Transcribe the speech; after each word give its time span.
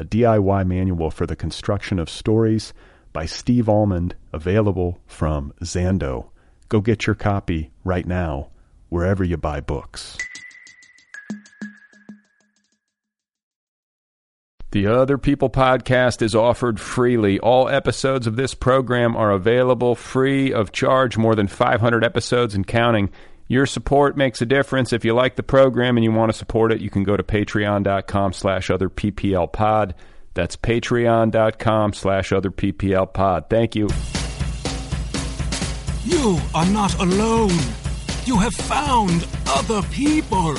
a 0.00 0.04
DIY 0.04 0.66
manual 0.66 1.10
for 1.10 1.26
the 1.26 1.36
construction 1.36 1.98
of 1.98 2.08
stories 2.08 2.72
by 3.12 3.26
Steve 3.26 3.68
Almond, 3.68 4.14
available 4.32 4.98
from 5.06 5.52
Zando. 5.62 6.30
Go 6.70 6.80
get 6.80 7.06
your 7.06 7.14
copy 7.14 7.70
right 7.84 8.06
now, 8.06 8.48
wherever 8.88 9.22
you 9.22 9.36
buy 9.36 9.60
books. 9.60 10.16
The 14.70 14.86
Other 14.86 15.18
People 15.18 15.50
podcast 15.50 16.22
is 16.22 16.34
offered 16.34 16.80
freely. 16.80 17.38
All 17.38 17.68
episodes 17.68 18.26
of 18.26 18.36
this 18.36 18.54
program 18.54 19.16
are 19.16 19.32
available 19.32 19.94
free 19.96 20.50
of 20.50 20.72
charge, 20.72 21.18
more 21.18 21.34
than 21.34 21.48
500 21.48 22.04
episodes 22.04 22.54
and 22.54 22.66
counting. 22.66 23.10
Your 23.50 23.66
support 23.66 24.16
makes 24.16 24.40
a 24.40 24.46
difference. 24.46 24.92
If 24.92 25.04
you 25.04 25.12
like 25.12 25.34
the 25.34 25.42
program 25.42 25.96
and 25.96 26.04
you 26.04 26.12
want 26.12 26.30
to 26.30 26.38
support 26.38 26.70
it, 26.70 26.80
you 26.80 26.88
can 26.88 27.02
go 27.02 27.16
to 27.16 27.24
patreon.com 27.24 28.32
slash 28.32 28.70
other 28.70 28.88
PPL 28.88 29.52
pod. 29.52 29.96
That's 30.34 30.56
patreon.com 30.56 31.92
slash 31.92 32.30
other 32.30 32.52
PPL 32.52 33.12
pod. 33.12 33.46
Thank 33.50 33.74
you. 33.74 33.88
You 36.04 36.38
are 36.54 36.66
not 36.66 36.96
alone. 37.00 37.50
You 38.24 38.36
have 38.38 38.54
found 38.54 39.26
other 39.48 39.82
people. 39.88 40.54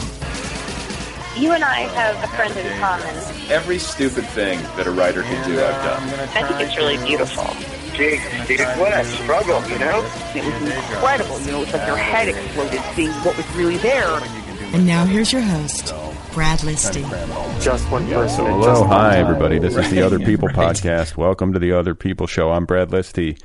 You 1.38 1.54
and 1.54 1.64
I 1.64 1.88
have 1.96 2.22
a 2.22 2.28
friend 2.36 2.54
in 2.58 2.78
common. 2.78 3.16
Every 3.50 3.80
stupid 3.80 4.26
thing 4.26 4.62
that 4.76 4.86
a 4.86 4.92
writer 4.92 5.22
can 5.24 5.48
do, 5.48 5.54
I've 5.54 5.82
done. 5.86 6.20
I 6.36 6.46
think 6.46 6.60
it's 6.60 6.76
really 6.76 6.98
beautiful. 7.08 7.46
Jake, 7.94 8.22
Jake, 8.48 8.60
what 8.78 8.94
a 8.94 9.04
struggle, 9.04 9.62
you 9.70 9.78
know? 9.78 10.00
It 10.34 10.46
was 10.46 10.76
incredible. 10.76 11.40
You 11.42 11.52
know, 11.52 11.62
it's 11.64 11.74
like 11.74 11.86
your 11.86 11.98
head 11.98 12.30
exploded 12.30 12.82
seeing 12.96 13.12
what 13.26 13.36
was 13.36 13.46
really 13.56 13.78
there. 13.78 14.08
And 14.74 14.88
now 14.88 15.06
here's 15.06 15.34
your 15.34 15.42
host, 15.42 15.94
Brad 16.34 16.60
Listi. 16.60 17.04
Just 17.62 17.92
one 17.92 18.08
person. 18.08 18.46
Hello, 18.46 18.64
just 18.64 18.86
hi, 18.86 19.08
one 19.08 19.18
everybody. 19.18 19.60
This 19.60 19.76
is 19.76 19.90
the 19.92 20.02
Other 20.06 20.20
People 20.20 20.48
right. 20.48 20.56
podcast. 20.76 21.18
Welcome 21.18 21.52
to 21.52 21.60
the 21.60 21.74
Other 21.74 21.94
People 21.94 22.28
show. 22.28 22.52
I'm 22.52 22.66
Brad 22.66 22.90
Listi. 22.90 23.38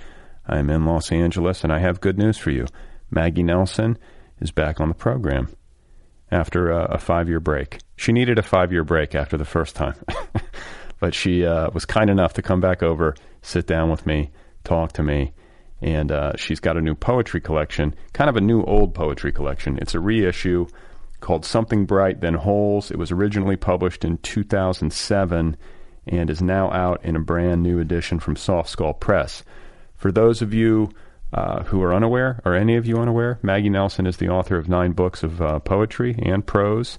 I'm 0.47 0.71
in 0.71 0.85
Los 0.85 1.11
Angeles, 1.11 1.65
and 1.65 1.73
I 1.73 1.81
have 1.81 2.01
good 2.01 2.17
news 2.17 2.39
for 2.39 2.53
you. 2.53 2.67
Maggie 3.11 3.43
Nelson 3.43 3.99
is 4.41 4.53
back 4.53 4.81
on 4.81 4.89
the 4.89 4.95
program 4.95 5.49
after 6.31 6.71
a, 6.71 6.85
a 6.95 6.99
five 6.99 7.29
year 7.29 7.41
break. 7.41 7.79
She 7.97 8.13
needed 8.13 8.39
a 8.39 8.43
five 8.43 8.71
year 8.71 8.85
break 8.85 9.17
after 9.17 9.37
the 9.37 9.45
first 9.45 9.75
time, 9.75 9.97
but 11.01 11.15
she 11.15 11.45
uh, 11.45 11.71
was 11.71 11.85
kind 11.85 12.11
enough 12.11 12.35
to 12.35 12.43
come 12.43 12.61
back 12.61 12.85
over, 12.85 13.17
sit 13.47 13.67
down 13.67 13.91
with 13.91 14.07
me, 14.07 14.31
talk 14.65 14.93
to 14.93 15.03
me. 15.03 15.33
And 15.81 16.11
uh, 16.11 16.33
she's 16.37 16.61
got 16.61 16.77
a 16.77 16.81
new 16.81 16.95
poetry 16.95 17.41
collection, 17.41 17.95
kind 18.13 18.31
of 18.31 18.37
a 18.37 18.41
new 18.41 18.63
old 18.63 18.95
poetry 18.95 19.31
collection. 19.31 19.79
It's 19.81 19.95
a 19.95 20.01
reissue 20.01 20.67
called 21.21 21.45
Something 21.45 21.87
Bright 21.87 22.21
Then 22.21 22.35
Holes. 22.35 22.91
It 22.91 22.99
was 22.99 23.13
originally 23.13 23.57
published 23.57 24.05
in 24.05 24.19
2007 24.19 25.57
and 26.09 26.31
is 26.31 26.43
now 26.43 26.71
out 26.71 27.05
in 27.05 27.17
a 27.17 27.21
brand 27.21 27.63
new 27.63 27.79
edition 27.79 28.21
from 28.21 28.37
Soft 28.37 28.71
Skull 28.71 28.95
Press. 28.95 29.43
For 29.97 30.11
those 30.11 30.41
of 30.41 30.55
you 30.55 30.91
uh, 31.33 31.65
who 31.65 31.83
are 31.83 31.95
unaware, 31.95 32.41
or 32.45 32.55
any 32.55 32.77
of 32.77 32.87
you 32.87 32.97
unaware, 32.97 33.39
Maggie 33.43 33.71
Nelson 33.71 34.07
is 34.07 34.17
the 34.17 34.29
author 34.29 34.57
of 34.57 34.69
nine 34.69 34.93
books 34.93 35.23
of 35.23 35.43
uh, 35.43 35.59
poetry 35.59 36.15
and 36.23 36.47
prose. 36.47 36.99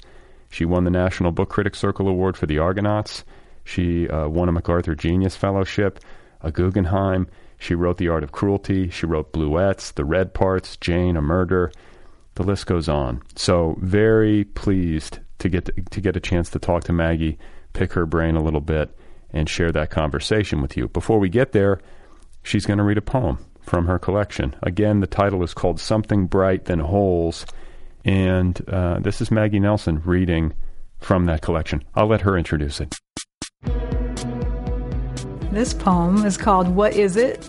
She 0.49 0.65
won 0.65 0.83
the 0.83 0.91
National 0.91 1.31
Book 1.31 1.49
Critics 1.49 1.79
Circle 1.79 2.07
Award 2.07 2.37
for 2.37 2.45
the 2.45 2.59
Argonauts. 2.59 3.23
She 3.63 4.07
uh, 4.09 4.27
won 4.27 4.49
a 4.49 4.51
MacArthur 4.51 4.95
Genius 4.95 5.35
Fellowship, 5.35 5.99
a 6.41 6.51
Guggenheim. 6.51 7.27
She 7.57 7.75
wrote 7.75 7.97
The 7.97 8.09
Art 8.09 8.23
of 8.23 8.31
Cruelty. 8.31 8.89
She 8.89 9.05
wrote 9.05 9.33
Bluets, 9.33 9.93
The 9.93 10.05
Red 10.05 10.33
Parts, 10.33 10.77
Jane, 10.77 11.17
A 11.17 11.21
Murder. 11.21 11.71
The 12.35 12.43
list 12.43 12.67
goes 12.67 12.87
on. 12.87 13.21
So 13.35 13.77
very 13.81 14.43
pleased 14.43 15.19
to 15.39 15.49
get 15.49 15.65
to, 15.65 15.71
to 15.71 16.01
get 16.01 16.15
a 16.15 16.19
chance 16.19 16.49
to 16.51 16.59
talk 16.59 16.83
to 16.85 16.93
Maggie, 16.93 17.39
pick 17.73 17.93
her 17.93 18.05
brain 18.05 18.35
a 18.35 18.43
little 18.43 18.61
bit, 18.61 18.95
and 19.31 19.49
share 19.49 19.71
that 19.71 19.89
conversation 19.89 20.61
with 20.61 20.77
you. 20.77 20.87
Before 20.87 21.19
we 21.19 21.29
get 21.29 21.51
there, 21.51 21.79
she's 22.43 22.65
going 22.65 22.77
to 22.77 22.83
read 22.83 22.97
a 22.97 23.01
poem 23.01 23.39
from 23.61 23.87
her 23.87 23.99
collection. 23.99 24.55
Again, 24.61 24.99
the 24.99 25.07
title 25.07 25.43
is 25.43 25.53
called 25.53 25.79
Something 25.79 26.27
Bright 26.27 26.65
Then 26.65 26.79
Holes, 26.79 27.45
and 28.05 28.61
uh, 28.69 28.99
this 28.99 29.19
is 29.19 29.31
Maggie 29.31 29.59
Nelson 29.59 30.01
reading 30.05 30.53
from 30.99 31.25
that 31.25 31.41
collection. 31.41 31.83
I'll 31.95 32.07
let 32.07 32.21
her 32.21 32.37
introduce 32.37 32.79
it. 32.79 32.95
This 35.57 35.73
poem 35.73 36.23
is 36.23 36.37
called 36.37 36.67
What 36.67 36.95
Is 36.95 37.17
It? 37.17 37.43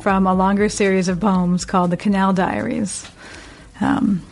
from 0.00 0.26
a 0.26 0.34
longer 0.34 0.68
series 0.68 1.08
of 1.08 1.20
poems 1.20 1.64
called 1.64 1.90
The 1.90 1.96
Canal 1.96 2.34
Diaries. 2.34 3.10
Um, 3.80 4.22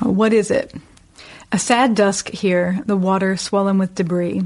what 0.00 0.32
is 0.32 0.50
it? 0.50 0.74
A 1.52 1.58
sad 1.58 1.94
dusk 1.94 2.30
here, 2.30 2.82
the 2.86 2.96
water 2.96 3.36
swollen 3.36 3.76
with 3.76 3.94
debris, 3.94 4.44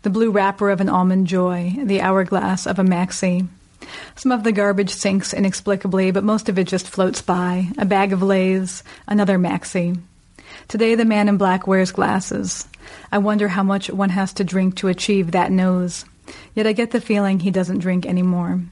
the 0.00 0.08
blue 0.08 0.30
wrapper 0.30 0.70
of 0.70 0.80
an 0.80 0.88
almond 0.88 1.26
joy, 1.26 1.74
the 1.84 2.00
hourglass 2.00 2.66
of 2.66 2.78
a 2.78 2.82
maxi. 2.82 3.46
Some 4.16 4.32
of 4.32 4.42
the 4.42 4.50
garbage 4.50 4.94
sinks 4.94 5.34
inexplicably, 5.34 6.12
but 6.12 6.24
most 6.24 6.48
of 6.48 6.58
it 6.58 6.66
just 6.66 6.88
floats 6.88 7.20
by. 7.20 7.68
A 7.76 7.84
bag 7.84 8.14
of 8.14 8.22
Lay's, 8.22 8.82
another 9.06 9.38
maxi. 9.38 10.00
Today 10.68 10.94
the 10.94 11.04
man 11.04 11.28
in 11.28 11.36
black 11.36 11.66
wears 11.66 11.92
glasses. 11.92 12.66
I 13.12 13.18
wonder 13.18 13.48
how 13.48 13.64
much 13.64 13.90
one 13.90 14.08
has 14.08 14.32
to 14.32 14.44
drink 14.44 14.76
to 14.76 14.88
achieve 14.88 15.32
that 15.32 15.52
nose. 15.52 16.06
Yet 16.54 16.66
I 16.66 16.72
get 16.72 16.90
the 16.90 17.00
feeling 17.00 17.40
he 17.40 17.50
doesn't 17.50 17.78
drink 17.78 18.06
anymore. 18.06 18.62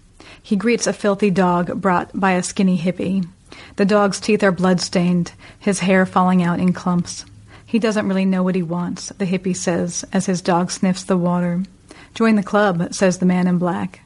He 0.42 0.56
greets 0.56 0.86
a 0.86 0.92
filthy 0.92 1.30
dog 1.30 1.80
brought 1.80 2.10
by 2.18 2.32
a 2.32 2.42
skinny 2.42 2.78
hippie. 2.78 3.28
The 3.76 3.84
dog's 3.84 4.20
teeth 4.20 4.42
are 4.42 4.52
blood-stained, 4.52 5.32
his 5.58 5.80
hair 5.80 6.06
falling 6.06 6.42
out 6.42 6.60
in 6.60 6.72
clumps. 6.72 7.24
He 7.66 7.78
doesn't 7.78 8.08
really 8.08 8.24
know 8.24 8.42
what 8.42 8.54
he 8.54 8.62
wants, 8.62 9.08
the 9.10 9.24
hippie 9.24 9.56
says, 9.56 10.04
as 10.12 10.26
his 10.26 10.42
dog 10.42 10.70
sniffs 10.70 11.04
the 11.04 11.16
water. 11.16 11.62
Join 12.14 12.36
the 12.36 12.42
club, 12.42 12.92
says 12.92 13.18
the 13.18 13.26
man 13.26 13.46
in 13.46 13.58
black. 13.58 14.00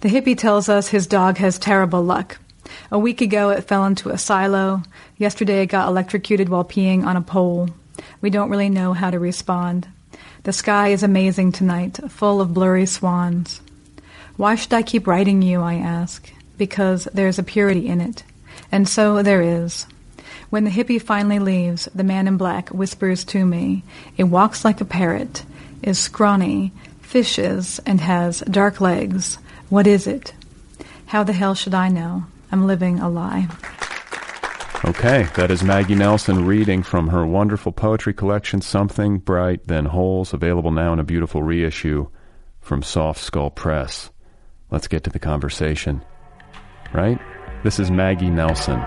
The 0.00 0.08
hippie 0.08 0.38
tells 0.38 0.68
us 0.68 0.88
his 0.88 1.06
dog 1.06 1.38
has 1.38 1.58
terrible 1.58 2.02
luck. 2.02 2.38
A 2.90 2.98
week 2.98 3.20
ago 3.20 3.50
it 3.50 3.64
fell 3.64 3.84
into 3.84 4.10
a 4.10 4.18
silo. 4.18 4.82
Yesterday 5.18 5.62
it 5.62 5.66
got 5.66 5.88
electrocuted 5.88 6.48
while 6.48 6.64
peeing 6.64 7.04
on 7.04 7.16
a 7.16 7.22
pole. 7.22 7.68
We 8.20 8.30
don't 8.30 8.50
really 8.50 8.70
know 8.70 8.92
how 8.92 9.10
to 9.10 9.18
respond. 9.18 9.88
The 10.42 10.54
sky 10.54 10.88
is 10.88 11.02
amazing 11.02 11.52
tonight, 11.52 12.00
full 12.10 12.40
of 12.40 12.54
blurry 12.54 12.86
swans. 12.86 13.60
Why 14.38 14.54
should 14.54 14.72
I 14.72 14.82
keep 14.82 15.06
writing 15.06 15.42
you, 15.42 15.60
I 15.60 15.74
ask? 15.74 16.32
Because 16.56 17.04
there's 17.12 17.38
a 17.38 17.42
purity 17.42 17.86
in 17.88 18.00
it. 18.00 18.22
And 18.72 18.88
so 18.88 19.22
there 19.22 19.42
is. 19.42 19.84
When 20.48 20.64
the 20.64 20.70
hippie 20.70 21.00
finally 21.00 21.38
leaves, 21.38 21.90
the 21.94 22.04
man 22.04 22.26
in 22.26 22.38
black 22.38 22.70
whispers 22.70 23.22
to 23.24 23.44
me, 23.44 23.82
It 24.16 24.24
walks 24.24 24.64
like 24.64 24.80
a 24.80 24.86
parrot, 24.86 25.44
is 25.82 25.98
scrawny, 25.98 26.72
fishes, 27.02 27.78
and 27.84 28.00
has 28.00 28.40
dark 28.40 28.80
legs. 28.80 29.36
What 29.68 29.86
is 29.86 30.06
it? 30.06 30.32
How 31.06 31.22
the 31.22 31.34
hell 31.34 31.54
should 31.54 31.74
I 31.74 31.88
know? 31.88 32.24
I'm 32.50 32.66
living 32.66 32.98
a 32.98 33.10
lie. 33.10 33.48
Okay, 34.82 35.28
that 35.36 35.50
is 35.50 35.62
Maggie 35.62 35.94
Nelson 35.94 36.46
reading 36.46 36.82
from 36.82 37.08
her 37.08 37.26
wonderful 37.26 37.70
poetry 37.70 38.14
collection, 38.14 38.62
Something 38.62 39.18
Bright 39.18 39.66
Then 39.66 39.84
Holes, 39.84 40.32
available 40.32 40.70
now 40.70 40.94
in 40.94 40.98
a 40.98 41.04
beautiful 41.04 41.42
reissue 41.42 42.08
from 42.60 42.82
Soft 42.82 43.20
Skull 43.20 43.50
Press. 43.50 44.10
Let's 44.70 44.88
get 44.88 45.04
to 45.04 45.10
the 45.10 45.18
conversation. 45.18 46.00
Right? 46.94 47.20
This 47.62 47.78
is 47.78 47.90
Maggie 47.90 48.30
Nelson. 48.30 48.80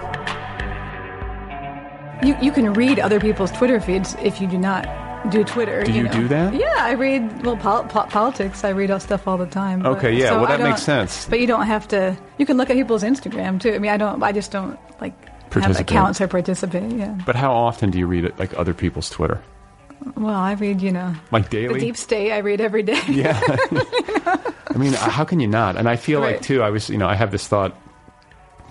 You, 2.24 2.36
you 2.42 2.52
can 2.52 2.74
read 2.74 2.98
other 3.00 3.20
people's 3.20 3.52
Twitter 3.52 3.80
feeds 3.80 4.16
if 4.24 4.42
you 4.42 4.48
do 4.48 4.58
not 4.58 4.88
do 5.30 5.44
Twitter. 5.44 5.84
Do 5.84 5.92
you 5.92 6.04
know. 6.04 6.12
do 6.12 6.28
that? 6.28 6.56
Yeah, 6.56 6.74
I 6.80 6.94
read 6.94 7.46
well 7.46 7.56
pol- 7.58 7.84
po- 7.84 8.08
politics. 8.08 8.64
I 8.64 8.70
read 8.70 8.90
all 8.90 9.00
stuff 9.00 9.28
all 9.28 9.38
the 9.38 9.46
time. 9.46 9.84
but- 9.84 9.98
Okay, 9.98 10.14
yeah, 10.16 10.30
so 10.30 10.38
well, 10.38 10.48
that 10.48 10.60
makes 10.60 10.82
sense. 10.82 11.28
But 11.30 11.40
you 11.40 11.46
don't 11.48 11.68
have 11.68 11.88
to. 11.90 12.18
You 12.40 12.48
can 12.48 12.58
look 12.58 12.72
at 12.72 12.76
people's 12.78 13.04
Instagram 13.04 13.60
too. 13.62 13.74
I 13.76 13.78
mean, 13.80 13.92
I 13.92 13.98
don't. 13.98 14.24
I 14.24 14.32
just 14.32 14.52
don't 14.52 14.80
like 15.00 15.14
have 15.62 15.80
accounts 15.80 16.22
or 16.22 16.28
participate. 16.28 16.92
Yeah. 16.92 17.18
But 17.26 17.36
how 17.36 17.54
often 17.54 17.92
do 17.92 17.98
you 17.98 18.08
read 18.08 18.26
it, 18.26 18.38
like 18.40 18.58
other 18.58 18.74
people's 18.74 19.10
Twitter? 19.10 19.42
Well, 20.16 20.36
I 20.36 20.54
read. 20.54 20.82
You 20.82 20.92
know, 20.92 21.16
Like 21.32 21.50
the 21.50 21.62
daily? 21.68 21.80
deep 21.80 21.98
state. 21.98 22.32
I 22.32 22.40
read 22.40 22.60
every 22.62 22.84
day. 22.84 23.00
Yeah. 23.08 23.40
I 24.68 24.76
mean, 24.78 24.94
uh, 24.96 25.10
how 25.10 25.24
can 25.24 25.40
you 25.40 25.48
not? 25.48 25.78
And 25.78 25.88
I 25.88 25.96
feel 25.96 26.20
like 26.20 26.42
too. 26.42 26.62
I 26.64 26.70
was, 26.70 26.90
you 26.90 26.98
know, 26.98 27.08
I 27.08 27.16
have 27.16 27.32
this 27.32 27.48
thought 27.48 27.78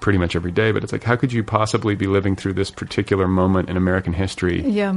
pretty 0.01 0.19
much 0.19 0.35
every 0.37 0.51
day, 0.51 0.73
but 0.73 0.83
it's 0.83 0.93
like, 0.93 1.05
how 1.05 1.17
could 1.17 1.33
you 1.33 1.45
possibly 1.45 1.95
be 1.95 2.07
living 2.07 2.35
through 2.37 2.55
this 2.55 2.71
particular 2.71 3.29
moment 3.29 3.71
in 3.71 3.77
American 3.77 4.13
history 4.13 4.61
yeah. 4.69 4.95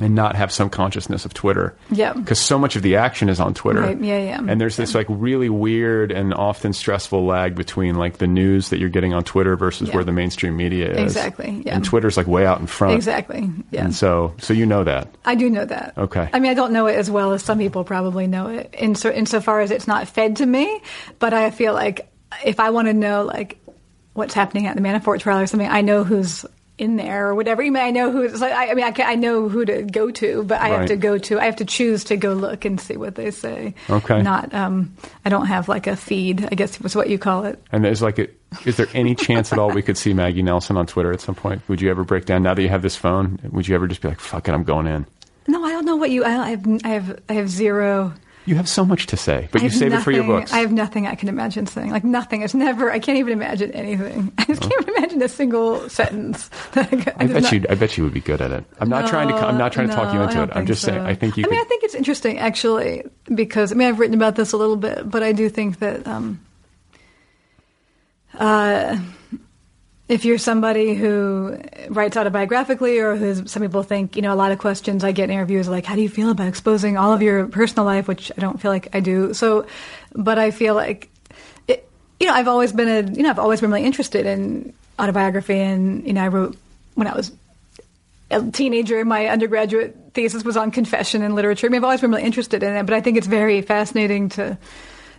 And 0.00 0.14
not 0.14 0.34
have 0.36 0.50
some 0.50 0.68
consciousness 0.70 1.24
of 1.24 1.34
Twitter? 1.34 1.76
Yeah. 1.90 2.12
Because 2.12 2.38
so 2.40 2.58
much 2.58 2.76
of 2.76 2.82
the 2.82 2.96
action 2.96 3.28
is 3.28 3.38
on 3.40 3.54
Twitter. 3.54 3.80
Right, 3.80 4.00
yeah, 4.00 4.18
yeah. 4.18 4.40
And 4.46 4.60
there's 4.60 4.76
this 4.76 4.94
like 4.94 5.06
really 5.08 5.48
weird 5.48 6.10
and 6.12 6.32
often 6.34 6.72
stressful 6.72 7.24
lag 7.24 7.54
between 7.54 7.94
like 7.96 8.18
the 8.18 8.26
news 8.26 8.70
that 8.70 8.78
you're 8.78 8.88
getting 8.88 9.14
on 9.14 9.24
Twitter 9.24 9.56
versus 9.56 9.88
Yeah. 9.88 9.94
where 9.96 10.04
the 10.04 10.12
mainstream 10.12 10.56
media 10.56 10.90
is. 10.90 10.98
Exactly, 11.16 11.62
yeah. 11.64 11.74
And 11.74 11.84
Twitter's 11.84 12.16
like 12.16 12.26
way 12.26 12.46
out 12.46 12.60
in 12.60 12.66
front. 12.66 12.94
Exactly. 12.94 13.50
Yeah. 13.70 13.84
And 13.84 13.94
so, 13.94 14.34
so 14.38 14.52
you 14.54 14.66
know 14.66 14.84
that. 14.84 15.08
I 15.24 15.34
do 15.34 15.48
know 15.50 15.64
that. 15.64 15.96
Okay. 15.96 16.28
I 16.32 16.40
mean, 16.40 16.50
I 16.50 16.54
don't 16.54 16.72
know 16.72 16.86
it 16.86 16.96
as 16.96 17.10
well 17.10 17.32
as 17.32 17.42
some 17.42 17.58
people 17.58 17.84
probably 17.84 18.26
know 18.26 18.48
it, 18.48 18.74
in 18.78 18.94
so, 18.94 19.10
insofar 19.10 19.60
as 19.60 19.70
it's 19.70 19.86
not 19.86 20.08
fed 20.08 20.36
to 20.36 20.46
me. 20.46 20.80
But 21.18 21.32
I 21.34 21.50
feel 21.50 21.74
like 21.74 22.08
if 22.44 22.60
I 22.60 22.70
want 22.70 22.88
to 22.88 22.94
know, 22.94 23.24
like, 23.24 23.58
what's 24.14 24.34
happening 24.34 24.66
at 24.66 24.76
the 24.76 24.82
Manafort 24.82 25.20
trial 25.20 25.40
or 25.40 25.46
something, 25.46 25.68
I 25.68 25.80
know 25.80 26.04
who's 26.04 26.44
in 26.82 26.96
there 26.96 27.28
or 27.28 27.34
whatever. 27.34 27.62
You 27.62 27.70
mean, 27.72 27.82
I 27.82 27.90
know 27.90 28.10
who's. 28.10 28.40
Like, 28.40 28.52
I, 28.52 28.70
I 28.70 28.74
mean, 28.74 28.84
I, 28.84 28.90
can, 28.90 29.08
I 29.08 29.14
know 29.14 29.48
who 29.48 29.64
to 29.64 29.82
go 29.82 30.10
to, 30.10 30.42
but 30.42 30.60
I 30.60 30.70
Right. 30.70 30.78
have 30.80 30.88
to 30.88 30.96
go 30.96 31.16
to. 31.18 31.38
I 31.40 31.44
have 31.44 31.56
to 31.56 31.64
choose 31.64 32.04
to 32.04 32.16
go 32.16 32.32
look 32.32 32.64
and 32.64 32.80
see 32.80 32.96
what 32.96 33.14
they 33.14 33.30
say. 33.30 33.74
Okay. 33.88 34.20
Not. 34.22 34.52
Um. 34.52 34.94
I 35.24 35.28
don't 35.28 35.46
have 35.46 35.68
like 35.68 35.86
a 35.86 35.94
feed. 35.96 36.44
I 36.50 36.54
guess 36.56 36.80
was 36.80 36.96
what 36.96 37.08
you 37.08 37.18
call 37.18 37.44
it. 37.44 37.62
And 37.70 37.84
there's 37.84 38.02
like, 38.02 38.18
a, 38.18 38.28
is 38.66 38.76
there 38.76 38.88
any 38.94 39.14
chance 39.14 39.52
at 39.52 39.58
all 39.58 39.70
we 39.70 39.82
could 39.82 39.96
see 39.96 40.12
Maggie 40.12 40.42
Nelson 40.42 40.76
on 40.76 40.86
Twitter 40.86 41.12
at 41.12 41.20
some 41.20 41.34
point? 41.36 41.62
Would 41.68 41.80
you 41.80 41.90
ever 41.90 42.04
break 42.04 42.24
down 42.24 42.42
now 42.42 42.54
that 42.54 42.62
you 42.62 42.68
have 42.68 42.82
this 42.82 42.96
phone? 42.96 43.38
Would 43.50 43.68
you 43.68 43.74
ever 43.76 43.86
just 43.86 44.00
be 44.02 44.08
like, 44.08 44.20
"Fuck 44.20 44.48
it, 44.48 44.52
I'm 44.52 44.64
going 44.64 44.86
in"? 44.88 45.06
No, 45.46 45.64
I 45.64 45.70
don't 45.70 45.84
know 45.84 45.96
what 45.96 46.10
you. 46.10 46.24
I, 46.24 46.30
I 46.36 46.50
have. 46.50 46.66
I 46.84 46.88
have. 46.88 47.20
I 47.28 47.32
have 47.34 47.48
zero. 47.48 48.12
You 48.44 48.56
have 48.56 48.68
so 48.68 48.84
much 48.84 49.06
to 49.06 49.16
say, 49.16 49.48
but 49.52 49.60
I 49.60 49.64
you 49.64 49.70
save 49.70 49.92
it 49.92 50.00
for 50.00 50.10
your 50.10 50.24
nothing- 50.24 50.40
books. 50.40 50.52
I 50.52 50.58
have 50.58 50.72
nothing 50.72 51.06
I 51.06 51.14
can 51.14 51.28
imagine 51.28 51.66
saying. 51.66 51.90
Like 51.90 52.02
nothing. 52.02 52.42
It's 52.42 52.54
never. 52.54 52.90
I 52.90 52.98
can't 52.98 53.18
even 53.18 53.32
imagine 53.32 53.70
anything. 53.70 54.32
I 54.38 54.44
just 54.44 54.62
can't 54.62 54.88
imagine 54.88 55.22
a 55.22 55.28
single 55.28 55.88
sentence. 55.88 56.50
I 56.74 56.82
just 56.86 57.04
bet 57.16 57.52
you. 57.52 57.64
I 57.70 57.74
bet 57.76 57.96
you 57.96 58.04
would 58.04 58.14
be 58.14 58.20
good 58.20 58.40
at 58.40 58.50
it. 58.50 58.64
I'm 58.80 58.88
not 58.88 59.08
trying 59.08 59.28
to. 59.28 59.34
I'm 59.34 59.58
not 59.58 59.72
trying 59.72 59.88
to 59.88 59.94
talk 59.94 60.12
you 60.12 60.20
into 60.20 60.42
it. 60.42 60.50
I'm 60.54 60.66
just 60.66 60.82
saying. 60.82 61.00
I 61.00 61.14
think 61.14 61.36
you. 61.36 61.44
I 61.46 61.50
mean, 61.50 61.60
I 61.60 61.64
think 61.64 61.84
it's 61.84 61.94
interesting 61.94 62.38
actually 62.38 63.04
because 63.32 63.70
I 63.70 63.76
mean 63.76 63.86
I've 63.88 64.00
written 64.00 64.14
about 64.14 64.34
this 64.34 64.52
a 64.52 64.56
little 64.56 64.76
bit, 64.76 65.08
but 65.08 65.22
I 65.22 65.32
do 65.32 65.48
think 65.48 65.78
that 65.78 66.04
um, 66.06 66.40
uh, 68.34 68.98
if 70.12 70.26
you're 70.26 70.36
somebody 70.36 70.92
who 70.92 71.58
writes 71.88 72.18
autobiographically, 72.18 73.02
or 73.02 73.16
who 73.16 73.46
some 73.46 73.62
people 73.62 73.82
think, 73.82 74.14
you 74.14 74.20
know, 74.20 74.34
a 74.34 74.36
lot 74.36 74.52
of 74.52 74.58
questions 74.58 75.04
I 75.04 75.12
get 75.12 75.24
in 75.24 75.30
interviews 75.30 75.68
like, 75.68 75.86
how 75.86 75.94
do 75.94 76.02
you 76.02 76.08
feel 76.10 76.30
about 76.30 76.48
exposing 76.48 76.98
all 76.98 77.14
of 77.14 77.22
your 77.22 77.48
personal 77.48 77.86
life, 77.86 78.08
which 78.08 78.30
I 78.36 78.40
don't 78.42 78.60
feel 78.60 78.70
like 78.70 78.94
I 78.94 79.00
do. 79.00 79.32
So, 79.32 79.66
but 80.14 80.38
I 80.38 80.50
feel 80.50 80.74
like, 80.74 81.08
it, 81.66 81.88
you 82.20 82.26
know, 82.26 82.34
I've 82.34 82.46
always 82.46 82.72
been 82.72 82.88
a, 82.88 83.10
you 83.10 83.22
know, 83.22 83.30
I've 83.30 83.38
always 83.38 83.62
been 83.62 83.70
really 83.70 83.86
interested 83.86 84.26
in 84.26 84.74
autobiography, 85.00 85.58
and 85.58 86.06
you 86.06 86.12
know, 86.12 86.24
I 86.24 86.28
wrote 86.28 86.58
when 86.94 87.06
I 87.06 87.16
was 87.16 87.32
a 88.30 88.50
teenager, 88.50 89.02
my 89.06 89.28
undergraduate 89.28 89.96
thesis 90.12 90.44
was 90.44 90.58
on 90.58 90.72
confession 90.72 91.22
and 91.22 91.34
literature. 91.34 91.68
I 91.68 91.70
mean, 91.70 91.78
I've 91.78 91.84
always 91.84 92.02
been 92.02 92.10
really 92.10 92.24
interested 92.24 92.62
in 92.62 92.76
it, 92.76 92.82
but 92.84 92.92
I 92.92 93.00
think 93.00 93.16
it's 93.16 93.26
very 93.26 93.62
fascinating 93.62 94.28
to 94.30 94.58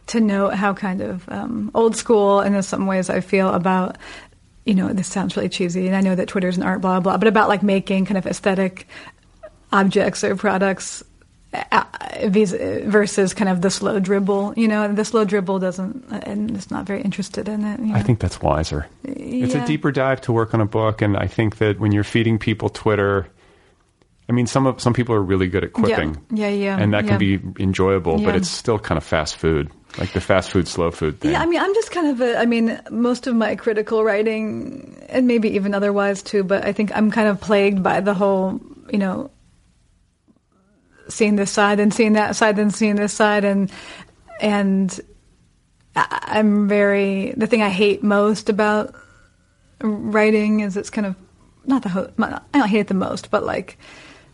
to 0.05 0.19
note 0.19 0.53
how 0.53 0.73
kind 0.75 1.01
of 1.01 1.27
um, 1.29 1.71
old 1.73 1.95
school, 1.95 2.41
and 2.41 2.55
in 2.55 2.61
some 2.61 2.85
ways, 2.85 3.09
I 3.09 3.21
feel 3.21 3.51
about. 3.51 3.97
You 4.65 4.73
know, 4.75 4.93
this 4.93 5.07
sounds 5.07 5.35
really 5.35 5.49
cheesy, 5.49 5.87
and 5.87 5.95
I 5.95 6.01
know 6.01 6.15
that 6.15 6.27
Twitter's 6.27 6.57
an 6.57 6.63
art, 6.63 6.81
blah 6.81 6.99
blah, 6.99 7.17
but 7.17 7.27
about 7.27 7.49
like 7.49 7.63
making 7.63 8.05
kind 8.05 8.17
of 8.17 8.25
aesthetic 8.25 8.87
objects 9.71 10.23
or 10.23 10.35
products 10.35 11.03
uh, 11.71 11.83
versus 12.85 13.33
kind 13.33 13.49
of 13.49 13.61
the 13.61 13.69
slow 13.69 13.99
dribble. 13.99 14.53
You 14.55 14.67
know, 14.67 14.91
the 14.91 15.05
slow 15.05 15.25
dribble 15.25 15.59
doesn't, 15.59 16.05
and 16.11 16.51
it's 16.55 16.71
not 16.71 16.85
very 16.85 17.01
interested 17.01 17.47
in 17.49 17.63
it. 17.65 17.79
you 17.79 17.87
know. 17.87 17.95
I 17.95 18.01
think 18.03 18.19
that's 18.19 18.41
wiser. 18.41 18.87
It's 19.03 19.53
a 19.55 19.65
deeper 19.65 19.91
dive 19.91 20.21
to 20.21 20.31
work 20.31 20.53
on 20.53 20.61
a 20.61 20.65
book, 20.65 21.01
and 21.01 21.17
I 21.17 21.27
think 21.27 21.57
that 21.57 21.79
when 21.79 21.91
you're 21.91 22.03
feeding 22.03 22.39
people 22.39 22.69
Twitter, 22.69 23.27
I 24.29 24.31
mean, 24.31 24.47
some 24.47 24.65
of 24.65 24.79
some 24.81 24.93
people 24.93 25.13
are 25.15 25.21
really 25.21 25.47
good 25.47 25.63
at 25.63 25.73
quipping. 25.73 26.17
Yeah, 26.31 26.47
yeah, 26.47 26.77
and 26.79 26.93
that 26.93 27.05
can 27.05 27.19
be 27.19 27.39
enjoyable, 27.59 28.17
but 28.23 28.35
it's 28.35 28.49
still 28.49 28.79
kind 28.79 28.97
of 28.97 29.03
fast 29.03 29.35
food, 29.35 29.69
like 29.97 30.11
the 30.13 30.21
fast 30.21 30.51
food, 30.51 30.67
slow 30.67 30.91
food 30.91 31.19
thing. 31.19 31.31
Yeah, 31.31 31.41
I 31.41 31.45
mean, 31.45 31.59
I'm 31.59 31.73
just 31.73 31.91
kind 31.91 32.07
of 32.07 32.21
a, 32.21 32.37
I 32.37 32.45
mean, 32.45 32.79
most 32.89 33.27
of 33.27 33.35
my 33.35 33.55
critical 33.55 34.03
writing, 34.03 35.05
and 35.09 35.27
maybe 35.27 35.49
even 35.51 35.73
otherwise 35.73 36.23
too, 36.23 36.43
but 36.43 36.65
I 36.65 36.73
think 36.73 36.95
I'm 36.95 37.11
kind 37.11 37.27
of 37.27 37.39
plagued 37.39 37.83
by 37.83 38.01
the 38.01 38.13
whole, 38.13 38.59
you 38.91 38.97
know, 38.97 39.29
seeing 41.09 41.35
this 41.35 41.51
side 41.51 41.79
and 41.79 41.93
seeing 41.93 42.13
that 42.13 42.35
side 42.35 42.57
and 42.57 42.73
seeing 42.73 42.95
this 42.95 43.13
side 43.13 43.45
and, 43.45 43.71
and 44.39 44.99
I'm 45.95 46.67
very, 46.67 47.33
the 47.37 47.45
thing 47.45 47.61
I 47.61 47.69
hate 47.69 48.03
most 48.03 48.49
about 48.49 48.95
writing 49.81 50.61
is 50.61 50.75
it's 50.75 50.89
kind 50.89 51.05
of, 51.05 51.15
not 51.65 51.83
the, 51.83 51.89
ho- 51.89 52.11
I 52.17 52.39
don't 52.53 52.67
hate 52.67 52.79
it 52.79 52.87
the 52.87 52.93
most, 52.93 53.29
but 53.29 53.43
like, 53.43 53.77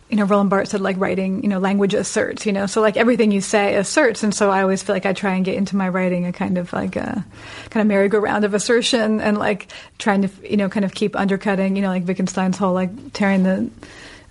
you 0.09 0.15
know, 0.15 0.23
Roland 0.23 0.49
Barthes 0.49 0.71
said 0.71 0.81
like 0.81 0.97
writing, 0.99 1.43
you 1.43 1.49
know, 1.49 1.59
language 1.59 1.93
asserts, 1.93 2.45
you 2.45 2.51
know, 2.51 2.65
so 2.65 2.81
like 2.81 2.97
everything 2.97 3.31
you 3.31 3.41
say 3.41 3.75
asserts. 3.75 4.23
And 4.23 4.33
so 4.33 4.49
I 4.49 4.63
always 4.63 4.81
feel 4.81 4.95
like 4.95 5.05
I 5.05 5.13
try 5.13 5.35
and 5.35 5.45
get 5.45 5.55
into 5.55 5.75
my 5.75 5.87
writing 5.87 6.25
a 6.25 6.33
kind 6.33 6.57
of 6.57 6.73
like 6.73 6.95
a 6.95 7.23
kind 7.69 7.81
of 7.81 7.87
merry-go-round 7.87 8.43
of 8.43 8.55
assertion 8.55 9.21
and 9.21 9.37
like 9.37 9.67
trying 9.99 10.23
to, 10.23 10.29
you 10.43 10.57
know, 10.57 10.67
kind 10.67 10.83
of 10.83 10.95
keep 10.95 11.15
undercutting, 11.15 11.75
you 11.75 11.83
know, 11.83 11.89
like 11.89 12.07
Wittgenstein's 12.07 12.57
whole 12.57 12.73
like 12.73 13.13
tearing 13.13 13.43
the, 13.43 13.69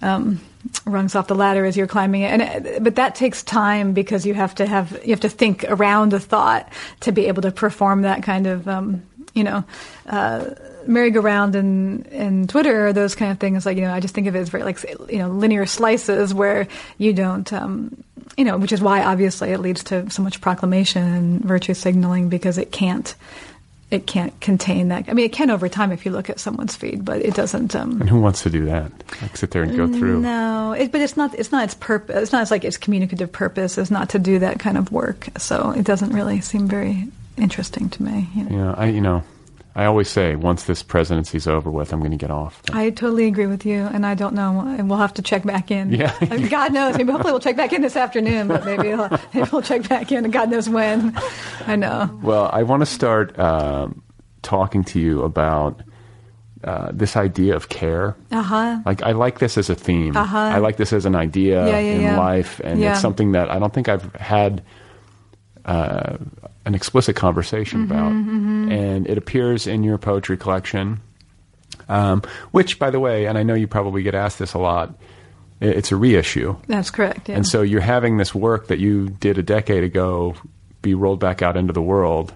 um, 0.02 0.40
rungs 0.84 1.14
off 1.14 1.28
the 1.28 1.34
ladder 1.34 1.64
as 1.64 1.76
you're 1.76 1.86
climbing 1.86 2.22
it. 2.22 2.32
And 2.32 2.42
it, 2.42 2.82
but 2.82 2.96
that 2.96 3.14
takes 3.14 3.42
time 3.42 3.92
because 3.92 4.26
you 4.26 4.34
have 4.34 4.54
to 4.56 4.66
have 4.66 4.92
you 5.04 5.10
have 5.10 5.20
to 5.20 5.28
think 5.28 5.64
around 5.68 6.12
a 6.12 6.20
thought 6.20 6.72
to 7.00 7.12
be 7.12 7.26
able 7.26 7.42
to 7.42 7.52
perform 7.52 8.02
that 8.02 8.22
kind 8.22 8.46
of 8.46 8.68
um, 8.68 9.02
you 9.34 9.44
know 9.44 9.64
uh, 10.08 10.50
merry-go-round 10.88 11.54
and 11.54 12.06
and 12.08 12.48
Twitter 12.48 12.92
those 12.92 13.14
kind 13.14 13.30
of 13.30 13.38
things. 13.38 13.64
Like 13.66 13.76
you 13.76 13.82
know, 13.82 13.92
I 13.92 14.00
just 14.00 14.14
think 14.14 14.26
of 14.26 14.34
it 14.34 14.40
as 14.40 14.48
very 14.48 14.64
like 14.64 14.82
you 15.10 15.18
know 15.18 15.28
linear 15.28 15.66
slices 15.66 16.34
where 16.34 16.66
you 16.96 17.12
don't. 17.12 17.52
Um, 17.52 18.02
you 18.36 18.44
know, 18.44 18.56
which 18.56 18.72
is 18.72 18.80
why 18.80 19.02
obviously 19.02 19.50
it 19.50 19.58
leads 19.58 19.82
to 19.84 20.08
so 20.10 20.22
much 20.22 20.40
proclamation 20.40 21.02
and 21.02 21.40
virtue 21.40 21.74
signaling 21.74 22.28
because 22.28 22.56
it 22.56 22.70
can't, 22.70 23.16
it 23.90 24.06
can't 24.06 24.38
contain 24.40 24.88
that. 24.88 25.08
I 25.08 25.14
mean, 25.14 25.26
it 25.26 25.32
can 25.32 25.50
over 25.50 25.68
time 25.68 25.90
if 25.90 26.06
you 26.06 26.12
look 26.12 26.30
at 26.30 26.38
someone's 26.38 26.76
feed, 26.76 27.04
but 27.04 27.20
it 27.20 27.34
doesn't. 27.34 27.74
Um, 27.74 28.00
and 28.00 28.08
who 28.08 28.20
wants 28.20 28.44
to 28.44 28.50
do 28.50 28.64
that? 28.66 28.92
Like 29.20 29.36
sit 29.36 29.50
there 29.50 29.64
and 29.64 29.76
go 29.76 29.88
through. 29.88 30.20
no, 30.20 30.72
it, 30.72 30.92
but 30.92 31.00
it's 31.00 31.16
not. 31.16 31.34
It's 31.34 31.50
not 31.50 31.64
its 31.64 31.74
purpose. 31.74 32.22
It's 32.22 32.32
not. 32.32 32.42
It's 32.42 32.50
like 32.52 32.64
its 32.64 32.76
communicative 32.76 33.32
purpose 33.32 33.76
is 33.76 33.90
not 33.90 34.10
to 34.10 34.20
do 34.20 34.38
that 34.38 34.60
kind 34.60 34.78
of 34.78 34.92
work. 34.92 35.28
So 35.38 35.70
it 35.70 35.84
doesn't 35.84 36.12
really 36.12 36.40
seem 36.40 36.68
very 36.68 37.08
interesting 37.38 37.88
to 37.90 38.02
me. 38.02 38.28
You 38.36 38.44
know? 38.44 38.56
Yeah, 38.56 38.74
I 38.76 38.86
you 38.86 39.00
know, 39.00 39.24
I 39.78 39.84
always 39.84 40.08
say 40.08 40.34
once 40.34 40.64
this 40.64 40.82
presidency's 40.82 41.46
over 41.46 41.70
with, 41.70 41.92
I'm 41.92 42.00
going 42.00 42.10
to 42.10 42.16
get 42.16 42.32
off. 42.32 42.60
I 42.72 42.90
totally 42.90 43.26
agree 43.28 43.46
with 43.46 43.64
you, 43.64 43.76
and 43.82 44.04
I 44.04 44.14
don't 44.16 44.34
know. 44.34 44.58
and 44.60 44.90
We'll 44.90 44.98
have 44.98 45.14
to 45.14 45.22
check 45.22 45.44
back 45.44 45.70
in. 45.70 45.92
Yeah. 45.92 46.12
God 46.48 46.72
knows. 46.72 46.96
Maybe 46.98 47.12
hopefully 47.12 47.32
we'll 47.32 47.40
check 47.40 47.56
back 47.56 47.72
in 47.72 47.80
this 47.80 47.94
afternoon, 47.96 48.48
but 48.48 48.64
maybe, 48.64 48.88
we'll, 48.88 49.08
maybe 49.32 49.48
we'll 49.52 49.62
check 49.62 49.88
back 49.88 50.10
in, 50.10 50.24
and 50.24 50.32
God 50.32 50.50
knows 50.50 50.68
when. 50.68 51.16
I 51.66 51.76
know. 51.76 52.10
Well, 52.24 52.50
I 52.52 52.64
want 52.64 52.80
to 52.82 52.86
start 52.86 53.38
um, 53.38 54.02
talking 54.42 54.82
to 54.84 54.98
you 54.98 55.22
about 55.22 55.80
uh, 56.64 56.90
this 56.92 57.16
idea 57.16 57.54
of 57.54 57.68
care. 57.68 58.16
Uh 58.32 58.42
huh. 58.42 58.80
Like 58.84 59.02
I 59.04 59.12
like 59.12 59.38
this 59.38 59.56
as 59.56 59.70
a 59.70 59.76
theme. 59.76 60.16
Uh-huh. 60.16 60.36
I 60.36 60.58
like 60.58 60.76
this 60.76 60.92
as 60.92 61.06
an 61.06 61.14
idea 61.14 61.64
Yeah, 61.68 61.78
yeah, 61.78 61.92
in 61.94 62.00
yeah. 62.02 62.18
life, 62.18 62.60
and 62.64 62.82
it's 62.82 63.00
something 63.00 63.30
that 63.32 63.48
I 63.48 63.60
don't 63.60 63.72
think 63.72 63.88
I've 63.88 64.12
had 64.16 64.64
uh, 65.68 66.16
an 66.64 66.74
explicit 66.74 67.14
conversation 67.16 67.86
Mm-hmm, 67.86 67.92
about. 67.92 68.72
And 68.72 69.06
it 69.06 69.18
appears 69.18 69.66
in 69.66 69.82
your 69.84 69.98
poetry 69.98 70.36
collection, 70.36 71.00
um, 71.88 72.22
which, 72.50 72.78
by 72.78 72.90
the 72.90 73.00
way, 73.00 73.26
and 73.26 73.38
I 73.38 73.42
know 73.42 73.54
you 73.54 73.66
probably 73.66 74.02
get 74.02 74.14
asked 74.14 74.38
this 74.38 74.54
a 74.54 74.58
lot. 74.58 74.94
It's 75.60 75.90
a 75.90 75.96
reissue, 75.96 76.56
That's 76.68 76.90
correct. 76.90 77.28
Yeah. 77.28 77.34
and 77.36 77.46
so 77.46 77.62
you're 77.62 77.80
having 77.80 78.16
this 78.16 78.32
work 78.34 78.68
that 78.68 78.78
you 78.78 79.08
did 79.08 79.38
a 79.38 79.42
decade 79.42 79.82
ago 79.82 80.34
be 80.82 80.94
rolled 80.94 81.18
back 81.18 81.42
out 81.42 81.56
into 81.56 81.72
the 81.72 81.82
world. 81.82 82.32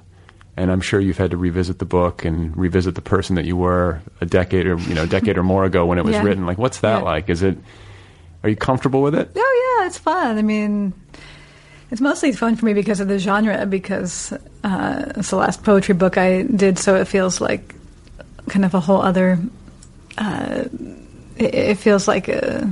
And 0.56 0.70
I'm 0.72 0.80
sure 0.80 0.98
you've 1.00 1.18
had 1.18 1.30
to 1.30 1.36
revisit 1.36 1.78
the 1.78 1.84
book 1.86 2.24
and 2.24 2.54
revisit 2.56 2.94
the 2.96 3.00
person 3.00 3.36
that 3.36 3.44
you 3.46 3.56
were 3.56 4.02
a 4.20 4.26
decade 4.26 4.66
or 4.66 4.76
you 4.76 4.94
know 4.94 5.04
a 5.04 5.06
decade 5.06 5.38
or 5.38 5.42
more 5.44 5.64
ago 5.64 5.86
when 5.86 5.98
it 5.98 6.04
was 6.04 6.14
Yeah. 6.16 6.22
written. 6.24 6.44
Like, 6.46 6.58
what's 6.58 6.80
that 6.80 6.98
Yeah. 6.98 7.04
like? 7.04 7.30
Is 7.30 7.42
it? 7.42 7.56
Are 8.42 8.48
you 8.50 8.56
comfortable 8.56 9.00
with 9.02 9.14
it? 9.14 9.30
Oh 9.36 9.78
yeah, 9.80 9.86
it's 9.86 9.96
fun. 9.98 10.36
I 10.36 10.42
mean, 10.42 10.92
it's 11.92 12.00
mostly 12.00 12.32
fun 12.32 12.56
for 12.56 12.64
me 12.64 12.72
because 12.72 13.00
of 13.00 13.08
the 13.08 13.18
genre. 13.18 13.66
Because 13.66 14.32
uh, 14.64 15.12
it's 15.16 15.28
the 15.30 15.36
last 15.36 15.62
poetry 15.62 15.94
book 15.94 16.16
I 16.16 16.42
did, 16.42 16.78
so 16.78 16.96
it 16.96 17.04
feels 17.06 17.40
like 17.40 17.74
kind 18.48 18.64
of 18.64 18.72
a 18.74 18.80
whole 18.80 19.02
other. 19.02 19.38
Uh, 20.16 20.64
it, 21.36 21.54
it 21.54 21.74
feels 21.76 22.08
like 22.08 22.28
a 22.28 22.68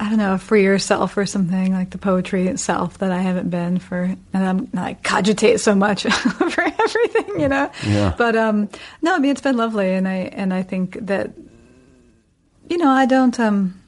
I 0.00 0.08
don't 0.08 0.18
know, 0.18 0.34
a 0.34 0.38
freer 0.38 0.78
self 0.78 1.16
or 1.16 1.26
something 1.26 1.72
like 1.72 1.90
the 1.90 1.98
poetry 1.98 2.46
itself 2.46 2.98
that 2.98 3.10
I 3.10 3.18
haven't 3.18 3.50
been 3.50 3.78
for, 3.78 4.04
and 4.04 4.16
I'm 4.32 4.68
like 4.72 5.02
cogitate 5.02 5.60
so 5.60 5.74
much 5.74 6.02
for 6.04 6.62
everything, 6.62 7.40
you 7.40 7.48
know. 7.48 7.70
Yeah. 7.84 8.14
But 8.16 8.36
um, 8.36 8.70
no, 9.02 9.16
I 9.16 9.18
mean 9.18 9.32
it's 9.32 9.40
been 9.42 9.58
lovely, 9.58 9.92
and 9.92 10.08
I 10.08 10.30
and 10.32 10.54
I 10.54 10.62
think 10.62 10.96
that, 11.06 11.32
you 12.70 12.78
know, 12.78 12.88
I 12.88 13.04
don't 13.04 13.38
um, 13.38 13.82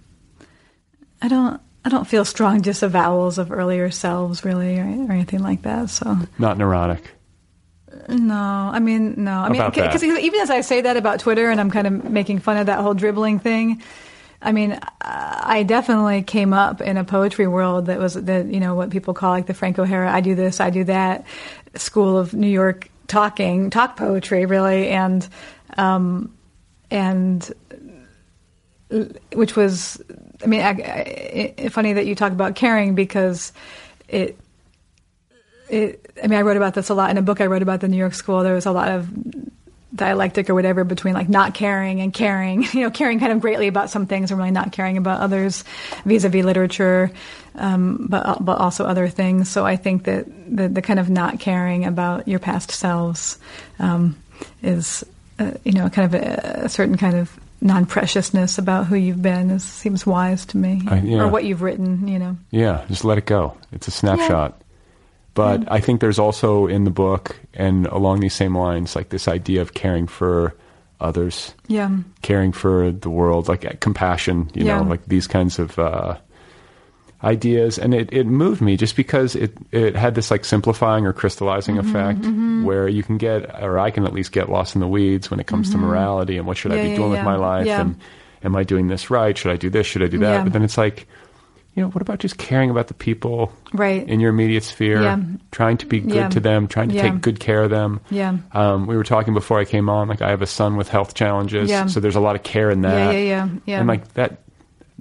I 1.22 1.28
don't 1.28 1.60
I 1.84 1.88
don't 1.88 2.06
feel 2.06 2.24
strong 2.24 2.60
disavowals 2.60 3.38
of 3.38 3.50
earlier 3.50 3.90
selves 3.90 4.44
really, 4.44 4.78
or, 4.78 4.82
or 4.82 5.12
anything 5.12 5.42
like 5.42 5.62
that. 5.62 5.90
So 5.90 6.16
Not 6.38 6.58
neurotic. 6.58 7.02
no, 8.08 8.34
I 8.34 8.78
mean 8.78 9.14
no, 9.24 9.32
I 9.32 9.48
mean 9.48 9.60
that. 9.60 9.74
because 9.74 10.02
even 10.02 10.40
as 10.40 10.50
I 10.50 10.60
say 10.60 10.82
that 10.82 10.96
about 10.96 11.20
Twitter, 11.20 11.50
and 11.50 11.60
I'm 11.60 11.70
kind 11.70 11.86
of 11.86 12.04
making 12.10 12.40
fun 12.40 12.56
of 12.56 12.66
that 12.66 12.80
whole 12.80 12.94
dribbling 12.94 13.38
thing. 13.38 13.82
I 14.42 14.52
mean, 14.52 14.78
I 15.02 15.64
definitely 15.64 16.22
came 16.22 16.54
up 16.54 16.80
in 16.80 16.96
a 16.96 17.04
poetry 17.04 17.46
world 17.46 17.86
that 17.86 17.98
was 17.98 18.14
the 18.14 18.46
you 18.48 18.58
know 18.58 18.74
what 18.74 18.88
people 18.90 19.12
call 19.12 19.30
like 19.32 19.46
the 19.46 19.54
Frank 19.54 19.78
O'Hara. 19.78 20.10
I 20.10 20.22
do 20.22 20.34
this, 20.34 20.60
I 20.60 20.70
do 20.70 20.84
that. 20.84 21.26
School 21.74 22.16
of 22.16 22.32
New 22.32 22.48
York 22.48 22.88
talking, 23.06 23.68
talk 23.70 23.96
poetry, 23.96 24.46
really, 24.46 24.88
and 24.88 25.28
um, 25.76 26.34
and 26.90 27.52
which 29.32 29.56
was, 29.56 30.00
I 30.42 30.46
mean, 30.46 30.60
I, 30.60 31.54
I, 31.58 31.68
funny 31.68 31.94
that 31.94 32.06
you 32.06 32.14
talk 32.14 32.32
about 32.32 32.54
caring 32.54 32.94
because 32.94 33.52
it 34.08 34.38
it, 35.68 36.12
I 36.22 36.26
mean, 36.26 36.38
I 36.38 36.42
wrote 36.42 36.56
about 36.56 36.74
this 36.74 36.88
a 36.88 36.94
lot 36.94 37.10
in 37.10 37.18
a 37.18 37.22
book 37.22 37.40
I 37.40 37.46
wrote 37.46 37.62
about 37.62 37.80
the 37.80 37.88
New 37.88 37.96
York 37.96 38.14
School. 38.14 38.42
There 38.42 38.54
was 38.54 38.66
a 38.66 38.72
lot 38.72 38.88
of 38.90 39.08
dialectic 39.94 40.48
or 40.48 40.54
whatever 40.54 40.84
between 40.84 41.14
like 41.14 41.28
not 41.28 41.54
caring 41.54 42.00
and 42.00 42.12
caring, 42.12 42.62
you 42.72 42.80
know, 42.80 42.90
caring 42.90 43.20
kind 43.20 43.32
of 43.32 43.40
greatly 43.40 43.68
about 43.68 43.90
some 43.90 44.06
things 44.06 44.30
and 44.30 44.38
really 44.38 44.50
not 44.50 44.72
caring 44.72 44.96
about 44.96 45.20
others 45.20 45.64
vis-a-vis 46.04 46.44
literature, 46.44 47.10
um, 47.56 48.06
but, 48.08 48.44
but 48.44 48.58
also 48.58 48.84
other 48.84 49.08
things. 49.08 49.48
So 49.48 49.64
I 49.64 49.76
think 49.76 50.04
that 50.04 50.26
the, 50.48 50.68
the 50.68 50.82
kind 50.82 50.98
of 50.98 51.10
not 51.10 51.40
caring 51.40 51.84
about 51.84 52.28
your 52.28 52.38
past 52.38 52.70
selves, 52.70 53.38
um, 53.78 54.16
is, 54.62 55.04
uh, 55.38 55.52
you 55.64 55.72
know, 55.72 55.88
kind 55.90 56.14
of 56.14 56.20
a, 56.20 56.64
a 56.64 56.68
certain 56.68 56.96
kind 56.96 57.16
of 57.16 57.38
non-preciousness 57.60 58.58
about 58.58 58.86
who 58.86 58.96
you've 58.96 59.22
been 59.22 59.50
is, 59.50 59.62
seems 59.64 60.06
wise 60.06 60.46
to 60.46 60.56
me 60.56 60.82
I- 60.88 60.98
yeah. 61.00 61.18
or 61.22 61.28
what 61.28 61.44
you've 61.44 61.62
written, 61.62 62.08
you 62.08 62.18
know. 62.18 62.36
Yeah, 62.50 62.84
just 62.88 63.04
let 63.04 63.18
it 63.18 63.26
go. 63.26 63.56
It's 63.72 63.88
a 63.88 63.90
snapshot. 63.90 64.60
But 65.34 65.70
I 65.70 65.80
think 65.80 66.00
there's 66.00 66.18
also 66.18 66.66
in 66.66 66.84
the 66.84 66.90
book 66.90 67.38
and 67.54 67.86
along 67.86 68.20
these 68.20 68.34
same 68.34 68.56
lines, 68.56 68.96
like 68.96 69.10
this 69.10 69.28
idea 69.28 69.62
of 69.62 69.74
caring 69.74 70.06
for 70.08 70.56
others, 71.00 71.54
Yeah. 71.68 71.90
caring 72.20 72.52
for 72.52 72.90
the 72.90 73.08
world, 73.10 73.48
like 73.48 73.64
uh, 73.64 73.70
compassion, 73.80 74.50
you 74.54 74.66
Yeah. 74.66 74.78
know, 74.82 74.88
like 74.88 75.06
these 75.06 75.26
kinds 75.26 75.58
of 75.58 75.78
uh, 75.78 76.16
ideas. 77.22 77.78
And 77.78 77.92
it, 77.94 78.12
it 78.12 78.26
moved 78.26 78.60
me 78.60 78.76
just 78.76 78.96
because 78.96 79.36
it, 79.36 79.52
it 79.72 79.94
had 79.96 80.14
this 80.14 80.30
like 80.30 80.44
simplifying 80.44 81.06
or 81.06 81.12
crystallizing 81.12 81.76
Mm-hmm, 81.76 81.88
effect 82.60 82.66
where 82.66 82.88
you 82.88 83.02
can 83.02 83.18
get, 83.18 83.62
or 83.62 83.78
I 83.78 83.90
can 83.90 84.04
at 84.06 84.12
least 84.12 84.32
get 84.32 84.48
lost 84.48 84.74
in 84.74 84.80
the 84.80 84.88
weeds 84.88 85.30
when 85.30 85.40
it 85.40 85.46
comes 85.46 85.70
to 85.70 85.78
morality 85.78 86.36
and 86.38 86.46
what 86.46 86.56
should 86.56 86.72
I 86.72 86.76
Mm-hmm. 86.76 86.78
Yeah, 86.80 86.84
be 86.84 86.90
yeah, 86.90 86.96
doing 86.96 87.10
with 87.10 87.24
my 87.24 87.36
life 87.36 87.66
Yeah. 87.66 87.80
and 87.82 87.96
am 88.42 88.56
I 88.56 88.62
doing 88.64 88.88
this 88.88 89.10
right? 89.10 89.36
Should 89.36 89.52
I 89.52 89.56
do 89.56 89.68
this? 89.70 89.86
Should 89.86 90.02
I 90.02 90.06
do 90.08 90.18
that? 90.18 90.32
Yeah. 90.32 90.42
But 90.44 90.52
then 90.54 90.62
it's 90.62 90.78
like, 90.78 91.06
you 91.74 91.82
know, 91.82 91.90
what 91.90 92.02
about 92.02 92.18
just 92.18 92.36
caring 92.38 92.68
about 92.70 92.88
the 92.88 92.94
people 92.94 93.52
Right. 93.72 94.06
in 94.08 94.18
your 94.18 94.30
immediate 94.30 94.64
sphere, 94.64 95.02
Yeah. 95.02 95.18
trying 95.52 95.76
to 95.78 95.86
be 95.86 96.00
good 96.00 96.14
Yeah. 96.14 96.28
to 96.30 96.40
them, 96.40 96.66
trying 96.68 96.88
to 96.88 96.94
Yeah. 96.96 97.02
take 97.10 97.20
good 97.20 97.38
care 97.38 97.62
of 97.62 97.70
them. 97.70 98.00
Yeah. 98.10 98.38
Um, 98.52 98.86
we 98.86 98.96
were 98.96 99.04
talking 99.04 99.34
before 99.34 99.60
I 99.60 99.64
came 99.64 99.88
on, 99.88 100.08
like 100.08 100.22
I 100.22 100.30
have 100.30 100.42
a 100.42 100.46
son 100.46 100.76
with 100.76 100.88
health 100.88 101.14
challenges, 101.14 101.68
Yeah. 101.70 101.86
so 101.86 102.00
there's 102.00 102.16
a 102.16 102.20
lot 102.20 102.34
of 102.34 102.42
care 102.42 102.70
in 102.70 102.80
that. 102.80 103.12
Yeah, 103.14 103.20
yeah, 103.20 103.20
yeah, 103.44 103.48
yeah. 103.66 103.78
And 103.78 103.88
like 103.88 104.14
that, 104.14 104.38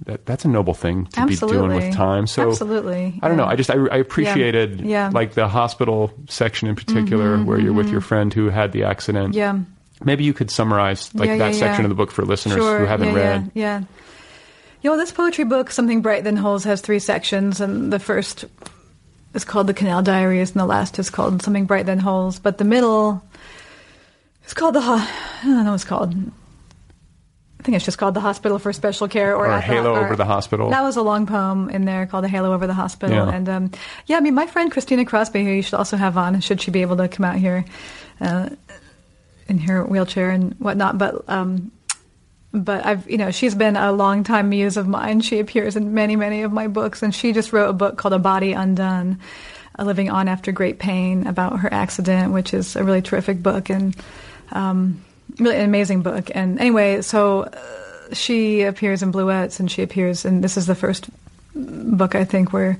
that 0.06 0.26
that's 0.26 0.46
a 0.46 0.48
noble 0.48 0.74
thing 0.74 1.06
to 1.08 1.26
be 1.26 1.36
doing 1.36 1.74
with 1.74 1.94
time. 1.94 2.28
So 2.28 2.50
Absolutely, 2.50 3.20
I 3.22 3.28
don't 3.28 3.38
know. 3.38 3.46
I 3.46 3.56
just 3.56 3.70
I, 3.70 3.76
I 3.76 3.98
appreciated 3.98 4.82
Yeah. 4.82 5.08
Mm-hmm, 5.08 5.16
like 5.16 5.34
the 5.34 5.48
hospital 5.48 6.12
section 6.30 6.68
in 6.68 6.76
particular, 6.76 7.38
where 7.44 7.60
you're 7.60 7.74
with 7.74 7.90
your 7.90 8.02
friend 8.02 8.34
who 8.34 8.50
had 8.50 8.72
the 8.72 8.84
accident. 8.84 9.34
Yeah. 9.36 9.60
Maybe 10.04 10.24
you 10.24 10.34
could 10.34 10.50
summarize 10.50 11.14
like 11.14 11.28
Yeah, 11.28 11.38
that 11.38 11.54
yeah, 11.54 11.60
section 11.60 11.82
yeah. 11.82 11.86
of 11.86 11.90
the 11.90 11.96
book 11.96 12.12
for 12.12 12.24
listeners 12.24 12.58
Sure, 12.58 12.80
who 12.80 12.86
haven't 12.86 13.10
yeah, 13.10 13.14
read. 13.14 13.52
Yeah, 13.54 13.80
yeah. 13.80 13.84
You 14.82 14.90
know, 14.92 14.98
this 14.98 15.12
poetry 15.12 15.44
book, 15.44 15.72
Something 15.72 16.02
Bright 16.02 16.24
Then 16.24 16.38
Holes, 16.38 16.64
has 16.64 16.80
three 16.80 17.00
sections, 17.00 17.60
and 17.60 17.92
the 17.92 18.00
first 18.00 18.46
is 19.34 19.44
called 19.44 19.68
The 19.68 19.74
Canal 19.74 20.02
Diaries, 20.02 20.52
and 20.52 20.60
the 20.62 20.66
last 20.66 20.98
is 21.00 21.10
called 21.10 21.42
Something 21.42 21.66
Bright 21.66 21.86
Then 21.86 22.00
Holes. 22.00 22.40
But 22.40 22.58
the 22.60 22.64
middle 22.64 23.22
is 24.48 24.54
called 24.54 24.76
the, 24.76 24.80
I 24.80 25.06
don't 25.44 25.66
know 25.66 25.72
what 25.72 25.76
it's 25.76 25.84
called. 25.84 26.16
I 27.60 27.64
think 27.64 27.76
it's 27.76 27.84
just 27.84 27.98
called 27.98 28.14
The 28.14 28.22
Hospital 28.22 28.58
for 28.58 28.72
Special 28.72 29.10
Care. 29.10 29.36
Or, 29.36 29.46
Or 29.46 29.52
at 29.52 29.64
Halo 29.64 29.96
Over 29.96 30.16
the 30.16 30.26
Hospital. 30.26 30.70
That 30.70 30.82
was 30.82 30.96
a 30.96 31.02
long 31.02 31.26
poem 31.26 31.70
in 31.70 31.84
there 31.84 32.06
called 32.06 32.24
A 32.24 32.30
Halo 32.30 32.54
Over 32.54 32.68
the 32.68 32.74
Hospital. 32.74 33.28
Yeah. 33.28 33.34
And 33.34 33.50
um, 33.50 33.72
yeah, 34.06 34.16
I 34.18 34.22
mean, 34.22 34.34
my 34.34 34.48
friend 34.48 34.72
Christina 34.72 35.04
Crosby, 35.04 35.44
who 35.44 35.52
you 35.52 35.62
should 35.62 35.74
also 35.76 35.98
have 35.98 36.18
on, 36.18 36.40
should 36.40 36.62
she 36.62 36.72
be 36.72 36.82
able 36.82 36.96
to 36.98 37.10
come 37.10 37.26
out 37.26 37.36
here 37.36 37.66
uh, 38.22 38.50
in 39.50 39.58
her 39.60 39.84
wheelchair 39.84 40.30
and 40.30 40.54
whatnot. 40.54 40.98
But 40.98 41.28
um, 41.28 41.72
but 42.54 42.86
I've 42.86 43.10
you 43.10 43.18
know 43.18 43.32
she's 43.32 43.56
been 43.56 43.76
a 43.76 43.92
long 43.92 44.24
time 44.24 44.50
muse 44.50 44.78
of 44.78 44.88
mine. 44.88 45.20
She 45.22 45.40
appears 45.40 45.76
in 45.76 45.94
many 45.94 46.16
many 46.16 46.44
of 46.44 46.54
my 46.54 46.68
books, 46.68 47.04
and 47.04 47.14
she 47.14 47.34
just 47.34 47.52
wrote 47.52 47.70
a 47.70 47.74
book 47.74 47.98
called 47.98 48.14
A 48.14 48.20
Body 48.20 48.54
Undone, 48.54 49.20
a 49.76 49.84
living 49.84 50.10
on 50.10 50.28
after 50.28 50.52
great 50.52 50.80
pain 50.80 51.28
about 51.28 51.60
her 51.60 51.74
accident, 51.74 52.32
which 52.32 52.54
is 52.54 52.76
a 52.76 52.84
really 52.84 53.02
terrific 53.02 53.44
book 53.44 53.70
and 53.70 53.96
um, 54.52 55.04
really 55.40 55.56
an 55.58 55.64
amazing 55.66 56.02
book. 56.02 56.30
And 56.36 56.60
anyway, 56.60 57.02
so 57.02 57.44
uh, 57.44 58.14
she 58.14 58.62
appears 58.64 59.02
in 59.04 59.12
Bluets, 59.12 59.60
and 59.60 59.70
she 59.72 59.82
appears, 59.82 60.26
and 60.26 60.44
this 60.44 60.58
is 60.58 60.66
the 60.68 60.76
first 60.76 61.10
book 61.56 62.16
I 62.16 62.24
think 62.26 62.54
where 62.54 62.78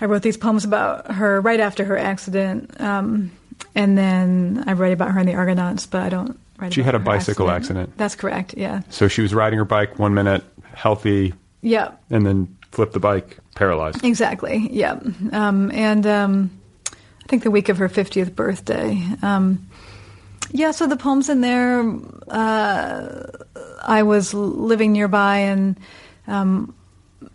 I 0.00 0.06
wrote 0.06 0.22
these 0.22 0.36
poems 0.36 0.64
about 0.64 1.10
her 1.12 1.40
right 1.40 1.60
after 1.60 1.84
her 1.84 1.96
accident. 1.98 2.80
Um, 2.80 3.30
and 3.74 3.96
then 3.98 4.64
I 4.66 4.72
write 4.74 4.92
about 4.92 5.10
her 5.12 5.20
in 5.20 5.26
the 5.26 5.34
Argonauts, 5.34 5.86
but 5.86 6.02
I 6.02 6.08
don't 6.08 6.38
write. 6.58 6.72
She 6.74 6.82
had 6.82 6.94
a 6.94 6.98
bicycle 7.00 7.50
accident. 7.50 7.96
That's 7.96 8.14
correct, 8.14 8.54
yeah. 8.56 8.82
So 8.90 9.08
she 9.08 9.22
was 9.22 9.34
riding 9.34 9.58
her 9.58 9.64
bike 9.64 9.98
one 9.98 10.14
minute, 10.14 10.44
healthy, 10.74 11.34
Yeah, 11.62 11.90
and 12.10 12.24
then 12.24 12.56
flipped 12.70 12.92
the 12.92 13.00
bike, 13.00 13.38
paralyzed. 13.56 14.04
exactly, 14.04 14.68
yeah. 14.70 15.00
Um, 15.32 15.70
and 15.72 16.06
um, 16.06 16.50
I 16.92 17.26
think 17.26 17.42
the 17.42 17.50
week 17.50 17.68
of 17.68 17.78
her 17.78 17.88
50th 17.88 18.34
birthday. 18.36 19.02
Um, 19.22 19.68
yeah, 20.50 20.70
so 20.70 20.86
the 20.86 20.96
poems 20.96 21.28
in 21.28 21.40
there, 21.40 21.80
uh, 22.28 23.22
I 23.82 24.02
was 24.02 24.34
living 24.34 24.92
nearby 24.92 25.38
and 25.38 25.78
um, 26.26 26.74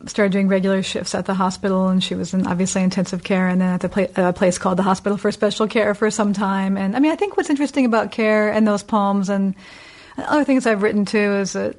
started 0.06 0.32
doing 0.32 0.48
regular 0.48 0.84
shifts 0.84 1.16
at 1.16 1.26
the 1.26 1.34
hospital, 1.34 1.88
and 1.88 2.04
she 2.04 2.16
was 2.16 2.34
in 2.34 2.48
obviously 2.48 2.84
intensive 2.84 3.24
care, 3.24 3.48
and 3.48 3.62
then 3.62 3.74
at 3.74 3.82
the 3.82 3.90
pla- 3.90 4.28
a 4.30 4.34
place 4.34 4.58
called 4.58 4.78
the 4.78 4.84
Hospital 4.84 5.18
for 5.18 5.32
Special 5.32 5.68
Care 5.68 5.94
for 5.94 6.10
some 6.12 6.34
time. 6.34 6.78
And 6.78 6.96
I 6.96 7.00
mean, 7.00 7.12
I 7.12 7.16
think 7.16 7.38
what's 7.38 7.50
interesting 7.50 7.86
about 7.86 8.12
care 8.12 8.52
and 8.52 8.68
those 8.68 8.84
poems 8.84 9.30
and 9.30 9.56
other 10.18 10.44
things 10.44 10.66
I've 10.66 10.84
written 10.84 11.06
too 11.06 11.18
is 11.18 11.54
that. 11.54 11.76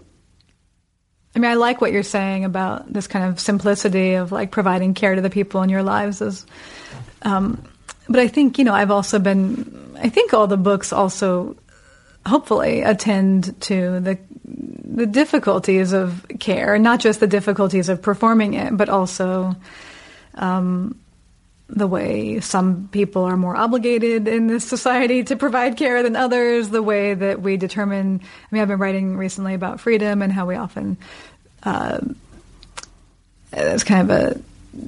I 1.37 1.41
mean, 1.41 1.51
I 1.51 1.55
like 1.55 1.81
what 1.81 1.91
you're 1.91 2.05
saying 2.05 2.45
about 2.45 2.93
this 2.93 3.09
kind 3.09 3.25
of 3.25 3.41
simplicity 3.41 4.15
of 4.15 4.31
like 4.31 4.53
providing 4.53 4.95
care 4.95 5.17
to 5.17 5.21
the 5.21 5.31
people 5.31 5.63
in 5.63 5.69
your 5.69 5.83
lives 5.83 6.23
is, 6.23 6.47
um, 7.23 7.61
but 8.09 8.21
I 8.21 8.29
think, 8.29 8.57
you 8.57 8.65
know, 8.65 8.73
I've 8.73 8.93
also 8.93 9.19
been, 9.19 9.65
I 9.97 10.09
think 10.09 10.35
all 10.35 10.47
the 10.47 10.57
books 10.57 10.93
also 10.93 11.57
hopefully 12.27 12.83
attend 12.83 13.61
to 13.63 14.01
the 14.01 14.19
the 14.45 15.07
difficulties 15.07 15.93
of 15.93 16.25
care, 16.39 16.79
not 16.79 17.01
just 17.01 17.19
the 17.21 17.27
difficulties 17.27 17.89
of 17.89 18.01
performing 18.01 18.55
it, 18.55 18.77
but 18.77 18.89
also 18.89 19.57
um, 20.37 20.99
the 21.69 21.87
way 21.87 22.39
some 22.41 22.89
people 22.93 23.25
are 23.25 23.37
more 23.37 23.57
obligated 23.57 24.29
in 24.29 24.47
this 24.47 24.65
society 24.65 25.25
to 25.25 25.37
provide 25.37 25.77
care 25.77 26.03
than 26.03 26.15
others, 26.15 26.69
the 26.69 26.83
way 26.83 27.15
that 27.15 27.43
we 27.43 27.57
determine. 27.57 28.21
I 28.23 28.55
mean, 28.55 28.63
I've 28.63 28.69
been 28.69 28.79
writing 28.79 29.17
recently 29.17 29.55
about 29.55 29.81
freedom 29.81 30.23
and 30.23 30.33
how 30.33 30.47
we 30.47 30.55
often. 30.55 30.97
Uh, 31.63 32.01
it's 33.53 33.85
kind 33.85 34.11
of 34.11 34.17
a 34.17 34.41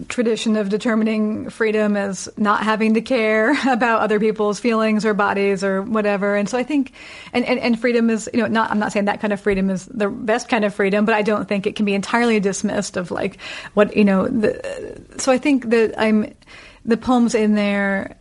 tradition 0.09 0.57
of 0.57 0.69
determining 0.69 1.51
freedom 1.51 1.97
as 1.97 2.29
not 2.37 2.63
having 2.63 2.95
to 2.95 3.01
care 3.01 3.53
about 3.71 4.01
other 4.01 4.19
people's 4.21 4.59
feelings 4.59 5.05
or 5.05 5.15
bodies 5.15 5.63
or 5.65 5.83
whatever. 5.83 6.37
And 6.37 6.49
so 6.49 6.59
I 6.59 6.63
think, 6.63 6.93
and, 7.33 7.45
and, 7.45 7.59
and 7.59 7.79
freedom 7.79 8.11
is, 8.11 8.29
you 8.33 8.41
know, 8.41 8.47
not, 8.47 8.71
I'm 8.71 8.79
not 8.79 8.93
saying 8.93 9.07
that 9.07 9.21
kind 9.21 9.33
of 9.33 9.41
freedom 9.41 9.71
is 9.71 9.87
the 9.87 10.09
best 10.09 10.49
kind 10.49 10.65
of 10.65 10.75
freedom, 10.75 11.05
but 11.05 11.15
I 11.15 11.23
don't 11.23 11.49
think 11.49 11.67
it 11.67 11.77
can 11.77 11.87
be 11.87 11.95
entirely 11.95 12.41
dismissed 12.41 12.97
of 12.97 13.11
like 13.11 13.39
what, 13.75 13.97
you 13.97 14.05
know, 14.05 14.27
the, 14.27 15.03
so 15.19 15.33
I 15.33 15.39
think 15.39 15.71
that 15.71 15.95
I'm, 15.99 16.35
the 16.85 16.97
poems 16.97 17.35
in 17.35 17.55
there, 17.55 18.17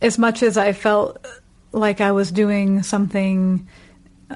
as 0.00 0.18
much 0.18 0.42
as 0.42 0.56
I 0.56 0.72
felt 0.72 1.24
like 1.72 2.00
I 2.00 2.12
was 2.12 2.32
doing 2.32 2.82
something 2.82 3.68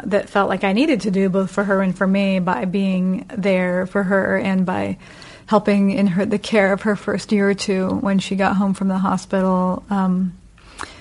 that 0.04 0.28
felt 0.28 0.48
like 0.48 0.64
I 0.64 0.72
needed 0.72 1.02
to 1.02 1.10
do 1.10 1.28
both 1.28 1.50
for 1.50 1.64
her 1.64 1.80
and 1.80 1.96
for 1.96 2.06
me 2.06 2.40
by 2.40 2.64
being 2.64 3.26
there 3.34 3.86
for 3.86 4.02
her 4.02 4.36
and 4.36 4.66
by 4.66 4.98
helping 5.46 5.90
in 5.90 6.06
her 6.08 6.24
the 6.24 6.38
care 6.38 6.72
of 6.72 6.82
her 6.82 6.96
first 6.96 7.32
year 7.32 7.48
or 7.48 7.54
two 7.54 7.88
when 7.88 8.18
she 8.18 8.36
got 8.36 8.56
home 8.56 8.74
from 8.74 8.88
the 8.88 8.98
hospital. 8.98 9.82
Um, 9.90 10.36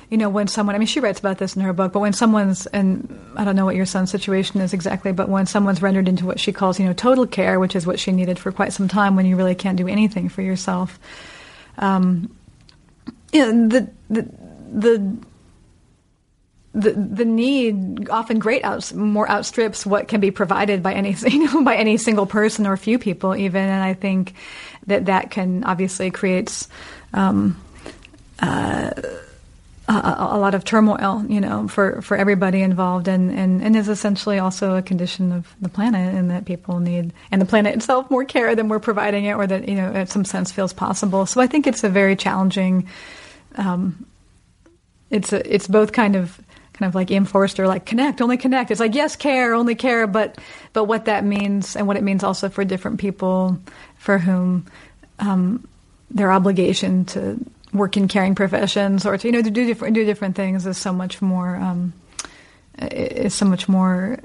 you 0.09 0.17
know, 0.17 0.29
when 0.29 0.47
someone, 0.47 0.75
I 0.75 0.77
mean, 0.77 0.85
she 0.85 0.99
writes 0.99 1.19
about 1.19 1.39
this 1.39 1.55
in 1.55 1.63
her 1.63 1.73
book, 1.73 1.93
but 1.93 1.99
when 1.99 2.13
someone's, 2.13 2.67
and 2.67 3.19
I 3.35 3.43
don't 3.43 3.55
know 3.55 3.65
what 3.65 3.75
your 3.75 3.87
son's 3.87 4.11
situation 4.11 4.61
is 4.61 4.71
exactly, 4.71 5.11
but 5.11 5.27
when 5.27 5.47
someone's 5.47 5.81
rendered 5.81 6.07
into 6.07 6.25
what 6.25 6.39
she 6.39 6.51
calls, 6.51 6.79
you 6.79 6.85
know, 6.85 6.93
total 6.93 7.25
care, 7.25 7.59
which 7.59 7.75
is 7.75 7.87
what 7.87 7.99
she 7.99 8.11
needed 8.11 8.37
for 8.37 8.51
quite 8.51 8.73
some 8.73 8.87
time 8.87 9.15
when 9.15 9.25
you 9.25 9.35
really 9.35 9.55
can't 9.55 9.75
do 9.75 9.87
anything 9.87 10.29
for 10.29 10.43
yourself, 10.43 10.99
um, 11.79 12.35
you 13.31 13.39
know, 13.39 13.67
the, 13.67 13.89
the, 14.09 14.29
the, 14.71 15.17
the 16.73 16.91
the 16.91 17.25
need 17.25 18.09
often 18.09 18.39
great 18.39 18.63
outs, 18.63 18.93
more 18.93 19.29
outstrips 19.29 19.85
what 19.85 20.07
can 20.07 20.19
be 20.19 20.31
provided 20.31 20.81
by 20.81 20.93
any 20.93 21.11
you 21.27 21.45
know 21.45 21.63
by 21.63 21.75
any 21.75 21.97
single 21.97 22.25
person 22.25 22.65
or 22.65 22.75
few 22.77 22.97
people 22.97 23.35
even. 23.35 23.61
And 23.61 23.83
I 23.83 23.93
think 23.93 24.33
that 24.87 25.05
that 25.05 25.31
can 25.31 25.63
obviously 25.63 26.09
creates 26.11 26.67
um, 27.13 27.61
uh, 28.39 28.91
a, 29.87 30.15
a, 30.31 30.39
lot 30.39 30.55
of 30.55 30.63
turmoil 30.63 31.23
you 31.29 31.39
know 31.39 31.67
for, 31.67 32.01
for 32.01 32.17
everybody 32.17 32.61
involved. 32.61 33.07
And, 33.07 33.31
and, 33.31 33.61
and 33.61 33.75
is 33.75 33.87
essentially 33.87 34.39
also 34.39 34.75
a 34.75 34.81
condition 34.81 35.31
of 35.31 35.53
the 35.61 35.69
planet 35.69 36.15
and 36.15 36.31
that 36.31 36.45
people 36.45 36.79
need 36.79 37.13
and 37.31 37.39
the 37.39 37.45
planet 37.45 37.75
itself 37.75 38.09
more 38.09 38.25
care 38.25 38.55
than 38.55 38.67
we're 38.67 38.79
providing 38.79 39.25
it 39.25 39.33
or 39.33 39.45
that 39.45 39.69
you 39.69 39.75
know 39.75 39.91
in 39.91 40.07
some 40.07 40.25
sense 40.25 40.51
feels 40.51 40.73
possible. 40.73 41.27
So 41.27 41.39
I 41.39 41.45
think 41.45 41.67
it's 41.67 41.83
a 41.83 41.89
very 41.89 42.15
challenging 42.15 42.89
um, 43.55 44.07
it's 45.11 45.31
a, 45.31 45.53
it's 45.53 45.67
both 45.67 45.91
kind 45.91 46.15
of 46.15 46.41
kind 46.73 46.89
of 46.89 46.95
like 46.95 47.11
enforced 47.11 47.59
or 47.59 47.67
like 47.67 47.85
connect, 47.85 48.21
only 48.21 48.37
connect. 48.37 48.71
It's 48.71 48.79
like 48.79 48.95
yes, 48.95 49.15
care, 49.15 49.53
only 49.53 49.75
care, 49.75 50.07
but 50.07 50.37
but 50.73 50.85
what 50.85 51.05
that 51.05 51.23
means 51.23 51.75
and 51.75 51.87
what 51.87 51.97
it 51.97 52.03
means 52.03 52.23
also 52.23 52.49
for 52.49 52.63
different 52.65 52.99
people 52.99 53.57
for 53.97 54.17
whom 54.17 54.65
um, 55.19 55.67
their 56.11 56.31
obligation 56.31 57.05
to 57.05 57.39
work 57.73 57.97
in 57.97 58.07
caring 58.07 58.35
professions 58.35 59.05
or 59.05 59.17
to 59.17 59.27
you 59.27 59.31
know 59.31 59.41
to 59.41 59.49
do 59.51 59.65
different 59.65 59.95
do 59.95 60.05
different 60.05 60.35
things 60.35 60.65
is 60.65 60.77
so 60.77 60.91
much 60.93 61.21
more 61.21 61.55
um, 61.55 61.93
is 62.79 63.33
so 63.33 63.45
much 63.45 63.69
more 63.69 64.19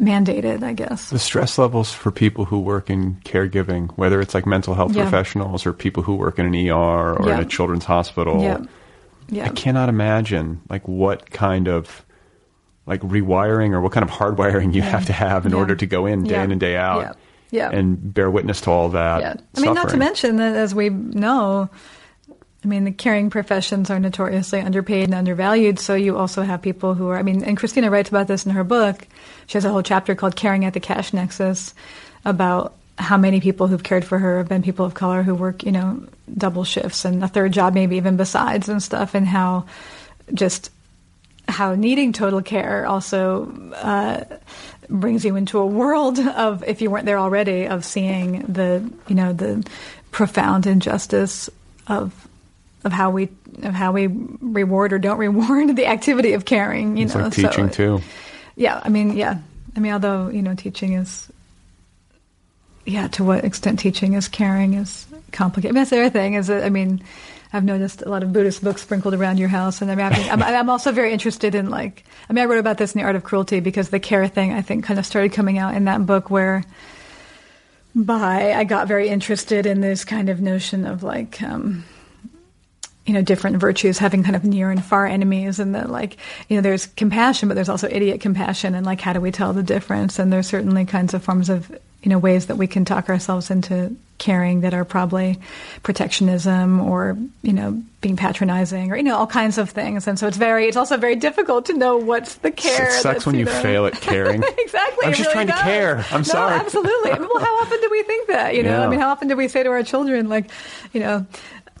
mandated, 0.00 0.64
I 0.64 0.72
guess. 0.72 1.10
The 1.10 1.18
stress 1.20 1.56
levels 1.56 1.92
for 1.92 2.10
people 2.10 2.44
who 2.44 2.58
work 2.58 2.90
in 2.90 3.14
caregiving, 3.24 3.90
whether 3.92 4.20
it's 4.20 4.34
like 4.34 4.44
mental 4.44 4.74
health 4.74 4.92
Yeah. 4.94 5.02
professionals 5.02 5.64
or 5.66 5.72
people 5.72 6.02
who 6.02 6.16
work 6.16 6.38
in 6.40 6.46
an 6.46 6.54
ER 6.54 7.14
or 7.16 7.28
Yeah. 7.28 7.34
in 7.36 7.40
a 7.40 7.44
children's 7.44 7.84
hospital. 7.84 8.42
Yeah. 8.42 8.58
Yeah. 9.28 9.46
I 9.46 9.48
cannot 9.48 9.88
imagine 9.88 10.60
like 10.68 10.86
what 10.86 11.30
kind 11.30 11.68
of 11.68 12.04
like 12.86 13.00
rewiring 13.00 13.70
or 13.72 13.80
what 13.80 13.92
kind 13.92 14.04
of 14.04 14.10
hardwiring 14.10 14.74
you 14.74 14.82
have 14.82 15.06
to 15.06 15.12
have 15.12 15.46
in 15.46 15.52
Yeah. 15.52 15.58
order 15.58 15.74
to 15.74 15.86
go 15.86 16.06
in 16.06 16.24
day 16.24 16.32
Yeah. 16.32 16.44
in 16.44 16.50
and 16.52 16.60
day 16.60 16.76
out 16.76 17.00
Yeah. 17.50 17.70
Yeah. 17.70 17.78
and 17.78 18.12
bear 18.12 18.30
witness 18.30 18.60
to 18.62 18.70
all 18.70 18.90
that. 18.90 19.20
Yeah. 19.20 19.34
I 19.56 19.60
mean, 19.60 19.74
not 19.74 19.88
to 19.90 19.96
mention 19.96 20.36
that, 20.36 20.54
as 20.54 20.74
we 20.74 20.90
know, 20.90 21.70
I 22.62 22.66
mean, 22.66 22.84
the 22.84 22.92
caring 22.92 23.28
professions 23.30 23.90
are 23.90 23.98
notoriously 24.00 24.60
underpaid 24.60 25.04
and 25.04 25.14
undervalued. 25.14 25.78
So 25.78 25.94
you 25.94 26.16
also 26.16 26.42
have 26.42 26.62
people 26.62 26.94
who 26.94 27.08
are, 27.08 27.16
I 27.18 27.22
mean, 27.22 27.44
and 27.44 27.56
Christina 27.56 27.90
writes 27.90 28.08
about 28.08 28.26
this 28.26 28.46
in 28.46 28.52
her 28.52 28.64
book. 28.64 29.06
She 29.46 29.58
has 29.58 29.64
a 29.66 29.70
whole 29.70 29.82
chapter 29.82 30.14
called 30.14 30.34
Caring 30.36 30.64
at 30.64 30.72
the 30.72 30.80
Cash 30.80 31.12
Nexus 31.12 31.74
about 32.24 32.74
how 32.98 33.16
many 33.16 33.40
people 33.40 33.66
who've 33.66 33.82
cared 33.82 34.04
for 34.04 34.18
her 34.18 34.38
have 34.38 34.48
been 34.48 34.62
people 34.62 34.84
of 34.84 34.94
color 34.94 35.22
who 35.22 35.34
work, 35.34 35.64
you 35.64 35.72
know, 35.72 36.02
double 36.36 36.64
shifts 36.64 37.04
and 37.04 37.22
a 37.22 37.28
third 37.28 37.52
job 37.52 37.74
maybe 37.74 37.96
even 37.96 38.16
besides 38.16 38.68
and 38.68 38.82
stuff, 38.82 39.14
and 39.14 39.26
how 39.26 39.66
just 40.32 40.70
how 41.48 41.74
needing 41.74 42.12
total 42.12 42.40
care 42.40 42.86
also 42.86 43.50
uh, 43.74 44.24
brings 44.88 45.24
you 45.24 45.36
into 45.36 45.58
a 45.58 45.66
world 45.66 46.18
of, 46.18 46.64
if 46.64 46.80
you 46.80 46.90
weren't 46.90 47.04
there 47.04 47.18
already, 47.18 47.66
of 47.66 47.84
seeing 47.84 48.40
the 48.42 48.90
you 49.08 49.14
know 49.14 49.32
the 49.32 49.66
profound 50.10 50.66
injustice 50.66 51.50
of 51.88 52.28
of 52.84 52.92
how 52.92 53.10
we 53.10 53.28
of 53.62 53.74
how 53.74 53.92
we 53.92 54.06
reward 54.40 54.92
or 54.92 54.98
don't 54.98 55.18
reward 55.18 55.74
the 55.76 55.86
activity 55.86 56.32
of 56.34 56.44
caring. 56.44 56.96
You 56.96 57.06
It's 57.06 57.14
know, 57.14 57.24
like 57.24 57.32
teaching 57.32 57.68
so, 57.70 57.98
too. 57.98 58.04
Yeah, 58.56 58.80
I 58.82 58.88
mean, 58.88 59.16
yeah, 59.16 59.38
I 59.76 59.80
mean, 59.80 59.92
although 59.92 60.28
you 60.28 60.42
know, 60.42 60.54
teaching 60.54 60.94
is. 60.94 61.28
Yeah, 62.86 63.08
to 63.08 63.24
what 63.24 63.44
extent 63.44 63.78
teaching 63.78 64.14
is 64.14 64.28
caring 64.28 64.74
is 64.74 65.06
complicated. 65.32 65.70
I 65.70 65.72
mean, 65.72 65.80
that's 65.80 65.90
the 65.90 66.00
other 66.00 66.10
thing 66.10 66.34
is 66.34 66.48
that 66.48 66.64
I 66.64 66.70
mean, 66.70 67.02
I've 67.52 67.64
noticed 67.64 68.02
a 68.02 68.08
lot 68.08 68.22
of 68.22 68.32
Buddhist 68.32 68.62
books 68.62 68.82
sprinkled 68.82 69.14
around 69.14 69.38
your 69.38 69.48
house, 69.48 69.80
and 69.80 69.90
I 69.90 69.94
mean, 69.94 70.06
I'm, 70.30 70.42
I'm 70.42 70.68
also 70.68 70.92
very 70.92 71.12
interested 71.12 71.54
in 71.54 71.70
like, 71.70 72.04
I 72.28 72.32
mean, 72.32 72.42
I 72.42 72.46
wrote 72.46 72.58
about 72.58 72.78
this 72.78 72.94
in 72.94 73.00
the 73.00 73.06
Art 73.06 73.16
of 73.16 73.24
Cruelty 73.24 73.60
because 73.60 73.90
the 73.90 74.00
care 74.00 74.26
thing 74.28 74.52
I 74.52 74.60
think 74.60 74.84
kind 74.84 74.98
of 74.98 75.06
started 75.06 75.32
coming 75.32 75.56
out 75.56 75.74
in 75.74 75.84
that 75.84 76.04
book 76.04 76.30
where 76.30 76.64
by 77.94 78.52
I 78.52 78.64
got 78.64 78.88
very 78.88 79.08
interested 79.08 79.66
in 79.66 79.80
this 79.80 80.04
kind 80.04 80.28
of 80.28 80.40
notion 80.40 80.84
of 80.84 81.02
like, 81.02 81.40
um, 81.42 81.84
you 83.06 83.12
know, 83.12 83.22
different 83.22 83.56
virtues 83.58 83.98
having 83.98 84.22
kind 84.22 84.36
of 84.36 84.44
near 84.44 84.70
and 84.70 84.82
far 84.84 85.06
enemies, 85.06 85.58
and 85.58 85.74
that 85.74 85.90
like, 85.90 86.16
you 86.48 86.56
know, 86.56 86.62
there's 86.62 86.86
compassion, 86.86 87.48
but 87.48 87.54
there's 87.54 87.68
also 87.68 87.88
idiot 87.90 88.20
compassion, 88.20 88.74
and 88.74 88.86
like, 88.86 89.00
how 89.00 89.12
do 89.12 89.20
we 89.20 89.30
tell 89.30 89.52
the 89.52 89.62
difference? 89.62 90.18
And 90.18 90.32
there's 90.32 90.46
certainly 90.46 90.84
kinds 90.86 91.12
of 91.14 91.22
forms 91.22 91.50
of, 91.50 91.70
you 92.02 92.10
know, 92.10 92.18
ways 92.18 92.46
that 92.46 92.56
we 92.56 92.66
can 92.66 92.84
talk 92.84 93.08
ourselves 93.08 93.50
into 93.50 93.94
caring 94.18 94.60
that 94.60 94.72
are 94.72 94.84
probably 94.84 95.38
protectionism 95.82 96.80
or, 96.80 97.16
you 97.42 97.52
know, 97.52 97.82
being 98.00 98.16
patronizing 98.16 98.92
or, 98.92 98.96
you 98.96 99.02
know, 99.02 99.16
all 99.16 99.26
kinds 99.26 99.58
of 99.58 99.70
things. 99.70 100.06
And 100.06 100.18
so 100.18 100.26
it's 100.26 100.36
very, 100.36 100.66
it's 100.66 100.76
also 100.76 100.96
very 100.96 101.16
difficult 101.16 101.66
to 101.66 101.72
know 101.72 101.96
what's 101.96 102.36
the 102.36 102.50
care. 102.50 102.88
It 102.88 103.02
sucks 103.02 103.26
when 103.26 103.34
you 103.34 103.44
know- 103.44 103.62
fail 103.62 103.86
at 103.86 103.94
caring. 104.00 104.42
exactly. 104.58 105.06
I'm 105.06 105.12
just 105.12 105.20
really 105.20 105.32
trying 105.32 105.46
to 105.48 105.62
care. 105.64 106.04
I'm 106.10 106.20
no, 106.20 106.22
sorry. 106.22 106.54
Absolutely. 106.60 107.10
I 107.10 107.18
mean, 107.18 107.28
well, 107.32 107.44
how 107.44 107.60
often 107.60 107.80
do 107.80 107.88
we 107.90 108.02
think 108.04 108.28
that? 108.28 108.54
You 108.54 108.62
know, 108.62 108.70
Yeah. 108.78 108.86
I 108.86 108.88
mean, 108.88 109.00
how 109.00 109.10
often 109.10 109.28
do 109.28 109.36
we 109.36 109.48
say 109.48 109.62
to 109.62 109.70
our 109.70 109.82
children, 109.82 110.28
like, 110.28 110.50
you 110.92 111.00
know, 111.00 111.26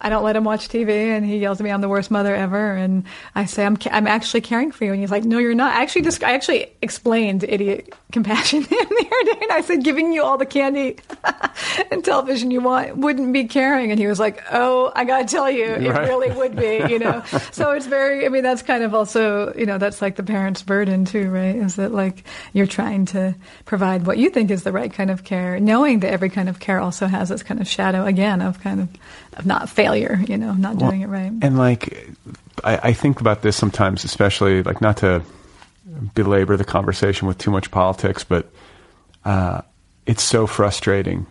I 0.04 0.10
don't 0.10 0.22
let 0.22 0.36
him 0.36 0.44
watch 0.44 0.68
TV, 0.68 0.90
and 1.16 1.24
he 1.26 1.38
yells 1.38 1.58
at 1.60 1.64
me, 1.64 1.70
"I'm 1.70 1.80
the 1.80 1.88
worst 1.88 2.10
mother 2.10 2.34
ever." 2.34 2.74
And 2.76 3.04
I 3.34 3.46
say, 3.46 3.64
"I'm, 3.64 3.76
ca- 3.76 3.90
I'm 3.92 4.06
actually 4.06 4.42
caring 4.42 4.70
for 4.70 4.84
you," 4.84 4.92
and 4.92 5.00
he's 5.00 5.10
like, 5.10 5.24
"No, 5.24 5.38
you're 5.38 5.54
not." 5.54 5.74
I 5.74 5.82
actually 5.82 6.02
just, 6.02 6.22
I 6.22 6.34
actually 6.34 6.66
explained 6.82 7.42
idiot 7.42 7.92
compassion 8.12 8.60
the 8.70 8.76
other 8.76 9.32
day, 9.32 9.38
and 9.42 9.50
I 9.52 9.62
said, 9.62 9.82
"Giving 9.82 10.12
you 10.12 10.22
all 10.22 10.38
the 10.38 10.46
candy 10.46 10.98
and 11.90 12.04
television 12.04 12.50
you 12.50 12.60
want 12.60 12.96
wouldn't 12.96 13.32
be 13.32 13.44
caring," 13.44 13.90
and 13.90 13.98
he 13.98 14.06
was 14.06 14.20
like, 14.20 14.42
"Oh, 14.52 14.92
I 14.94 15.04
gotta 15.04 15.24
tell 15.26 15.50
you, 15.50 15.64
it 15.64 15.88
Right. 15.90 16.08
really 16.08 16.30
would 16.30 16.54
be," 16.54 16.84
you 16.92 16.98
know. 16.98 17.22
so 17.52 17.72
it's 17.72 17.86
very, 17.86 18.26
I 18.26 18.28
mean, 18.28 18.42
that's 18.42 18.62
kind 18.62 18.84
of 18.84 18.94
also, 18.94 19.54
you 19.54 19.66
know, 19.66 19.78
that's 19.78 20.02
like 20.02 20.16
the 20.16 20.22
parent's 20.22 20.62
burden 20.62 21.04
too, 21.06 21.30
right? 21.30 21.56
Is 21.56 21.76
that 21.76 21.92
like 21.92 22.24
you're 22.52 22.66
trying 22.66 23.06
to 23.06 23.34
provide 23.64 24.06
what 24.06 24.18
you 24.18 24.28
think 24.30 24.50
is 24.50 24.62
the 24.64 24.72
right 24.72 24.92
kind 24.92 25.10
of 25.10 25.24
care, 25.24 25.58
knowing 25.58 26.00
that 26.00 26.12
every 26.12 26.28
kind 26.28 26.48
of 26.48 26.60
care 26.60 26.78
also 26.78 27.06
has 27.06 27.30
this 27.30 27.42
kind 27.42 27.60
of 27.60 27.66
shadow 27.66 28.04
again 28.04 28.42
of 28.42 28.60
kind 28.60 28.80
of 28.80 28.88
of 29.36 29.46
not 29.46 29.68
failure, 29.68 30.20
you 30.26 30.36
know, 30.36 30.52
not 30.52 30.78
doing 30.78 31.02
it 31.02 31.08
right. 31.08 31.32
And 31.42 31.58
like, 31.58 32.08
I, 32.62 32.90
I 32.90 32.92
think 32.92 33.20
about 33.20 33.42
this 33.42 33.56
sometimes, 33.56 34.04
especially 34.04 34.62
like 34.62 34.80
not 34.80 34.98
to 34.98 35.22
belabor 36.14 36.56
the 36.56 36.64
conversation 36.64 37.28
with 37.28 37.38
too 37.38 37.50
much 37.50 37.70
politics, 37.70 38.24
but 38.24 38.50
uh, 39.24 39.62
it's 40.06 40.22
so 40.22 40.46
frustrating 40.46 41.26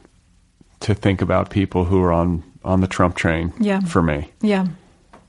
to 0.82 0.94
think 0.94 1.22
about 1.22 1.50
people 1.50 1.86
who 1.86 2.02
are 2.04 2.12
on 2.12 2.44
on 2.64 2.82
the 2.82 2.88
Trump 2.88 3.16
train. 3.16 3.54
Yeah. 3.60 3.82
For 3.82 4.02
me, 4.02 4.32
yeah, 4.42 4.68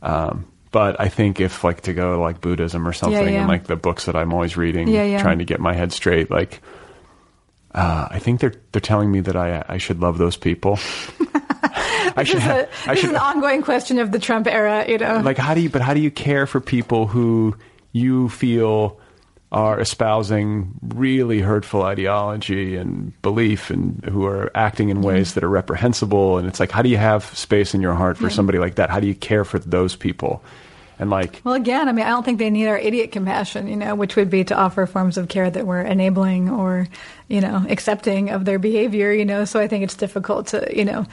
um, 0.03 0.47
but 0.71 1.01
I 1.01 1.09
think 1.09 1.41
if 1.41 1.65
like 1.65 1.83
to 1.83 1.93
go 1.93 2.17
to 2.17 2.21
like 2.21 2.41
Buddhism 2.41 2.87
or 2.87 2.93
something, 2.93 3.33
yeah. 3.33 3.41
and 3.41 3.49
like 3.49 3.65
the 3.65 3.77
books 3.77 4.07
that 4.07 4.17
I'm 4.17 4.33
always 4.33 4.57
reading, 4.57 4.89
Yeah, 4.89 5.05
yeah. 5.05 5.23
trying 5.23 5.39
to 5.39 5.45
get 5.45 5.61
my 5.61 5.75
head 5.75 5.93
straight, 5.93 6.31
like. 6.31 6.61
Uh, 7.75 8.09
I 8.11 8.19
think 8.21 8.41
they're 8.41 8.55
they're 8.73 8.81
telling 8.81 9.11
me 9.11 9.21
that 9.21 9.37
I 9.37 9.65
I 9.69 9.79
should 9.79 10.01
love 10.01 10.19
those 10.19 10.37
people. 10.37 10.79
I 12.17 12.23
this, 12.23 12.35
is, 12.35 12.43
ha- 12.43 12.53
a, 12.53 12.91
I 12.91 12.95
this 12.95 13.01
should 13.01 13.11
is 13.11 13.11
an 13.11 13.17
ongoing 13.17 13.63
question 13.63 13.99
of 13.99 14.13
the 14.13 14.19
Trump 14.21 14.47
era, 14.47 14.85
you 14.89 14.99
know. 14.99 15.21
like 15.25 15.39
how 15.39 15.55
do 15.55 15.61
you 15.61 15.71
but 15.71 15.83
how 15.83 15.95
do 15.95 16.01
you 16.01 16.11
care 16.11 16.47
for 16.47 16.61
people 16.61 17.07
who 17.09 17.57
you 17.93 18.29
feel 18.29 19.01
are 19.51 19.79
espousing 19.81 20.73
really 20.83 21.41
hurtful 21.41 21.83
ideology 21.83 22.77
and 22.77 23.21
belief 23.23 23.71
and 23.71 24.05
who 24.05 24.27
are 24.27 24.51
acting 24.57 24.89
in 24.89 25.01
ways 25.01 25.35
that 25.35 25.45
are 25.45 25.49
reprehensible 25.49 26.39
and 26.39 26.49
it's 26.49 26.59
like 26.59 26.73
how 26.73 26.83
do 26.83 26.89
you 26.89 26.97
have 26.97 27.25
space 27.37 27.73
in 27.73 27.81
your 27.81 27.95
heart 27.95 28.17
for 28.17 28.29
somebody 28.29 28.59
like 28.59 28.75
that 28.75 28.91
how 28.91 28.99
do 28.99 29.07
you 29.07 29.15
care 29.15 29.45
for 29.45 29.61
those 29.61 29.95
people 29.95 30.43
and 31.05 31.11
like 31.11 31.43
Well, 31.45 31.55
again, 31.55 31.87
I 31.87 31.93
mean, 31.93 32.07
I 32.07 32.09
don't 32.09 32.25
think 32.25 32.39
they 32.39 32.49
need 32.49 32.67
our 32.67 32.79
idiot 32.79 33.13
compassion, 33.13 33.69
you 33.69 33.77
know, 33.77 33.95
which 33.95 34.17
would 34.17 34.31
be 34.31 34.43
to 34.45 34.57
offer 34.57 34.87
forms 34.87 35.19
of 35.19 35.29
care 35.29 35.51
that 35.51 35.67
were 35.67 35.83
enabling 35.83 36.49
or, 36.49 36.89
you 37.29 37.43
know, 37.43 37.65
accepting 37.69 38.31
of 38.31 38.47
their 38.47 38.59
behavior, 38.59 39.13
you 39.13 39.27
know. 39.27 39.45
So 39.45 39.61
I 39.61 39.69
think 39.69 39.85
it's 39.85 39.97
difficult 39.97 40.49
to, 40.49 40.67
you 40.75 40.87
know, 40.87 41.07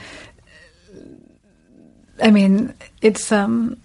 I 2.24 2.32
mean, 2.32 2.74
it's, 3.02 3.34
um, 3.34 3.78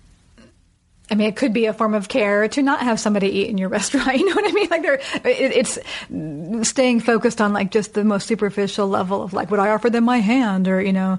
I 1.11 1.15
mean, 1.15 1.29
it 1.29 1.37
could 1.37 1.53
be 1.53 1.67
a 1.67 1.73
form 1.73 1.95
of 1.95 2.09
care 2.09 2.47
to 2.49 2.63
not 2.63 2.81
have 2.81 3.01
somebody 3.01 3.29
eat 3.29 3.49
in 3.49 3.59
your 3.59 3.69
restaurant. 3.79 4.17
You 4.17 4.27
know 4.27 4.35
what 4.35 4.49
I 4.49 4.53
mean? 4.53 4.69
Like, 4.71 4.83
they're, 4.83 5.01
it, 5.25 5.53
it's 5.75 6.69
staying 6.69 7.01
focused 7.01 7.41
on 7.41 7.53
like 7.53 7.73
just 7.73 7.95
the 7.95 8.05
most 8.05 8.29
superficial 8.29 8.87
level 8.87 9.23
of 9.23 9.33
like, 9.33 9.51
would 9.51 9.61
I 9.61 9.71
offer 9.71 9.91
them 9.91 10.05
my 10.05 10.19
hand 10.19 10.69
or, 10.69 10.81
you 10.81 10.93
know, 10.93 11.19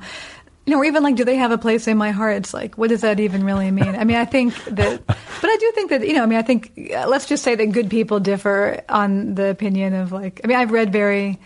you 0.68 0.74
know, 0.74 0.80
or 0.80 0.86
even 0.86 1.02
like, 1.02 1.16
do 1.16 1.24
they 1.24 1.38
have 1.38 1.52
a 1.52 1.58
place 1.58 1.88
in 1.88 1.98
my 1.98 2.12
heart? 2.12 2.36
It's 2.36 2.54
like, 2.54 2.78
what 2.78 2.90
does 2.90 3.00
that 3.00 3.22
even 3.22 3.46
really 3.46 3.72
mean? 3.72 3.96
I 3.96 4.04
mean, 4.04 4.18
I 4.18 4.26
think 4.26 4.54
that, 4.66 5.02
but 5.08 5.18
I 5.18 5.58
do 5.58 5.72
think 5.74 5.92
that, 5.92 6.06
you 6.06 6.12
know, 6.12 6.24
I 6.24 6.26
mean, 6.26 6.38
I 6.38 6.42
think, 6.42 6.92
uh, 6.94 7.08
let's 7.08 7.26
just 7.26 7.42
say 7.42 7.56
that 7.56 7.68
good 7.68 7.90
people 7.90 8.20
differ 8.20 8.84
on 8.90 9.36
the 9.36 9.48
opinion 9.48 9.94
of 9.94 10.12
like, 10.12 10.42
I 10.44 10.48
mean, 10.48 10.58
I've 10.58 10.72
read 10.72 10.92
very, 10.92 11.40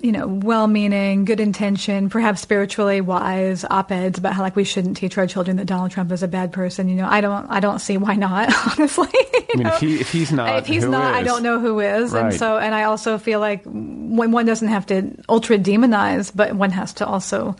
you 0.00 0.12
know, 0.12 0.28
well-meaning, 0.28 1.24
good 1.24 1.40
intention, 1.40 2.08
perhaps 2.08 2.40
spiritually 2.40 3.00
wise 3.00 3.64
op-eds 3.64 4.18
about 4.18 4.34
how 4.34 4.42
like 4.42 4.54
we 4.54 4.62
shouldn't 4.62 4.96
teach 4.96 5.18
our 5.18 5.26
children 5.26 5.56
that 5.56 5.64
Donald 5.64 5.90
Trump 5.90 6.12
is 6.12 6.22
a 6.22 6.28
bad 6.28 6.52
person. 6.52 6.88
You 6.88 6.94
know, 6.94 7.08
I 7.08 7.20
don't, 7.20 7.50
I 7.50 7.58
don't 7.58 7.80
see 7.80 7.96
why 7.96 8.14
not. 8.14 8.48
Honestly, 8.78 9.08
I 9.12 9.56
mean, 9.56 9.66
if, 9.66 9.80
he, 9.80 10.00
if 10.00 10.12
he's 10.12 10.30
not, 10.30 10.58
if 10.58 10.66
he's 10.66 10.84
not, 10.84 11.14
I 11.14 11.24
don't 11.24 11.42
know 11.42 11.58
who 11.58 11.80
is. 11.80 12.12
And 12.14 12.32
so, 12.32 12.58
and 12.58 12.76
I 12.76 12.84
also 12.84 13.18
feel 13.18 13.40
like 13.40 13.64
when 13.64 14.30
one 14.30 14.46
doesn't 14.46 14.68
have 14.68 14.86
to 14.86 15.16
ultra 15.28 15.58
demonize, 15.58 16.30
but 16.32 16.54
one 16.54 16.70
has 16.70 16.92
to 16.94 17.06
also, 17.06 17.56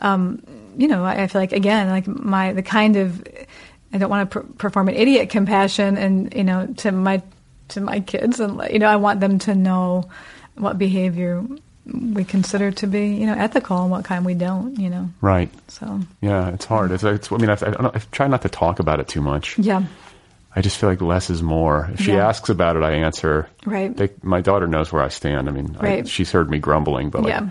um, 0.00 0.42
you 0.76 0.88
know, 0.88 1.04
I, 1.04 1.22
I 1.22 1.26
feel 1.26 1.40
like 1.40 1.52
again, 1.52 1.88
like 1.88 2.06
my 2.06 2.52
the 2.52 2.62
kind 2.62 2.96
of 2.96 3.22
I 3.92 3.98
don't 3.98 4.10
want 4.10 4.30
to 4.30 4.40
per- 4.40 4.46
perform 4.54 4.88
an 4.88 4.94
idiot 4.94 5.30
compassion, 5.30 5.96
and 5.96 6.34
you 6.34 6.44
know, 6.44 6.66
to 6.78 6.92
my 6.92 7.22
to 7.68 7.80
my 7.80 8.00
kids, 8.00 8.40
and 8.40 8.56
like, 8.56 8.72
you 8.72 8.78
know, 8.78 8.88
I 8.88 8.96
want 8.96 9.20
them 9.20 9.38
to 9.40 9.54
know 9.54 10.08
what 10.56 10.78
behavior 10.78 11.44
we 11.86 12.24
consider 12.24 12.70
to 12.70 12.86
be, 12.86 13.08
you 13.14 13.26
know, 13.26 13.34
ethical 13.34 13.80
and 13.82 13.90
what 13.90 14.04
kind 14.04 14.24
we 14.24 14.34
don't, 14.34 14.78
you 14.78 14.90
know. 14.90 15.08
Right. 15.20 15.50
So 15.68 16.00
Yeah, 16.20 16.50
it's 16.50 16.64
hard. 16.64 16.92
It's, 16.92 17.02
it's 17.02 17.32
I 17.32 17.36
mean, 17.38 17.48
I've, 17.50 17.62
I, 17.62 17.70
don't, 17.70 17.96
I 17.96 18.00
try 18.12 18.28
not 18.28 18.42
to 18.42 18.48
talk 18.48 18.78
about 18.80 19.00
it 19.00 19.08
too 19.08 19.20
much. 19.22 19.58
yeah, 19.58 19.84
I 20.54 20.60
just 20.60 20.76
feel 20.78 20.88
like 20.90 21.00
less 21.00 21.30
is 21.30 21.42
more. 21.42 21.90
If 21.94 22.00
she 22.02 22.12
Yeah. 22.12 22.28
asks 22.28 22.48
about 22.48 22.76
it, 22.76 22.82
I 22.82 22.92
answer. 22.92 23.48
Right. 23.64 23.96
They, 23.96 24.10
my 24.22 24.40
daughter 24.40 24.66
knows 24.68 24.92
where 24.92 25.02
I 25.02 25.08
stand. 25.08 25.48
I 25.48 25.52
mean, 25.52 25.76
I, 25.80 26.02
she's 26.02 26.30
heard 26.30 26.50
me 26.50 26.58
grumbling, 26.58 27.10
but 27.10 27.22
like, 27.22 27.30
Yeah. 27.30 27.48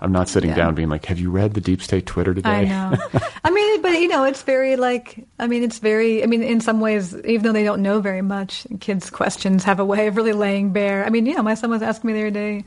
I'm 0.00 0.12
not 0.12 0.28
sitting 0.28 0.50
Yeah. 0.50 0.56
down 0.56 0.74
being 0.74 0.88
like, 0.88 1.06
"Have 1.06 1.18
you 1.18 1.30
read 1.30 1.54
the 1.54 1.60
deep 1.60 1.82
state 1.82 2.06
Twitter 2.06 2.32
today?" 2.32 2.48
I 2.48 2.64
know. 2.64 2.96
I 3.44 3.50
mean, 3.50 3.82
but 3.82 3.92
you 3.92 4.08
know, 4.08 4.24
it's 4.24 4.42
very 4.42 4.76
like. 4.76 5.26
I 5.38 5.46
mean, 5.48 5.62
it's 5.64 5.78
very. 5.78 6.22
I 6.22 6.26
mean, 6.26 6.42
in 6.42 6.60
some 6.60 6.80
ways, 6.80 7.16
even 7.24 7.42
though 7.42 7.52
they 7.52 7.64
don't 7.64 7.82
know 7.82 8.00
very 8.00 8.22
much, 8.22 8.66
kids' 8.80 9.10
questions 9.10 9.64
have 9.64 9.80
a 9.80 9.84
way 9.84 10.06
of 10.06 10.16
really 10.16 10.32
laying 10.32 10.70
bare. 10.70 11.04
I 11.04 11.10
mean, 11.10 11.26
you 11.26 11.34
know, 11.34 11.42
my 11.42 11.54
son 11.54 11.70
was 11.70 11.82
asking 11.82 12.08
me 12.08 12.14
the 12.14 12.20
other 12.20 12.30
day, 12.30 12.64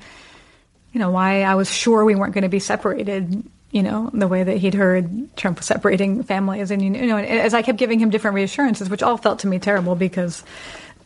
you 0.92 1.00
know, 1.00 1.10
why 1.12 1.44
I 1.44 1.56
was 1.56 1.70
sure 1.72 2.04
we 2.04 2.16
weren't 2.16 2.34
going 2.34 2.44
to 2.44 2.50
be 2.50 2.60
separated. 2.60 3.44
You 3.72 3.84
know, 3.84 4.10
the 4.14 4.28
way 4.28 4.44
that 4.44 4.58
he'd 4.58 4.74
heard 4.74 5.34
Trump 5.38 5.58
was 5.60 5.66
separating 5.66 6.24
families, 6.24 6.72
and 6.72 6.82
you 6.82 6.90
know, 6.90 7.16
and 7.16 7.26
as 7.40 7.54
I 7.54 7.62
kept 7.62 7.78
giving 7.78 8.00
him 8.00 8.10
different 8.10 8.36
reassurances, 8.36 8.90
which 8.90 9.02
all 9.02 9.16
felt 9.16 9.40
to 9.40 9.48
me 9.48 9.60
terrible 9.60 9.96
because 9.96 10.44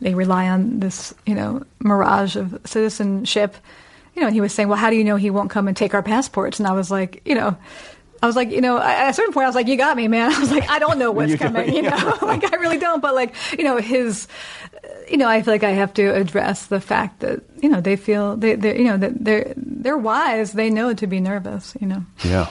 they 0.00 0.14
rely 0.14 0.48
on 0.48 0.80
this, 0.80 1.14
you 1.24 1.36
know, 1.36 1.62
mirage 1.78 2.34
of 2.34 2.58
citizenship. 2.64 3.56
You 4.16 4.22
know, 4.22 4.26
and 4.28 4.34
he 4.34 4.40
was 4.40 4.52
saying, 4.54 4.68
"Well, 4.68 4.78
how 4.78 4.90
do 4.90 4.96
you 4.96 5.04
know 5.04 5.16
he 5.16 5.30
won't 5.30 5.50
come 5.50 5.68
and 5.68 5.76
take 5.76 5.92
our 5.94 6.02
passports?" 6.02 6.58
And 6.58 6.66
I 6.66 6.72
was 6.72 6.90
like, 6.90 7.22
you 7.26 7.34
know, 7.34 7.56
I 8.22 8.26
was 8.26 8.34
like, 8.34 8.50
you 8.50 8.62
know, 8.62 8.78
at 8.78 9.10
a 9.10 9.12
certain 9.12 9.34
point, 9.34 9.44
I 9.44 9.48
was 9.48 9.54
like, 9.54 9.68
"You 9.68 9.76
got 9.76 9.96
me, 9.96 10.08
man." 10.08 10.32
I 10.34 10.38
was 10.40 10.50
like, 10.50 10.68
"I 10.70 10.78
don't 10.78 10.98
know 10.98 11.12
what's 11.12 11.32
You- 11.32 11.38
coming," 11.38 11.72
you 11.74 11.82
know, 11.82 11.96
like 12.22 12.50
I 12.52 12.56
really 12.56 12.78
don't. 12.78 13.00
But 13.02 13.14
like, 13.14 13.34
you 13.56 13.62
know, 13.64 13.76
his, 13.76 14.26
you 15.10 15.18
know, 15.18 15.28
I 15.28 15.42
feel 15.42 15.52
like 15.54 15.64
I 15.64 15.70
have 15.72 15.92
to 15.94 16.14
address 16.14 16.66
the 16.66 16.80
fact 16.80 17.20
that 17.20 17.42
you 17.62 17.68
know 17.68 17.80
they 17.82 17.96
feel 17.96 18.36
they, 18.36 18.54
they 18.56 18.78
you 18.78 18.84
know, 18.84 18.96
that 18.96 19.22
they're 19.22 19.52
they're 19.56 19.98
wise. 19.98 20.52
They 20.52 20.70
know 20.70 20.94
to 20.94 21.06
be 21.06 21.20
nervous. 21.20 21.76
You 21.78 21.88
know, 21.88 22.04
Yeah, 22.24 22.48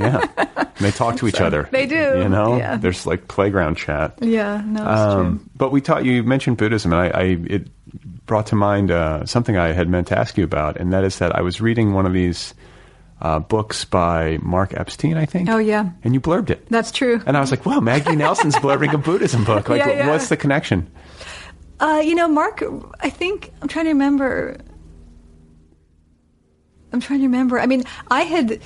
yeah. 0.00 0.24
They 0.80 0.90
talk 0.90 1.16
to 1.18 1.28
each 1.28 1.36
So, 1.36 1.44
other. 1.46 1.68
they 1.70 1.86
do, 1.86 1.94
You 2.22 2.28
know, 2.28 2.56
yeah. 2.56 2.76
there's 2.76 3.06
like 3.06 3.28
playground 3.28 3.76
chat. 3.76 4.18
yeah, 4.22 4.62
no. 4.64 4.84
Um, 4.84 5.48
but 5.56 5.70
we 5.70 5.80
taught 5.82 6.04
you 6.04 6.22
mentioned 6.24 6.56
Buddhism, 6.56 6.92
and 6.92 7.00
I, 7.02 7.06
I 7.20 7.22
it 7.50 7.68
brought 8.26 8.46
to 8.48 8.54
mind 8.56 8.90
uh, 8.90 9.26
something 9.26 9.56
I 9.56 9.72
had 9.72 9.88
meant 9.88 10.06
to 10.08 10.18
ask 10.18 10.36
you 10.38 10.44
about, 10.44 10.76
and 10.76 10.92
that 10.92 11.04
is 11.04 11.18
that 11.18 11.34
I 11.36 11.40
was 11.42 11.60
reading 11.60 11.92
one 11.92 12.06
of 12.06 12.12
these 12.12 12.54
uh, 13.20 13.38
books 13.38 13.84
by 13.84 14.38
Mark 14.42 14.74
Epstein, 14.74 15.16
I 15.16 15.26
think. 15.26 15.48
Oh, 15.48 15.58
yeah. 15.58 15.90
and 16.04 16.14
you 16.14 16.20
blurbed 16.20 16.50
it, 16.50 16.66
That's 16.68 16.90
true. 16.92 17.20
and 17.26 17.36
I 17.36 17.40
was 17.40 17.50
like, 17.50 17.64
"Wow, 17.66 17.80
Maggie 17.80 18.16
Nelson's 18.16 18.56
blurbing 18.64 18.92
a 18.94 18.98
Buddhism 18.98 19.44
book. 19.44 19.68
Like, 19.68 19.78
Yeah, 19.80 19.88
yeah. 19.90 20.08
what's 20.08 20.28
the 20.28 20.36
connection?" 20.36 20.90
Uh, 21.80 22.00
you 22.04 22.14
know, 22.14 22.28
Mark, 22.28 22.62
I 23.00 23.10
think 23.10 23.50
I'm 23.60 23.68
trying 23.68 23.86
to 23.86 23.90
remember. 23.90 24.56
I'm 26.92 27.00
trying 27.00 27.20
to 27.20 27.26
remember. 27.26 27.58
I 27.58 27.66
mean, 27.66 27.84
I 28.10 28.22
had 28.22 28.60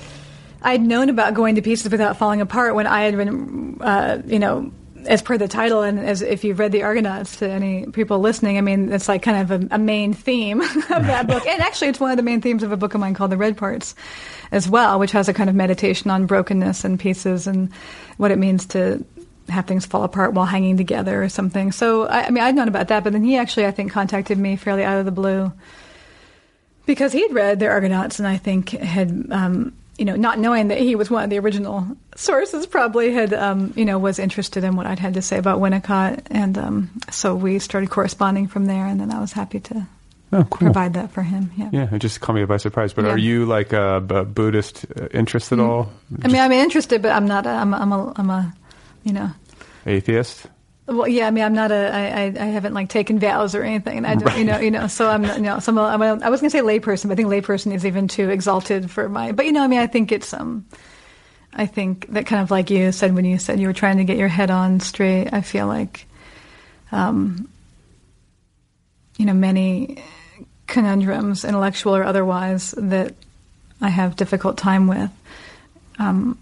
I'd 0.61 0.81
known 0.81 1.09
about 1.09 1.33
going 1.33 1.55
to 1.55 1.61
pieces 1.61 1.91
without 1.91 2.17
falling 2.17 2.41
apart 2.41 2.75
when 2.75 2.85
I 2.87 3.01
had 3.03 3.15
been, 3.15 3.77
uh, 3.81 4.21
you 4.25 4.37
know, 4.39 4.71
as 5.07 5.21
per 5.21 5.37
the 5.37 5.47
title, 5.47 5.81
and 5.81 5.99
as 5.99 6.21
if 6.21 6.43
you've 6.43 6.59
read 6.59 6.71
the 6.71 6.83
Argonauts 6.83 7.37
to 7.37 7.49
any 7.49 7.85
people 7.87 8.19
listening, 8.19 8.57
I 8.57 8.61
mean, 8.61 8.91
it's 8.91 9.07
like 9.07 9.23
kind 9.23 9.51
of 9.51 9.63
a, 9.63 9.75
a 9.75 9.77
main 9.79 10.13
theme 10.13 10.61
of 10.61 10.87
that 10.87 11.27
book, 11.27 11.45
and 11.45 11.61
actually, 11.61 11.87
it's 11.87 11.99
one 11.99 12.11
of 12.11 12.17
the 12.17 12.23
main 12.23 12.41
themes 12.41 12.63
of 12.63 12.71
a 12.71 12.77
book 12.77 12.93
of 12.93 12.99
mine 12.99 13.13
called 13.13 13.31
The 13.31 13.37
Red 13.37 13.57
Parts, 13.57 13.95
as 14.51 14.69
well, 14.69 14.99
which 14.99 15.11
has 15.11 15.29
a 15.29 15.33
kind 15.33 15.49
of 15.49 15.55
meditation 15.55 16.11
on 16.11 16.25
brokenness 16.25 16.83
and 16.83 16.99
pieces 16.99 17.47
and 17.47 17.73
what 18.17 18.31
it 18.31 18.37
means 18.37 18.65
to 18.67 19.03
have 19.49 19.65
things 19.65 19.85
fall 19.85 20.03
apart 20.03 20.33
while 20.33 20.45
hanging 20.45 20.77
together 20.77 21.23
or 21.23 21.29
something. 21.29 21.71
So, 21.71 22.03
I, 22.07 22.25
I 22.25 22.29
mean, 22.29 22.43
I'd 22.43 22.55
known 22.55 22.67
about 22.67 22.89
that, 22.89 23.03
but 23.03 23.13
then 23.13 23.23
he 23.23 23.37
actually, 23.37 23.65
I 23.65 23.71
think, 23.71 23.91
contacted 23.91 24.37
me 24.37 24.55
fairly 24.55 24.83
out 24.83 24.99
of 24.99 25.05
the 25.05 25.11
blue 25.11 25.51
because 26.85 27.13
he'd 27.13 27.33
read 27.33 27.59
the 27.59 27.67
Argonauts 27.67 28.19
and 28.19 28.27
I 28.27 28.37
think 28.37 28.69
had, 28.69 29.27
um, 29.31 29.73
you 29.97 30.05
know, 30.05 30.15
not 30.15 30.37
knowing 30.39 30.67
that 30.67 30.77
he 30.77 30.95
was 30.95 31.09
one 31.09 31.23
of 31.23 31.29
the 31.29 31.39
original 31.39 31.87
sources, 32.15 32.67
probably 32.67 33.11
had, 33.13 33.33
um, 33.33 33.73
you 33.75 33.83
know, 33.85 33.97
was 33.97 34.19
interested 34.19 34.63
in 34.63 34.75
what 34.75 34.85
I'd 34.85 34.99
had 34.99 35.15
to 35.15 35.21
say 35.21 35.37
about 35.37 35.59
Winnicott, 35.59 36.21
and 36.29 36.57
um, 36.57 36.89
so 37.11 37.33
we 37.35 37.59
started 37.59 37.89
corresponding 37.89 38.47
from 38.47 38.65
there. 38.65 38.85
And 38.85 38.99
then 39.01 39.11
I 39.11 39.19
was 39.19 39.31
happy 39.31 39.59
to 39.61 39.87
Oh, 40.33 40.43
cool. 40.43 40.57
provide 40.57 40.93
that 40.95 41.11
for 41.11 41.21
him. 41.23 41.51
Yeah. 41.55 41.69
Yeah, 41.71 41.87
it 41.95 41.99
just 41.99 42.19
caught 42.19 42.35
me 42.35 42.43
by 42.45 42.57
surprise. 42.57 42.91
But 42.93 43.05
Yeah. 43.05 43.11
are 43.11 43.17
you 43.17 43.45
like 43.45 43.71
a 43.73 44.01
Buddhist 44.01 44.85
uh, 44.99 45.07
interest 45.13 45.51
at 45.53 45.59
all? 45.59 45.89
I 46.21 46.27
mean, 46.27 46.41
I'm 46.41 46.51
interested, 46.51 47.01
but 47.01 47.11
I'm 47.11 47.25
not. 47.27 47.45
A, 47.45 47.49
I'm, 47.49 47.73
a, 47.73 47.77
I'm 47.77 47.91
a. 47.93 48.13
I'm 48.17 48.29
a. 48.29 48.53
You 49.03 49.13
know. 49.13 49.31
Atheist? 49.85 50.47
Well, 50.87 51.07
yeah. 51.07 51.27
I 51.27 51.31
mean, 51.31 51.43
I'm 51.43 51.53
not 51.53 51.71
a. 51.71 51.93
I, 51.93 52.01
I, 52.07 52.23
I 52.39 52.45
haven't 52.45 52.73
like 52.73 52.87
taken 52.89 53.19
vows 53.19 53.53
or 53.53 53.63
anything, 53.63 54.05
I 54.05 54.15
don't. 54.15 54.37
You 54.37 54.45
know. 54.45 54.59
You 54.59 54.71
know. 54.71 54.87
So 54.87 55.09
I'm, 55.09 55.23
you 55.23 55.39
know. 55.39 55.59
So 55.59 55.71
I'm. 55.73 55.77
A, 55.77 55.81
I'm 55.81 56.01
a, 56.01 56.25
I 56.25 56.29
was 56.29 56.39
going 56.39 56.49
to 56.49 56.57
say 56.57 56.63
layperson, 56.63 57.09
but 57.09 57.11
I 57.11 57.15
think 57.15 57.29
layperson 57.29 57.73
is 57.73 57.85
even 57.85 58.07
too 58.07 58.29
exalted 58.29 58.89
for 58.89 59.09
my. 59.09 59.33
But 59.33 59.45
you 59.45 59.51
know, 59.51 59.63
I 59.63 59.67
mean, 59.67 59.79
I 59.79 59.87
think 59.87 60.11
it's 60.11 60.33
um. 60.33 60.65
I 61.53 61.65
think 61.65 62.07
that 62.13 62.25
kind 62.27 62.41
of 62.41 62.51
like 62.51 62.69
you 62.69 62.91
said 62.91 63.15
when 63.15 63.25
you 63.25 63.37
said 63.39 63.59
you 63.59 63.67
were 63.67 63.73
trying 63.73 63.97
to 63.97 64.03
get 64.03 64.17
your 64.17 64.27
head 64.27 64.51
on 64.51 64.79
straight. 64.79 65.33
I 65.33 65.41
feel 65.41 65.65
like, 65.65 66.05
um, 66.91 67.49
you 69.17 69.25
know, 69.25 69.33
many 69.33 70.03
conundrums, 70.67 71.43
intellectual 71.43 71.95
or 71.95 72.03
otherwise, 72.03 72.75
that 72.77 73.15
I 73.81 73.89
have 73.89 74.15
difficult 74.15 74.57
time 74.57 74.87
with, 74.87 75.09
um, 75.97 76.37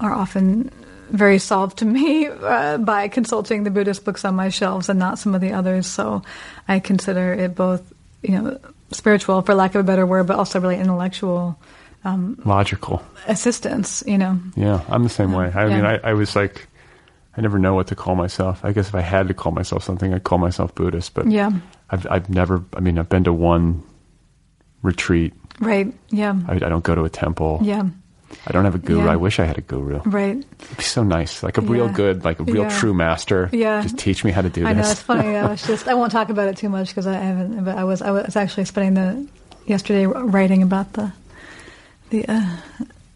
are 0.00 0.14
often 0.14 0.70
very 1.10 1.38
solved 1.38 1.78
to 1.78 1.84
me 1.84 2.26
uh, 2.26 2.78
by 2.78 3.08
consulting 3.08 3.64
the 3.64 3.70
Buddhist 3.70 4.04
books 4.04 4.24
on 4.24 4.34
my 4.34 4.48
shelves 4.48 4.88
and 4.88 4.98
not 4.98 5.18
some 5.18 5.34
of 5.34 5.40
the 5.40 5.52
others. 5.52 5.86
So 5.86 6.22
I 6.68 6.78
consider 6.80 7.32
it 7.34 7.54
both, 7.54 7.92
you 8.22 8.40
know, 8.40 8.58
spiritual, 8.92 9.42
for 9.42 9.54
lack 9.54 9.74
of 9.74 9.80
a 9.80 9.84
better 9.84 10.06
word, 10.06 10.26
but 10.26 10.36
also 10.38 10.60
really 10.60 10.76
intellectual 10.78 11.58
Logical. 12.44 13.02
assistance. 13.26 14.02
You 14.06 14.18
know, 14.18 14.38
Yeah, 14.56 14.82
I'm 14.88 15.02
the 15.02 15.08
same 15.10 15.32
way. 15.32 15.52
I 15.54 15.66
Yeah. 15.66 15.76
mean, 15.76 15.84
I, 15.84 15.98
I 16.10 16.12
was 16.14 16.34
like, 16.34 16.66
I 17.36 17.40
never 17.40 17.58
know 17.58 17.74
what 17.74 17.88
to 17.88 17.94
call 17.94 18.14
myself. 18.16 18.64
I 18.64 18.72
guess 18.72 18.88
if 18.88 18.94
I 18.94 19.00
had 19.02 19.28
to 19.28 19.34
call 19.34 19.52
myself 19.52 19.82
something, 19.84 20.12
I'd 20.14 20.24
call 20.24 20.38
myself 20.38 20.74
Buddhist. 20.74 21.14
But 21.14 21.30
Yeah. 21.30 21.50
I've 21.90 22.06
I've 22.10 22.28
never. 22.30 22.64
I 22.76 22.80
mean, 22.80 22.98
I've 22.98 23.08
been 23.08 23.24
to 23.24 23.32
one 23.32 23.82
retreat. 24.82 25.32
right? 25.60 25.92
Yeah, 26.10 26.38
I, 26.48 26.54
I 26.56 26.58
don't 26.58 26.84
go 26.84 26.94
to 26.94 27.04
a 27.04 27.10
temple. 27.10 27.60
yeah, 27.62 27.84
I 28.46 28.52
don't 28.52 28.64
have 28.64 28.74
a 28.74 28.78
guru. 28.78 29.04
Yeah. 29.04 29.12
I 29.12 29.16
wish 29.16 29.38
I 29.38 29.44
had 29.44 29.58
a 29.58 29.62
guru. 29.62 30.00
right. 30.04 30.36
It'd 30.36 30.76
be 30.76 30.82
so 30.82 31.02
nice, 31.02 31.42
like 31.42 31.56
a 31.58 31.60
real 31.62 31.86
Yeah. 31.86 31.92
good, 31.92 32.24
like 32.24 32.40
a 32.40 32.44
real 32.44 32.64
Yeah. 32.64 32.78
true 32.78 32.94
master. 32.94 33.48
Yeah. 33.52 33.82
just 33.82 33.98
teach 33.98 34.24
me 34.24 34.30
how 34.30 34.42
to 34.42 34.50
do 34.50 34.66
I 34.66 34.72
know 34.72 34.82
this. 34.82 34.92
it's 34.92 35.02
funny. 35.02 35.36
I 35.36 35.48
was 35.48 35.62
just 35.66 35.88
I 35.88 35.94
won't 35.94 36.12
talk 36.12 36.28
about 36.30 36.48
it 36.48 36.56
too 36.56 36.68
much 36.68 36.88
because 36.88 37.06
I 37.06 37.14
haven't. 37.14 37.64
But 37.64 37.76
I 37.78 37.84
was 37.84 38.02
I 38.02 38.10
was 38.10 38.36
actually 38.36 38.64
spending 38.66 38.94
the 38.94 39.26
yesterday 39.66 40.06
writing 40.06 40.62
about 40.62 40.92
the 40.94 41.12
the 42.10 42.24
uh, 42.28 42.56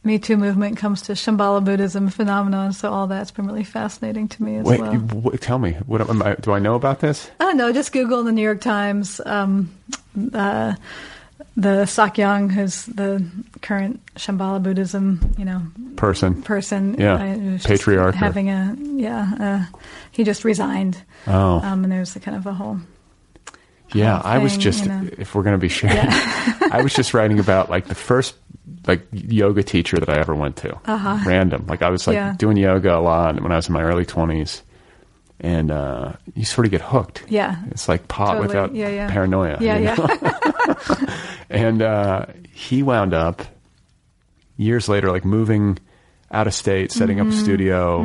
Me 0.05 0.19
Too 0.19 0.37
movement 0.37 0.77
comes 0.79 1.03
to 1.03 1.13
Shambhala 1.13 1.65
Buddhism 1.65 2.09
phenomenon. 2.09 2.73
So 2.73 2.91
all 2.93 3.07
that's 3.07 3.31
been 3.31 3.47
really 3.47 3.65
fascinating 3.65 4.29
to 4.29 4.43
me 4.43 4.57
as 4.57 4.65
Wait, 4.67 4.81
well. 4.81 4.93
you- 4.95 4.99
what, 5.01 5.41
tell 5.41 5.59
me. 5.59 5.73
What 5.87 6.01
am 6.09 6.23
I, 6.23 6.35
do 6.35 6.53
I 6.53 6.59
know 6.59 6.75
about 6.75 7.01
this? 7.01 7.31
I 7.39 7.45
don't 7.45 7.57
know. 7.57 7.73
Just 7.73 7.93
Google 7.93 8.23
the 8.25 8.33
New 8.33 8.43
York 8.43 8.61
Times. 8.61 9.21
Um, 9.25 9.71
uh, 10.35 10.75
the 11.57 11.83
Sakyong, 11.85 12.51
who's 12.51 12.87
the 12.87 13.25
current 13.61 14.01
Shambhala 14.15 14.63
Buddhism, 14.63 15.35
you 15.39 15.45
know, 15.45 15.63
Person. 15.97 16.43
person. 16.43 16.95
Yeah. 16.99 17.59
Patriarch 17.63 18.15
or- 18.15 18.19
Having 18.19 18.49
a 18.51 18.77
yeah. 18.97 19.33
Uh, 19.71 19.79
he 20.11 20.25
just 20.25 20.45
resigned. 20.45 21.03
Oh. 21.27 21.61
Um, 21.61 21.85
and 21.85 21.93
there's 21.93 22.17
a 22.17 22.21
kind 22.21 22.37
of 22.37 22.47
a 22.47 22.53
whole. 22.55 22.79
Yeah, 23.95 24.19
whole 24.21 24.31
I 24.33 24.39
was 24.39 24.57
just 24.57 24.85
you 24.85 24.89
know. 24.89 25.07
if 25.19 25.35
we're 25.35 25.43
going 25.43 25.55
to 25.55 25.59
be 25.59 25.69
sharing, 25.69 25.99
I 26.73 26.81
was 26.83 26.95
just 26.95 27.13
writing 27.13 27.39
about 27.39 27.69
like 27.69 27.87
the 27.89 27.95
first 27.95 28.35
like 28.87 29.07
yoga 29.13 29.63
teacher 29.63 29.99
that 29.99 30.09
I 30.09 30.19
ever 30.19 30.35
went 30.35 30.57
to. 30.59 30.75
Uh-huh. 30.87 31.19
Random. 31.29 31.67
Like 31.67 31.83
I 31.83 31.91
was 31.91 32.07
like 32.07 32.15
Yeah. 32.15 32.35
doing 32.39 32.57
yoga 32.57 32.97
a 32.97 33.01
lot 33.01 33.39
when 33.43 33.53
I 33.53 33.57
was 33.57 33.69
in 33.69 33.75
my 33.75 33.83
early 33.83 34.07
20s. 34.07 34.63
And 35.43 35.71
uh, 35.73 36.13
you 36.35 36.45
sort 36.45 36.67
of 36.67 36.71
get 36.71 36.81
hooked. 36.83 37.25
Yeah. 37.29 37.57
It's 37.73 37.89
like 37.89 38.07
pot 38.07 38.35
Totally. 38.35 38.47
without 38.47 38.75
Yeah, 38.75 38.89
yeah. 38.91 39.11
paranoia. 39.11 39.59
Yeah, 39.61 39.79
you 39.79 39.85
know? 39.87 40.19
yeah. 40.23 41.17
and 41.51 41.83
uh, 41.83 42.27
he 42.53 42.83
wound 42.85 43.13
up 43.13 43.43
years 44.57 44.89
later, 44.89 45.11
like 45.11 45.25
moving 45.25 45.79
out 46.31 46.47
of 46.47 46.55
state, 46.55 46.93
setting 46.93 47.19
Mm-hmm. 47.19 47.29
up 47.29 47.35
a 47.35 47.37
studio 47.37 48.03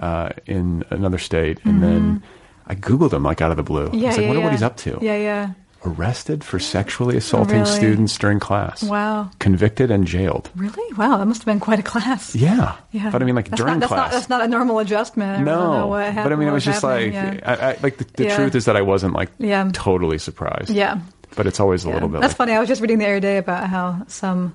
uh, 0.00 0.30
in 0.46 0.84
another 0.90 1.18
state, 1.18 1.60
and 1.64 1.80
then 1.82 2.22
I 2.66 2.74
googled 2.74 3.12
him 3.12 3.22
like 3.22 3.40
out 3.40 3.50
of 3.52 3.56
the 3.56 3.62
blue. 3.62 3.90
Yeah, 3.92 4.06
I 4.06 4.08
was 4.08 4.16
like, 4.16 4.20
yeah, 4.22 4.26
"Wonder 4.28 4.42
what 4.42 4.52
he's 4.52 4.62
up 4.62 4.76
to." 4.78 4.98
Yeah, 5.00 5.16
yeah. 5.16 5.50
Arrested 5.84 6.44
for 6.44 6.58
sexually 6.58 7.16
assaulting 7.16 7.60
Really? 7.60 7.70
students 7.70 8.18
during 8.18 8.38
class. 8.38 8.82
Wow. 8.82 9.30
Convicted 9.38 9.90
and 9.90 10.06
jailed. 10.06 10.50
Really? 10.54 10.92
Wow, 10.94 11.16
that 11.16 11.26
must 11.26 11.40
have 11.40 11.46
been 11.46 11.60
quite 11.60 11.78
a 11.78 11.82
class. 11.82 12.34
Yeah. 12.34 12.76
Yeah. 12.90 13.10
But 13.10 13.22
I 13.22 13.24
mean, 13.24 13.34
like 13.34 13.48
that's 13.48 13.60
during 13.60 13.74
not, 13.74 13.80
that's 13.80 13.92
class. 13.92 14.12
Not, 14.12 14.12
that's 14.12 14.28
not 14.28 14.44
a 14.44 14.48
normal 14.48 14.78
adjustment. 14.78 15.30
I 15.30 15.36
don't 15.36 15.44
know 15.46 15.78
no. 15.80 15.86
what 15.86 16.14
but 16.14 16.32
I 16.32 16.36
mean, 16.36 16.48
it 16.48 16.52
was 16.52 16.64
just 16.64 16.82
like, 16.82 17.12
yeah. 17.12 17.40
I, 17.44 17.54
I, 17.54 17.76
like 17.82 17.96
the, 17.96 18.06
the 18.14 18.24
Yeah. 18.24 18.36
truth 18.36 18.54
is 18.54 18.66
that 18.66 18.76
I 18.76 18.82
wasn't 18.82 19.14
like 19.14 19.30
Yeah. 19.38 19.70
totally 19.72 20.18
surprised. 20.18 20.70
Yeah. 20.70 21.00
But 21.36 21.46
it's 21.46 21.60
always 21.60 21.84
a 21.84 21.90
little 21.90 22.08
bit 22.08 22.20
That's 22.20 22.32
like, 22.32 22.38
funny. 22.38 22.52
I 22.52 22.60
was 22.60 22.68
just 22.68 22.80
reading 22.80 22.98
the 22.98 23.06
other 23.06 23.20
day 23.20 23.38
about 23.38 23.68
how 23.68 24.04
some 24.08 24.52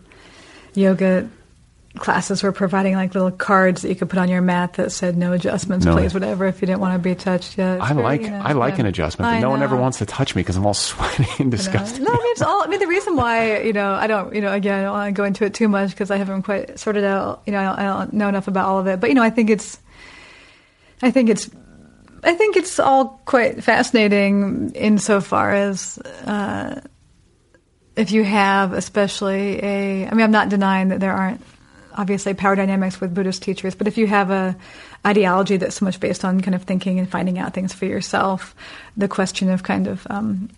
yoga 0.73 1.29
classes 1.97 2.43
were 2.43 2.51
providing 2.51 2.95
like 2.95 3.13
little 3.13 3.31
cards 3.31 3.81
that 3.81 3.89
you 3.89 3.95
could 3.95 4.09
put 4.09 4.19
on 4.19 4.29
your 4.29 4.41
mat 4.41 4.73
that 4.73 4.91
said 4.91 5.17
no 5.17 5.33
adjustments, 5.33 5.85
No. 5.85 5.93
please, 5.95 6.13
whatever, 6.13 6.45
if 6.45 6.61
you 6.61 6.67
didn't 6.67 6.79
want 6.81 6.93
to 6.93 6.99
be 6.99 7.15
touched. 7.15 7.57
Yeah, 7.57 7.77
I 7.81 7.93
like 7.93 8.21
you 8.23 8.29
know, 8.29 8.41
I 8.43 8.53
like 8.53 8.79
an 8.79 8.85
adjustment, 8.85 9.27
but 9.29 9.35
I 9.35 9.39
no 9.39 9.49
one 9.49 9.63
ever 9.63 9.75
wants 9.75 9.97
to 9.99 10.05
touch 10.05 10.35
me 10.35 10.41
because 10.41 10.55
I'm 10.57 10.65
all 10.65 10.73
sweaty 10.75 11.27
and 11.39 11.49
disgusting. 11.51 12.03
No, 12.03 12.11
I 12.11 12.17
mean 12.17 12.31
it's 12.31 12.41
all. 12.41 12.63
I 12.63 12.67
mean 12.67 12.79
the 12.79 12.87
reason 12.87 13.15
why 13.15 13.61
you 13.61 13.73
know 13.73 13.93
I 13.93 14.07
don't 14.07 14.33
you 14.35 14.41
know 14.41 14.51
again 14.53 14.79
I 14.79 14.83
don't 14.83 14.93
want 14.93 15.15
to 15.15 15.17
go 15.19 15.23
into 15.25 15.45
it 15.45 15.53
too 15.53 15.67
much 15.67 15.89
because 15.91 16.11
I 16.11 16.17
haven't 16.17 16.43
quite 16.43 16.77
sorted 16.79 17.03
out 17.03 17.41
you 17.45 17.51
know 17.53 17.59
I 17.59 17.63
don't, 17.63 17.79
I 17.79 17.83
don't 17.83 18.13
know 18.13 18.27
enough 18.29 18.47
about 18.47 18.67
all 18.67 18.79
of 18.79 18.87
it. 18.87 18.99
But 18.99 19.09
you 19.09 19.15
know 19.15 19.23
I 19.23 19.29
think 19.29 19.49
it's 19.49 19.79
I 21.01 21.11
think 21.11 21.29
it's 21.29 21.49
I 22.23 22.33
think 22.33 22.55
it's 22.57 22.79
all 22.79 23.21
quite 23.25 23.63
fascinating 23.63 24.71
insofar 24.73 25.53
as 25.53 25.97
uh, 26.25 26.81
if 27.95 28.11
you 28.11 28.23
have 28.23 28.73
especially 28.73 29.63
a 29.63 30.07
I 30.07 30.11
mean 30.11 30.21
I'm 30.23 30.31
not 30.31 30.49
denying 30.49 30.89
that 30.89 30.99
there 30.99 31.13
aren't 31.13 31.41
obviously 31.95 32.33
power 32.33 32.55
dynamics 32.55 33.01
with 33.01 33.13
Buddhist 33.13 33.41
teachers, 33.41 33.75
but 33.75 33.87
if 33.87 33.97
you 33.97 34.07
have 34.07 34.31
a 34.31 34.55
ideology 35.05 35.57
that's 35.57 35.77
so 35.77 35.85
much 35.85 35.99
based 35.99 36.25
on 36.25 36.41
kind 36.41 36.55
of 36.55 36.63
thinking 36.63 36.99
and 36.99 37.09
finding 37.09 37.39
out 37.39 37.53
things 37.53 37.73
for 37.73 37.85
yourself, 37.85 38.55
the 38.97 39.07
question 39.07 39.49
of 39.49 39.63
kind 39.63 39.87
of 39.87 40.05
um, 40.09 40.49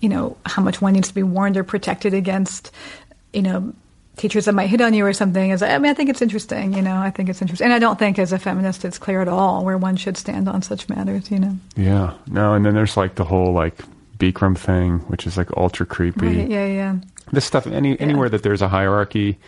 you 0.00 0.08
know 0.08 0.36
how 0.46 0.62
much 0.62 0.80
one 0.80 0.94
needs 0.94 1.08
to 1.08 1.14
be 1.14 1.22
warned 1.22 1.56
or 1.56 1.64
protected 1.64 2.14
against 2.14 2.70
you 3.32 3.42
know 3.42 3.72
teachers 4.16 4.44
that 4.44 4.54
might 4.54 4.66
hit 4.68 4.80
on 4.82 4.92
you 4.92 5.06
or 5.06 5.12
something 5.14 5.50
is 5.50 5.62
I 5.62 5.78
mean 5.78 5.90
I 5.90 5.94
think 5.94 6.10
it's 6.10 6.20
interesting 6.20 6.74
you 6.74 6.82
know 6.82 6.96
I 6.96 7.10
think 7.10 7.28
it's 7.28 7.40
interesting 7.40 7.66
and 7.66 7.72
I 7.72 7.78
don't 7.78 7.98
think 7.98 8.18
as 8.18 8.32
a 8.32 8.38
feminist 8.38 8.84
it's 8.84 8.98
clear 8.98 9.22
at 9.22 9.28
all 9.28 9.64
where 9.64 9.78
one 9.78 9.96
should 9.96 10.16
stand 10.16 10.48
on 10.48 10.60
such 10.62 10.88
matters 10.88 11.30
you 11.30 11.38
know 11.38 11.56
Yeah. 11.76 12.14
No, 12.26 12.52
and 12.54 12.64
then 12.66 12.74
there's 12.74 12.96
like 12.96 13.14
the 13.14 13.24
whole 13.24 13.52
like 13.52 13.76
Bikram 14.18 14.56
thing, 14.58 14.98
which 15.08 15.26
is 15.26 15.38
like 15.38 15.50
ultra 15.56 15.86
creepy. 15.86 16.26
right 16.26 16.48
yeah 16.48 16.66
yeah 16.66 16.96
This 17.32 17.46
stuff 17.46 17.66
any 17.66 17.98
anywhere 17.98 18.28
that 18.28 18.42
there's 18.42 18.60
a 18.60 18.68
hierarchy, 18.68 19.38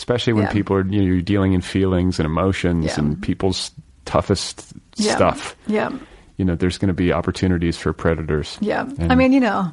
especially 0.00 0.32
when 0.32 0.44
Yeah. 0.44 0.52
people 0.52 0.76
are 0.76 0.86
you 0.86 0.98
know, 1.00 1.04
you're 1.06 1.20
dealing 1.20 1.52
in 1.52 1.60
feelings 1.60 2.18
and 2.18 2.24
emotions 2.26 2.86
Yeah. 2.86 2.94
and 2.98 3.20
people's 3.20 3.70
toughest 4.06 4.72
yeah 4.96 5.14
stuff. 5.14 5.54
yeah 5.66 5.90
You 6.38 6.46
know, 6.46 6.56
there's 6.56 6.78
going 6.78 6.88
to 6.88 6.94
be 7.04 7.12
opportunities 7.12 7.76
for 7.76 7.92
predators. 7.92 8.56
Yeah. 8.62 8.88
And- 8.98 9.12
I 9.12 9.14
mean, 9.14 9.32
you 9.32 9.40
know, 9.40 9.70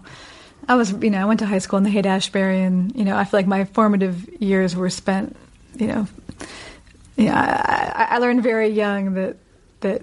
I 0.68 0.76
was, 0.76 0.92
you 0.92 1.10
know, 1.10 1.22
I 1.22 1.26
went 1.26 1.40
to 1.40 1.46
high 1.46 1.60
school 1.64 1.78
in 1.78 1.84
the 1.86 1.90
Haight 1.90 2.06
Ashbury, 2.06 2.62
and 2.62 2.92
you 2.94 3.06
know, 3.06 3.16
I 3.16 3.24
feel 3.24 3.38
like 3.40 3.48
my 3.48 3.64
formative 3.72 4.28
years 4.42 4.76
were 4.76 4.90
spent, 4.90 5.34
you 5.80 5.88
know, 5.88 6.08
yeah, 7.16 7.34
I, 7.40 8.04
I- 8.04 8.16
I 8.16 8.18
learned 8.20 8.44
very 8.44 8.68
young 8.68 9.14
that 9.14 9.38
that 9.80 10.02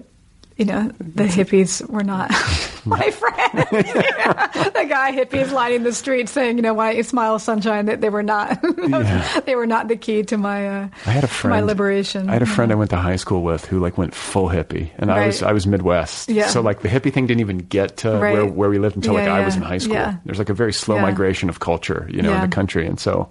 you 0.57 0.65
know 0.65 0.89
the 0.99 1.23
hippies 1.25 1.87
were 1.89 2.03
not 2.03 2.29
my 2.85 3.11
friends. 3.11 3.69
the 3.71 4.85
guy 4.87 5.11
hippies 5.11 5.51
lining 5.51 5.83
the 5.83 5.91
street 5.93 6.29
saying, 6.29 6.57
you 6.57 6.61
know, 6.61 6.73
why 6.73 6.89
don't 6.89 6.97
you 6.97 7.03
smile, 7.03 7.39
sunshine? 7.39 7.85
That 7.87 8.01
they 8.01 8.09
were 8.09 8.23
not. 8.23 8.59
Yeah. 8.85 9.39
they 9.41 9.55
were 9.55 9.65
not 9.65 9.87
the 9.87 9.95
key 9.97 10.23
to 10.23 10.37
my. 10.37 10.67
Uh, 10.67 10.87
I 11.05 11.09
had 11.09 11.23
a 11.23 11.27
friend. 11.27 11.55
My 11.55 11.61
liberation. 11.61 12.29
I 12.29 12.33
had 12.33 12.41
a 12.41 12.45
friend 12.45 12.71
I 12.71 12.75
went 12.75 12.91
to 12.91 12.97
high 12.97 13.15
school 13.17 13.41
with 13.41 13.65
who 13.65 13.79
like 13.79 13.97
went 13.97 14.13
full 14.13 14.47
hippie, 14.49 14.91
and 14.97 15.11
I 15.11 15.25
was 15.27 15.41
I 15.43 15.51
was 15.51 15.65
Midwest, 15.67 16.29
Yeah. 16.29 16.47
so 16.47 16.61
like 16.61 16.81
the 16.81 16.87
hippie 16.89 17.11
thing 17.11 17.25
didn't 17.27 17.41
even 17.41 17.57
get 17.59 17.97
to 17.97 18.11
Right. 18.11 18.33
where 18.33 18.45
where 18.45 18.69
we 18.69 18.77
lived 18.79 18.95
until 18.95 19.13
like 19.15 19.25
Yeah, 19.25 19.35
I 19.35 19.45
was 19.45 19.55
in 19.55 19.61
high 19.63 19.79
school. 19.79 19.95
Yeah. 19.95 20.15
There's 20.25 20.37
like 20.39 20.49
a 20.49 20.53
very 20.53 20.71
slow 20.73 20.95
Yeah. 20.95 21.01
migration 21.01 21.49
of 21.49 21.59
culture, 21.59 22.07
you 22.11 22.21
know, 22.21 22.33
in 22.33 22.41
the 22.41 22.47
country, 22.47 22.85
and 22.87 22.99
so. 22.99 23.29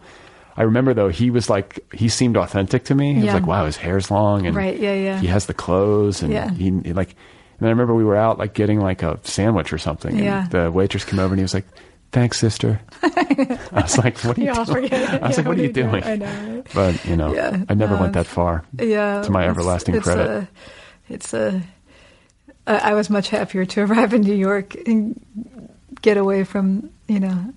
I 0.56 0.62
remember 0.62 0.94
though 0.94 1.08
he 1.08 1.30
was 1.30 1.50
like 1.50 1.80
he 1.92 2.08
seemed 2.08 2.36
authentic 2.36 2.84
to 2.84 2.94
me. 2.94 3.14
He 3.14 3.24
was 3.24 3.34
like, 3.34 3.46
"Wow, 3.46 3.66
his 3.66 3.76
hair's 3.76 4.10
long, 4.10 4.46
and 4.46 4.54
Right, 4.56 4.78
yeah, 4.78 4.94
yeah. 4.94 5.18
he 5.20 5.26
has 5.28 5.46
the 5.46 5.54
clothes, 5.54 6.22
and 6.22 6.32
Yeah. 6.32 6.50
he, 6.50 6.70
like." 6.92 7.16
And 7.60 7.68
I 7.68 7.70
remember 7.70 7.94
we 7.94 8.04
were 8.04 8.16
out 8.16 8.38
like 8.38 8.52
getting 8.54 8.80
like 8.80 9.02
a 9.02 9.18
sandwich 9.22 9.72
or 9.72 9.78
something, 9.78 10.16
Yeah. 10.16 10.42
and 10.42 10.50
the 10.50 10.70
waitress 10.70 11.04
came 11.04 11.18
over 11.20 11.32
and 11.34 11.38
he 11.38 11.42
was 11.44 11.54
like, 11.54 11.66
"Thanks, 12.12 12.38
sister." 12.38 12.80
I 13.02 13.58
was 13.72 13.96
like, 13.98 14.18
"What 14.20 14.36
are 14.38 14.40
you 14.40 14.48
You 14.48 14.64
doing?" 14.64 14.92
I 14.92 15.28
was 15.28 15.36
Yeah, 15.36 15.36
like, 15.36 15.46
"What 15.46 15.58
are 15.58 15.62
you 15.62 15.72
doing?" 15.82 16.02
I 16.04 16.16
know. 16.16 16.62
But 16.74 17.04
you 17.04 17.16
know, 17.16 17.32
Yeah. 17.34 17.64
I 17.68 17.74
never 17.74 17.94
No, 17.94 18.00
went 18.02 18.16
um, 18.16 18.22
that 18.22 18.26
far. 18.26 18.64
yeah, 18.78 19.22
to 19.22 19.30
my 19.30 19.46
everlasting 19.48 19.94
it's 19.96 20.04
credit. 20.04 20.26
A, 20.28 20.48
it's 21.08 21.32
a. 21.34 21.62
I 22.66 22.90
I 22.90 22.94
was 22.94 23.10
much 23.10 23.28
happier 23.30 23.64
to 23.64 23.80
arrive 23.86 24.14
in 24.14 24.22
New 24.22 24.34
York 24.34 24.74
and 24.86 25.20
get 26.02 26.16
away 26.16 26.44
from 26.44 26.90
you 27.08 27.20
know 27.20 27.52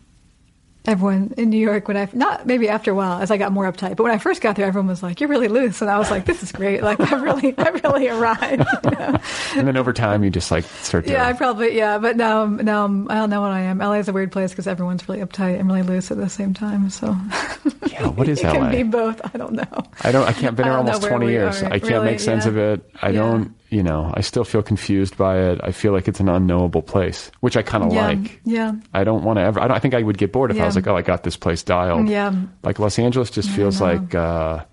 everyone 0.87 1.33
in 1.37 1.49
New 1.49 1.59
York 1.59 1.87
when 1.87 1.97
I 1.97 2.07
not 2.13 2.47
maybe 2.47 2.69
after 2.69 2.91
a 2.91 2.95
while 2.95 3.21
as 3.21 3.29
I 3.29 3.37
got 3.37 3.51
more 3.51 3.71
uptight, 3.71 3.97
but 3.97 4.03
when 4.03 4.11
I 4.11 4.17
first 4.17 4.41
got 4.41 4.55
there, 4.55 4.65
everyone 4.65 4.87
was 4.87 5.03
like, 5.03 5.19
"You're 5.19 5.29
really 5.29 5.49
loose," 5.49 5.81
and 5.81 5.91
I 5.91 5.97
was 5.99 6.09
like, 6.09 6.25
"This 6.25 6.41
is 6.41 6.51
great! 6.51 6.81
Like 6.81 6.99
I 6.99 7.15
really, 7.21 7.53
I 7.57 7.69
really 7.69 8.07
arrived." 8.07 8.65
you 8.85 8.91
know? 8.91 9.19
and 9.55 9.67
then 9.67 9.77
over 9.77 9.93
time, 9.93 10.23
you 10.23 10.29
just 10.29 10.49
like 10.49 10.63
start 10.63 11.05
to. 11.05 11.11
Yeah, 11.11 11.27
I 11.27 11.33
probably 11.33 11.75
yeah, 11.77 11.97
but 11.97 12.15
now 12.15 12.45
now 12.45 12.85
I'm, 12.85 13.11
I 13.11 13.15
don't 13.15 13.29
know 13.29 13.41
what 13.41 13.51
I 13.51 13.59
am. 13.61 13.79
LA 13.79 13.93
is 13.93 14.07
a 14.07 14.13
weird 14.13 14.31
place 14.31 14.51
because 14.51 14.65
everyone's 14.67 15.07
really 15.09 15.21
uptight 15.21 15.59
and 15.59 15.67
really 15.67 15.83
loose 15.83 16.09
at 16.09 16.17
the 16.17 16.29
same 16.29 16.53
time. 16.53 16.89
So 16.89 17.07
yeah, 17.87 18.07
what 18.07 18.27
is 18.29 18.41
LA? 18.41 18.49
it 18.51 18.53
can 18.53 18.71
be 18.71 18.83
both. 18.83 19.19
I 19.33 19.37
don't 19.37 19.53
know. 19.53 19.83
I 20.01 20.11
don't. 20.11 20.27
I 20.27 20.31
can't. 20.33 20.55
Been 20.55 20.65
here 20.65 20.73
almost 20.73 21.03
twenty 21.03 21.27
years. 21.29 21.61
are. 21.61 21.67
I 21.67 21.79
can't 21.79 21.91
Really? 21.91 22.05
make 22.05 22.19
sense 22.21 22.45
Yeah. 22.45 22.51
of 22.51 22.57
it. 22.57 22.89
I 23.01 23.09
Yeah. 23.09 23.19
don't. 23.21 23.56
You 23.69 23.83
know, 23.83 24.13
I 24.15 24.21
still 24.21 24.45
feel 24.45 24.63
confused 24.63 25.17
by 25.17 25.39
it. 25.39 25.59
I 25.61 25.71
feel 25.73 25.91
like 25.91 26.07
it's 26.07 26.21
an 26.21 26.29
unknowable 26.29 26.81
place, 26.81 27.29
which 27.41 27.57
I 27.57 27.63
kind 27.63 27.83
of 27.83 27.91
Yeah, 27.93 28.07
like. 28.07 28.39
yeah. 28.45 28.71
I 28.93 29.03
don't 29.03 29.23
want 29.25 29.39
to 29.39 29.43
ever. 29.43 29.59
I, 29.59 29.67
don't, 29.67 29.75
I 29.75 29.79
think 29.79 29.93
I 29.93 30.01
would 30.01 30.17
get 30.17 30.31
bored 30.31 30.51
if 30.51 30.59
I 30.61 30.65
was 30.65 30.75
like, 30.77 30.87
oh, 30.87 30.95
I 30.95 31.01
got 31.01 31.23
this 31.23 31.35
place 31.35 31.63
dialed. 31.63 32.07
Yeah. 32.07 32.33
Like 32.63 32.79
Los 32.79 32.97
Angeles 32.97 33.29
just 33.29 33.49
feels 33.49 33.81
like. 33.81 34.15
uh 34.15 34.63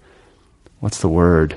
What's 0.80 1.00
the 1.00 1.08
word? 1.08 1.56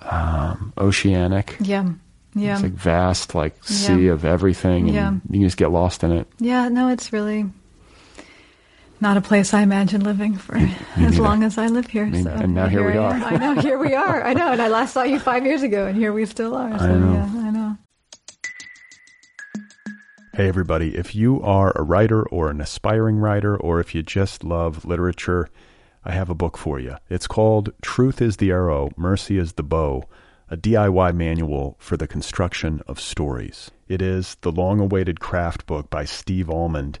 Um, 0.00 0.72
oceanic. 0.78 1.56
Yeah, 1.60 1.90
yeah. 2.34 2.54
It's 2.54 2.62
like 2.62 2.72
vast, 2.72 3.34
like 3.34 3.62
sea 3.64 4.06
Yeah. 4.06 4.12
of 4.12 4.24
everything, 4.24 4.86
and 4.86 4.94
Yeah. 4.94 5.12
you 5.30 5.40
can 5.40 5.42
just 5.42 5.56
get 5.56 5.70
lost 5.70 6.02
in 6.04 6.12
it. 6.12 6.26
Yeah, 6.38 6.68
no, 6.68 6.88
it's 6.88 7.12
really 7.12 7.46
not 9.00 9.16
a 9.16 9.20
place 9.20 9.52
I 9.52 9.62
imagine 9.62 10.02
living 10.02 10.36
for 10.36 10.56
as 10.96 11.18
long 11.18 11.42
as 11.42 11.58
I 11.58 11.66
live 11.66 11.86
here. 11.86 12.06
Me- 12.06 12.22
so 12.22 12.30
and 12.30 12.54
now 12.54 12.66
here 12.68 12.86
we 12.86 12.96
are. 12.96 13.14
am. 13.14 13.24
I 13.24 13.36
know, 13.36 13.60
here 13.60 13.78
we 13.78 13.94
are. 13.94 14.22
I 14.22 14.32
know, 14.32 14.52
and 14.52 14.60
I 14.60 14.68
last 14.68 14.94
saw 14.94 15.02
you 15.02 15.20
five 15.20 15.44
years 15.44 15.62
ago, 15.62 15.86
and 15.86 15.96
here 15.96 16.12
we 16.12 16.26
still 16.26 16.54
are. 16.54 16.78
So, 16.78 16.98
know. 16.98 17.12
yeah, 17.12 17.46
I 17.46 17.50
know. 17.50 17.76
Hey, 20.34 20.48
everybody. 20.48 20.96
If 20.96 21.14
you 21.14 21.40
are 21.42 21.72
a 21.76 21.82
writer 21.82 22.22
or 22.28 22.50
an 22.50 22.60
aspiring 22.60 23.16
writer, 23.16 23.56
or 23.56 23.80
if 23.80 23.94
you 23.94 24.02
just 24.02 24.44
love 24.44 24.84
literature, 24.84 25.48
I 26.04 26.12
have 26.12 26.30
a 26.30 26.34
book 26.34 26.56
for 26.56 26.78
you. 26.78 26.96
It's 27.08 27.26
called 27.26 27.72
Truth 27.82 28.22
is 28.22 28.36
the 28.36 28.50
Arrow, 28.50 28.90
Mercy 28.96 29.38
is 29.38 29.54
the 29.54 29.62
Bow, 29.62 30.04
a 30.50 30.56
DIY 30.56 31.14
manual 31.14 31.76
for 31.78 31.96
the 31.96 32.06
construction 32.06 32.82
of 32.86 33.00
stories. 33.00 33.70
It 33.88 34.00
is 34.00 34.36
the 34.42 34.52
long 34.52 34.78
awaited 34.78 35.20
craft 35.20 35.66
book 35.66 35.90
by 35.90 36.04
Steve 36.04 36.48
Almond, 36.48 37.00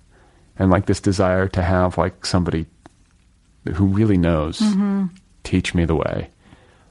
and 0.61 0.69
like 0.69 0.85
this 0.85 0.99
desire 1.01 1.47
to 1.47 1.61
have 1.63 1.97
like 1.97 2.23
somebody 2.23 2.67
who 3.73 3.87
really 3.87 4.17
knows 4.17 4.61
teach 5.43 5.73
me 5.73 5.85
the 5.85 5.95
way. 5.95 6.29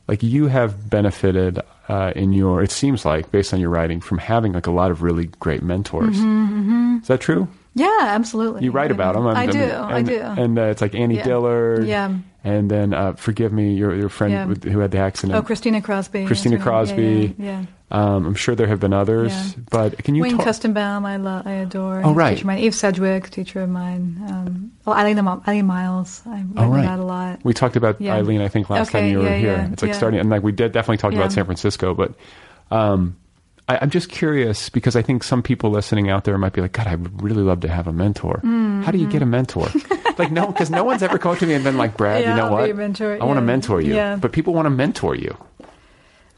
Like 0.09 0.25
you 0.25 0.49
have 0.49 0.91
benefited 0.91 1.61
uh, 1.89 2.13
in 2.17 2.33
your, 2.33 2.65
it 2.65 2.73
seems 2.73 3.05
like, 3.05 3.31
based 3.31 3.55
on 3.55 3.61
your 3.61 3.71
writing, 3.71 4.01
from 4.01 4.19
having 4.19 4.53
like 4.53 4.67
a 4.67 4.73
lot 4.73 4.91
of 4.91 5.03
really 5.03 5.27
great 5.39 5.63
mentors. 5.63 6.17
Is 6.19 7.07
that 7.07 7.21
true? 7.21 7.47
Yeah, 7.77 7.99
absolutely. 8.01 8.65
You 8.65 8.73
write 8.73 8.91
about 8.91 9.15
them. 9.15 9.25
I 9.29 9.47
do. 9.47 9.61
and, 9.61 9.73
I 9.95 10.03
do. 10.03 10.21
And 10.21 10.59
uh, 10.59 10.63
it's 10.63 10.83
like 10.83 10.97
Annie 10.97 11.17
Yeah. 11.19 11.23
Dillard. 11.23 11.87
Yeah. 11.87 12.17
And 12.43 12.71
then, 12.71 12.95
uh, 12.95 13.13
forgive 13.15 13.53
me, 13.53 13.75
your 13.75 13.95
your 13.95 14.09
friend 14.09 14.33
Yeah. 14.33 14.47
with, 14.47 14.65
who 14.65 14.79
had 14.79 14.91
the 14.93 14.99
accident. 14.99 15.37
oh, 15.39 15.43
Christina 15.43 15.83
Crosby. 15.83 16.25
Christina 16.27 16.57
that's 16.57 16.65
her 16.65 16.97
name. 16.97 17.27
Crosby. 17.29 17.35
Yeah, 17.43 17.47
yeah. 17.51 17.61
yeah. 17.61 17.67
Um, 17.93 18.25
I'm 18.25 18.35
sure 18.35 18.55
there 18.55 18.69
have 18.69 18.79
been 18.81 18.93
others, 18.95 19.33
Yeah. 19.33 19.63
but 19.69 19.99
can 20.05 20.15
you 20.15 20.23
Wayne 20.23 20.37
talk? 20.39 20.47
Koestenbaum, 20.47 21.05
I 21.05 21.17
love, 21.17 21.45
I 21.47 21.53
adore. 21.55 22.01
Oh, 22.05 22.15
right. 22.15 22.31
Teacher 22.31 22.43
of 22.43 22.47
mine. 22.47 22.59
Eve 22.61 22.75
Sedgwick, 22.75 23.31
teacher 23.31 23.61
of 23.63 23.69
mine. 23.69 24.23
Um, 24.29 24.71
well, 24.87 24.97
Eileen, 24.97 25.19
Eileen 25.19 25.67
Myles, 25.67 26.23
I 26.25 26.37
read 26.37 26.47
Oh, 26.57 26.69
right. 26.69 26.85
about 26.85 26.99
a 27.01 27.03
lot. 27.03 27.41
We 27.43 27.53
talked 27.53 27.75
about. 27.77 28.01
Eileen, 28.01 28.41
I 28.43 28.49
think, 28.49 28.71
last 28.71 28.93
time 28.93 29.07
you 29.07 29.19
were 29.19 29.29
here. 29.37 29.69
it's 29.73 29.83
like 29.83 29.93
starting, 29.95 30.21
and 30.21 30.31
like 30.31 30.43
we 30.43 30.53
did 30.53 30.73
definitely 30.73 30.99
talk 30.99 31.13
Yeah. 31.13 31.19
about 31.19 31.33
San 31.33 31.45
Francisco, 31.45 31.93
but 31.95 32.15
um, 32.71 33.17
I, 33.71 33.79
I'm 33.81 33.91
just 33.91 34.09
curious 34.09 34.69
because 34.69 34.97
I 34.97 35.03
think 35.03 35.23
some 35.23 35.45
people 35.45 35.71
listening 35.71 36.11
out 36.11 36.25
there 36.25 36.37
might 36.37 36.53
be 36.53 36.61
like, 36.61 36.73
God, 36.73 36.89
I 36.89 36.97
would 36.97 37.23
really 37.23 37.43
love 37.43 37.61
to 37.61 37.69
have 37.69 37.87
a 37.87 37.93
mentor. 37.93 38.41
How 38.43 38.91
do 38.91 38.99
you 38.99 39.07
get 39.07 39.23
a 39.23 39.27
mentor? 39.27 39.69
like, 40.19 40.33
no, 40.33 40.49
because 40.49 40.71
no 40.71 40.83
one's 40.83 41.05
ever 41.05 41.19
come 41.19 41.37
to 41.37 41.47
me 41.47 41.55
and 41.55 41.63
been 41.63 41.77
like, 41.77 41.97
Brad, 41.97 42.23
Yeah, 42.25 42.31
you 42.31 42.37
know 42.37 42.47
I'll 42.47 42.67
what? 42.67 42.77
mentor. 42.77 43.17
I 43.21 43.25
want 43.25 43.37
to 43.37 43.43
mentor 43.43 43.81
you. 43.81 43.95
Yeah. 43.95 44.17
But 44.17 44.33
people 44.33 44.55
want 44.55 44.67
to 44.67 44.71
mentor 44.71 45.15
you. 45.15 45.37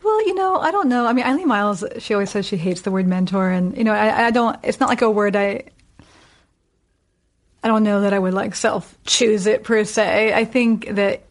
Well, 0.05 0.27
you 0.27 0.35
know, 0.35 0.57
I 0.61 0.71
don't 0.73 0.89
know. 0.89 1.07
I 1.07 1.15
mean, 1.15 1.25
Eileen 1.25 1.49
Myles, 1.49 1.83
she 1.99 2.13
always 2.13 2.29
says 2.29 2.45
she 2.45 2.59
hates 2.59 2.83
the 2.83 2.91
word 2.91 3.07
mentor, 3.07 3.49
and 3.49 3.75
you 3.79 3.85
know, 3.85 3.93
I, 3.95 4.27
I 4.27 4.31
don't. 4.31 4.59
It's 4.63 4.79
not 4.79 4.91
like 4.91 5.01
a 5.01 5.11
word 5.11 5.35
I. 5.35 5.65
I 7.65 7.69
don't 7.69 7.85
know 7.85 8.03
that 8.03 8.13
I 8.13 8.19
would 8.19 8.35
like 8.35 8.55
self 8.57 8.95
choose 9.07 9.47
it 9.47 9.65
per 9.65 9.85
se. 9.85 10.35
I 10.35 10.45
think 10.45 10.89
that. 10.89 11.23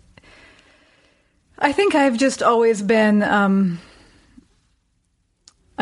I 1.59 1.73
think 1.73 1.93
I've 1.93 2.17
just 2.17 2.41
always 2.41 2.81
been. 2.81 3.21
Um, 3.21 3.79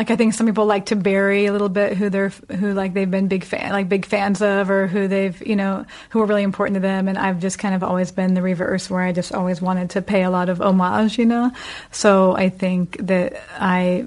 like 0.00 0.10
I 0.10 0.16
think 0.16 0.32
some 0.32 0.46
people 0.46 0.64
like 0.64 0.86
to 0.86 0.96
bury 0.96 1.44
a 1.44 1.52
little 1.52 1.68
bit 1.68 1.94
who 1.94 2.08
they're 2.08 2.30
who 2.58 2.72
like 2.72 2.94
they've 2.94 3.10
been 3.10 3.28
big 3.28 3.44
fan 3.44 3.70
like 3.70 3.86
big 3.86 4.06
fans 4.06 4.40
of 4.40 4.70
or 4.70 4.86
who 4.86 5.08
they've 5.08 5.46
you 5.46 5.54
know 5.54 5.84
who 6.08 6.22
are 6.22 6.24
really 6.24 6.42
important 6.42 6.76
to 6.76 6.80
them 6.80 7.06
and 7.06 7.18
I've 7.18 7.38
just 7.38 7.58
kind 7.58 7.74
of 7.74 7.82
always 7.82 8.10
been 8.10 8.32
the 8.32 8.40
reverse 8.40 8.88
where 8.88 9.02
I 9.02 9.12
just 9.12 9.30
always 9.34 9.60
wanted 9.60 9.90
to 9.90 10.00
pay 10.00 10.22
a 10.22 10.30
lot 10.30 10.48
of 10.48 10.62
homage 10.62 11.18
you 11.18 11.26
know 11.26 11.52
so 11.92 12.34
I 12.34 12.48
think 12.48 12.96
that 13.08 13.34
I 13.58 14.06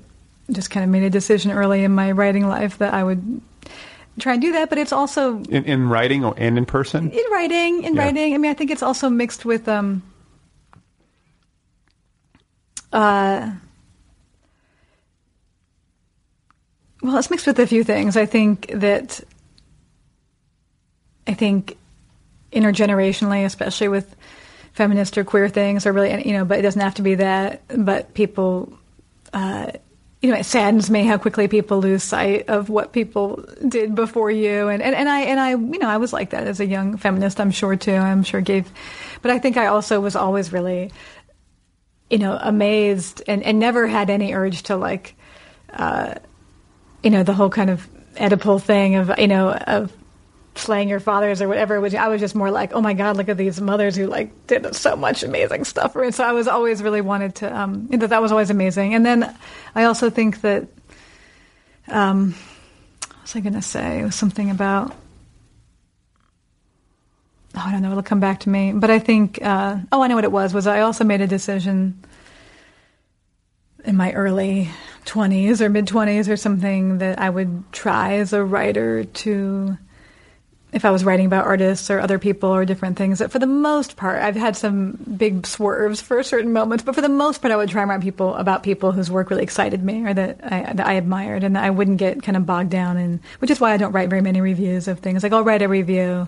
just 0.51 0.71
kind 0.71 0.84
of 0.84 0.89
made 0.89 1.03
a 1.03 1.12
decision 1.12 1.51
early 1.51 1.84
in 1.84 1.91
my 1.91 2.12
writing 2.12 2.47
life 2.47 2.79
that 2.79 2.91
I 2.91 3.03
would 3.03 3.39
try 4.17 4.34
and 4.34 4.41
do 4.41 4.53
that 4.53 4.69
but 4.69 4.79
it's 4.79 4.93
also 4.93 5.43
In, 5.43 5.63
in 5.65 5.89
writing 5.89 6.25
or, 6.25 6.34
and 6.38 6.58
in 6.58 6.65
person? 6.65 7.12
in 7.12 7.25
writing 7.32 7.84
in 7.84 7.93
Yeah. 7.93 8.01
writing 8.06 8.34
i 8.34 8.38
mean 8.39 8.49
i 8.49 8.56
think 8.56 8.71
it's 8.71 8.82
also 8.82 9.10
mixed 9.12 9.45
with 9.45 9.67
um 9.69 10.01
uh 12.91 13.51
well 17.04 17.18
it's 17.18 17.30
mixed 17.30 17.48
with 17.48 17.60
a 17.60 17.68
few 17.68 17.84
things 17.84 18.18
i 18.18 18.26
think 18.26 18.68
that 18.74 19.22
i 21.28 21.34
think 21.34 21.78
intergenerationally 22.52 23.46
especially 23.46 23.88
with 23.88 24.16
feminist 24.74 25.18
or 25.18 25.24
queer 25.24 25.50
things 25.50 25.86
or 25.86 25.94
really 25.94 26.26
you 26.26 26.34
know 26.34 26.46
but 26.46 26.58
it 26.58 26.63
doesn't 26.63 26.82
have 26.82 26.96
to 26.96 27.02
be 27.02 27.16
that 27.16 27.62
but 27.68 28.13
people 28.13 28.74
uh 29.34 29.72
you 30.24 30.32
know, 30.32 30.38
it 30.38 30.46
saddens 30.46 30.89
me 30.89 31.04
how 31.04 31.18
quickly 31.18 31.50
people 31.50 31.80
lose 31.80 32.02
sight 32.02 32.48
of 32.48 32.70
what 32.70 32.94
people 32.94 33.44
did 33.68 33.94
before 33.94 34.32
you. 34.32 34.70
And, 34.70 34.82
and, 34.82 34.96
and 34.96 35.10
I, 35.10 35.20
and 35.24 35.38
I, 35.38 35.50
you 35.50 35.78
know, 35.78 35.89
I 35.89 35.98
was 35.98 36.13
like 36.13 36.30
that 36.30 36.48
as 36.48 36.62
a 36.62 36.66
young 36.66 36.96
feminist, 36.96 37.42
I'm 37.42 37.52
sure 37.52 37.76
too. 37.76 37.94
I'm 37.94 38.24
sure 38.24 38.39
gave, 38.39 38.72
but 39.22 39.32
I 39.32 39.39
think 39.39 39.58
I 39.58 39.66
also 39.66 40.00
was 40.00 40.16
always 40.16 40.54
really, 40.54 40.94
you 42.10 42.20
know, 42.20 42.39
amazed 42.42 43.22
and, 43.28 43.44
and 43.44 43.60
never 43.60 43.86
had 43.86 44.10
any 44.10 44.34
urge 44.34 44.63
to 44.63 44.78
like, 44.78 45.16
uh, 45.74 46.16
you 47.04 47.10
know, 47.10 47.24
the 47.24 47.34
whole 47.34 47.50
kind 47.50 47.70
of 47.70 47.88
Oedipal 48.16 48.62
thing 48.62 48.96
of, 48.96 49.12
you 49.18 49.28
know, 49.28 49.52
of 49.52 49.92
slaying 50.56 50.88
your 50.88 51.00
fathers 51.00 51.42
or 51.42 51.48
whatever. 51.48 51.82
Which 51.82 51.96
I 51.96 52.08
was 52.08 52.22
just 52.22 52.36
more 52.36 52.52
like, 52.52 52.74
oh 52.74 52.82
my 52.82 52.94
God, 52.94 53.18
look 53.18 53.30
at 53.30 53.38
these 53.38 53.60
mothers 53.60 53.96
who 53.96 54.08
like 54.08 54.48
did 54.48 54.76
so 54.76 54.96
much 54.96 55.24
amazing 55.24 55.66
stuff. 55.66 55.96
And 55.96 56.13
so 56.13 56.24
I 56.24 56.32
was 56.32 56.48
always 56.48 56.82
really 56.82 57.02
wanted 57.02 57.36
to, 57.36 57.56
um, 57.56 57.88
that 57.88 58.10
that 58.12 58.22
was 58.22 58.32
always 58.32 58.50
amazing. 58.50 58.94
And 58.94 59.06
then 59.06 59.36
I 59.76 59.86
also 59.86 60.10
think 60.10 60.42
that, 60.42 60.68
um, 61.88 62.36
what 63.08 63.22
was 63.24 63.36
I 63.36 63.39
going 63.39 63.54
to 63.54 63.62
say? 63.62 64.00
It 64.00 64.04
was 64.04 64.16
something 64.16 64.50
about, 64.50 64.96
oh, 67.56 67.63
I 67.66 67.72
don't 67.72 67.82
know, 67.82 67.92
it'll 67.92 68.04
come 68.04 68.20
back 68.20 68.42
to 68.42 68.50
me. 68.50 68.74
But 68.74 68.89
I 68.89 69.00
think, 69.00 69.39
uh, 69.42 69.78
oh, 69.92 70.02
I 70.02 70.08
know 70.08 70.16
what 70.16 70.24
it 70.24 70.32
was, 70.32 70.54
was 70.54 70.68
I 70.68 70.82
also 70.82 71.04
made 71.04 71.22
a 71.22 71.28
decision 71.28 72.04
in 73.86 73.98
my 73.98 74.13
early 74.13 74.70
20s 75.06 75.62
or 75.62 75.70
mid 75.70 75.88
20s 75.88 76.30
or 76.30 76.38
something 76.38 77.00
that 77.00 77.20
I 77.20 77.30
would 77.30 77.72
try 77.72 78.16
as 78.16 78.34
a 78.34 78.44
writer 78.44 79.04
to 79.04 79.78
if 80.72 80.86
I 80.86 80.92
was 80.92 81.04
writing 81.04 81.28
about 81.28 81.46
artists 81.46 81.92
or 81.92 82.00
other 82.00 82.18
people 82.18 82.50
or 82.50 82.66
different 82.66 82.98
things 82.98 83.20
that 83.20 83.32
for 83.32 83.38
the 83.38 83.46
most 83.46 83.96
part 83.96 84.22
I've 84.22 84.36
had 84.36 84.58
some 84.58 84.98
big 85.18 85.46
swerves 85.46 86.02
for 86.02 86.24
certain 86.24 86.52
moments 86.52 86.84
but 86.84 86.96
for 86.96 87.02
the 87.02 87.10
most 87.10 87.42
part 87.42 87.52
I 87.52 87.58
would 87.58 87.70
try 87.70 87.84
and 87.84 87.89
write 87.89 88.02
people 88.02 88.34
about 88.36 88.63
people 88.63 88.92
whose 88.92 89.12
work 89.12 89.30
really 89.30 89.44
excited 89.44 89.84
me 89.84 90.04
or 90.06 90.13
that 90.13 90.39
I, 90.44 90.74
that 90.74 90.88
I 90.88 90.94
admired 90.94 91.44
and 91.44 91.58
I 91.58 91.70
wouldn't 91.70 91.98
get 91.98 92.24
kind 92.24 92.36
of 92.36 92.46
bogged 92.46 92.72
down 92.72 92.98
in 92.98 93.20
which 93.39 93.52
is 93.52 93.60
why 93.60 93.74
I 93.74 93.78
don't 93.78 93.92
write 93.92 94.10
very 94.10 94.22
many 94.22 94.42
reviews 94.42 94.88
of 94.88 95.00
things 95.00 95.22
like 95.22 95.32
I'll 95.32 95.44
write 95.44 95.62
a 95.62 95.68
review 95.68 96.28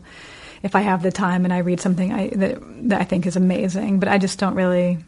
if 0.62 0.76
I 0.76 0.82
have 0.82 1.02
the 1.02 1.12
time 1.12 1.44
and 1.44 1.54
I 1.54 1.60
read 1.60 1.80
something 1.80 2.12
I 2.12 2.30
that, 2.30 2.90
that 2.90 3.02
I 3.02 3.04
think 3.04 3.26
is 3.26 3.36
amazing 3.36 4.00
but 4.00 4.10
I 4.10 4.20
just 4.20 4.38
don't 4.38 4.56
really 4.56 5.00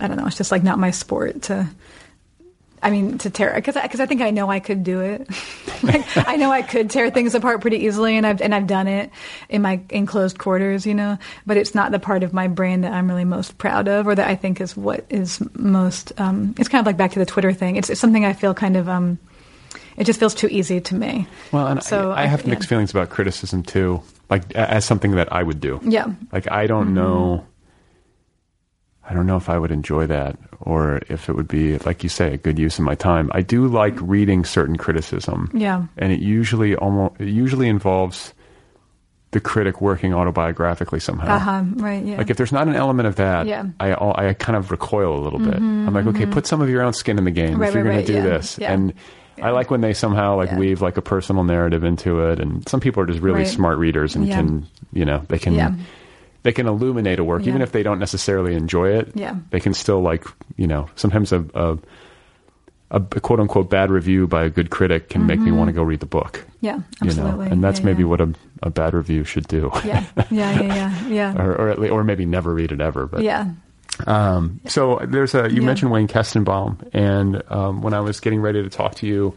I 0.00 0.08
don't 0.08 0.16
know. 0.16 0.26
It's 0.26 0.36
just 0.36 0.52
like 0.52 0.62
not 0.62 0.78
my 0.78 0.90
sport 0.90 1.42
to. 1.42 1.68
I 2.82 2.90
mean, 2.90 3.18
to 3.18 3.30
tear 3.30 3.52
because 3.54 3.74
because 3.74 4.00
I, 4.00 4.06
think 4.06 4.22
I 4.22 4.30
know 4.30 4.50
I 4.50 4.58
could 4.60 4.82
do 4.84 5.00
it. 5.00 5.28
like, 5.82 6.04
I 6.16 6.36
know 6.36 6.50
I 6.50 6.62
could 6.62 6.88
tear 6.90 7.10
things 7.10 7.34
apart 7.34 7.60
pretty 7.60 7.78
easily, 7.78 8.16
and 8.16 8.26
I've 8.26 8.40
and 8.40 8.54
I've 8.54 8.66
done 8.66 8.88
it 8.88 9.10
in 9.48 9.60
my 9.62 9.80
enclosed 9.90 10.38
quarters, 10.38 10.86
you 10.86 10.94
know. 10.94 11.18
But 11.46 11.56
it's 11.58 11.74
not 11.74 11.92
the 11.92 11.98
part 11.98 12.22
of 12.22 12.32
my 12.32 12.48
brain 12.48 12.80
that 12.82 12.92
I'm 12.92 13.08
really 13.08 13.24
most 13.26 13.58
proud 13.58 13.86
of, 13.88 14.06
or 14.06 14.14
that 14.14 14.26
I 14.26 14.34
think 14.34 14.60
is 14.60 14.76
what 14.76 15.04
is 15.10 15.42
most. 15.54 16.18
Um, 16.18 16.54
it's 16.58 16.68
kind 16.68 16.80
of 16.80 16.86
like 16.86 16.96
back 16.96 17.12
to 17.12 17.18
the 17.18 17.26
Twitter 17.26 17.52
thing. 17.52 17.76
It's, 17.76 17.90
it's 17.90 18.00
something 18.00 18.24
I 18.24 18.32
feel 18.32 18.54
kind 18.54 18.76
of. 18.76 18.88
Um, 18.88 19.18
it 19.96 20.04
just 20.04 20.18
feels 20.18 20.34
too 20.34 20.48
easy 20.50 20.80
to 20.80 20.94
me. 20.94 21.26
Well, 21.52 21.66
and 21.66 21.82
So 21.82 22.12
I, 22.12 22.20
I 22.20 22.22
I- 22.22 22.26
have 22.26 22.44
yeah. 22.44 22.50
mixed 22.50 22.68
feelings 22.68 22.90
about 22.90 23.10
criticism 23.10 23.62
too, 23.62 24.00
like 24.30 24.50
as 24.54 24.86
something 24.86 25.10
that 25.12 25.30
I 25.32 25.42
would 25.42 25.60
do. 25.60 25.80
Yeah. 25.82 26.06
Like 26.32 26.50
I 26.50 26.66
don't 26.66 26.94
know. 26.94 27.44
I 29.10 29.12
don't 29.12 29.26
know 29.26 29.36
if 29.36 29.48
I 29.50 29.58
would 29.58 29.72
enjoy 29.72 30.06
that 30.06 30.38
or 30.60 31.00
if 31.08 31.28
it 31.28 31.34
would 31.34 31.48
be, 31.48 31.76
like 31.78 32.04
you 32.04 32.08
say, 32.08 32.32
a 32.32 32.36
good 32.36 32.58
use 32.60 32.78
of 32.78 32.84
my 32.84 32.94
time. 32.94 33.28
I 33.34 33.42
do 33.42 33.66
like 33.66 33.94
reading 34.00 34.44
certain 34.44 34.76
criticism. 34.76 35.50
Yeah. 35.52 35.86
And 35.98 36.12
it 36.12 36.20
usually 36.20 36.76
almost 36.76 37.20
it 37.20 37.26
usually 37.28 37.68
involves 37.68 38.32
the 39.32 39.40
critic 39.40 39.80
working 39.80 40.12
autobiographically 40.12 41.02
somehow. 41.02 41.34
Uh 41.34 41.38
huh. 41.38 41.62
Right. 41.74 42.04
Yeah. 42.04 42.18
Like 42.18 42.30
if 42.30 42.36
there's 42.36 42.52
not 42.52 42.68
an 42.68 42.76
element 42.76 43.08
of 43.08 43.16
that, 43.16 43.46
Yeah. 43.46 43.62
Mm-hmm, 43.64 43.82
I 43.82 44.28
I 44.28 44.32
kind 44.34 44.56
of 44.56 44.70
recoil 44.70 45.18
a 45.18 45.22
little 45.22 45.38
bit. 45.40 45.54
I'm 45.56 45.92
like, 45.92 46.06
okay, 46.06 46.26
put 46.26 46.46
some 46.46 46.60
of 46.60 46.70
your 46.70 46.82
own 46.82 46.92
skin 46.92 47.18
in 47.18 47.24
the 47.24 47.30
game 47.32 47.58
Right, 47.58 47.68
if 47.68 47.74
you're 47.74 47.82
right, 47.82 47.94
going 47.94 48.06
to 48.06 48.12
do 48.12 48.18
yeah, 48.18 48.22
this. 48.38 48.58
yeah. 48.58 48.72
And 48.72 48.94
I 49.42 49.50
like 49.50 49.70
when 49.70 49.80
they 49.80 49.94
somehow 49.94 50.36
like 50.36 50.52
weave 50.52 50.82
like 50.82 50.96
a 50.98 51.02
personal 51.02 51.42
narrative 51.44 51.82
into 51.82 52.20
it. 52.28 52.38
And 52.38 52.68
some 52.68 52.78
people 52.78 53.02
are 53.02 53.06
just 53.06 53.20
really 53.20 53.44
smart 53.44 53.78
readers 53.78 54.14
and 54.14 54.28
can 54.28 54.66
you 54.92 55.04
know 55.04 55.22
they 55.28 55.38
can. 55.38 55.54
They 56.42 56.52
can 56.52 56.66
illuminate 56.66 57.18
a 57.18 57.24
work 57.24 57.46
even 57.46 57.60
if 57.62 57.72
they 57.72 57.82
don't 57.82 57.98
necessarily 57.98 58.54
enjoy 58.54 58.90
it. 58.98 59.12
Yeah. 59.14 59.36
they 59.50 59.60
can 59.60 59.74
still 59.74 60.00
like 60.00 60.24
you 60.56 60.66
know 60.66 60.88
sometimes 60.96 61.32
a. 61.32 61.44
a 61.54 61.78
a 62.92 62.98
quote 63.20 63.38
unquote 63.38 63.70
bad 63.70 63.88
review 63.88 64.26
by 64.26 64.42
a 64.42 64.50
good 64.50 64.70
critic 64.70 65.10
can 65.10 65.24
make 65.24 65.38
me 65.38 65.52
want 65.52 65.68
to 65.68 65.72
go 65.72 65.80
read 65.80 66.00
the 66.00 66.06
book. 66.06 66.44
yeah. 66.60 66.74
You 66.74 66.80
Mm-hmm. 66.80 67.06
Absolutely. 67.06 67.46
know, 67.46 67.52
and 67.52 67.62
that's 67.62 67.78
Yeah, 67.78 67.86
maybe 67.86 68.02
yeah. 68.02 68.08
what 68.08 68.20
a, 68.20 68.34
a 68.64 68.70
bad 68.70 68.94
review 68.94 69.22
should 69.22 69.46
do. 69.46 69.70
Yeah. 69.84 70.04
Yeah. 70.28 70.60
Yeah. 70.60 70.62
Yeah. 70.62 71.06
Yeah. 71.06 71.34
or 71.40 71.54
or, 71.54 71.68
at 71.68 71.78
least, 71.78 71.92
or 71.92 72.02
maybe 72.02 72.26
never 72.26 72.52
read 72.52 72.72
it 72.72 72.80
ever. 72.80 73.06
But 73.06 73.22
yeah. 73.22 73.52
um, 74.08 74.60
so 74.66 74.98
there's 75.06 75.36
a 75.36 75.48
you 75.48 75.60
Yeah. 75.60 75.66
mentioned 75.66 75.92
Wayne 75.92 76.08
Koestenbaum, 76.08 76.78
and 76.92 77.40
um, 77.48 77.80
when 77.80 77.94
I 77.94 78.00
was 78.00 78.18
getting 78.18 78.40
ready 78.40 78.60
to 78.60 78.68
talk 78.68 78.96
to 78.96 79.06
you, 79.06 79.36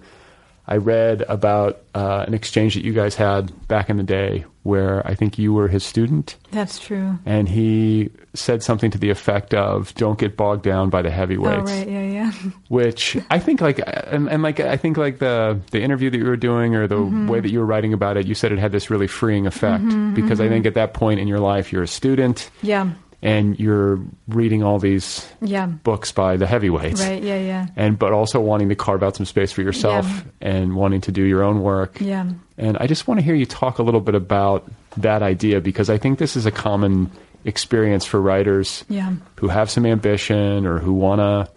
I 0.66 0.78
read 0.78 1.24
about 1.24 1.82
uh, 1.94 2.24
an 2.28 2.34
exchange 2.34 2.76
that 2.76 2.86
you 2.86 2.94
guys 2.94 3.16
had 3.16 3.52
back 3.68 3.90
in 3.90 3.98
the 3.98 4.04
day, 4.04 4.46
where 4.64 5.06
I 5.06 5.14
think 5.14 5.38
you 5.38 5.52
were 5.54 5.68
his 5.68 5.84
student, 5.84 6.38
That's 6.52 6.80
true. 6.80 7.20
and 7.26 7.50
he 7.50 8.10
said 8.34 8.64
something 8.64 8.90
to 8.92 8.98
the 8.98 9.10
effect 9.10 9.54
of 9.54 9.94
"Don't 9.96 10.18
get 10.18 10.38
bogged 10.38 10.64
down 10.64 10.90
by 10.90 11.02
the 11.02 11.10
Oh, 11.10 11.12
heavyweights," 11.12 11.70
right. 11.72 11.88
Yeah. 11.90 12.02
Yeah. 12.04 12.32
which 12.70 13.18
I 13.30 13.40
think 13.40 13.60
like 13.60 13.82
and, 13.86 14.30
and 14.30 14.42
like 14.42 14.62
I 14.62 14.78
think 14.78 14.96
like 14.98 15.20
the 15.20 15.60
the 15.72 15.82
interview 15.82 16.10
that 16.10 16.18
you 16.18 16.26
were 16.26 16.38
doing 16.38 16.76
or 16.76 16.88
the 16.88 16.96
Mm-hmm. 16.96 17.28
way 17.28 17.42
that 17.42 17.50
you 17.52 17.60
were 17.60 17.66
writing 17.66 17.92
about 17.94 18.16
it, 18.16 18.26
you 18.26 18.34
said 18.36 18.52
it 18.54 18.60
had 18.60 18.72
this 18.72 18.90
really 18.90 19.08
freeing 19.08 19.46
effect 19.46 19.84
because 20.16 20.40
I 20.40 20.48
think 20.48 20.66
at 20.66 20.76
that 20.76 20.94
point 20.94 21.20
in 21.20 21.28
your 21.28 21.40
life 21.40 21.74
you're 21.74 21.84
a 21.84 21.88
student 21.88 22.50
Yeah. 22.62 22.92
And 23.24 23.58
you're 23.60 24.00
reading 24.28 24.62
all 24.64 24.78
these 24.78 25.26
Yeah. 25.42 25.66
books 25.66 26.12
by 26.12 26.36
the 26.38 26.46
heavyweights 26.46 27.02
Right. 27.02 27.24
Yeah. 27.24 27.40
Yeah. 27.40 27.66
and 27.76 27.98
but 27.98 28.12
also 28.12 28.40
wanting 28.40 28.70
to 28.70 28.76
carve 28.76 29.02
out 29.02 29.16
some 29.16 29.26
space 29.26 29.52
for 29.52 29.62
yourself 29.64 30.06
Yeah. 30.06 30.22
and 30.52 30.76
wanting 30.76 31.02
to 31.02 31.12
do 31.12 31.24
your 31.24 31.42
own 31.42 31.62
work 31.62 32.00
Yeah. 32.02 32.26
and 32.58 32.78
i 32.80 32.86
just 32.86 33.08
want 33.08 33.20
to 33.20 33.24
hear 33.26 33.34
you 33.36 33.46
talk 33.46 33.80
a 33.80 33.84
little 33.84 34.02
bit 34.02 34.14
about 34.16 34.70
that 34.98 35.24
idea 35.24 35.62
because 35.62 35.90
i 35.90 35.98
think 35.98 36.20
this 36.20 36.36
is 36.36 36.46
a 36.46 36.52
common 36.52 37.10
experience 37.46 38.06
for 38.06 38.22
writers 38.22 38.84
Yeah. 38.90 39.14
who 39.38 39.48
have 39.48 39.70
some 39.72 39.86
ambition 39.86 40.68
or 40.68 40.80
who 40.80 40.94
want 40.94 41.20
to 41.20 41.52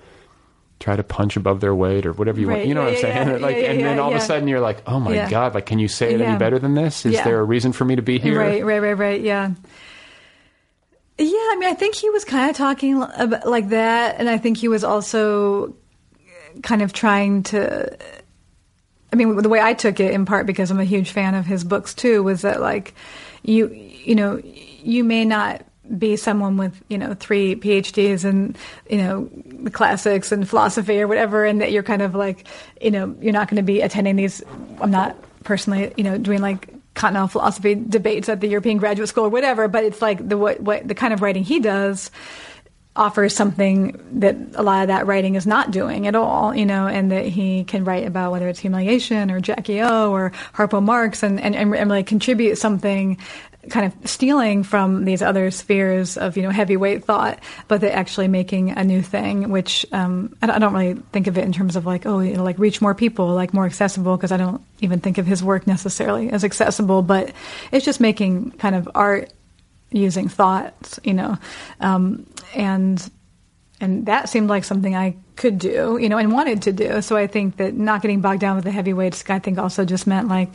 try 0.79 0.95
to 0.95 1.03
punch 1.03 1.37
above 1.37 1.61
their 1.61 1.75
weight 1.75 2.05
or 2.05 2.13
whatever 2.13 2.39
you 2.39 2.49
want. 2.49 2.67
You 2.67 2.75
know 2.75 2.83
Yeah, 2.83 2.87
what 2.87 2.95
I'm 2.97 3.01
saying? 3.01 3.29
yeah, 3.29 3.37
like, 3.39 3.57
and 3.57 3.81
then 3.81 3.99
all 3.99 4.11
of 4.11 4.17
a 4.17 4.21
sudden 4.21 4.47
you're 4.47 4.61
like, 4.61 4.83
oh 4.87 5.01
my 5.01 5.27
god! 5.31 5.55
Like, 5.55 5.65
can 5.65 5.79
you 5.79 5.89
say 5.89 6.13
it 6.13 6.21
any 6.21 6.37
better 6.37 6.59
than 6.59 6.75
this? 6.75 7.07
Is 7.07 7.15
there 7.25 7.41
a 7.41 7.45
reason 7.45 7.73
for 7.73 7.87
me 7.87 7.97
to 7.97 8.03
be 8.03 8.19
here? 8.19 8.39
Right, 8.39 8.63
right, 8.63 8.83
right, 8.83 8.93
right. 8.99 9.21
Yeah. 9.23 9.53
Yeah, 11.19 11.29
I 11.29 11.57
mean, 11.59 11.71
I 11.71 11.75
think 11.75 11.95
he 11.95 12.11
was 12.11 12.25
kind 12.25 12.51
of 12.51 12.57
talking 12.57 13.03
about 13.03 13.47
like 13.47 13.71
that, 13.71 14.17
and 14.19 14.29
I 14.29 14.37
think 14.37 14.59
he 14.59 14.69
was 14.69 14.85
also 14.85 15.75
kind 16.63 16.83
of 16.83 16.93
trying 16.93 17.43
to. 17.45 17.97
I 19.13 19.17
mean, 19.17 19.37
the 19.37 19.49
way 19.49 19.61
I 19.61 19.73
took 19.73 19.99
it, 19.99 20.13
in 20.13 20.27
part 20.27 20.47
because 20.47 20.71
I'm 20.71 20.81
a 20.81 20.85
huge 20.85 21.13
fan 21.13 21.35
of 21.35 21.47
his 21.47 21.65
books 21.65 21.95
too, 21.95 22.23
was 22.23 22.43
that 22.43 22.61
like 22.61 22.95
you, 23.43 23.69
you 23.69 24.15
know, 24.15 24.43
you 24.45 25.05
may 25.05 25.25
not 25.25 25.65
be 25.99 26.17
someone 26.17 26.59
with 26.59 26.83
you 26.89 26.99
know 26.99 27.15
three 27.15 27.55
PhDs 27.55 28.25
and 28.25 28.59
you 28.91 28.99
know 28.99 29.31
the 29.63 29.71
classics 29.71 30.33
and 30.33 30.47
philosophy 30.47 31.01
or 31.01 31.09
whatever, 31.09 31.47
and 31.47 31.63
that 31.63 31.73
you're 31.73 31.83
kind 31.83 32.03
of 32.03 32.15
like, 32.15 32.47
you 32.79 32.91
know, 32.91 33.17
you're 33.23 33.33
not 33.33 33.49
going 33.49 33.57
to 33.57 33.63
be 33.63 33.81
attending 33.81 34.17
these. 34.17 34.43
I'm 34.83 34.91
not 34.91 35.17
personally, 35.45 35.95
you 35.97 36.05
know, 36.05 36.19
doing 36.19 36.43
like 36.43 36.76
continental 36.97 37.29
philosophy 37.29 37.77
debates 37.77 38.29
at 38.29 38.41
the 38.41 38.49
European 38.49 38.79
Graduate 38.79 39.09
School 39.09 39.27
or 39.27 39.29
whatever, 39.29 39.69
but 39.69 39.85
it's 39.85 40.03
like 40.03 40.27
the 40.27 40.37
what, 40.37 40.59
what 40.59 40.89
the 40.89 40.95
kind 40.95 41.15
of 41.15 41.23
writing 41.23 41.45
he 41.45 41.61
does 41.61 42.11
offers 42.97 43.35
something 43.35 44.01
that 44.21 44.37
a 44.55 44.63
lot 44.63 44.83
of 44.83 44.89
that 44.89 45.07
writing 45.07 45.35
is 45.35 45.47
not 45.47 45.71
doing 45.71 46.07
at 46.07 46.15
all, 46.15 46.55
you 46.55 46.67
know, 46.67 46.87
and 46.87 47.13
that 47.13 47.27
he 47.27 47.65
can 47.65 47.85
write 47.85 48.07
about 48.07 48.33
whether 48.33 48.49
it's 48.49 48.59
humiliation 48.59 49.31
or 49.31 49.41
Jackie 49.41 49.81
O 49.81 50.11
or 50.13 50.33
Harpo 50.55 50.83
Marx 50.83 51.23
and, 51.23 51.41
and, 51.41 51.55
and 51.55 51.71
really 51.71 52.03
contribute 52.03 52.57
something 52.57 53.19
kind 53.71 53.93
of 53.93 54.09
stealing 54.09 54.63
from 54.63 55.05
these 55.05 55.23
other 55.23 55.51
spheres 55.51 56.17
of, 56.17 56.37
you 56.37 56.43
know, 56.43 56.51
heavyweight 56.51 57.05
thought, 57.05 57.41
but 57.69 57.81
they're 57.81 57.95
actually 57.95 58.29
making 58.29 58.71
a 58.71 58.85
new 58.85 59.03
thing, 59.03 59.51
which 59.51 59.85
um, 59.93 60.37
I 60.43 60.59
don't 60.59 60.73
really 60.73 60.95
think 61.13 61.27
of 61.27 61.37
it 61.37 61.45
in 61.45 61.53
terms 61.53 61.77
of 61.77 61.87
like, 61.87 62.07
oh, 62.07 62.21
you 62.21 62.35
know, 62.35 62.45
like 62.45 62.59
reach 62.59 62.81
more 62.81 62.95
people, 62.95 63.29
like 63.29 63.53
more 63.53 63.67
accessible, 63.67 64.17
because 64.17 64.33
I 64.33 64.37
don't 64.37 64.63
even 64.81 65.01
think 65.01 65.19
of 65.19 65.27
his 65.27 65.43
work 65.43 65.67
necessarily 65.67 66.31
as 66.31 66.45
accessible, 66.45 67.03
but 67.03 67.33
it's 67.73 67.85
just 67.85 68.01
making 68.01 68.53
kind 68.53 68.75
of 68.75 68.89
art 68.95 69.33
using 69.91 70.29
thoughts, 70.29 71.01
you 71.05 71.15
know, 71.15 71.39
um, 71.81 72.27
and 72.55 73.11
and 73.81 74.07
that 74.07 74.29
seemed 74.29 74.49
like 74.49 74.65
something 74.65 74.97
I 74.97 75.17
could 75.37 75.59
do, 75.59 75.99
you 76.01 76.09
know, 76.09 76.17
and 76.17 76.33
wanted 76.33 76.63
to 76.63 76.73
do. 76.73 77.03
So 77.03 77.17
I 77.17 77.27
think 77.27 77.59
that 77.59 77.75
not 77.75 78.01
getting 78.01 78.21
bogged 78.21 78.41
down 78.41 78.57
with 78.57 78.65
the 78.65 78.71
heavyweights, 78.71 79.29
I 79.29 79.39
think 79.39 79.59
also 79.59 79.85
just 79.85 80.07
meant 80.07 80.29
like, 80.29 80.49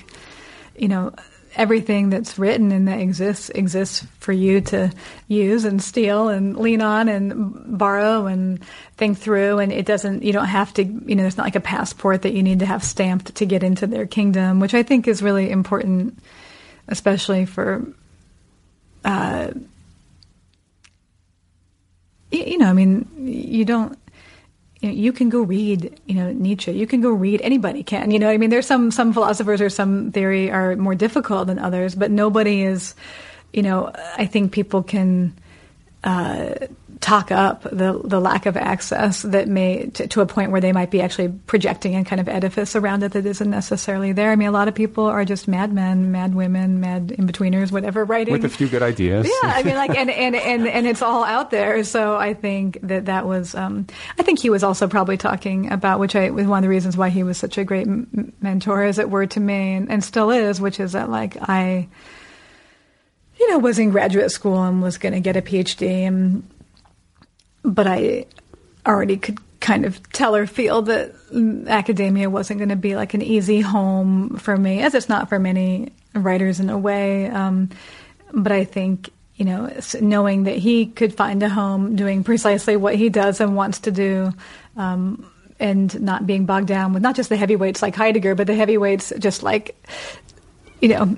you 0.76 0.88
know, 0.88 1.14
everything 1.56 2.10
that's 2.10 2.40
written 2.40 2.72
and 2.72 2.88
that 2.88 3.00
exists 3.00 3.50
exists 3.50 4.06
for 4.20 4.32
you 4.32 4.62
to 4.62 4.92
use 5.28 5.66
and 5.66 5.84
steal 5.84 6.30
and 6.30 6.56
lean 6.56 6.82
on 6.82 7.10
and 7.10 7.78
borrow 7.78 8.26
and 8.26 8.64
think 8.96 9.18
through 9.18 9.60
and 9.60 9.72
it 9.72 9.86
doesn't 9.86 10.24
you 10.24 10.32
don't 10.32 10.46
have 10.46 10.74
to 10.74 10.84
you 10.84 11.14
know 11.14 11.24
there's 11.24 11.38
not 11.38 11.46
like 11.46 11.58
a 11.58 11.62
passport 11.62 12.22
that 12.22 12.34
you 12.34 12.42
need 12.42 12.60
to 12.60 12.66
have 12.66 12.84
stamped 12.84 13.36
to 13.36 13.46
get 13.46 13.64
into 13.64 13.86
their 13.86 14.08
kingdom 14.08 14.62
which 14.62 14.74
i 14.74 14.82
think 14.82 15.10
is 15.10 15.22
really 15.22 15.50
important 15.50 16.18
especially 16.88 17.46
for 17.46 17.86
uh, 19.04 19.52
you, 22.32 22.44
you 22.44 22.58
know, 22.58 22.68
I 22.68 22.74
mean, 22.74 23.08
you 23.18 23.66
don't. 23.66 23.98
You, 24.84 25.14
can 25.14 25.30
go 25.30 25.42
read, 25.42 26.00
you 26.08 26.16
know, 26.16 26.32
Nietzsche. 26.32 26.72
You 26.72 26.88
can 26.88 27.02
go 27.02 27.12
read. 27.12 27.42
Anybody 27.44 27.84
can. 27.84 28.10
You 28.10 28.18
know, 28.18 28.32
I 28.32 28.38
mean, 28.38 28.50
there's 28.50 28.66
some 28.66 28.90
some 28.90 29.14
philosophers 29.14 29.62
or 29.62 29.70
some 29.70 30.12
theory 30.12 30.50
are 30.50 30.76
more 30.76 30.96
difficult 30.96 31.46
than 31.48 31.60
others, 31.60 31.94
but 31.94 32.10
nobody 32.10 32.64
is. 32.64 32.96
You 33.54 33.62
know, 33.62 33.92
I 34.18 34.26
think 34.26 34.54
people 34.54 34.82
can 34.82 35.38
uh, 36.04 36.56
talk 37.02 37.32
up 37.32 37.64
the 37.64 38.00
the 38.04 38.22
lack 38.22 38.46
of 38.46 38.56
access 38.56 39.24
that 39.24 39.48
may 39.48 39.88
to, 39.88 40.08
to 40.08 40.22
a 40.22 40.26
point 40.28 40.52
where 40.52 40.62
they 40.62 40.72
might 40.72 40.92
be 40.92 41.02
actually 41.02 41.30
projecting 41.48 41.96
a 41.96 42.06
kind 42.06 42.22
of 42.22 42.30
edifice 42.30 42.76
around 42.76 43.02
it 43.02 43.12
that 43.14 43.26
isn't 43.26 43.50
necessarily 43.50 44.12
there. 44.14 44.32
I 44.32 44.36
mean, 44.36 44.48
a 44.48 44.52
lot 44.52 44.68
of 44.68 44.76
people 44.76 45.06
are 45.06 45.26
just 45.26 45.48
madmen, 45.48 46.12
mad 46.12 46.36
women, 46.36 46.80
mad 46.80 47.12
in 47.12 47.28
betweeners, 47.28 47.72
whatever, 47.72 48.06
writing 48.06 48.32
With 48.32 48.46
a 48.46 48.50
few 48.50 48.68
good 48.68 48.84
ideas. 48.84 49.28
yeah, 49.28 49.50
I 49.50 49.64
mean, 49.64 49.76
like, 49.76 49.90
and, 49.98 50.12
and, 50.12 50.36
and, 50.36 50.68
and 50.68 50.86
it's 50.86 51.02
all 51.02 51.24
out 51.24 51.50
there. 51.50 51.84
So 51.84 52.16
I 52.16 52.36
think 52.36 52.80
that 52.84 53.06
that 53.06 53.26
was, 53.26 53.56
um, 53.56 53.88
I 54.20 54.24
think 54.24 54.40
he 54.40 54.52
was 54.52 54.64
also 54.64 54.88
probably 54.88 55.18
talking 55.18 55.72
about, 55.72 56.00
which 56.00 56.16
I 56.16 56.30
was 56.30 56.46
one 56.46 56.60
of 56.60 56.64
the 56.64 56.70
reasons 56.70 56.96
why 56.96 57.10
he 57.10 57.24
was 57.24 57.38
such 57.38 57.58
a 57.58 57.64
great 57.64 57.88
m- 57.88 58.32
mentor, 58.42 58.84
as 58.84 59.00
it 59.00 59.10
were, 59.10 59.26
to 59.26 59.40
me, 59.40 59.74
and, 59.74 59.90
and 59.90 60.04
still 60.04 60.30
is, 60.30 60.62
which 60.62 60.80
is 60.80 60.92
that, 60.92 61.10
like, 61.10 61.38
I, 61.50 61.88
you 63.40 63.50
know, 63.50 63.58
was 63.58 63.80
in 63.80 63.90
graduate 63.90 64.32
school 64.32 64.62
and 64.64 64.84
was 64.84 65.00
going 65.00 65.14
to 65.14 65.20
get 65.20 65.36
a 65.36 65.42
PhD, 65.42 66.08
and, 66.08 66.48
but 67.64 67.88
I 67.88 68.26
already 68.86 69.18
could 69.18 69.38
kind 69.60 69.86
of 69.86 70.02
tell 70.12 70.36
or 70.36 70.48
feel 70.48 70.82
that 70.82 71.14
academia 71.68 72.30
wasn't 72.30 72.58
going 72.58 72.70
to 72.70 72.76
be 72.76 72.96
like 72.96 73.14
an 73.14 73.22
easy 73.22 73.62
home 73.62 74.38
for 74.38 74.58
me, 74.58 74.82
as 74.82 74.96
it's 74.96 75.08
not 75.08 75.30
for 75.30 75.40
many 75.40 75.92
writers 76.16 76.60
in 76.60 76.70
a 76.70 76.78
way. 76.78 77.28
Um, 77.28 77.70
but 78.34 78.52
I 78.52 78.64
think, 78.64 79.12
you 79.36 79.46
know, 79.46 79.72
knowing 80.00 80.44
that 80.44 80.58
he 80.58 80.88
could 80.88 81.14
find 81.14 81.44
a 81.44 81.50
home 81.50 81.96
doing 81.96 82.24
precisely 82.24 82.76
what 82.76 82.96
he 82.96 83.10
does 83.10 83.40
and 83.40 83.56
wants 83.56 83.80
to 83.82 83.92
do, 83.92 84.34
um, 84.78 85.30
and 85.60 86.02
not 86.02 86.26
being 86.26 86.48
bogged 86.48 86.68
down 86.68 86.92
with 86.92 87.04
not 87.04 87.16
just 87.16 87.30
the 87.30 87.38
heavyweights 87.38 87.84
like 87.84 87.96
Heidegger, 87.96 88.34
but 88.34 88.48
the 88.48 88.56
heavyweights 88.56 89.14
just 89.20 89.44
like, 89.44 89.76
you 90.82 90.90
know, 90.90 91.16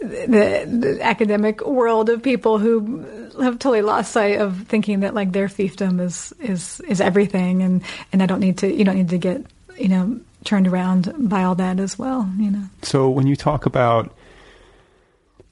the, 0.00 0.66
the 0.66 0.98
academic 1.02 1.64
world 1.66 2.08
of 2.10 2.22
people 2.22 2.58
who 2.58 3.04
have 3.40 3.58
totally 3.58 3.82
lost 3.82 4.12
sight 4.12 4.40
of 4.40 4.66
thinking 4.66 5.00
that 5.00 5.14
like 5.14 5.32
their 5.32 5.48
fiefdom 5.48 6.00
is 6.00 6.32
is 6.40 6.80
is 6.80 7.00
everything, 7.00 7.62
and 7.62 7.82
and 8.12 8.22
I 8.22 8.26
don't 8.26 8.40
need 8.40 8.58
to 8.58 8.72
you 8.72 8.84
don't 8.84 8.96
need 8.96 9.10
to 9.10 9.18
get 9.18 9.44
you 9.78 9.88
know 9.88 10.20
turned 10.44 10.68
around 10.68 11.12
by 11.18 11.44
all 11.44 11.54
that 11.54 11.80
as 11.80 11.98
well, 11.98 12.30
you 12.38 12.50
know. 12.50 12.64
So 12.82 13.08
when 13.08 13.26
you 13.26 13.34
talk 13.36 13.66
about, 13.66 14.14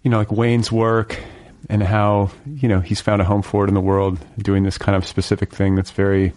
you 0.03 0.11
know, 0.11 0.18
like 0.18 0.30
Wayne's 0.30 0.70
work 0.70 1.18
and 1.68 1.82
how 1.82 2.30
you 2.47 2.68
know 2.68 2.80
he's 2.80 3.01
found 3.01 3.22
a 3.22 3.24
home 3.24 3.43
for 3.43 3.64
it 3.64 3.68
in 3.68 3.74
the 3.74 3.80
world, 3.80 4.18
doing 4.38 4.64
this 4.64 4.78
kind 4.78 4.97
of 4.97 5.07
specific 5.07 5.55
thing 5.55 5.74
that's 5.76 5.90
very, 5.93 6.32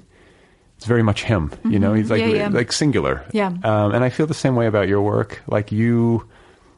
it's 0.78 0.86
very 0.86 1.04
much 1.04 1.24
him. 1.24 1.52
You 1.66 1.80
know, 1.80 1.94
he's 1.94 2.10
like 2.10 2.22
Mm-hmm. 2.22 2.36
Yeah, 2.36 2.42
yeah. 2.44 2.48
like 2.50 2.72
singular. 2.72 3.26
Yeah. 3.34 3.48
Um, 3.48 3.94
and 3.94 4.04
I 4.04 4.10
feel 4.10 4.28
the 4.28 4.34
same 4.34 4.56
way 4.56 4.68
about 4.68 4.88
your 4.88 5.02
work. 5.02 5.42
Like 5.48 5.72
you, 5.72 6.28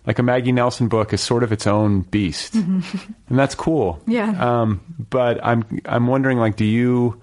like 0.08 0.18
a 0.18 0.24
Maggie 0.24 0.52
Nelson 0.54 0.88
book 0.88 1.14
is 1.14 1.22
sort 1.22 1.44
of 1.44 1.52
its 1.52 1.68
own 1.68 2.02
beast, 2.02 2.56
and 2.56 2.84
that's 3.30 3.54
cool. 3.54 3.96
Mm-hmm. 4.02 4.12
Yeah. 4.12 4.62
Um, 4.62 4.82
but 5.10 5.46
I'm 5.46 5.64
I'm 5.86 6.08
wondering, 6.08 6.40
like, 6.40 6.56
do 6.56 6.66
you 6.66 7.22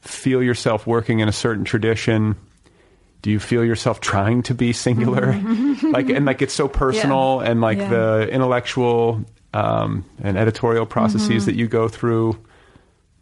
feel 0.00 0.42
yourself 0.42 0.86
working 0.86 1.18
in 1.20 1.28
a 1.28 1.32
certain 1.32 1.64
tradition? 1.64 2.36
Do 3.22 3.30
you 3.30 3.38
feel 3.38 3.64
yourself 3.64 4.00
trying 4.00 4.42
to 4.44 4.54
be 4.54 4.72
singular? 4.72 5.32
like 5.82 6.08
and 6.10 6.24
like 6.24 6.42
it's 6.42 6.54
so 6.54 6.68
personal 6.68 7.40
and 7.40 7.60
like 7.60 7.78
Yeah. 7.78 7.88
the 7.90 8.28
intellectual 8.32 9.24
um, 9.54 10.04
and 10.22 10.38
editorial 10.38 10.86
processes 10.86 11.28
Mm-hmm. 11.28 11.44
that 11.46 11.54
you 11.56 11.68
go 11.68 11.88
through. 11.88 12.38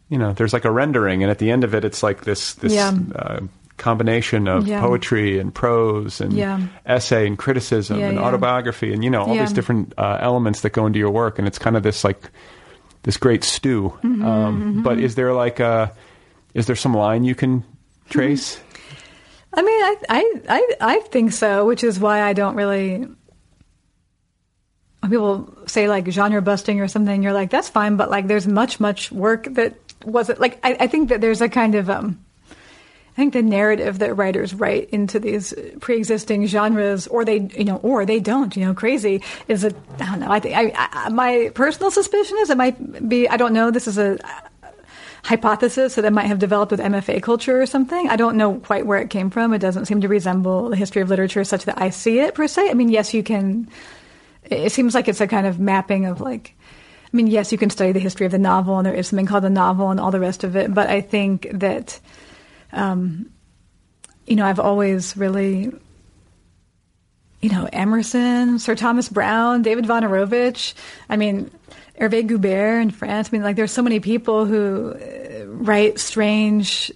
You 0.09 0.17
know, 0.17 0.33
there's 0.33 0.53
like 0.53 0.65
a 0.65 0.71
rendering, 0.71 1.23
and 1.23 1.31
at 1.31 1.39
the 1.39 1.51
end 1.51 1.63
of 1.63 1.73
it, 1.73 1.83
it's 1.85 2.03
like 2.03 2.23
this 2.23 2.53
this 2.55 2.73
Yeah. 2.73 2.93
uh, 3.15 3.39
combination 3.77 4.47
of 4.47 4.67
Yeah. 4.67 4.79
poetry 4.81 5.39
and 5.39 5.53
prose 5.53 6.21
and 6.21 6.33
Yeah. 6.33 6.59
essay 6.85 7.25
and 7.27 7.37
criticism 7.37 7.99
Yeah, 7.99 8.09
and 8.09 8.19
autobiography 8.19 8.93
and 8.93 9.03
you 9.03 9.09
know 9.09 9.21
all 9.23 9.35
these 9.35 9.53
different 9.53 9.93
uh, 9.97 10.17
elements 10.19 10.61
that 10.61 10.71
go 10.73 10.85
into 10.85 10.99
your 10.99 11.11
work, 11.11 11.39
and 11.39 11.47
it's 11.47 11.57
kind 11.59 11.75
of 11.75 11.83
this 11.83 12.03
like 12.03 12.29
this 13.03 13.17
great 13.17 13.43
stew. 13.43 13.93
Mm-hmm, 14.03 14.23
um, 14.25 14.81
But 14.83 14.99
is 14.99 15.15
there 15.15 15.33
like 15.33 15.59
a 15.59 15.91
is 16.53 16.65
there 16.67 16.75
some 16.75 16.93
line 16.93 17.23
you 17.23 17.33
can 17.35 17.63
trace? 18.09 18.59
I 19.53 19.61
mean, 19.61 19.81
I, 19.83 19.95
I, 20.09 20.33
I, 20.49 20.67
I 20.81 20.99
think 21.11 21.33
so, 21.33 21.65
which 21.65 21.83
is 21.83 21.99
why 21.99 22.21
I 22.21 22.33
don't 22.33 22.55
really. 22.55 23.07
When 24.99 25.09
people 25.09 25.53
say 25.65 25.89
like 25.89 26.07
genre 26.11 26.41
busting 26.41 26.79
or 26.79 26.87
something, 26.87 27.23
you're 27.23 27.33
like, 27.33 27.49
that's 27.49 27.69
fine, 27.69 27.95
but 27.97 28.09
like 28.11 28.27
there's 28.27 28.47
much, 28.47 28.79
much 28.79 29.11
work 29.11 29.45
that 29.55 29.73
wasn't 30.05 30.39
like. 30.39 30.59
I, 30.63 30.77
I 30.81 30.87
think 30.87 31.09
that 31.09 31.21
there's 31.21 31.41
a 31.41 31.49
kind 31.49 31.73
of 31.75 31.89
um, 31.89 32.23
think 33.21 33.33
the 33.33 33.43
narrative 33.43 33.99
that 33.99 34.15
writers 34.15 34.53
write 34.53 34.89
into 34.89 35.19
these 35.19 35.53
pre-existing 35.79 36.47
genres, 36.47 37.05
or 37.05 37.23
they, 37.23 37.49
you 37.55 37.63
know, 37.63 37.77
or 37.77 38.03
they 38.03 38.19
don't, 38.19 38.55
you 38.57 38.65
know, 38.65 38.73
crazy 38.73 39.21
is 39.47 39.63
a. 39.63 39.73
I 39.99 40.05
don't 40.05 40.19
know. 40.19 40.31
I 40.31 40.39
think 40.39 40.55
I, 40.57 40.71
I, 40.75 41.09
my 41.09 41.51
personal 41.53 41.91
suspicion 41.91 42.37
is 42.39 42.49
it 42.49 42.57
might 42.57 43.07
be. 43.07 43.29
I 43.29 43.37
don't 43.37 43.53
know. 43.53 43.69
This 43.69 43.87
is 43.87 43.99
a 43.99 44.17
hypothesis 45.23 45.95
that 45.95 46.05
it 46.05 46.11
might 46.11 46.25
have 46.25 46.39
developed 46.39 46.71
with 46.71 46.79
MFA 46.79 47.21
culture 47.21 47.61
or 47.61 47.65
something. 47.65 48.09
I 48.09 48.15
don't 48.15 48.37
know 48.37 48.55
quite 48.55 48.87
where 48.87 48.99
it 48.99 49.11
came 49.11 49.29
from. 49.29 49.53
It 49.53 49.59
doesn't 49.59 49.85
seem 49.85 50.01
to 50.01 50.07
resemble 50.07 50.69
the 50.69 50.75
history 50.75 51.03
of 51.03 51.09
literature 51.09 51.43
such 51.43 51.65
that 51.65 51.79
I 51.79 51.91
see 51.91 52.19
it 52.19 52.33
per 52.33 52.47
se. 52.47 52.69
I 52.69 52.73
mean, 52.73 52.89
yes, 52.89 53.13
you 53.13 53.21
can. 53.21 53.69
It 54.45 54.71
seems 54.71 54.95
like 54.95 55.07
it's 55.07 55.21
a 55.21 55.27
kind 55.27 55.45
of 55.45 55.59
mapping 55.59 56.05
of 56.07 56.21
like. 56.21 56.55
I 57.13 57.17
mean, 57.17 57.27
yes, 57.27 57.51
you 57.51 57.57
can 57.57 57.69
study 57.69 57.91
the 57.91 57.99
history 57.99 58.25
of 58.25 58.31
the 58.31 58.39
novel, 58.39 58.77
and 58.77 58.85
there 58.85 58.93
is 58.93 59.09
something 59.09 59.25
called 59.25 59.43
the 59.43 59.49
novel 59.49 59.91
and 59.91 59.99
all 59.99 60.11
the 60.11 60.19
rest 60.19 60.43
of 60.43 60.55
it. 60.55 60.73
But 60.73 60.89
I 60.89 61.01
think 61.01 61.47
that, 61.51 61.99
um, 62.73 63.31
you 64.25 64.35
know, 64.35 64.45
I've 64.45 64.59
always 64.59 65.17
really 65.17 65.71
you 67.41 67.49
know, 67.49 67.67
Emerson, 67.73 68.59
Sir 68.59 68.75
Thomas 68.75 69.09
Browne, 69.09 69.63
David 69.63 69.85
Wojnarowicz. 69.85 70.75
I 71.09 71.17
mean, 71.17 71.49
Hervé 71.99 72.27
Guibert 72.27 72.81
in 72.81 72.91
France. 72.91 73.29
I 73.29 73.31
mean, 73.31 73.43
like, 73.43 73.55
there's 73.55 73.71
so 73.71 73.81
many 73.81 73.99
people 73.99 74.45
who 74.45 74.93
uh, 74.93 75.45
write 75.47 75.99
strange 75.99 76.91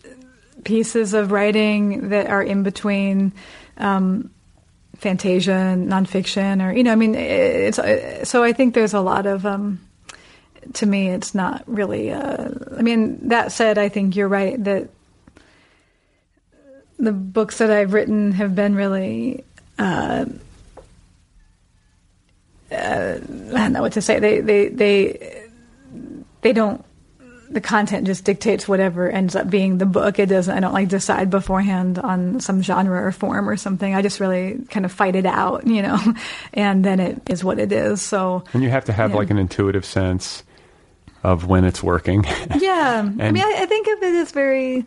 pieces 0.63 1.13
of 1.13 1.31
writing 1.31 2.09
that 2.09 2.27
are 2.27 2.43
in 2.43 2.63
between 2.63 3.33
um, 3.77 4.29
fantasia 4.97 5.53
and 5.53 5.89
nonfiction, 5.89 6.65
or 6.65 6.71
you 6.71 6.83
know, 6.83 6.91
I 6.91 6.95
mean, 6.95 7.15
it's 7.15 7.79
so 8.29 8.43
I 8.43 8.53
think 8.53 8.73
there's 8.73 8.93
a 8.93 9.01
lot 9.01 9.25
of. 9.25 9.45
Um, 9.45 9.81
to 10.73 10.87
me, 10.87 11.09
it's 11.09 11.35
not 11.35 11.63
really. 11.67 12.11
Uh, 12.11 12.49
I 12.75 12.81
mean, 12.81 13.29
that 13.29 13.51
said, 13.51 13.77
I 13.77 13.87
think 13.89 14.15
you're 14.15 14.27
right 14.27 14.61
that 14.63 14.89
the 16.99 17.11
books 17.11 17.57
that 17.59 17.71
I've 17.71 17.93
written 17.93 18.31
have 18.33 18.55
been 18.55 18.75
really. 18.75 19.43
Uh, 19.77 20.25
uh, 22.71 23.17
I 23.19 23.19
don't 23.57 23.73
know 23.73 23.81
what 23.81 23.93
to 23.93 24.01
say. 24.01 24.19
They 24.19 24.41
they 24.41 24.67
they 24.69 25.43
they 26.41 26.53
don't. 26.53 26.83
The 27.47 27.61
content 27.61 28.07
just 28.07 28.25
dictates 28.25 28.67
whatever 28.67 29.07
ends 29.07 29.35
up 29.35 29.49
being 29.49 29.77
the 29.77 29.85
book. 29.85 30.17
It 30.17 30.25
doesn't. 30.29 30.53
I 30.55 30.59
don't 30.59 30.73
like 30.73 30.89
decide 30.89 31.29
beforehand 31.29 31.99
on 31.99 32.39
some 32.39 32.63
genre 32.63 33.03
or 33.05 33.11
form 33.11 33.47
or 33.47 33.55
something. 33.55 33.93
I 33.93 34.01
just 34.01 34.19
really 34.19 34.65
kind 34.71 34.83
of 34.83 34.91
fight 34.91 35.15
it 35.15 35.27
out, 35.27 35.67
you 35.67 35.83
know, 35.83 35.99
and 36.53 36.83
then 36.83 36.99
it 36.99 37.21
is 37.29 37.43
what 37.43 37.59
it 37.59 37.71
is. 37.71 38.01
So 38.01 38.43
And 38.53 38.63
you 38.63 38.69
have 38.71 38.85
to 38.85 38.93
have 38.93 39.11
Yeah. 39.11 39.17
like 39.17 39.29
an 39.29 39.37
intuitive 39.37 39.85
sense 39.85 40.43
of 41.23 41.45
when 41.45 41.65
it's 41.65 41.83
working. 41.83 42.25
Yeah, 42.59 42.99
I 43.19 43.31
mean, 43.31 43.43
I, 43.43 43.55
I 43.59 43.65
think 43.67 43.87
of 43.87 44.01
it 44.03 44.15
as 44.15 44.31
very. 44.31 44.83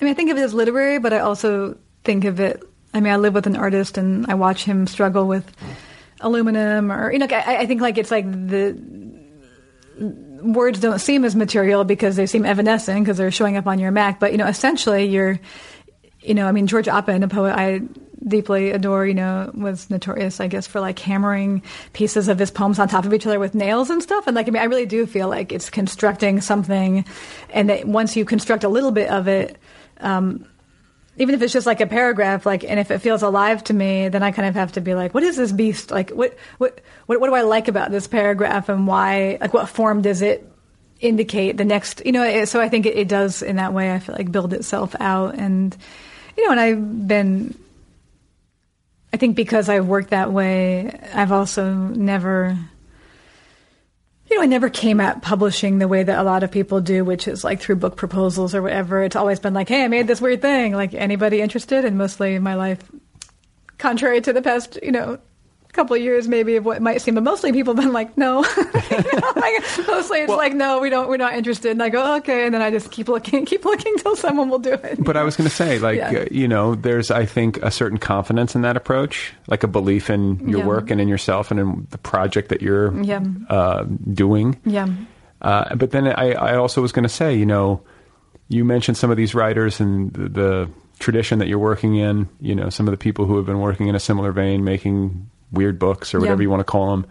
I 0.00 0.04
mean, 0.04 0.12
I 0.12 0.14
think 0.14 0.30
of 0.30 0.36
it 0.36 0.42
as 0.42 0.54
literary, 0.54 0.98
but 0.98 1.12
I 1.12 1.20
also 1.20 1.76
think 2.04 2.24
of 2.24 2.40
it. 2.40 2.62
I 2.94 3.00
mean, 3.00 3.12
I 3.12 3.16
live 3.16 3.34
with 3.34 3.46
an 3.46 3.56
artist, 3.56 3.98
and 3.98 4.26
I 4.26 4.34
watch 4.34 4.64
him 4.64 4.86
struggle 4.86 5.26
with 5.26 5.50
aluminum, 6.20 6.90
or 6.90 7.12
you 7.12 7.18
know, 7.18 7.26
I, 7.30 7.58
I 7.58 7.66
think 7.66 7.80
like 7.80 7.98
it's 7.98 8.10
like 8.10 8.30
the 8.30 8.78
words 10.42 10.80
don't 10.80 11.00
seem 11.00 11.24
as 11.24 11.34
material 11.34 11.84
because 11.84 12.16
they 12.16 12.26
seem 12.26 12.44
evanescent 12.44 13.04
because 13.04 13.16
they're 13.16 13.30
showing 13.30 13.56
up 13.56 13.66
on 13.66 13.78
your 13.78 13.90
Mac. 13.90 14.20
But 14.20 14.32
you 14.32 14.38
know, 14.38 14.46
essentially, 14.46 15.04
you're, 15.04 15.40
you 16.20 16.34
know, 16.34 16.46
I 16.46 16.52
mean, 16.52 16.66
George 16.66 16.86
Oppen, 16.86 17.22
a 17.24 17.28
poet 17.28 17.54
I 17.54 17.80
deeply 18.26 18.70
adore, 18.70 19.06
you 19.06 19.14
know, 19.14 19.50
was 19.54 19.90
notorious, 19.90 20.40
I 20.40 20.48
guess, 20.48 20.66
for 20.66 20.80
like 20.80 20.98
hammering 20.98 21.62
pieces 21.92 22.28
of 22.28 22.38
his 22.38 22.50
poems 22.50 22.78
on 22.78 22.88
top 22.88 23.04
of 23.04 23.14
each 23.14 23.26
other 23.26 23.38
with 23.38 23.54
nails 23.54 23.90
and 23.90 24.02
stuff. 24.02 24.26
And 24.26 24.34
like, 24.34 24.48
I 24.48 24.50
mean, 24.50 24.62
I 24.62 24.66
really 24.66 24.86
do 24.86 25.06
feel 25.06 25.28
like 25.28 25.52
it's 25.52 25.70
constructing 25.70 26.40
something, 26.40 27.04
and 27.50 27.68
that 27.68 27.86
once 27.86 28.16
you 28.16 28.24
construct 28.24 28.64
a 28.64 28.68
little 28.68 28.92
bit 28.92 29.10
of 29.10 29.28
it. 29.28 29.58
Um, 30.00 30.46
even 31.16 31.34
if 31.34 31.42
it's 31.42 31.52
just 31.52 31.66
like 31.66 31.80
a 31.80 31.86
paragraph, 31.86 32.46
like, 32.46 32.62
and 32.62 32.78
if 32.78 32.90
it 32.90 33.00
feels 33.00 33.22
alive 33.22 33.64
to 33.64 33.74
me, 33.74 34.08
then 34.08 34.22
I 34.22 34.30
kind 34.30 34.48
of 34.48 34.54
have 34.54 34.72
to 34.72 34.80
be 34.80 34.94
like, 34.94 35.14
what 35.14 35.24
is 35.24 35.36
this 35.36 35.50
beast? 35.50 35.90
Like, 35.90 36.10
what, 36.10 36.36
what, 36.58 36.80
what, 37.06 37.20
what 37.20 37.26
do 37.26 37.34
I 37.34 37.42
like 37.42 37.66
about 37.66 37.90
this 37.90 38.06
paragraph 38.06 38.68
and 38.68 38.86
why, 38.86 39.36
like, 39.40 39.52
what 39.52 39.68
form 39.68 40.00
does 40.02 40.22
it 40.22 40.48
indicate 41.00 41.56
the 41.56 41.64
next, 41.64 42.02
you 42.06 42.12
know, 42.12 42.22
it, 42.22 42.46
so 42.48 42.60
I 42.60 42.68
think 42.68 42.86
it, 42.86 42.96
it 42.96 43.08
does 43.08 43.42
in 43.42 43.56
that 43.56 43.72
way, 43.72 43.92
I 43.92 43.98
feel 43.98 44.14
like 44.14 44.30
build 44.30 44.52
itself 44.52 44.94
out. 45.00 45.34
And, 45.34 45.76
you 46.36 46.44
know, 46.44 46.52
and 46.52 46.60
I've 46.60 47.08
been, 47.08 47.58
I 49.12 49.16
think 49.16 49.34
because 49.34 49.68
I've 49.68 49.86
worked 49.86 50.10
that 50.10 50.32
way, 50.32 51.00
I've 51.14 51.32
also 51.32 51.72
never, 51.72 52.56
you 54.30 54.36
know, 54.36 54.42
I 54.42 54.46
never 54.46 54.68
came 54.68 55.00
at 55.00 55.22
publishing 55.22 55.78
the 55.78 55.88
way 55.88 56.02
that 56.02 56.18
a 56.18 56.22
lot 56.22 56.42
of 56.42 56.50
people 56.50 56.80
do, 56.80 57.04
which 57.04 57.26
is 57.26 57.44
like 57.44 57.60
through 57.60 57.76
book 57.76 57.96
proposals 57.96 58.54
or 58.54 58.62
whatever. 58.62 59.02
It's 59.02 59.16
always 59.16 59.40
been 59.40 59.54
like, 59.54 59.68
hey, 59.68 59.84
I 59.84 59.88
made 59.88 60.06
this 60.06 60.20
weird 60.20 60.42
thing. 60.42 60.72
Like, 60.72 60.94
anybody 60.94 61.40
interested? 61.40 61.84
And 61.84 61.96
mostly 61.96 62.38
my 62.38 62.54
life, 62.54 62.80
contrary 63.78 64.20
to 64.20 64.32
the 64.32 64.42
past, 64.42 64.78
you 64.82 64.92
know, 64.92 65.18
couple 65.78 65.94
of 65.94 66.02
years 66.02 66.26
maybe 66.26 66.56
of 66.56 66.64
what 66.64 66.82
might 66.82 67.00
seem, 67.00 67.14
but 67.14 67.22
mostly 67.22 67.52
people 67.52 67.72
have 67.74 67.82
been 67.84 67.92
like, 67.92 68.16
no. 68.18 68.44
You 68.44 68.64
know, 68.64 69.32
like, 69.36 69.62
mostly 69.86 70.18
it's 70.20 70.28
like, 70.32 70.52
no, 70.54 70.80
we 70.80 70.90
don't, 70.90 71.08
we're 71.08 71.16
not 71.18 71.34
interested. 71.34 71.70
And 71.70 71.82
I 71.82 71.88
go, 71.88 72.16
okay. 72.16 72.44
And 72.46 72.52
then 72.54 72.60
I 72.62 72.70
just 72.70 72.90
keep 72.90 73.08
looking, 73.08 73.44
keep 73.52 73.64
looking 73.64 73.96
till 73.98 74.16
someone 74.16 74.48
will 74.48 74.58
do 74.58 74.72
it. 74.72 75.02
But 75.02 75.16
I 75.16 75.22
was 75.22 75.36
going 75.36 75.48
to 75.48 75.54
say, 75.54 75.78
like, 75.88 75.96
Yeah. 75.98 76.10
uh, 76.10 76.24
you 76.32 76.48
know, 76.48 76.74
there's, 76.74 77.10
I 77.12 77.24
think, 77.26 77.58
a 77.58 77.70
certain 77.70 77.98
confidence 77.98 78.54
in 78.56 78.62
that 78.62 78.76
approach, 78.76 79.32
like 79.46 79.62
a 79.62 79.68
belief 79.68 80.10
in 80.10 80.48
your 80.48 80.60
Yeah. 80.60 80.66
work 80.66 80.90
and 80.90 81.00
in 81.00 81.06
yourself 81.08 81.50
and 81.52 81.60
in 81.60 81.86
the 81.90 81.98
project 81.98 82.48
that 82.48 82.60
you're 82.60 82.92
Yeah. 83.02 83.22
uh, 83.48 83.84
doing. 84.12 84.58
Yeah. 84.64 84.88
Uh, 85.40 85.74
but 85.76 85.92
then 85.92 86.08
I, 86.08 86.32
I 86.32 86.56
also 86.56 86.82
was 86.82 86.90
going 86.90 87.04
to 87.04 87.08
say, 87.08 87.36
you 87.36 87.46
know, 87.46 87.80
you 88.48 88.64
mentioned 88.64 88.96
some 88.96 89.10
of 89.12 89.16
these 89.16 89.34
writers 89.34 89.78
and 89.78 90.12
the, 90.12 90.28
the 90.28 90.70
tradition 90.98 91.38
that 91.38 91.46
you're 91.46 91.60
working 91.60 91.94
in, 91.94 92.28
you 92.40 92.56
know, 92.56 92.70
some 92.70 92.88
of 92.88 92.90
the 92.90 92.96
people 92.98 93.24
who 93.26 93.36
have 93.36 93.46
been 93.46 93.60
working 93.60 93.86
in 93.86 93.94
a 93.94 94.00
similar 94.00 94.32
vein, 94.32 94.64
making 94.64 95.30
weird 95.52 95.78
books 95.78 96.14
or 96.14 96.20
whatever 96.20 96.42
Yeah. 96.42 96.46
you 96.46 96.50
want 96.50 96.60
to 96.60 96.64
call 96.64 96.90
them, 96.90 97.06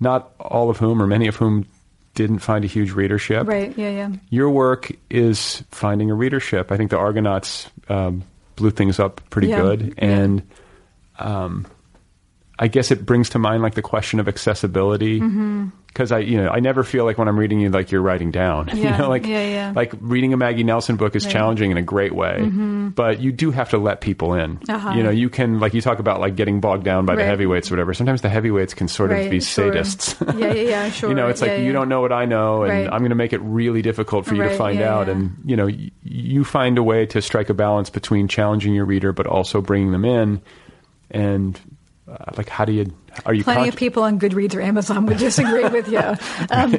not 0.00 0.32
all 0.40 0.70
of 0.70 0.78
whom 0.78 1.00
or 1.02 1.06
many 1.06 1.26
of 1.28 1.36
whom 1.36 1.66
didn't 2.14 2.40
find 2.40 2.64
a 2.64 2.68
huge 2.68 2.92
readership. 2.92 3.46
Right. 3.46 3.76
Yeah. 3.76 3.90
Yeah. 3.90 4.10
Your 4.30 4.50
work 4.50 4.92
is 5.10 5.62
finding 5.70 6.10
a 6.10 6.14
readership. 6.14 6.70
I 6.70 6.76
think 6.76 6.90
the 6.90 6.98
Argonauts 6.98 7.70
um, 7.88 8.22
blew 8.56 8.70
things 8.70 8.98
up 9.00 9.20
pretty 9.30 9.48
Yeah. 9.48 9.60
good, 9.62 9.94
and 9.98 10.42
um, 11.18 11.66
I 12.62 12.68
guess 12.68 12.90
it 12.92 13.04
brings 13.04 13.30
to 13.30 13.38
mind 13.40 13.62
like 13.62 13.74
the 13.74 13.82
question 13.82 14.20
of 14.20 14.28
accessibility. 14.28 15.20
Mm-hmm. 15.20 15.68
Because 15.88 16.10
I, 16.10 16.20
you 16.20 16.38
know, 16.38 16.48
I 16.48 16.60
never 16.60 16.84
feel 16.84 17.04
like 17.04 17.18
when 17.18 17.28
I'm 17.28 17.38
reading 17.38 17.60
you, 17.60 17.68
like 17.68 17.90
you're 17.92 18.00
writing 18.00 18.30
down. 18.30 18.68
you 18.74 18.88
know, 18.88 19.10
like 19.10 19.26
Yeah, 19.26 19.46
yeah. 19.46 19.72
like 19.76 19.92
reading 20.00 20.32
a 20.32 20.38
Maggie 20.38 20.62
Nelson 20.64 20.96
book 20.96 21.14
is 21.14 21.24
Right. 21.24 21.28
Mm-hmm. 21.30 21.38
challenging 21.38 21.70
in 21.70 21.76
a 21.76 21.82
great 21.82 22.14
way, 22.14 22.40
but 22.94 23.20
you 23.20 23.30
do 23.30 23.50
have 23.50 23.68
to 23.70 23.78
let 23.78 24.00
people 24.00 24.32
in. 24.32 24.58
Uh-huh. 24.70 24.92
You 24.96 25.02
know, 25.02 25.10
you 25.10 25.28
can 25.28 25.60
like 25.60 25.74
you 25.74 25.82
talk 25.82 25.98
about 25.98 26.18
like 26.20 26.34
getting 26.36 26.60
bogged 26.60 26.84
down 26.84 27.04
by 27.04 27.14
the 27.16 27.24
heavyweights 27.24 27.70
or 27.70 27.74
whatever. 27.74 27.92
Sometimes 27.92 28.22
the 28.22 28.30
heavyweights 28.30 28.72
can 28.72 28.88
sort 28.88 29.12
of 29.12 29.28
be 29.28 29.40
sure. 29.40 29.70
sadists. 29.70 30.16
Yeah, 30.38 30.52
yeah, 30.54 30.62
yeah, 30.62 30.90
sure. 30.96 31.10
you 31.10 31.14
know, 31.14 31.28
it's 31.28 31.42
like 31.42 31.50
Yeah, 31.50 31.56
you 31.58 31.66
yeah. 31.66 31.72
don't 31.72 31.88
know 31.90 32.00
what 32.00 32.12
I 32.12 32.24
know, 32.24 32.62
and 32.62 32.72
Right. 32.72 32.86
I'm 32.90 33.00
going 33.00 33.10
to 33.10 33.16
make 33.16 33.32
it 33.34 33.40
really 33.42 33.82
difficult 33.82 34.24
for 34.24 34.34
you 34.34 34.44
to 34.44 34.56
find 34.56 34.78
yeah, 34.78 34.94
out. 34.94 35.08
yeah. 35.08 35.12
And 35.14 35.36
you 35.44 35.56
know, 35.56 35.66
y- 35.66 35.90
you 36.04 36.44
find 36.44 36.78
a 36.78 36.82
way 36.82 37.04
to 37.06 37.20
strike 37.20 37.50
a 37.50 37.54
balance 37.54 37.90
between 37.90 38.28
challenging 38.28 38.72
your 38.72 38.86
reader, 38.86 39.12
but 39.12 39.26
also 39.26 39.60
bringing 39.60 39.90
them 39.92 40.04
in. 40.06 40.40
And 41.10 41.60
uh, 42.10 42.16
like, 42.36 42.48
how 42.48 42.64
do 42.64 42.72
you? 42.72 42.92
Are 43.26 43.34
you 43.34 43.44
Plenty 43.44 43.60
con- 43.60 43.68
of 43.68 43.76
people 43.76 44.02
on 44.02 44.18
Goodreads 44.18 44.54
or 44.54 44.60
Amazon 44.60 45.06
would 45.06 45.18
disagree 45.18 45.68
with 45.68 45.88
you, 45.88 45.98
um, 46.50 46.72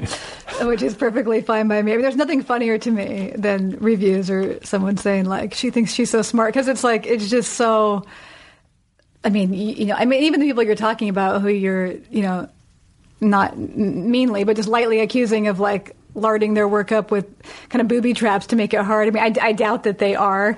which 0.67 0.81
is 0.81 0.95
perfectly 0.95 1.41
fine 1.41 1.67
by 1.67 1.81
me. 1.81 1.93
I 1.93 1.95
mean, 1.95 2.01
there's 2.01 2.15
nothing 2.17 2.41
funnier 2.43 2.77
to 2.79 2.91
me 2.91 3.31
than 3.35 3.77
reviews 3.79 4.29
or 4.29 4.63
someone 4.65 4.97
saying 4.97 5.25
like 5.25 5.53
she 5.53 5.69
thinks 5.69 5.93
she's 5.93 6.09
so 6.09 6.21
smart 6.21 6.53
because 6.53 6.67
it's 6.67 6.83
like 6.83 7.05
it's 7.05 7.29
just 7.29 7.53
so. 7.53 8.05
I 9.23 9.29
mean, 9.29 9.53
you, 9.53 9.73
you 9.73 9.85
know, 9.85 9.95
I 9.95 10.03
mean, 10.03 10.23
even 10.23 10.41
the 10.41 10.45
people 10.45 10.63
you're 10.63 10.75
talking 10.75 11.07
about 11.07 11.41
who 11.41 11.47
you're, 11.47 11.93
you 12.11 12.23
know, 12.23 12.49
not 13.21 13.57
meanly, 13.57 14.43
but 14.43 14.57
just 14.57 14.67
lightly 14.67 14.99
accusing 14.99 15.47
of 15.47 15.61
like 15.61 15.95
larding 16.15 16.53
their 16.53 16.67
work 16.67 16.91
up 16.91 17.09
with 17.09 17.25
kind 17.69 17.81
of 17.81 17.87
booby 17.87 18.13
traps 18.13 18.47
to 18.47 18.55
make 18.55 18.73
it 18.73 18.81
hard. 18.81 19.07
I 19.07 19.11
mean, 19.11 19.37
I, 19.39 19.47
I 19.47 19.51
doubt 19.53 19.83
that 19.83 19.97
they 19.97 20.15
are 20.15 20.57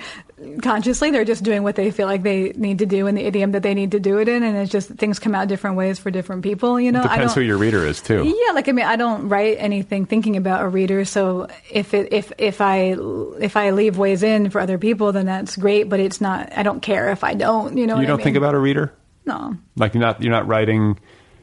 consciously. 0.62 1.12
They're 1.12 1.26
just 1.26 1.44
doing 1.44 1.64
what 1.64 1.76
they 1.76 1.92
feel 1.92 2.08
like 2.08 2.24
they 2.24 2.50
need 2.56 2.80
to 2.80 2.86
do 2.86 3.08
in 3.08 3.16
the 3.16 3.26
idiom 3.26 3.52
that 3.54 3.64
they 3.64 3.74
need 3.74 3.92
to 3.92 4.00
do 4.00 4.20
it 4.20 4.28
in, 4.28 4.44
and 4.44 4.58
it's 4.58 4.72
just 4.72 4.90
things 4.90 5.20
come 5.20 5.34
out 5.36 5.48
different 5.48 5.78
ways 5.78 6.00
for 6.00 6.12
different 6.12 6.44
people. 6.44 6.80
You 6.80 6.92
know, 6.92 7.00
I 7.02 7.16
Depends 7.16 7.36
who 7.36 7.42
your 7.42 7.58
reader 7.58 7.86
is 7.86 8.02
too. 8.02 8.24
yeah, 8.24 8.54
like 8.54 8.68
I 8.68 8.72
mean, 8.72 8.86
I 8.86 8.96
don't 8.96 9.30
write 9.30 9.58
anything 9.60 10.06
thinking 10.06 10.36
about 10.38 10.64
a 10.64 10.68
reader. 10.68 11.06
So 11.06 11.48
if 11.72 11.94
it 11.94 12.12
if 12.14 12.32
if 12.38 12.62
I 12.62 12.96
if 13.40 13.56
I 13.58 13.70
leave 13.72 13.98
ways 13.98 14.24
in 14.24 14.50
for 14.50 14.60
other 14.60 14.78
people, 14.78 15.12
then 15.12 15.26
that's 15.26 15.56
great. 15.56 15.90
But 15.90 16.00
it's 16.00 16.20
not. 16.22 16.52
I 16.58 16.64
don't 16.64 16.82
care 16.82 17.12
if 17.12 17.24
I 17.24 17.34
don't. 17.34 17.78
You 17.78 17.88
know, 17.88 18.00
You 18.00 18.08
don't 18.08 18.20
I 18.20 18.24
think 18.24 18.38
about 18.38 18.56
a 18.56 18.60
reader. 18.60 18.94
no. 19.26 19.58
Like 19.76 19.94
you're 19.94 20.02
not 20.02 20.22
you're 20.22 20.32
not 20.32 20.48
writing 20.48 21.00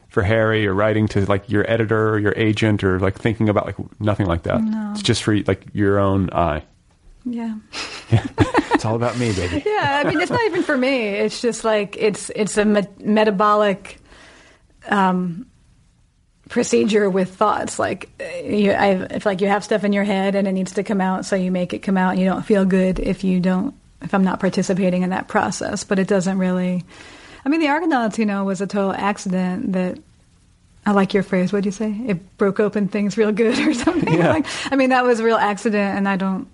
for 0.09 0.21
Harry 0.21 0.67
or 0.67 0.73
writing 0.75 1.07
to 1.07 1.25
like 1.25 1.49
your 1.49 1.67
editor 1.69 2.09
or 2.11 2.19
your 2.19 2.33
agent 2.35 2.83
or 2.83 2.99
like 2.99 3.17
thinking 3.17 3.49
about 3.49 3.65
like 3.65 3.75
nothing 3.99 4.27
like 4.27 4.43
that. 4.43 4.61
It's 4.91 5.01
just 5.01 5.23
for 5.23 5.35
like 5.39 5.65
your 5.73 5.97
own 5.97 6.29
eye. 6.31 6.63
Yeah. 8.11 8.23
It's 8.73 8.85
all 8.85 8.95
about 8.95 9.17
me, 9.17 9.31
baby. 9.33 9.63
yeah, 9.65 10.01
I 10.03 10.09
mean, 10.09 10.19
it's 10.19 10.29
not 10.29 10.43
even 10.45 10.61
for 10.61 10.77
me. 10.77 11.07
It's 11.07 11.41
just 11.41 11.63
like 11.63 11.95
it's 11.97 12.29
it's 12.35 12.57
a 12.57 12.65
me- 12.65 12.87
metabolic 12.99 13.97
um, 14.89 15.45
procedure 16.49 17.09
with 17.09 17.33
thoughts. 17.33 17.79
Like 17.79 18.09
uh, 18.19 18.45
you, 18.45 18.71
I, 18.71 18.89
it's 19.09 19.25
like 19.25 19.41
you 19.41 19.47
have 19.47 19.63
stuff 19.63 19.83
in 19.83 19.93
your 19.93 20.03
head 20.03 20.35
and 20.35 20.47
it 20.47 20.51
needs 20.51 20.73
to 20.73 20.83
come 20.83 20.99
out, 21.01 21.25
so 21.25 21.35
you 21.35 21.49
make 21.51 21.73
it 21.73 21.79
come 21.79 21.97
out. 21.97 22.11
And 22.11 22.19
you 22.19 22.25
don't 22.25 22.43
feel 22.45 22.65
good 22.65 22.99
if 22.99 23.23
you 23.23 23.39
don't. 23.39 23.73
If 24.01 24.13
I'm 24.13 24.25
not 24.25 24.41
participating 24.41 25.03
in 25.03 25.11
that 25.11 25.29
process, 25.29 25.85
but 25.85 25.97
it 25.97 26.07
doesn't 26.09 26.37
really. 26.37 26.83
I 27.45 27.49
mean, 27.49 27.61
the 27.61 27.69
Argonauts, 27.69 28.19
you 28.19 28.25
know, 28.25 28.43
was 28.43 28.61
a 28.61 28.67
total 28.67 28.93
accident 28.93 29.73
that. 29.73 29.97
I 30.85 30.91
like 30.91 31.13
your 31.13 31.23
phrase. 31.23 31.53
What'd 31.53 31.65
you 31.65 31.71
say? 31.71 31.95
It 32.07 32.37
broke 32.37 32.59
open 32.59 32.89
things 32.89 33.17
real 33.17 33.31
good 33.31 33.57
or 33.57 33.73
something. 33.85 34.13
Yeah. 34.13 34.33
Like, 34.33 34.45
I 34.69 34.75
mean, 34.75 34.89
that 34.89 35.05
was 35.05 35.21
a 35.21 35.23
real 35.23 35.37
accident, 35.37 35.97
and 35.97 36.09
I 36.09 36.17
don't. 36.17 36.49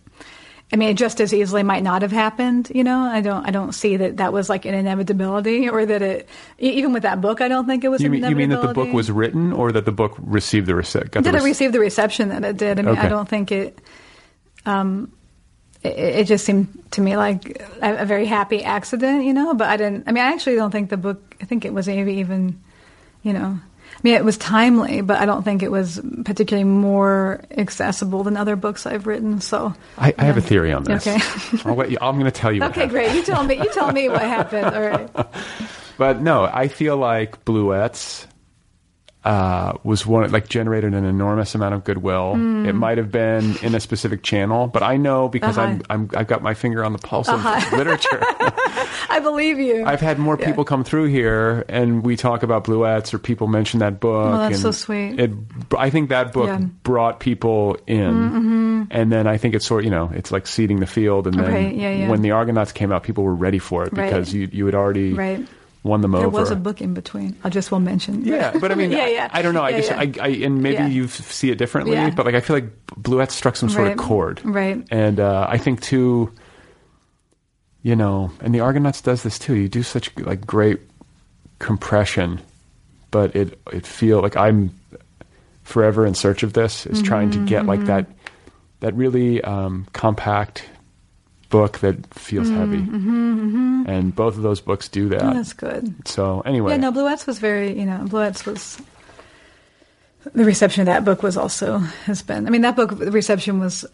I 0.72 0.76
mean, 0.76 0.90
it 0.90 0.98
just 0.98 1.20
as 1.20 1.34
easily 1.34 1.64
might 1.64 1.82
not 1.82 2.04
have 2.04 2.12
happened. 2.12 2.72
You 2.74 2.84
know, 2.84 3.00
I 3.00 3.22
don't. 3.22 3.44
I 3.46 3.50
don't 3.50 3.74
see 3.74 3.98
that 3.98 4.18
that 4.18 4.32
was 4.32 4.50
like 4.50 4.66
an 4.66 4.76
inevitability, 4.76 5.68
or 5.68 5.86
that 5.86 6.02
it. 6.04 6.30
Even 6.60 6.94
with 6.94 7.04
that 7.04 7.22
book, 7.22 7.42
I 7.42 7.48
don't 7.48 7.66
think 7.66 7.84
it 7.84 7.90
was. 7.90 8.02
You 8.02 8.08
an 8.08 8.12
mean, 8.22 8.30
you 8.30 8.36
mean 8.36 8.50
that 8.50 8.62
the 8.62 8.74
book 8.74 8.94
was 8.94 9.10
written 9.10 9.52
or 9.52 9.72
that 9.72 9.86
the 9.86 9.92
book 9.92 10.16
received 10.20 10.68
the 10.68 10.76
receipt? 10.76 11.10
Did 11.12 11.26
it 11.26 11.42
receive 11.42 11.72
the 11.72 11.80
reception 11.80 12.30
that 12.30 12.44
it 12.44 12.58
did? 12.58 12.78
I 12.78 12.84
mean, 12.84 12.92
Okay. 12.92 13.02
I 13.02 13.10
don't 13.10 13.28
think 13.28 13.52
it. 13.52 13.80
Um, 14.66 15.12
it, 15.82 15.98
it 15.98 16.28
just 16.28 16.46
seemed 16.46 16.84
to 16.92 17.02
me 17.02 17.18
like 17.18 17.62
a, 17.82 18.04
a 18.04 18.06
very 18.06 18.26
happy 18.28 18.64
accident, 18.64 19.24
you 19.26 19.34
know. 19.34 19.56
But 19.56 19.70
I 19.70 19.78
didn't. 19.78 20.08
I 20.08 20.12
mean, 20.12 20.24
I 20.24 20.34
actually 20.34 20.56
don't 20.56 20.72
think 20.72 20.92
the 20.92 20.98
book. 20.98 21.36
I 21.42 21.46
think 21.46 21.66
it 21.66 21.74
was 21.74 21.88
maybe 21.88 22.16
even, 22.16 22.62
you 23.24 23.34
know. 23.34 23.60
I 23.96 24.02
mean, 24.04 24.14
it 24.16 24.24
was 24.24 24.38
timely, 24.38 25.02
but 25.02 25.20
I 25.20 25.26
don't 25.26 25.44
think 25.44 25.62
it 25.62 25.72
was 25.72 26.00
particularly 26.24 26.64
more 26.64 27.44
accessible 27.52 28.24
than 28.24 28.38
other 28.38 28.56
books 28.56 28.86
I've 28.86 29.08
written. 29.08 29.42
So 29.42 29.74
I, 29.98 30.14
I 30.18 30.24
have 30.24 30.38
a 30.38 30.42
theory 30.42 30.72
on 30.72 30.84
this. 30.84 31.06
Okay. 31.06 31.20
You, 31.90 31.98
I'm 32.02 32.20
going 32.20 32.26
to 32.26 32.32
tell 32.32 32.52
you. 32.52 32.64
Okay, 32.66 32.88
great. 32.88 33.14
You 33.16 33.24
tell 33.24 33.44
me. 33.44 33.56
You 33.56 33.72
tell 33.74 33.92
me 33.92 34.10
what 34.10 34.22
happened. 34.22 34.66
All 34.66 34.82
right. 34.82 35.10
But 35.98 36.22
no, 36.22 36.46
I 36.46 36.70
feel 36.70 36.96
like 36.96 37.44
Bluets 37.44 38.26
uh, 39.26 39.74
was 39.84 40.06
one 40.06 40.32
like 40.32 40.48
generated 40.48 40.94
an 40.94 41.06
enormous 41.06 41.54
amount 41.56 41.76
of 41.76 41.84
goodwill. 41.84 42.34
It 42.68 42.74
might 42.74 42.98
have 42.98 43.12
been 43.12 43.58
in 43.62 43.76
a 43.76 43.80
specific 43.80 44.24
channel, 44.24 44.68
but 44.68 44.82
I 44.84 44.98
know 44.98 45.28
because. 45.28 45.58
Uh-huh. 45.58 45.68
I'm, 45.68 45.82
I'm 45.90 46.10
I've 46.16 46.28
got 46.28 46.42
my 46.42 46.54
finger 46.54 46.84
on 46.84 46.94
the 46.94 47.00
pulse 47.00 47.28
of 47.30 47.44
literature. 47.74 48.20
I 49.10 49.20
believe 49.22 49.60
you. 49.60 49.86
I've 49.86 50.00
had 50.02 50.20
more 50.20 50.38
people 50.38 50.64
come 50.64 50.84
through 50.84 51.06
here, 51.06 51.66
and 51.68 52.04
we 52.04 52.16
talk 52.16 52.44
about 52.44 52.64
Bluets, 52.66 53.14
or 53.14 53.20
people 53.20 53.48
mention 53.48 53.80
that 53.80 54.00
book. 54.00 54.34
Oh, 54.34 54.38
that's 54.38 54.56
and 54.56 54.62
so 54.62 54.72
sweet. 54.72 55.20
It, 55.20 55.32
I 55.78 55.90
think 55.90 56.10
that 56.10 56.32
book 56.34 56.48
Yeah. 56.48 56.58
Mm-hmm, 56.58 56.78
brought 56.84 57.20
people 57.20 57.78
in, 57.88 58.88
and 58.92 59.12
then 59.12 59.28
I 59.28 59.38
think 59.38 59.56
it's 59.56 59.66
sort, 59.66 59.84
you 59.84 59.90
know, 59.92 60.10
it's 60.14 60.32
like 60.32 60.48
seeding 60.48 60.80
the 60.80 60.88
field. 60.88 61.28
And 61.28 61.38
then 61.38 61.52
Right, 61.52 61.76
yeah, 61.76 61.92
yeah. 61.92 62.10
when 62.10 62.22
the 62.22 62.32
Argonauts 62.32 62.72
came 62.72 62.92
out, 62.92 63.04
people 63.04 63.24
were 63.24 63.36
ready 63.36 63.60
for 63.60 63.84
it 63.84 63.92
Right. 63.94 64.06
because 64.10 64.34
you 64.34 64.48
you 64.52 64.66
had 64.66 64.76
already 64.76 65.14
Right. 65.14 65.46
Won 65.84 66.02
them 66.02 66.12
there 66.12 66.26
over. 66.26 66.40
was 66.40 66.52
a 66.52 66.56
book 66.56 66.82
in 66.82 66.94
between. 66.94 67.36
I 67.44 67.50
just 67.50 67.72
will 67.72 67.80
mention. 67.80 68.24
Yeah, 68.26 68.54
but 68.60 68.72
I 68.72 68.76
mean, 68.76 68.92
yeah, 68.98 69.04
I- 69.04 69.08
yeah. 69.10 69.30
I, 69.32 69.42
don't 69.42 69.54
know. 69.54 69.62
I 69.64 69.70
Yeah, 69.70 69.78
just, 69.78 69.90
yeah. 69.92 70.00
I, 70.00 70.14
I, 70.22 70.28
and 70.46 70.62
maybe 70.62 70.76
Yeah. 70.76 70.88
you 70.88 71.08
see 71.08 71.52
it 71.52 71.58
differently, 71.58 72.12
but 72.12 72.26
like 72.26 72.36
I 72.36 72.42
feel 72.42 72.56
like 72.56 72.86
Bluette 72.96 73.32
struck 73.32 73.56
some 73.56 73.70
sort 73.70 73.84
Right. 73.88 73.92
of 73.94 73.98
chord, 73.98 74.42
Right. 74.44 74.86
And 74.92 75.20
uh, 75.20 75.46
I 75.50 75.58
think 75.58 75.82
too, 75.82 76.32
you 77.82 77.96
know, 77.96 78.32
and 78.42 78.54
the 78.54 78.60
Argonauts 78.60 79.02
does 79.02 79.24
this 79.24 79.40
too. 79.40 79.56
You 79.56 79.70
do 79.70 79.84
such 79.84 80.12
like 80.20 80.46
great 80.46 80.82
compression, 81.60 82.42
but 83.12 83.36
it 83.36 83.60
it 83.72 83.86
feel 83.86 84.22
like 84.22 84.36
I'm 84.36 84.72
forever 85.64 86.06
in 86.06 86.14
search 86.14 86.44
of 86.44 86.54
this. 86.54 86.86
Is 86.88 87.02
trying 87.02 87.32
to 87.32 87.46
get 87.46 87.62
Mm-hmm, 87.62 87.70
like 87.70 87.86
that 87.86 88.08
that 88.82 88.94
really 88.96 89.42
um, 89.44 89.88
compact 89.94 90.64
book 91.50 91.80
that 91.80 92.14
feels 92.14 92.50
heavy, 92.50 92.78
and 92.78 94.16
both 94.16 94.38
of 94.38 94.44
those 94.44 94.62
books 94.62 94.88
do 94.88 95.10
that. 95.10 95.20
Mm-hmm, 95.22 95.30
Oh, 95.32 95.34
that's 95.34 95.54
good. 95.54 96.08
So 96.08 96.42
anyway, 96.42 96.72
Yeah, 96.74 96.78
no, 96.78 96.92
Bluets 96.92 97.26
was 97.28 97.40
very, 97.40 97.78
you 97.80 97.86
know, 97.86 98.00
Bluets 98.06 98.46
was. 98.46 98.80
The 100.34 100.44
reception 100.44 100.82
of 100.82 100.86
that 100.88 101.06
book 101.06 101.24
was 101.24 101.38
also 101.38 101.78
has 102.06 102.22
been. 102.22 102.46
I 102.46 102.50
mean, 102.50 102.62
that 102.62 102.76
book 102.76 102.98
the 103.00 103.12
reception 103.12 103.60
was 103.60 103.86
uh, 103.86 103.88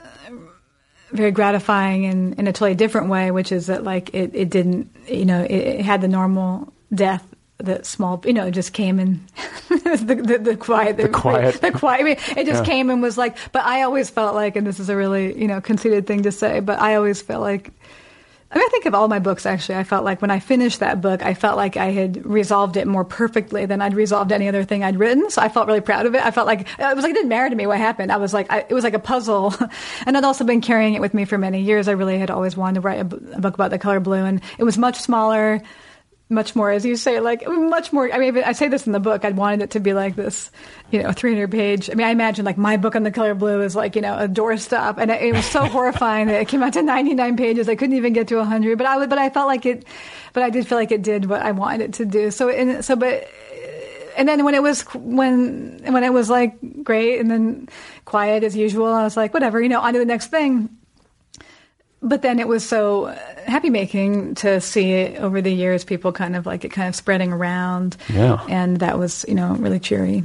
very 1.12 1.32
gratifying 1.32 2.04
in 2.04 2.34
in 2.34 2.48
a 2.48 2.52
totally 2.52 2.76
different 2.76 3.10
way, 3.10 3.32
which 3.32 3.52
is 3.52 3.68
that 3.68 3.84
like 3.84 4.14
it 4.14 4.32
it 4.34 4.50
didn't, 4.50 4.90
you 5.08 5.26
know, 5.26 5.44
it, 5.44 5.52
it 5.52 5.82
had 5.86 6.02
the 6.02 6.08
normal 6.08 6.74
death 6.94 7.24
that 7.60 7.86
small, 7.86 8.22
you 8.26 8.34
know, 8.34 8.48
it 8.48 8.52
just 8.52 8.74
came 8.74 9.00
and 9.00 9.26
the, 9.70 10.22
the 10.26 10.38
the 10.40 10.58
quiet, 10.58 10.98
the, 10.98 11.08
quiet. 11.10 11.62
the 11.62 11.72
quiet. 11.72 12.02
I 12.02 12.04
mean, 12.04 12.18
it 12.38 12.46
just 12.46 12.64
Yeah. 12.64 12.66
came 12.66 12.90
and 12.90 13.02
was 13.02 13.18
like. 13.18 13.38
But 13.52 13.64
I 13.66 13.84
always 13.84 14.10
felt 14.10 14.36
like, 14.36 14.56
and 14.56 14.68
this 14.68 14.80
is 14.80 14.90
a 14.90 14.96
really 14.96 15.40
you 15.40 15.48
know 15.48 15.62
conceited 15.62 16.06
thing 16.08 16.24
to 16.24 16.32
say, 16.32 16.60
but 16.60 16.80
I 16.80 16.96
always 16.96 17.22
felt 17.22 17.42
like 17.42 17.72
I 18.52 18.58
mean, 18.60 18.66
I 18.68 18.70
think 18.70 18.86
of 18.86 18.94
all 18.94 19.08
my 19.10 19.20
books, 19.20 19.46
actually. 19.46 19.76
I 19.76 19.84
felt 19.84 20.06
like 20.06 20.22
when 20.22 20.32
I 20.32 20.40
finished 20.40 20.80
that 20.80 21.02
book, 21.02 21.24
I 21.26 21.34
felt 21.34 21.58
like 21.58 21.76
I 21.78 21.88
had 21.92 22.26
resolved 22.26 22.78
it 22.78 22.88
more 22.88 23.04
perfectly 23.04 23.66
than 23.66 23.82
I'd 23.82 23.96
resolved 23.96 24.32
any 24.32 24.48
other 24.48 24.64
thing 24.64 24.84
I'd 24.84 24.98
written. 24.98 25.30
So 25.30 25.42
I 25.42 25.50
felt 25.50 25.68
really 25.68 25.82
proud 25.82 26.06
of 26.06 26.14
it. 26.16 26.24
I 26.24 26.32
felt 26.32 26.46
like 26.48 26.62
it 26.62 26.96
was 26.96 27.04
like 27.04 27.12
it 27.12 27.16
didn't 27.16 27.30
matter 27.30 27.50
to 27.50 27.56
me 27.56 27.68
what 27.68 27.80
happened. 27.80 28.12
I 28.14 28.18
was 28.18 28.34
like, 28.34 28.50
I, 28.52 28.60
it 28.60 28.74
was 28.74 28.84
like 28.84 28.94
a 28.94 29.00
puzzle. 29.00 29.54
and 30.06 30.16
I'd 30.16 30.24
also 30.24 30.44
been 30.46 30.62
carrying 30.62 30.94
it 30.94 31.02
with 31.02 31.14
me 31.14 31.26
for 31.26 31.38
many 31.38 31.62
years. 31.62 31.88
I 31.88 31.94
really 31.94 32.18
had 32.20 32.30
always 32.32 32.56
wanted 32.56 32.76
to 32.76 32.82
write 32.82 33.00
a, 33.02 33.04
b- 33.06 33.18
a 33.34 33.42
book 33.42 33.56
about 33.56 33.72
the 33.72 33.80
color 33.80 34.00
blue. 34.00 34.24
And 34.24 34.40
it 34.58 34.64
was 34.64 34.78
much 34.78 35.00
smaller, 35.00 35.62
much 36.28 36.56
more, 36.56 36.72
as 36.72 36.84
you 36.86 36.96
say, 36.96 37.20
like 37.20 37.48
much 37.48 37.94
more. 37.94 38.12
I 38.12 38.18
mean, 38.18 38.44
I 38.44 38.54
say 38.54 38.68
this 38.68 38.88
in 38.88 38.94
the 38.94 39.00
book. 39.00 39.24
I'd 39.24 39.38
wanted 39.38 39.62
it 39.62 39.72
to 39.72 39.80
be 39.80 39.94
like 39.94 40.16
this, 40.16 40.50
you 40.90 41.04
know, 41.04 41.12
300 41.12 41.52
page. 41.52 41.90
I 41.90 41.94
mean, 41.94 42.08
I 42.08 42.10
imagine 42.10 42.46
like 42.46 42.58
my 42.58 42.78
book 42.78 42.96
on 42.96 43.04
the 43.04 43.12
color 43.12 43.36
blue 43.36 43.62
is 43.62 43.76
like, 43.76 43.96
you 43.96 44.02
know, 44.02 44.18
a 44.18 44.28
doorstop. 44.28 44.98
And 44.98 45.12
it, 45.12 45.22
it 45.22 45.34
was 45.34 45.46
so 45.46 45.66
horrifying 45.66 46.28
that 46.28 46.42
it 46.42 46.48
came 46.48 46.64
out 46.64 46.74
to 46.74 46.82
99 46.82 47.38
pages. 47.38 47.70
I 47.70 47.76
couldn't 47.76 47.96
even 47.96 48.14
get 48.14 48.28
to 48.30 48.38
100. 48.38 48.78
But 48.78 48.88
I 48.88 48.98
would, 48.98 49.10
but 49.10 49.20
I 49.20 49.30
felt 49.30 49.48
like 49.48 49.68
it, 49.68 49.86
but 50.34 50.42
I 50.42 50.50
did 50.50 50.68
feel 50.68 50.80
like 50.80 50.92
it 50.92 51.04
did 51.04 51.26
what 51.30 51.42
I 51.42 51.52
wanted 51.52 51.82
it 51.82 51.94
to 51.96 52.06
do. 52.06 52.32
So, 52.32 52.50
and 52.50 52.84
so, 52.84 52.96
but, 52.96 53.30
and 54.18 54.28
then 54.28 54.44
when 54.46 54.56
it 54.56 54.64
was 54.64 54.82
when 54.94 55.82
when 55.92 56.04
it 56.04 56.14
was 56.14 56.30
like 56.30 56.56
great 56.84 57.20
and 57.20 57.30
then 57.30 57.70
quiet 58.06 58.44
as 58.44 58.56
usual, 58.56 58.88
I 58.88 59.04
was 59.04 59.18
like, 59.18 59.34
whatever, 59.34 59.62
you 59.62 59.70
know, 59.70 59.82
on 59.82 59.94
to 59.94 60.00
the 60.00 60.06
next 60.06 60.28
thing. 60.28 60.70
But 62.08 62.22
then 62.22 62.38
it 62.40 62.48
was 62.48 62.64
so 62.64 63.08
happy 63.48 63.72
making 63.72 64.36
to 64.36 64.62
see 64.62 64.92
it 64.92 65.20
over 65.20 65.42
the 65.42 65.52
years, 65.52 65.84
people 65.84 66.12
kind 66.12 66.36
of 66.36 66.46
like 66.46 66.64
it 66.64 66.70
kind 66.70 66.88
of 66.88 66.96
spreading 66.96 67.34
around. 67.34 67.98
Yeah. 68.14 68.46
And 68.48 68.78
that 68.80 69.00
was, 69.00 69.26
you 69.28 69.34
know, 69.34 69.56
really 69.56 69.80
cheery. 69.80 70.24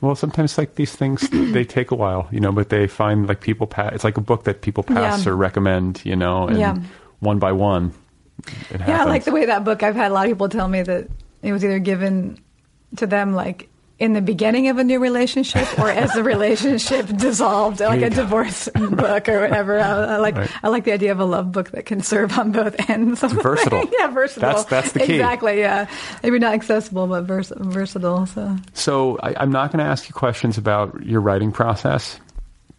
Well, 0.00 0.16
sometimes 0.16 0.58
like 0.58 0.74
these 0.74 0.94
things, 0.94 1.28
they 1.30 1.64
take 1.78 1.92
a 1.92 1.94
while, 1.94 2.28
you 2.32 2.40
know, 2.40 2.50
but 2.52 2.68
they 2.68 2.88
find 2.88 3.28
like 3.28 3.40
people 3.40 3.66
pass. 3.68 3.92
It's 3.94 4.02
like 4.04 4.18
a 4.18 4.20
book 4.20 4.42
that 4.44 4.60
people 4.60 4.82
pass 4.82 5.24
Yeah. 5.24 5.32
or 5.32 5.36
recommend, 5.36 6.02
you 6.04 6.16
know, 6.16 6.48
and 6.48 6.58
Yeah. 6.58 6.76
one 7.20 7.38
by 7.38 7.52
one, 7.52 7.92
it. 8.70 8.80
Yeah, 8.80 9.02
I 9.02 9.04
like 9.04 9.22
the 9.24 9.32
way 9.32 9.46
that 9.46 9.62
book. 9.64 9.82
I've 9.84 9.94
had 9.94 10.10
a 10.10 10.14
lot 10.14 10.26
of 10.26 10.30
people 10.32 10.48
tell 10.48 10.66
me 10.68 10.82
that 10.82 11.06
it 11.42 11.52
was 11.52 11.64
either 11.64 11.78
given 11.78 12.38
to 12.96 13.06
them 13.06 13.34
like 13.34 13.68
in 13.98 14.12
the 14.12 14.20
beginning 14.20 14.68
of 14.68 14.78
a 14.78 14.84
new 14.84 14.98
relationship 14.98 15.78
or 15.78 15.88
as 15.88 16.12
the 16.14 16.24
relationship 16.24 17.06
dissolved, 17.16 17.78
like 17.80 18.02
a 18.02 18.10
divorce 18.10 18.68
book 18.74 19.28
or 19.28 19.40
whatever. 19.40 19.78
I, 19.78 20.14
I 20.14 20.16
like 20.16 20.34
Right. 20.36 20.50
I 20.64 20.68
like 20.68 20.82
the 20.84 20.92
idea 20.92 21.12
of 21.12 21.20
a 21.20 21.24
love 21.24 21.52
book 21.52 21.70
that 21.70 21.86
can 21.86 22.00
serve 22.00 22.36
on 22.38 22.50
both 22.50 22.74
ends. 22.90 23.20
versatile. 23.20 23.84
yeah, 23.98 24.08
versatile. 24.08 24.48
That's- 24.48 24.64
that's 24.64 24.92
the 24.92 24.98
key. 25.00 25.14
Exactly. 25.14 25.60
Yeah, 25.60 25.86
maybe 26.24 26.38
not 26.40 26.54
accessible, 26.54 27.06
but 27.06 27.22
vers- 27.22 27.52
versatile. 27.56 28.26
So 28.26 28.56
So 28.72 29.18
I, 29.22 29.34
I'm 29.40 29.52
not 29.52 29.70
going 29.70 29.84
to 29.84 29.88
ask 29.90 30.08
you 30.08 30.12
questions 30.14 30.58
about 30.58 31.04
your 31.06 31.20
writing 31.20 31.52
process, 31.52 32.18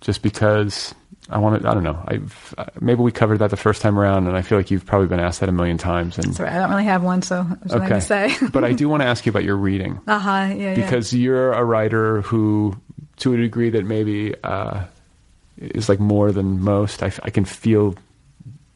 just 0.01 0.21
because 0.21 0.93
I 1.29 1.39
want 1.39 1.61
to. 1.61 1.69
I 1.69 1.73
don't 1.73 1.83
know. 1.83 1.99
I've 2.05 2.55
maybe 2.79 3.01
we 3.01 3.11
covered 3.11 3.39
that 3.39 3.49
the 3.49 3.57
first 3.57 3.81
time 3.81 3.97
around, 3.97 4.27
and 4.27 4.37
I 4.37 4.43
feel 4.43 4.57
like 4.57 4.69
you've 4.69 4.85
probably 4.85 5.07
been 5.07 5.19
asked 5.19 5.39
that 5.39 5.49
a 5.49 5.51
million 5.51 5.77
times. 5.77 6.17
And 6.19 6.35
sorry, 6.35 6.49
I 6.49 6.59
don't 6.59 6.69
really 6.69 6.83
have 6.83 7.03
one. 7.03 7.23
So 7.23 7.47
I 7.71 7.75
okay, 7.75 7.99
say? 7.99 8.35
but 8.53 8.63
I 8.63 8.73
do 8.73 8.87
want 8.87 9.01
to 9.01 9.07
ask 9.07 9.25
you 9.25 9.31
about 9.31 9.43
your 9.43 9.57
reading. 9.57 9.99
uh 10.07 10.19
huh. 10.19 10.31
Yeah, 10.31 10.53
yeah. 10.53 10.75
because 10.75 11.13
you're 11.13 11.51
a 11.53 11.63
writer 11.63 12.21
who, 12.21 12.75
to 13.17 13.33
a 13.33 13.37
degree 13.37 13.71
that 13.71 13.85
maybe 13.85 14.35
uh, 14.43 14.83
is 15.57 15.89
like 15.89 15.99
more 15.99 16.31
than 16.31 16.61
most, 16.61 17.01
I 17.01 17.09
can 17.09 17.45
feel 17.45 17.95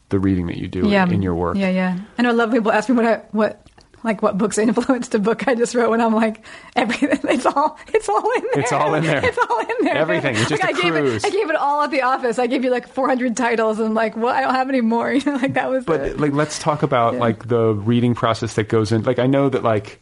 the 0.09 0.19
reading 0.19 0.47
that 0.47 0.57
you 0.57 0.67
do 0.67 0.89
yeah. 0.89 1.07
in 1.07 1.21
your 1.21 1.35
work. 1.35 1.55
Yeah, 1.55 1.69
yeah. 1.69 1.99
And 2.17 2.27
I 2.27 2.31
know 2.31 2.31
a 2.31 2.37
lot 2.37 2.47
of 2.47 2.53
people 2.53 2.71
ask 2.71 2.89
me 2.89 2.95
what 2.95 3.05
I, 3.05 3.15
what 3.31 3.68
like 4.03 4.21
what 4.21 4.37
books 4.37 4.57
influenced 4.57 5.13
a 5.15 5.19
book 5.19 5.47
I 5.47 5.55
just 5.55 5.75
wrote, 5.75 5.91
and 5.93 6.01
I'm 6.01 6.13
like 6.15 6.43
everything. 6.75 7.19
It's 7.29 7.45
all 7.45 7.77
it's 7.87 8.07
all 8.09 8.31
in 8.35 8.43
there. 8.53 8.59
It's 8.61 8.71
all 8.71 8.93
in 8.93 9.03
there. 9.03 9.25
It's 9.25 9.37
all 9.37 9.59
in 9.59 9.67
there. 9.85 9.95
Everything. 9.97 10.35
It's 10.35 10.49
just 10.49 10.61
like 10.63 10.75
a 10.75 10.77
I 10.77 10.81
gave 10.81 10.93
cruise. 10.93 11.23
it. 11.23 11.27
I 11.27 11.29
gave 11.29 11.49
it 11.49 11.55
all 11.55 11.81
at 11.83 11.91
the 11.91 12.01
office. 12.01 12.39
I 12.39 12.47
gave 12.47 12.63
you 12.63 12.69
like 12.71 12.87
400 12.87 13.35
titles, 13.37 13.79
and 13.79 13.93
like, 13.95 14.15
well, 14.17 14.33
I 14.33 14.41
don't 14.41 14.53
have 14.55 14.69
any 14.69 14.81
more. 14.81 15.11
You 15.19 15.23
know, 15.25 15.37
like 15.37 15.53
that 15.55 15.69
was. 15.69 15.85
But 15.85 16.01
it. 16.01 16.19
like, 16.19 16.33
let's 16.33 16.59
talk 16.59 16.83
about 16.83 17.13
Yeah. 17.15 17.19
like 17.19 17.47
the 17.47 17.73
reading 17.73 18.15
process 18.15 18.53
that 18.55 18.69
goes 18.69 18.91
in. 18.91 19.03
Like, 19.03 19.19
I 19.19 19.27
know 19.27 19.49
that 19.49 19.63
like 19.63 20.01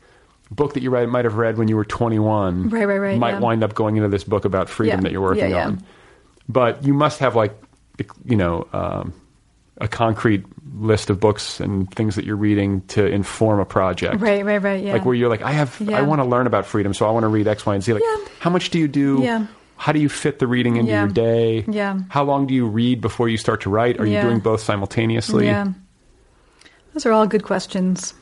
book 0.52 0.74
that 0.76 0.84
you 0.84 0.90
read 0.92 1.10
might 1.10 1.26
have 1.26 1.36
read 1.36 1.58
when 1.58 1.68
you 1.68 1.76
were 1.76 1.84
21, 1.86 2.70
Right, 2.70 2.86
right, 2.86 2.98
right, 2.98 3.18
might 3.20 3.32
yeah. 3.32 3.40
wind 3.40 3.64
up 3.64 3.74
going 3.76 3.98
into 3.98 4.08
this 4.10 4.24
book 4.24 4.46
about 4.46 4.70
freedom 4.70 5.00
Yeah. 5.00 5.04
that 5.04 5.12
you're 5.12 5.22
working 5.22 5.54
on. 5.54 5.84
But 6.48 6.84
you 6.86 6.94
must 6.94 7.20
have 7.20 7.36
like, 7.36 7.54
you 8.24 8.38
know, 8.38 8.68
um, 8.72 9.14
a 9.80 9.88
concrete 9.88 10.44
list 10.80 11.10
of 11.10 11.20
books 11.20 11.60
and 11.60 11.90
things 11.94 12.16
that 12.16 12.26
you're 12.26 12.36
reading 12.36 12.82
to 12.88 13.06
inform 13.06 13.60
a 13.60 13.66
project. 13.66 14.22
right, 14.22 14.46
right, 14.46 14.62
right. 14.62 14.84
Yeah. 14.84 14.94
Like 14.94 15.06
where 15.06 15.16
you're 15.16 15.30
like, 15.30 15.42
I 15.42 15.52
have, 15.52 15.82
I 15.90 16.02
want 16.04 16.20
to 16.22 16.26
learn 16.26 16.46
about 16.48 16.66
freedom, 16.66 16.94
so 16.94 17.08
I 17.08 17.12
want 17.12 17.24
to 17.24 17.28
read 17.28 17.48
X, 17.48 17.66
Y, 17.66 17.74
and 17.74 17.84
Z. 17.84 17.94
Like, 17.94 18.04
Yeah. 18.04 18.26
how 18.40 18.50
much 18.50 18.70
do 18.70 18.78
you 18.80 18.88
do? 18.88 19.20
Yeah. 19.22 19.48
How 19.78 19.92
do 19.92 20.00
you 20.00 20.10
fit 20.10 20.40
the 20.40 20.48
reading 20.48 20.76
into 20.78 20.92
Yeah. 20.92 21.04
your 21.04 21.12
day? 21.12 21.66
Yeah. 21.68 22.00
How 22.10 22.24
long 22.24 22.48
do 22.48 22.54
you 22.54 22.66
read 22.68 23.02
before 23.02 23.30
you 23.30 23.38
start 23.38 23.62
to 23.62 23.70
write? 23.70 24.00
Are 24.00 24.06
you 24.06 24.20
doing 24.22 24.40
both 24.40 24.62
simultaneously? 24.62 25.46
Yeah. 25.46 25.68
Those 26.94 27.06
are 27.06 27.12
all 27.12 27.28
good 27.28 27.44
questions. 27.44 28.14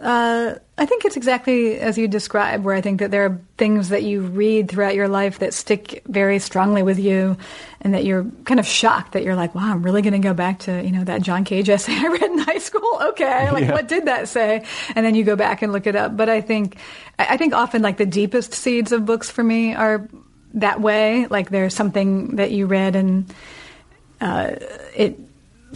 Uh, 0.00 0.58
I 0.78 0.84
think 0.86 1.04
it's 1.04 1.16
exactly 1.16 1.78
as 1.80 1.96
you 1.96 2.06
describe, 2.06 2.64
where 2.64 2.74
I 2.74 2.80
think 2.80 3.00
that 3.00 3.10
there 3.10 3.24
are 3.24 3.40
things 3.56 3.88
that 3.88 4.02
you 4.02 4.20
read 4.20 4.68
throughout 4.68 4.94
your 4.94 5.08
life 5.08 5.38
that 5.38 5.54
stick 5.54 6.02
very 6.06 6.38
strongly 6.38 6.82
with 6.82 6.98
you, 6.98 7.36
and 7.80 7.94
that 7.94 8.04
you're 8.04 8.24
kind 8.44 8.60
of 8.60 8.66
shocked 8.66 9.12
that 9.12 9.22
you're 9.24 9.34
like, 9.34 9.54
"Wow, 9.54 9.72
I'm 9.72 9.82
really 9.82 10.02
going 10.02 10.12
to 10.12 10.18
go 10.18 10.34
back 10.34 10.58
to 10.60 10.84
you 10.84 10.90
know 10.92 11.04
that 11.04 11.22
John 11.22 11.44
Cage 11.44 11.68
essay 11.70 11.92
I 11.96 12.08
read 12.08 12.22
in 12.22 12.38
high 12.38 12.58
school." 12.58 13.00
Okay, 13.10 13.50
like 13.50 13.64
Yeah. 13.64 13.72
what 13.72 13.88
did 13.88 14.04
that 14.06 14.28
say? 14.28 14.64
And 14.94 15.04
then 15.04 15.14
you 15.14 15.24
go 15.24 15.36
back 15.36 15.62
and 15.62 15.72
look 15.72 15.86
it 15.86 15.96
up. 15.96 16.16
But 16.16 16.28
I 16.28 16.40
think, 16.42 16.76
I 17.18 17.36
think 17.36 17.54
often 17.54 17.80
like 17.82 17.96
the 17.96 18.06
deepest 18.06 18.52
seeds 18.52 18.92
of 18.92 19.06
books 19.06 19.30
for 19.30 19.42
me 19.42 19.74
are 19.74 20.08
that 20.54 20.80
way. 20.80 21.26
Like 21.26 21.48
there's 21.50 21.74
something 21.74 22.36
that 22.36 22.50
you 22.50 22.66
read 22.66 22.96
and 22.96 23.32
uh, 24.20 24.56
it 24.94 25.18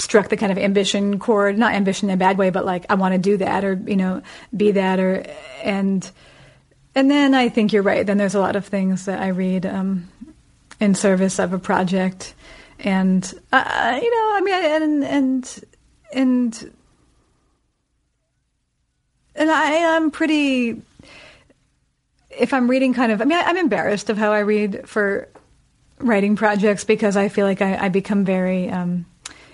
struck 0.00 0.28
the 0.28 0.36
kind 0.36 0.50
of 0.50 0.58
ambition 0.58 1.18
chord 1.18 1.58
not 1.58 1.74
ambition 1.74 2.08
in 2.08 2.14
a 2.14 2.16
bad 2.16 2.38
way 2.38 2.50
but 2.50 2.64
like 2.64 2.86
i 2.90 2.94
want 2.94 3.12
to 3.12 3.18
do 3.18 3.36
that 3.36 3.64
or 3.64 3.74
you 3.86 3.96
know 3.96 4.22
be 4.56 4.72
that 4.72 4.98
or 4.98 5.24
and 5.62 6.10
and 6.94 7.10
then 7.10 7.34
i 7.34 7.48
think 7.48 7.72
you're 7.72 7.82
right. 7.82 8.06
Then 8.06 8.18
there's 8.18 8.34
a 8.34 8.40
lot 8.40 8.56
of 8.56 8.66
things 8.66 9.04
that 9.04 9.20
i 9.20 9.28
read 9.28 9.66
um, 9.66 10.08
in 10.80 10.94
service 10.94 11.38
of 11.38 11.52
a 11.52 11.58
project. 11.58 12.34
And 12.80 13.22
uh, 13.52 14.00
you 14.02 14.10
know 14.10 14.36
i 14.36 14.40
mean 14.42 14.64
and 14.64 15.04
and 15.04 15.64
and 16.12 16.72
and 19.36 19.50
i 19.50 19.70
am 19.70 20.10
pretty 20.10 20.82
if 22.30 22.54
I'm 22.54 22.70
reading 22.70 22.94
kind 22.94 23.12
of, 23.12 23.20
I 23.20 23.24
mean, 23.24 23.38
I, 23.38 23.42
I'm 23.42 23.56
embarrassed 23.56 24.10
of 24.10 24.16
how 24.16 24.32
I 24.32 24.40
read 24.40 24.88
for 24.88 25.28
writing 25.98 26.36
projects 26.36 26.84
because 26.84 27.16
I 27.16 27.28
feel 27.28 27.46
like 27.46 27.60
I, 27.60 27.76
I 27.76 27.88
become 27.88 28.24
very, 28.24 28.70
um, 28.70 29.06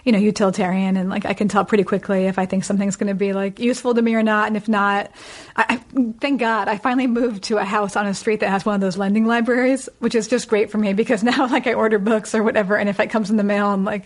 you 0.07 0.13
know, 0.13 0.19
utilitarian 0.19 0.97
and 0.97 1.11
like 1.11 1.27
I 1.27 1.35
can 1.35 1.49
tell 1.49 1.65
pretty 1.65 1.83
quickly 1.83 2.27
if 2.27 2.39
I 2.39 2.47
think 2.47 2.63
something's 2.63 2.95
going 2.95 3.09
to 3.09 3.15
be 3.15 3.33
like 3.33 3.59
useful 3.59 3.93
to 3.93 4.01
me 4.01 4.15
or 4.15 4.23
not. 4.23 4.47
And 4.47 4.57
if 4.57 4.69
not, 4.69 5.11
I, 5.57 5.65
I, 5.69 6.01
thank 6.21 6.39
God 6.39 6.69
I 6.69 6.79
finally 6.79 7.09
moved 7.09 7.43
to 7.45 7.59
a 7.59 7.65
house 7.65 7.97
on 7.97 8.07
a 8.07 8.15
street 8.15 8.39
that 8.39 8.49
has 8.49 8.65
one 8.65 8.77
of 8.77 8.81
those 8.81 8.97
lending 8.97 9.27
libraries, 9.27 9.89
which 9.99 10.15
is 10.15 10.29
just 10.29 10.49
great 10.49 10.71
for 10.71 10.79
me 10.79 10.93
because 10.93 11.23
now 11.25 11.49
like 11.49 11.67
I 11.67 11.75
order 11.75 11.99
books 11.99 12.37
or 12.37 12.45
whatever. 12.45 12.77
And 12.77 12.89
if 12.89 13.01
it 13.01 13.09
comes 13.09 13.31
in 13.31 13.37
the 13.37 13.43
mail, 13.43 13.67
I'm 13.67 13.85
like, 13.85 14.05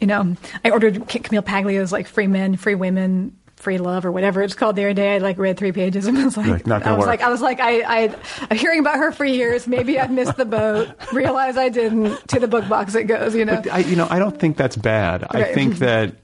you 0.00 0.08
know, 0.08 0.36
I 0.64 0.70
ordered 0.70 1.06
Camille 1.08 1.42
Paglia's 1.42 1.92
like 1.92 2.08
Free 2.08 2.26
Men, 2.26 2.56
Free 2.56 2.74
Women, 2.74 3.37
Free 3.58 3.78
Love 3.78 4.06
or 4.06 4.12
whatever 4.12 4.42
it's 4.42 4.54
called 4.54 4.76
the 4.76 4.82
other 4.84 4.94
day. 4.94 5.16
I 5.16 5.18
like 5.18 5.36
read 5.38 5.56
three 5.58 5.72
pages 5.72 6.06
and 6.06 6.16
was 6.24 6.36
like, 6.36 6.46
Like, 6.46 6.66
not 6.66 6.82
gonna 6.82 6.94
I 6.94 6.96
was 6.98 7.06
work. 7.06 7.08
like, 7.08 7.22
I 7.22 7.28
was 7.30 7.40
like, 7.42 7.60
I, 7.60 7.80
I, 8.04 8.14
I'm 8.50 8.56
hearing 8.56 8.80
about 8.80 8.98
her 8.98 9.12
for 9.12 9.24
years. 9.24 9.66
Maybe 9.66 9.98
I've 9.98 10.10
missed 10.10 10.36
the 10.36 10.44
boat. 10.44 10.88
Realize 11.12 11.56
I 11.56 11.68
didn't. 11.68 12.28
To 12.28 12.40
the 12.40 12.48
book 12.48 12.68
box 12.68 12.94
it 12.94 13.04
goes. 13.04 13.34
You 13.34 13.44
know. 13.44 13.56
But 13.56 13.72
I, 13.72 13.78
you 13.80 13.96
know, 13.96 14.06
I 14.08 14.18
don't 14.18 14.38
think 14.38 14.56
that's 14.56 14.76
bad. 14.76 15.24
I 15.30 15.52
think 15.52 15.78
that, 15.78 16.14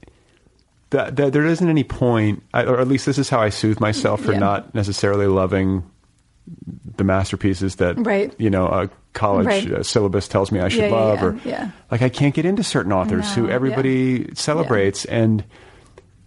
that 0.91 1.15
that 1.17 1.33
there 1.33 1.45
isn't 1.45 1.67
any 1.69 1.83
point, 1.83 2.43
or 2.53 2.79
at 2.79 2.87
least 2.87 3.05
this 3.05 3.17
is 3.17 3.29
how 3.29 3.39
I 3.41 3.49
soothe 3.49 3.79
myself 3.79 4.21
for 4.21 4.31
Yeah. 4.31 4.39
not 4.39 4.73
necessarily 4.75 5.27
loving 5.27 5.83
the 6.97 7.03
masterpieces 7.03 7.77
that 7.77 7.95
Right. 8.05 8.31
you 8.37 8.49
know 8.51 8.67
a 8.67 8.89
college 9.13 9.47
Right. 9.47 9.71
uh, 9.71 9.81
syllabus 9.83 10.27
tells 10.27 10.51
me 10.51 10.59
I 10.59 10.67
should 10.67 10.83
Yeah, 10.85 10.91
love, 10.91 11.45
yeah, 11.45 11.63
or 11.69 11.73
like 11.89 12.01
I 12.03 12.09
can't 12.09 12.35
get 12.35 12.45
into 12.45 12.63
certain 12.63 12.91
authors 12.91 13.33
who 13.33 13.43
No, 13.47 13.49
everybody 13.53 14.33
celebrates 14.35 15.05
and. 15.05 15.43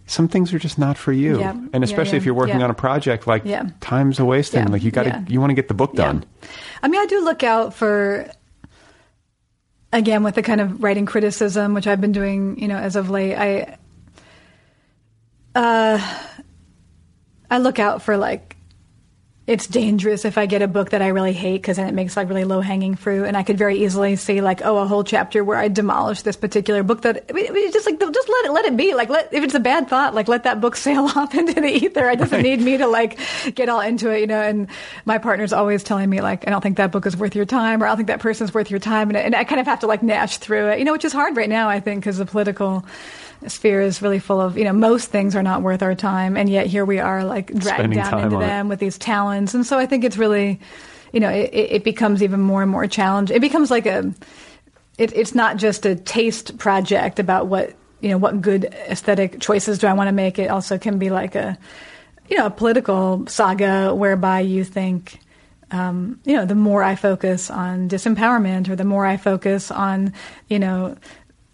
Some 0.09 0.27
things 0.27 0.51
are 0.55 0.59
just 0.59 0.79
not 0.79 0.97
for 0.97 1.13
you, 1.13 1.39
Yeah. 1.39 1.51
and 1.71 1.83
especially 1.83 2.13
yeah, 2.13 2.17
if 2.17 2.25
you're 2.25 2.33
working 2.33 2.57
yeah. 2.57 2.63
on 2.65 2.71
a 2.71 2.73
project, 2.73 3.27
like 3.27 3.45
Yeah. 3.45 3.69
time's 3.79 4.17
a 4.17 4.25
wasting. 4.25 4.63
Yeah, 4.63 4.69
Like 4.69 4.81
you 4.83 4.89
got 4.89 5.03
to, 5.03 5.09
yeah. 5.09 5.23
you 5.27 5.39
want 5.39 5.51
to 5.51 5.53
get 5.53 5.67
the 5.67 5.75
book 5.75 5.93
done. 5.93 6.25
I 6.81 6.87
mean, 6.87 6.99
I 6.99 7.05
do 7.05 7.23
look 7.23 7.43
out 7.43 7.75
for, 7.75 8.27
again, 9.93 10.23
with 10.23 10.33
the 10.33 10.41
kind 10.41 10.61
of 10.61 10.81
writing 10.81 11.05
criticism, 11.05 11.75
which 11.75 11.85
I've 11.85 12.01
been 12.01 12.11
doing, 12.11 12.59
you 12.59 12.67
know, 12.67 12.77
as 12.77 12.95
of 12.95 13.11
late. 13.11 13.35
I, 13.35 13.77
uh, 15.53 15.99
I 17.51 17.57
look 17.59 17.77
out 17.77 18.01
for 18.01 18.17
like, 18.17 18.48
it's 19.49 19.65
dangerous 19.65 20.25
if 20.25 20.37
I 20.37 20.45
get 20.45 20.61
a 20.61 20.67
book 20.67 20.91
that 20.91 21.01
I 21.01 21.07
really 21.07 21.33
hate 21.33 21.59
because 21.59 21.77
then 21.77 21.87
it 21.87 21.95
makes 21.95 22.15
like 22.15 22.29
really 22.29 22.43
low 22.43 22.61
hanging 22.61 22.93
fruit, 22.93 23.25
and 23.25 23.35
I 23.35 23.41
could 23.41 23.57
very 23.57 23.83
easily 23.83 24.15
see 24.15 24.41
like, 24.41 24.63
oh, 24.63 24.77
a 24.77 24.85
whole 24.85 25.03
chapter 25.03 25.43
where 25.43 25.57
I 25.57 25.69
demolish 25.69 26.21
this 26.21 26.35
particular 26.35 26.83
book 26.83 27.01
that 27.01 27.25
I 27.27 27.33
mean, 27.33 27.47
it's 27.49 27.73
just 27.73 27.87
like 27.87 27.99
just 27.99 28.29
let 28.29 28.45
it 28.45 28.51
let 28.51 28.65
it 28.65 28.77
be. 28.77 28.93
Like, 28.93 29.09
let 29.09 29.33
if 29.33 29.43
it's 29.43 29.55
a 29.55 29.59
bad 29.59 29.89
thought, 29.89 30.13
like 30.13 30.27
let 30.27 30.43
that 30.43 30.61
book 30.61 30.75
sail 30.75 31.05
off 31.15 31.33
into 31.33 31.55
the 31.55 31.67
ether. 31.67 32.07
It 32.11 32.19
doesn't 32.19 32.43
need 32.43 32.61
me 32.61 32.77
to 32.77 32.85
like 32.85 33.17
get 33.55 33.69
all 33.69 33.81
into 33.81 34.11
it, 34.11 34.19
you 34.19 34.27
know. 34.27 34.39
And 34.39 34.67
my 35.05 35.17
partner's 35.17 35.51
always 35.51 35.81
telling 35.81 36.11
me 36.11 36.21
like, 36.21 36.47
I 36.47 36.51
don't 36.51 36.61
think 36.61 36.77
that 36.77 36.91
book 36.91 37.07
is 37.07 37.17
worth 37.17 37.35
your 37.35 37.45
time, 37.45 37.81
or 37.81 37.87
I 37.87 37.89
don't 37.89 37.97
think 37.97 38.09
that 38.09 38.19
person's 38.19 38.53
worth 38.53 38.69
your 38.69 38.79
time, 38.79 39.09
and, 39.09 39.17
and 39.17 39.35
I 39.35 39.45
kind 39.45 39.59
of 39.59 39.65
have 39.65 39.79
to 39.79 39.87
like 39.87 40.03
gnash 40.03 40.37
through 40.37 40.67
it, 40.67 40.77
you 40.77 40.85
know, 40.85 40.91
which 40.91 41.05
is 41.05 41.11
hard 41.11 41.35
right 41.35 41.49
now, 41.49 41.69
I 41.69 41.79
think, 41.79 42.01
because 42.01 42.19
the 42.19 42.25
political 42.27 42.85
sphere 43.47 43.81
is 43.81 44.01
really 44.01 44.19
full 44.19 44.41
of 44.41 44.57
you 44.57 44.63
know 44.63 44.73
most 44.73 45.09
things 45.09 45.35
are 45.35 45.43
not 45.43 45.61
worth 45.61 45.81
our 45.81 45.95
time 45.95 46.35
and 46.35 46.49
yet 46.49 46.67
here 46.67 46.83
we 46.83 46.99
are 46.99 47.23
like 47.23 47.53
dragged 47.53 47.93
down 47.93 48.23
into 48.23 48.35
on 48.35 48.43
it. 48.43 48.45
them 48.45 48.67
with 48.67 48.79
these 48.79 48.97
talents. 48.97 49.53
And 49.53 49.65
so 49.65 49.77
i 49.77 49.85
think 49.85 50.03
it's 50.03 50.17
really 50.17 50.59
you 51.13 51.19
know 51.19 51.29
it, 51.29 51.49
it 51.53 51.83
becomes 51.83 52.21
even 52.21 52.41
more 52.41 52.61
and 52.61 52.71
more 52.71 52.85
challenging 52.87 53.35
it 53.35 53.39
becomes 53.39 53.71
like 53.71 53.85
a 53.85 54.13
it, 54.97 55.15
it's 55.15 55.33
not 55.33 55.57
just 55.57 55.85
a 55.85 55.95
taste 55.95 56.57
project 56.57 57.19
about 57.19 57.47
what 57.47 57.73
you 58.01 58.09
know 58.09 58.17
what 58.17 58.41
good 58.41 58.65
aesthetic 58.65 59.39
choices 59.39 59.79
do 59.79 59.87
i 59.87 59.93
want 59.93 60.07
to 60.07 60.13
make. 60.13 60.39
It 60.39 60.49
also 60.49 60.77
can 60.77 60.99
be 60.99 61.09
like 61.09 61.35
a 61.35 61.57
you 62.29 62.37
know 62.37 62.45
a 62.45 62.51
political 62.51 63.25
saga 63.27 63.93
whereby 63.95 64.41
you 64.41 64.63
think 64.63 65.19
um, 65.71 66.19
you 66.25 66.35
know 66.35 66.45
the 66.45 66.55
more 66.55 66.83
i 66.83 66.95
focus 66.95 67.49
on 67.49 67.89
disempowerment 67.89 68.69
or 68.69 68.75
the 68.75 68.83
more 68.83 69.05
i 69.05 69.17
focus 69.17 69.71
on 69.71 70.13
you 70.47 70.59
know 70.59 70.95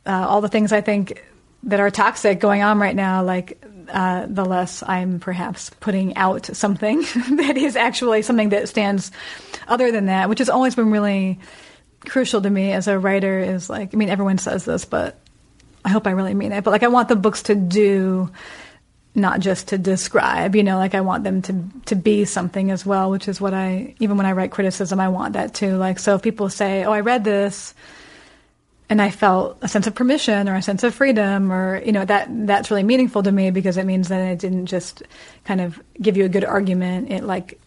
uh, 0.06 0.26
all 0.28 0.42
the 0.42 0.50
things 0.50 0.72
i 0.72 0.82
think 0.82 1.24
that 1.66 1.80
are 1.80 1.90
toxic 1.90 2.40
going 2.40 2.62
on 2.62 2.80
right 2.80 2.96
now 2.96 3.24
like 3.24 3.64
uh, 3.90 4.26
the 4.28 4.46
less 4.46 4.84
I'm 4.84 5.20
perhaps 5.20 5.70
putting 5.80 6.16
out 6.16 6.46
something 6.56 7.02
that 7.38 7.58
is 7.58 7.76
actually 7.76 8.22
something 8.22 8.50
that 8.50 8.70
stands 8.70 9.12
other 9.68 9.92
than 9.92 10.08
that, 10.08 10.30
which 10.30 10.40
has 10.40 10.50
always 10.50 10.76
been 10.76 10.92
really 10.92 11.40
crucial 12.02 12.42
to 12.42 12.50
me 12.50 12.72
as 12.72 12.88
a 12.88 13.00
writer. 13.00 13.40
Is 13.40 13.70
like, 13.70 13.94
I 13.94 13.98
mean, 13.98 14.10
everyone 14.10 14.38
says 14.38 14.66
this, 14.66 14.86
but 14.86 15.20
I 15.84 15.90
hope 15.90 16.08
I 16.08 16.12
really 16.12 16.34
mean 16.34 16.52
it. 16.52 16.64
But 16.64 16.72
like, 16.72 16.84
I 16.84 16.88
want 16.88 17.10
the 17.10 17.16
books 17.16 17.44
to 17.44 17.56
do, 17.56 18.32
not 19.14 19.40
just 19.40 19.70
to 19.70 19.78
describe. 19.78 20.56
You 20.56 20.64
know, 20.64 20.78
like 20.78 20.96
I 20.96 21.02
want 21.02 21.24
them 21.24 21.42
to 21.44 21.64
to 21.86 21.96
be 21.96 22.26
something 22.26 22.72
as 22.72 22.86
well, 22.86 23.12
which 23.12 23.28
is 23.28 23.40
what 23.40 23.54
I 23.54 23.96
even 24.00 24.18
when 24.18 24.26
I 24.26 24.34
write 24.34 24.52
criticism, 24.52 25.00
I 25.00 25.10
want 25.10 25.34
that 25.34 25.54
too. 25.54 25.78
Like, 25.78 26.00
so 26.00 26.16
if 26.16 26.22
people 26.22 26.50
say, 26.50 26.84
"Oh, 26.86 26.92
I 26.92 27.02
read 27.02 27.24
this." 27.24 27.74
And 28.90 29.02
I 29.02 29.10
felt 29.10 29.58
a 29.62 29.68
sense 29.68 29.88
of 29.88 29.96
permission 29.96 30.48
or 30.48 30.56
a 30.56 30.62
sense 30.62 30.84
of 30.84 30.94
freedom 30.94 31.52
or 31.52 31.82
you 31.84 31.92
know 31.92 32.06
that 32.06 32.28
that's 32.48 32.70
really 32.70 32.84
meaningful 32.84 33.24
to 33.24 33.32
me 33.32 33.52
because 33.52 33.78
it 33.78 33.86
means 33.86 34.10
that 34.10 34.20
it 34.20 34.40
didn't 34.40 34.68
just 34.68 35.04
kind 35.44 35.62
of 35.62 35.82
give 36.02 36.18
you 36.18 36.26
a 36.26 36.30
good 36.30 36.46
argument. 36.46 37.12
It 37.12 37.24
like 37.24 37.60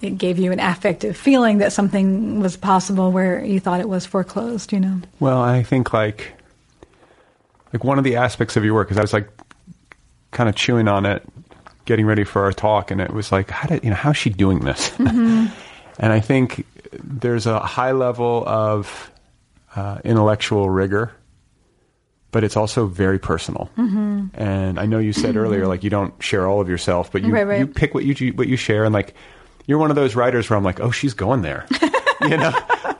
it 0.00 0.18
gave 0.18 0.38
you 0.38 0.52
an 0.52 0.60
affective 0.60 1.16
feeling 1.16 1.58
that 1.58 1.72
something 1.72 2.40
was 2.40 2.56
possible 2.56 3.12
where 3.12 3.42
you 3.42 3.60
thought 3.60 3.80
it 3.80 3.88
was 3.88 4.04
foreclosed 4.04 4.72
you 4.72 4.80
know? 4.80 5.00
Well, 5.20 5.40
I 5.40 5.62
think 5.62 5.92
like 5.92 6.32
like 7.72 7.84
one 7.84 7.98
of 7.98 8.04
the 8.04 8.16
aspects 8.16 8.56
of 8.56 8.64
your 8.64 8.74
work 8.74 8.90
is 8.90 8.98
I 8.98 9.02
was 9.02 9.12
like 9.12 9.28
kind 10.30 10.48
of 10.48 10.54
chewing 10.54 10.88
on 10.88 11.06
it, 11.06 11.22
getting 11.84 12.06
ready 12.06 12.24
for 12.24 12.42
our 12.42 12.52
talk, 12.52 12.90
and 12.90 13.00
it 13.00 13.12
was 13.12 13.32
like, 13.32 13.50
how 13.50 13.68
did 13.68 13.84
you 13.84 13.90
know 13.90 13.96
how's 13.96 14.16
she 14.16 14.30
doing 14.30 14.60
this? 14.60 14.90
Mm-hmm. 14.90 15.46
and 15.98 16.12
I 16.12 16.20
think 16.20 16.66
there's 16.92 17.46
a 17.46 17.58
high 17.60 17.92
level 17.92 18.44
of 18.46 19.10
uh, 19.76 19.98
intellectual 20.04 20.68
rigor, 20.70 21.12
but 22.32 22.42
it's 22.44 22.56
also 22.56 22.86
very 22.86 23.18
personal. 23.18 23.70
Mm-hmm. 23.78 24.26
And 24.34 24.80
I 24.80 24.86
know 24.86 24.98
you 24.98 25.12
said 25.12 25.36
earlier, 25.36 25.66
like 25.66 25.84
you 25.84 25.90
don't 25.90 26.20
share 26.22 26.46
all 26.48 26.60
of 26.60 26.68
yourself, 26.68 27.12
but 27.12 27.22
you 27.22 27.32
Right, 27.32 27.46
right. 27.46 27.58
you 27.60 27.66
pick 27.66 27.94
what 27.94 28.04
you 28.04 28.32
what 28.32 28.48
you 28.48 28.56
share, 28.56 28.84
and 28.84 28.92
like 28.92 29.14
you're 29.66 29.78
one 29.78 29.90
of 29.90 29.96
those 29.96 30.14
writers 30.16 30.48
where 30.50 30.56
I'm 30.56 30.64
like, 30.64 30.80
oh, 30.80 30.90
she's 30.90 31.14
going 31.14 31.42
there, 31.42 31.66
you 32.22 32.36
know. 32.36 32.52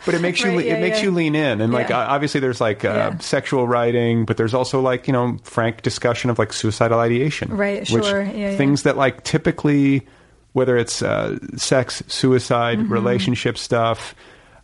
But 0.04 0.14
it 0.14 0.20
makes 0.20 0.40
you 0.40 0.48
Right, 0.48 0.56
le- 0.58 0.62
yeah, 0.64 0.74
it 0.76 0.80
makes 0.80 0.98
yeah. 0.98 1.04
you 1.04 1.10
lean 1.10 1.34
in, 1.34 1.60
and 1.60 1.72
like 1.72 1.88
Yeah. 1.88 1.98
uh, 2.00 2.06
obviously 2.14 2.40
there's 2.40 2.60
like 2.60 2.84
uh, 2.84 3.18
sexual 3.18 3.66
writing, 3.66 4.24
but 4.24 4.36
there's 4.36 4.54
also 4.54 4.80
like 4.80 5.06
you 5.06 5.12
know 5.12 5.38
frank 5.42 5.82
discussion 5.82 6.30
of 6.30 6.38
like 6.38 6.52
suicidal 6.52 6.98
ideation, 7.00 7.56
Right, 7.56 7.88
Which 7.90 8.04
sure, 8.04 8.24
things 8.26 8.82
that 8.84 8.96
like 8.96 9.24
typically, 9.24 10.06
whether 10.52 10.76
it's 10.76 11.02
uh, 11.02 11.38
sex, 11.56 12.02
suicide, 12.08 12.78
Mm-hmm. 12.78 12.92
relationship 12.92 13.58
stuff, 13.58 14.14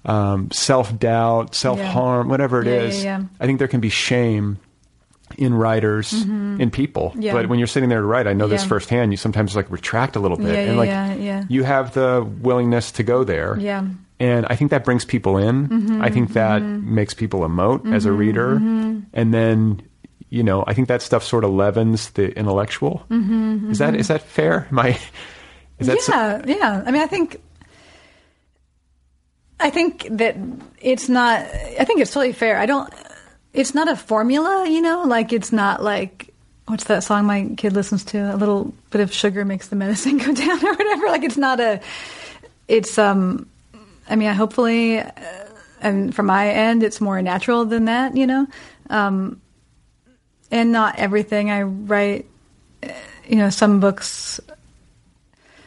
um, 0.05 0.51
self 0.51 0.99
doubt, 0.99 1.55
self 1.55 1.81
harm, 1.81 2.29
whatever 2.29 2.61
it 2.61 2.67
Yeah, 2.67 2.73
is, 2.89 3.05
yeah, 3.05 3.19
yeah. 3.21 3.27
I 3.41 3.47
think 3.47 3.59
there 3.59 3.69
can 3.69 3.81
be 3.81 3.89
shame 3.91 4.59
in 5.39 5.55
writers, 5.55 6.13
in 6.13 6.71
people. 6.71 7.11
Mm-hmm. 7.11 7.23
Yeah. 7.23 7.33
But 7.33 7.49
when 7.49 7.59
you're 7.59 7.67
sitting 7.69 7.89
there 7.89 8.01
to 8.01 8.07
write, 8.07 8.27
I 8.27 8.35
know 8.35 8.49
this 8.49 8.65
firsthand. 8.65 9.13
You 9.13 9.17
sometimes 9.17 9.57
like 9.57 9.71
retract 9.71 10.15
a 10.17 10.21
little 10.21 10.37
bit, 10.37 10.49
Yeah, 10.55 10.61
and 10.69 10.77
like 10.77 10.89
yeah, 10.89 11.15
yeah. 11.15 11.45
you 11.49 11.63
have 11.63 11.95
the 11.95 12.23
willingness 12.41 12.93
to 12.93 13.03
go 13.03 13.25
there. 13.25 13.57
Yeah. 13.59 13.87
And 14.21 14.47
I 14.47 14.57
think 14.57 14.71
that 14.71 14.85
brings 14.85 15.05
people 15.05 15.37
in. 15.39 15.69
Mm-hmm, 15.69 16.03
I 16.03 16.11
think 16.11 16.35
that 16.35 16.61
makes 16.63 17.15
people 17.15 17.41
emote 17.41 17.93
as 17.93 18.05
a 18.05 18.13
reader. 18.13 18.53
And 19.15 19.35
then, 19.35 19.83
you 20.29 20.43
know, 20.43 20.63
I 20.67 20.75
think 20.75 20.89
that 20.89 21.03
stuff 21.03 21.25
sort 21.25 21.45
of 21.45 21.51
leavens 21.51 22.11
the 22.11 22.31
intellectual. 22.39 23.05
Is 23.11 23.79
that 23.79 23.95
is 23.97 24.09
that 24.09 24.23
fair? 24.23 24.69
I? 24.77 24.99
Is 25.79 25.87
that 25.89 26.01
so- 26.03 26.13
yeah, 26.13 26.43
yeah. 26.47 26.83
I 26.87 26.91
mean, 26.93 27.03
I 27.03 27.07
think, 27.07 27.41
I 29.63 29.71
think 29.71 30.07
that 30.11 30.37
it's 30.81 31.09
not. 31.09 31.41
I 31.41 31.85
think 31.85 32.01
it's 32.01 32.11
totally 32.13 32.33
fair. 32.33 32.59
I 32.59 32.67
don't. 32.67 32.93
It's 33.53 33.75
not 33.75 33.89
a 33.89 33.97
formula, 33.97 34.69
you 34.69 34.81
know. 34.83 35.05
Like 35.05 35.33
it's 35.33 35.53
not 35.53 35.83
like 35.83 36.33
what's 36.67 36.85
that 36.85 37.03
song 37.05 37.27
my 37.27 37.51
kid 37.57 37.73
listens 37.75 38.05
to? 38.07 38.35
A 38.35 38.37
little 38.37 38.73
bit 38.91 39.01
of 39.01 39.13
sugar 39.13 39.45
makes 39.45 39.69
the 39.69 39.77
medicine 39.77 40.19
go 40.27 40.33
down, 40.33 40.65
or 40.67 40.73
whatever. 40.75 41.07
Like 41.09 41.25
it's 41.25 41.37
not 41.37 41.61
a. 41.61 41.81
It's 42.69 42.99
um. 42.99 43.49
I 44.09 44.17
mean, 44.17 44.33
hopefully, 44.35 44.99
uh, 44.99 45.11
and 45.81 46.15
from 46.15 46.27
my 46.27 46.49
end, 46.51 46.83
it's 46.83 47.01
more 47.01 47.21
natural 47.23 47.65
than 47.65 47.85
that, 47.87 48.17
you 48.17 48.27
know. 48.27 48.47
Um, 48.91 49.41
and 50.51 50.73
not 50.73 50.99
everything 50.99 51.51
I 51.51 51.63
write. 51.63 52.27
uh, 52.83 52.89
You 53.29 53.37
know, 53.37 53.51
some 53.51 53.81
books 53.81 54.41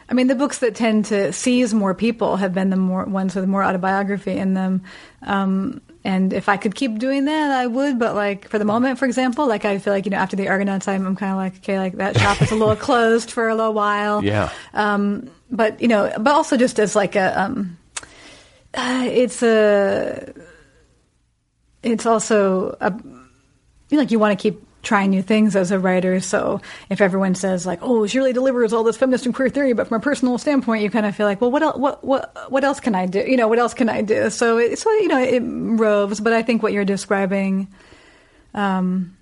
I 0.08 0.14
mean, 0.14 0.28
the 0.28 0.34
books 0.34 0.58
that 0.58 0.74
tend 0.74 1.06
to 1.06 1.32
seize 1.32 1.74
more 1.74 1.94
people 1.94 2.36
have 2.36 2.54
been 2.54 2.70
the 2.70 2.76
more 2.76 3.04
ones 3.04 3.34
with 3.34 3.46
more 3.46 3.64
autobiography 3.64 4.36
in 4.36 4.54
them. 4.54 4.82
Um, 5.22 5.80
and 6.04 6.32
if 6.32 6.48
I 6.48 6.56
could 6.56 6.76
keep 6.76 7.00
doing 7.00 7.24
that, 7.24 7.50
I 7.50 7.66
would. 7.66 7.98
But 7.98 8.14
like 8.14 8.48
for 8.48 8.60
the 8.60 8.64
moment, 8.64 9.00
for 9.00 9.06
example, 9.06 9.48
like 9.48 9.64
I 9.64 9.78
feel 9.78 9.92
like 9.92 10.04
you 10.04 10.10
know 10.10 10.18
after 10.18 10.36
the 10.36 10.48
Argonauts, 10.48 10.86
I'm, 10.86 11.04
I'm 11.04 11.16
kind 11.16 11.32
of 11.32 11.38
like 11.38 11.56
okay, 11.56 11.78
like 11.78 11.94
that 11.94 12.16
shop 12.16 12.40
is 12.40 12.52
a 12.52 12.54
little 12.54 12.76
closed 12.88 13.32
for 13.32 13.48
a 13.48 13.54
little 13.56 13.74
while. 13.74 14.22
Yeah. 14.22 14.52
Um, 14.72 15.28
but 15.50 15.80
you 15.80 15.88
know, 15.88 16.12
but 16.18 16.32
also 16.32 16.56
just 16.56 16.78
as 16.78 16.94
like 16.94 17.16
a, 17.16 17.40
um, 17.40 17.76
uh, 18.74 19.08
it's 19.10 19.42
a, 19.42 20.32
it's 21.82 22.06
also 22.06 22.76
a, 22.80 22.92
you 22.92 23.96
know, 23.96 23.98
like 23.98 24.10
you 24.10 24.18
want 24.18 24.38
to 24.38 24.42
keep 24.42 24.65
trying 24.86 25.10
new 25.10 25.20
things 25.20 25.56
as 25.56 25.72
a 25.72 25.78
writer. 25.78 26.20
So 26.20 26.60
if 26.88 27.00
everyone 27.00 27.34
says 27.34 27.66
like, 27.66 27.80
"Oh, 27.82 28.06
she 28.06 28.18
really 28.18 28.32
delivers 28.32 28.72
all 28.72 28.84
this 28.84 28.96
feminist 28.96 29.26
and 29.26 29.34
queer 29.34 29.50
theory," 29.50 29.72
but 29.72 29.88
from 29.88 29.98
a 29.98 30.00
personal 30.00 30.38
standpoint, 30.38 30.82
you 30.82 30.90
kind 30.90 31.04
of 31.04 31.14
feel 31.14 31.26
like, 31.26 31.40
"Well, 31.40 31.50
what 31.50 31.62
el- 31.62 31.78
what 31.78 32.04
what 32.04 32.50
what 32.50 32.64
else 32.64 32.80
can 32.80 32.94
I 32.94 33.06
do? 33.06 33.18
You 33.18 33.36
know, 33.36 33.48
what 33.48 33.58
else 33.58 33.74
can 33.74 33.88
I 33.88 34.00
do?" 34.00 34.30
So 34.30 34.58
it, 34.58 34.78
so 34.78 34.90
you 34.92 35.08
know, 35.08 35.20
it 35.20 35.42
roves. 35.44 36.20
But 36.20 36.32
I 36.32 36.42
think 36.42 36.62
what 36.62 36.72
you're 36.72 36.84
describing, 36.84 37.66
um, 38.54 39.16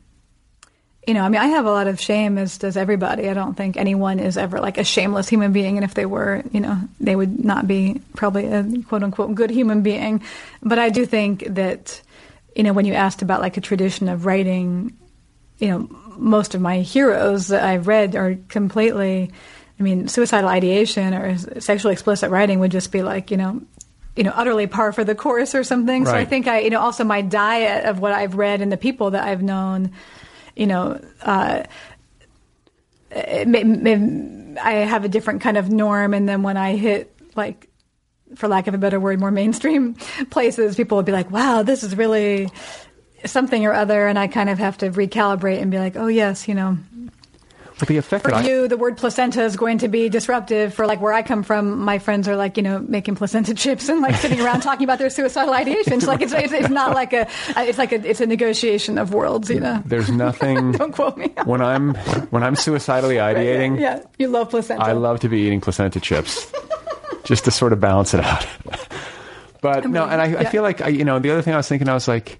you 1.06 1.14
know, 1.14 1.22
I 1.22 1.28
mean, 1.30 1.40
I 1.40 1.46
have 1.46 1.64
a 1.64 1.70
lot 1.70 1.86
of 1.86 1.98
shame, 1.98 2.36
as 2.36 2.58
does 2.58 2.76
everybody. 2.76 3.28
I 3.28 3.34
don't 3.34 3.54
think 3.54 3.78
anyone 3.78 4.20
is 4.20 4.36
ever 4.36 4.60
like 4.60 4.76
a 4.76 4.84
shameless 4.84 5.28
human 5.28 5.52
being, 5.52 5.78
and 5.78 5.84
if 5.84 5.94
they 5.94 6.06
were, 6.06 6.42
you 6.52 6.60
know, 6.60 6.78
they 7.00 7.16
would 7.16 7.42
not 7.42 7.66
be 7.66 8.02
probably 8.14 8.46
a 8.46 8.64
quote 8.86 9.02
unquote 9.02 9.34
good 9.34 9.50
human 9.50 9.82
being. 9.82 10.22
But 10.62 10.78
I 10.78 10.90
do 10.90 11.06
think 11.06 11.44
that, 11.54 12.02
you 12.54 12.62
know, 12.62 12.74
when 12.74 12.84
you 12.84 12.92
asked 12.92 13.22
about 13.22 13.40
like 13.40 13.56
a 13.56 13.62
tradition 13.62 14.10
of 14.10 14.26
writing, 14.26 14.92
you 15.58 15.68
know, 15.68 15.88
most 16.16 16.54
of 16.54 16.60
my 16.60 16.80
heroes 16.80 17.48
that 17.48 17.64
I've 17.64 17.86
read 17.86 18.16
are 18.16 18.36
completely, 18.48 19.32
I 19.78 19.82
mean, 19.82 20.08
suicidal 20.08 20.48
ideation 20.48 21.14
or 21.14 21.60
sexually 21.60 21.92
explicit 21.92 22.30
writing 22.30 22.60
would 22.60 22.70
just 22.70 22.92
be 22.92 23.02
like, 23.02 23.30
you 23.30 23.36
know, 23.36 23.62
you 24.16 24.22
know, 24.22 24.32
utterly 24.34 24.66
par 24.66 24.92
for 24.92 25.02
the 25.02 25.14
course 25.14 25.54
or 25.54 25.64
something. 25.64 26.06
So 26.06 26.14
I 26.14 26.24
think 26.24 26.46
I, 26.46 26.60
you 26.60 26.70
know, 26.70 26.80
also 26.80 27.02
my 27.02 27.20
diet 27.20 27.84
of 27.84 27.98
what 27.98 28.12
I've 28.12 28.36
read 28.36 28.60
and 28.60 28.70
the 28.70 28.76
people 28.76 29.10
that 29.10 29.26
I've 29.26 29.42
known, 29.42 29.90
you 30.54 30.66
know, 30.66 31.00
uh, 31.22 31.64
it 33.10 33.48
may, 33.48 33.64
may, 33.64 34.56
I 34.60 34.72
have 34.72 35.04
a 35.04 35.08
different 35.08 35.40
kind 35.40 35.56
of 35.56 35.68
norm. 35.68 36.14
And 36.14 36.28
then 36.28 36.42
when 36.42 36.56
I 36.56 36.76
hit 36.76 37.12
like, 37.34 37.68
for 38.36 38.48
lack 38.48 38.66
of 38.66 38.74
a 38.74 38.78
better 38.78 38.98
word, 38.98 39.20
more 39.20 39.30
mainstream 39.30 39.94
places, 40.30 40.76
people 40.76 40.96
would 40.96 41.06
be 41.06 41.12
like, 41.12 41.30
wow, 41.30 41.62
this 41.62 41.82
is 41.82 41.96
really 41.96 42.48
something 43.26 43.64
or 43.66 43.72
other. 43.72 44.06
And 44.06 44.18
I 44.18 44.26
kind 44.26 44.48
of 44.50 44.58
have 44.58 44.78
to 44.78 44.90
recalibrate 44.90 45.60
and 45.60 45.70
be 45.70 45.78
like, 45.78 45.96
oh, 45.96 46.06
yes, 46.08 46.46
you 46.48 46.54
know, 46.54 46.78
But 47.78 47.88
the 47.88 47.96
effect 47.96 48.24
for 48.24 48.34
I, 48.34 48.42
you, 48.42 48.68
the 48.68 48.76
word 48.76 48.96
placenta 48.96 49.42
is 49.42 49.56
going 49.56 49.78
to 49.78 49.88
be 49.88 50.08
disruptive. 50.08 50.74
For 50.74 50.86
like 50.86 51.00
where 51.00 51.12
I 51.12 51.22
come 51.22 51.42
from, 51.42 51.80
my 51.80 51.98
friends 51.98 52.28
are 52.28 52.36
like, 52.36 52.56
you 52.56 52.62
know, 52.62 52.78
making 52.78 53.16
placenta 53.16 53.52
chips 53.54 53.88
and 53.88 54.00
like 54.00 54.14
sitting 54.16 54.40
around 54.40 54.60
talking 54.60 54.84
about 54.84 54.98
their 55.00 55.10
suicidal 55.10 55.52
ideations. 55.52 56.06
Like 56.06 56.20
it's, 56.20 56.32
it's, 56.32 56.52
it's 56.52 56.68
not 56.68 56.94
like 56.94 57.12
a, 57.12 57.26
it's 57.56 57.78
like 57.78 57.90
a, 57.92 58.08
it's 58.08 58.20
a 58.20 58.26
negotiation 58.26 58.96
of 58.96 59.12
worlds, 59.12 59.50
you 59.50 59.58
know. 59.58 59.82
there's 59.84 60.10
nothing 60.10 60.70
Don't 60.78 60.92
quote 60.92 61.16
me. 61.16 61.32
when 61.46 61.60
I'm 61.60 61.94
when 62.30 62.42
I'm 62.44 62.54
suicidally 62.54 63.16
ideating. 63.16 63.80
Yeah, 63.80 64.02
you 64.18 64.28
love 64.28 64.50
placenta. 64.50 64.84
I 64.84 64.92
love 64.92 65.18
to 65.20 65.28
be 65.28 65.40
eating 65.40 65.60
placenta 65.60 65.98
chips, 65.98 66.52
just 67.24 67.44
to 67.46 67.50
sort 67.50 67.72
of 67.72 67.80
balance 67.80 68.14
it 68.14 68.20
out. 68.20 68.46
but 69.60 69.84
no, 69.90 70.04
and 70.04 70.20
I, 70.22 70.42
I 70.42 70.44
feel 70.44 70.62
like 70.62 70.80
I, 70.80 70.88
you 70.88 71.04
know 71.04 71.18
the 71.18 71.30
other 71.30 71.42
thing 71.42 71.54
I 71.54 71.56
was 71.56 71.68
thinking, 71.68 71.88
I 71.88 71.94
was 71.94 72.06
like, 72.06 72.38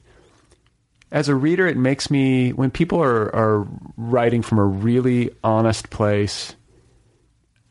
as 1.15 1.29
a 1.31 1.35
reader, 1.35 1.67
it 1.67 1.77
makes 1.79 2.11
me 2.11 2.53
when 2.53 2.71
people 2.71 3.01
are 3.03 3.35
are 3.35 3.67
writing 3.97 4.43
from 4.43 4.59
a 4.59 4.65
really 4.65 5.31
honest 5.43 5.89
place, 5.89 6.55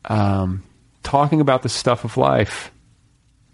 um, 0.06 0.62
talking 1.02 1.40
about 1.40 1.62
the 1.62 1.68
stuff 1.68 2.04
of 2.04 2.16
life. 2.16 2.70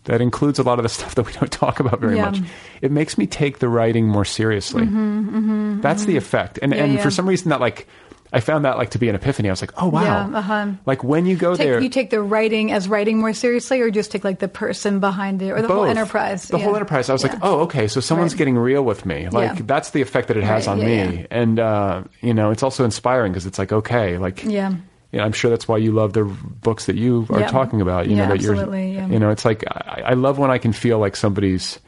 That 0.04 0.22
includes 0.22 0.58
a 0.58 0.62
lot 0.62 0.78
of 0.78 0.82
the 0.82 0.88
stuff 0.98 1.14
that 1.16 1.26
we 1.26 1.32
don't 1.32 1.52
talk 1.52 1.78
about 1.80 2.00
very 2.00 2.16
Yeah. 2.16 2.30
much. 2.30 2.40
It 2.80 2.90
makes 2.90 3.18
me 3.18 3.26
take 3.26 3.58
the 3.58 3.68
writing 3.68 4.08
more 4.08 4.24
seriously. 4.24 4.86
That's 4.86 6.06
the 6.06 6.16
effect, 6.16 6.58
and 6.62 6.72
and 6.72 6.82
Mm-hmm, 6.82 6.96
yeah. 6.96 7.02
for 7.02 7.10
some 7.10 7.28
reason 7.28 7.50
that 7.50 7.60
like 7.60 7.86
I 8.32 8.40
found 8.40 8.64
that 8.64 8.76
like 8.78 8.90
to 8.90 8.98
be 8.98 9.08
an 9.08 9.14
epiphany. 9.14 9.48
I 9.48 9.52
was 9.52 9.60
like, 9.60 9.72
oh 9.76 9.88
wow, 9.88 10.02
Yeah, 10.30 10.38
uh-huh. 10.38 10.66
like 10.86 11.02
when 11.02 11.26
you 11.26 11.36
go 11.36 11.54
Take, 11.56 11.66
there, 11.66 11.80
you 11.82 11.88
take 11.88 12.10
the 12.10 12.22
writing 12.22 12.70
as 12.72 12.88
writing 12.88 13.18
more 13.18 13.32
seriously, 13.32 13.80
or 13.80 13.90
just 13.90 14.12
take 14.12 14.22
like 14.24 14.38
the 14.38 14.48
person 14.48 15.00
behind 15.00 15.42
it, 15.42 15.50
or 15.50 15.60
the 15.62 15.68
whole 15.68 15.84
enterprise. 15.84 16.46
The 16.48 16.58
Yeah. 16.58 16.64
whole 16.64 16.76
enterprise. 16.76 17.08
I 17.10 17.12
was 17.12 17.24
Yeah. 17.24 17.32
like, 17.32 17.40
oh, 17.42 17.60
okay, 17.62 17.88
so 17.88 18.00
someone's 18.00 18.32
Right. 18.34 18.38
getting 18.38 18.56
real 18.58 18.84
with 18.84 19.04
me. 19.04 19.28
Like 19.28 19.66
that's 19.66 19.90
the 19.90 20.00
effect 20.02 20.28
that 20.28 20.36
it 20.36 20.44
has 20.44 20.66
Right, 20.66 20.72
on 20.72 20.84
me, 20.84 21.26
and 21.30 21.58
uh, 21.58 22.02
you 22.20 22.34
know, 22.34 22.50
it's 22.50 22.62
also 22.62 22.84
inspiring 22.84 23.32
because 23.32 23.46
it's 23.46 23.58
like, 23.58 23.72
okay, 23.72 24.16
like 24.18 24.44
Yeah. 24.44 24.70
you 25.12 25.18
know, 25.18 25.24
I'm 25.24 25.32
sure 25.32 25.50
that's 25.50 25.66
why 25.66 25.78
you 25.78 25.90
love 25.90 26.12
the 26.12 26.22
books 26.24 26.86
that 26.86 26.94
you 26.96 27.26
are 27.30 27.42
talking 27.48 27.80
about. 27.80 28.06
You 28.06 28.14
Yeah, 28.16 28.22
know 28.26 28.28
that 28.34 28.40
you're, 28.42 28.54
yeah. 28.76 29.06
you 29.08 29.18
know, 29.18 29.30
it's 29.30 29.44
like 29.44 29.64
I, 29.68 30.02
I 30.06 30.14
love 30.14 30.38
when 30.38 30.50
I 30.52 30.58
can 30.58 30.72
feel 30.72 30.98
like 31.00 31.16
somebody's 31.16 31.80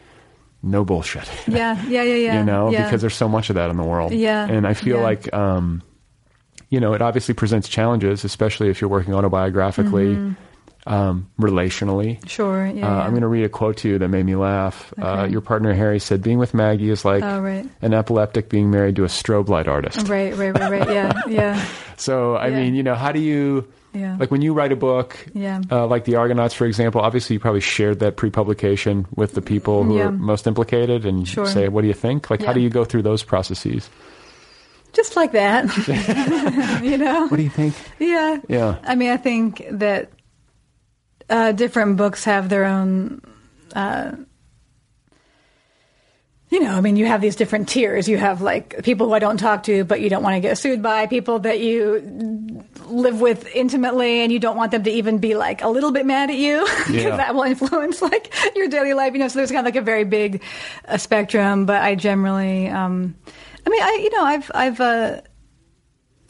no 0.64 0.84
bullshit. 0.84 1.28
Yeah, 1.46 1.80
yeah, 1.86 2.02
yeah, 2.02 2.14
yeah. 2.26 2.38
you 2.38 2.44
know, 2.44 2.70
yeah. 2.70 2.84
because 2.84 3.00
there's 3.00 3.14
so 3.16 3.28
much 3.28 3.48
of 3.50 3.54
that 3.56 3.70
in 3.70 3.76
the 3.76 3.84
world. 3.84 4.12
Yeah, 4.12 4.48
and 4.48 4.66
I 4.66 4.74
feel 4.74 5.00
like, 5.00 5.32
um, 5.32 5.82
you 6.72 6.80
know, 6.80 6.94
it 6.94 7.02
obviously 7.02 7.34
presents 7.34 7.68
challenges, 7.68 8.24
especially 8.24 8.70
if 8.70 8.80
you're 8.80 8.88
working 8.88 9.12
autobiographically, 9.12 10.34
um, 10.86 11.28
relationally. 11.38 12.16
Mm-hmm. 12.16 12.26
Sure. 12.26 12.66
Yeah. 12.66 12.72
Uh, 12.88 12.96
yeah. 12.96 13.02
I'm 13.04 13.10
going 13.10 13.20
to 13.22 13.28
read 13.28 13.44
a 13.44 13.48
quote 13.50 13.76
to 13.78 13.88
you 13.90 13.98
that 13.98 14.08
made 14.08 14.24
me 14.24 14.34
laugh. 14.36 14.92
Uh, 15.00 15.28
your 15.30 15.42
partner 15.42 15.74
Harry 15.74 16.00
said, 16.00 16.22
"Being 16.22 16.38
with 16.38 16.54
Maggie 16.54 16.88
is 16.90 17.04
like 17.04 17.22
Oh, 17.22 17.40
right. 17.40 17.68
an 17.82 17.92
epileptic 17.94 18.48
being 18.48 18.70
married 18.70 18.96
to 18.96 19.04
a 19.04 19.08
strobe 19.08 19.48
light 19.48 19.68
artist." 19.68 20.08
Right, 20.08 20.34
right, 20.36 20.50
right, 20.58 20.70
right. 20.72 20.88
Yeah, 20.90 21.12
yeah, 21.28 21.64
So, 21.98 22.34
I 22.36 22.48
Yeah. 22.48 22.56
mean, 22.62 22.74
you 22.74 22.82
know, 22.82 22.94
how 22.96 23.12
do 23.12 23.20
you, 23.20 23.68
Yeah. 23.94 24.16
like, 24.18 24.30
when 24.32 24.40
you 24.42 24.54
write 24.54 24.72
a 24.72 24.76
book, 24.76 25.14
Yeah. 25.34 25.60
uh, 25.70 25.86
like 25.86 26.04
the 26.04 26.16
Argonauts, 26.16 26.54
for 26.54 26.64
example? 26.66 27.00
Obviously, 27.02 27.34
you 27.34 27.40
probably 27.40 27.60
shared 27.60 28.00
that 28.00 28.16
pre-publication 28.16 29.06
with 29.14 29.34
the 29.34 29.42
people 29.42 29.84
who 29.84 29.98
Yeah. 29.98 30.06
are 30.08 30.10
most 30.10 30.46
implicated, 30.48 31.04
and 31.04 31.28
Sure. 31.28 31.46
say, 31.46 31.68
"What 31.68 31.82
do 31.82 31.86
you 31.88 31.94
think?" 31.94 32.28
Like, 32.30 32.42
how 32.42 32.52
do 32.54 32.60
you 32.60 32.70
go 32.70 32.84
through 32.84 33.02
those 33.02 33.22
processes? 33.22 33.88
Just 34.92 35.16
like 35.16 35.32
that. 35.32 35.64
you 36.82 36.98
know. 36.98 37.26
What 37.28 37.36
do 37.36 37.42
you 37.42 37.50
think? 37.50 37.74
Yeah. 37.98 38.38
Yeah. 38.48 38.78
I 38.84 38.94
mean, 38.94 39.10
I 39.10 39.16
think 39.16 39.64
that 39.70 40.10
uh, 41.30 41.52
different 41.52 41.96
books 41.96 42.24
have 42.24 42.48
their 42.48 42.64
own. 42.64 43.20
Uh, 43.74 44.12
you 46.50 46.60
know, 46.60 46.72
I 46.72 46.82
mean, 46.82 46.96
you 46.96 47.06
have 47.06 47.22
these 47.22 47.36
different 47.36 47.66
tiers. 47.70 48.06
You 48.06 48.18
have 48.18 48.42
like 48.42 48.82
people 48.84 49.06
who 49.06 49.14
I 49.14 49.18
don't 49.20 49.38
talk 49.38 49.62
to, 49.62 49.84
but 49.84 50.02
you 50.02 50.10
don't 50.10 50.22
want 50.22 50.34
to 50.34 50.40
get 50.40 50.58
sued 50.58 50.82
by, 50.82 51.06
people 51.06 51.38
that 51.40 51.60
you 51.60 52.62
live 52.88 53.22
with 53.22 53.46
intimately, 53.54 54.20
and 54.20 54.30
you 54.30 54.38
don't 54.38 54.58
want 54.58 54.70
them 54.70 54.82
to 54.84 54.90
even 54.90 55.16
be 55.16 55.34
like 55.34 55.62
a 55.62 55.68
little 55.68 55.92
bit 55.92 56.04
mad 56.04 56.28
at 56.28 56.36
you 56.36 56.60
because 56.86 56.90
Yeah. 57.04 57.16
that 57.16 57.34
will 57.34 57.44
influence 57.44 58.02
like 58.02 58.34
your 58.54 58.68
daily 58.68 58.92
life. 58.92 59.14
You 59.14 59.20
know, 59.20 59.28
so 59.28 59.38
there's 59.38 59.50
kind 59.50 59.66
of 59.66 59.72
like 59.74 59.80
a 59.80 59.84
very 59.84 60.04
big 60.04 60.42
uh, 60.86 60.98
spectrum. 60.98 61.64
But 61.64 61.80
I 61.80 61.94
generally, 61.94 62.68
um, 62.68 63.14
I 63.66 63.70
mean, 63.70 63.82
I 63.82 63.98
you 64.02 64.10
know, 64.16 64.24
I've 64.24 64.50
I've. 64.54 64.80
Uh, 64.80 65.20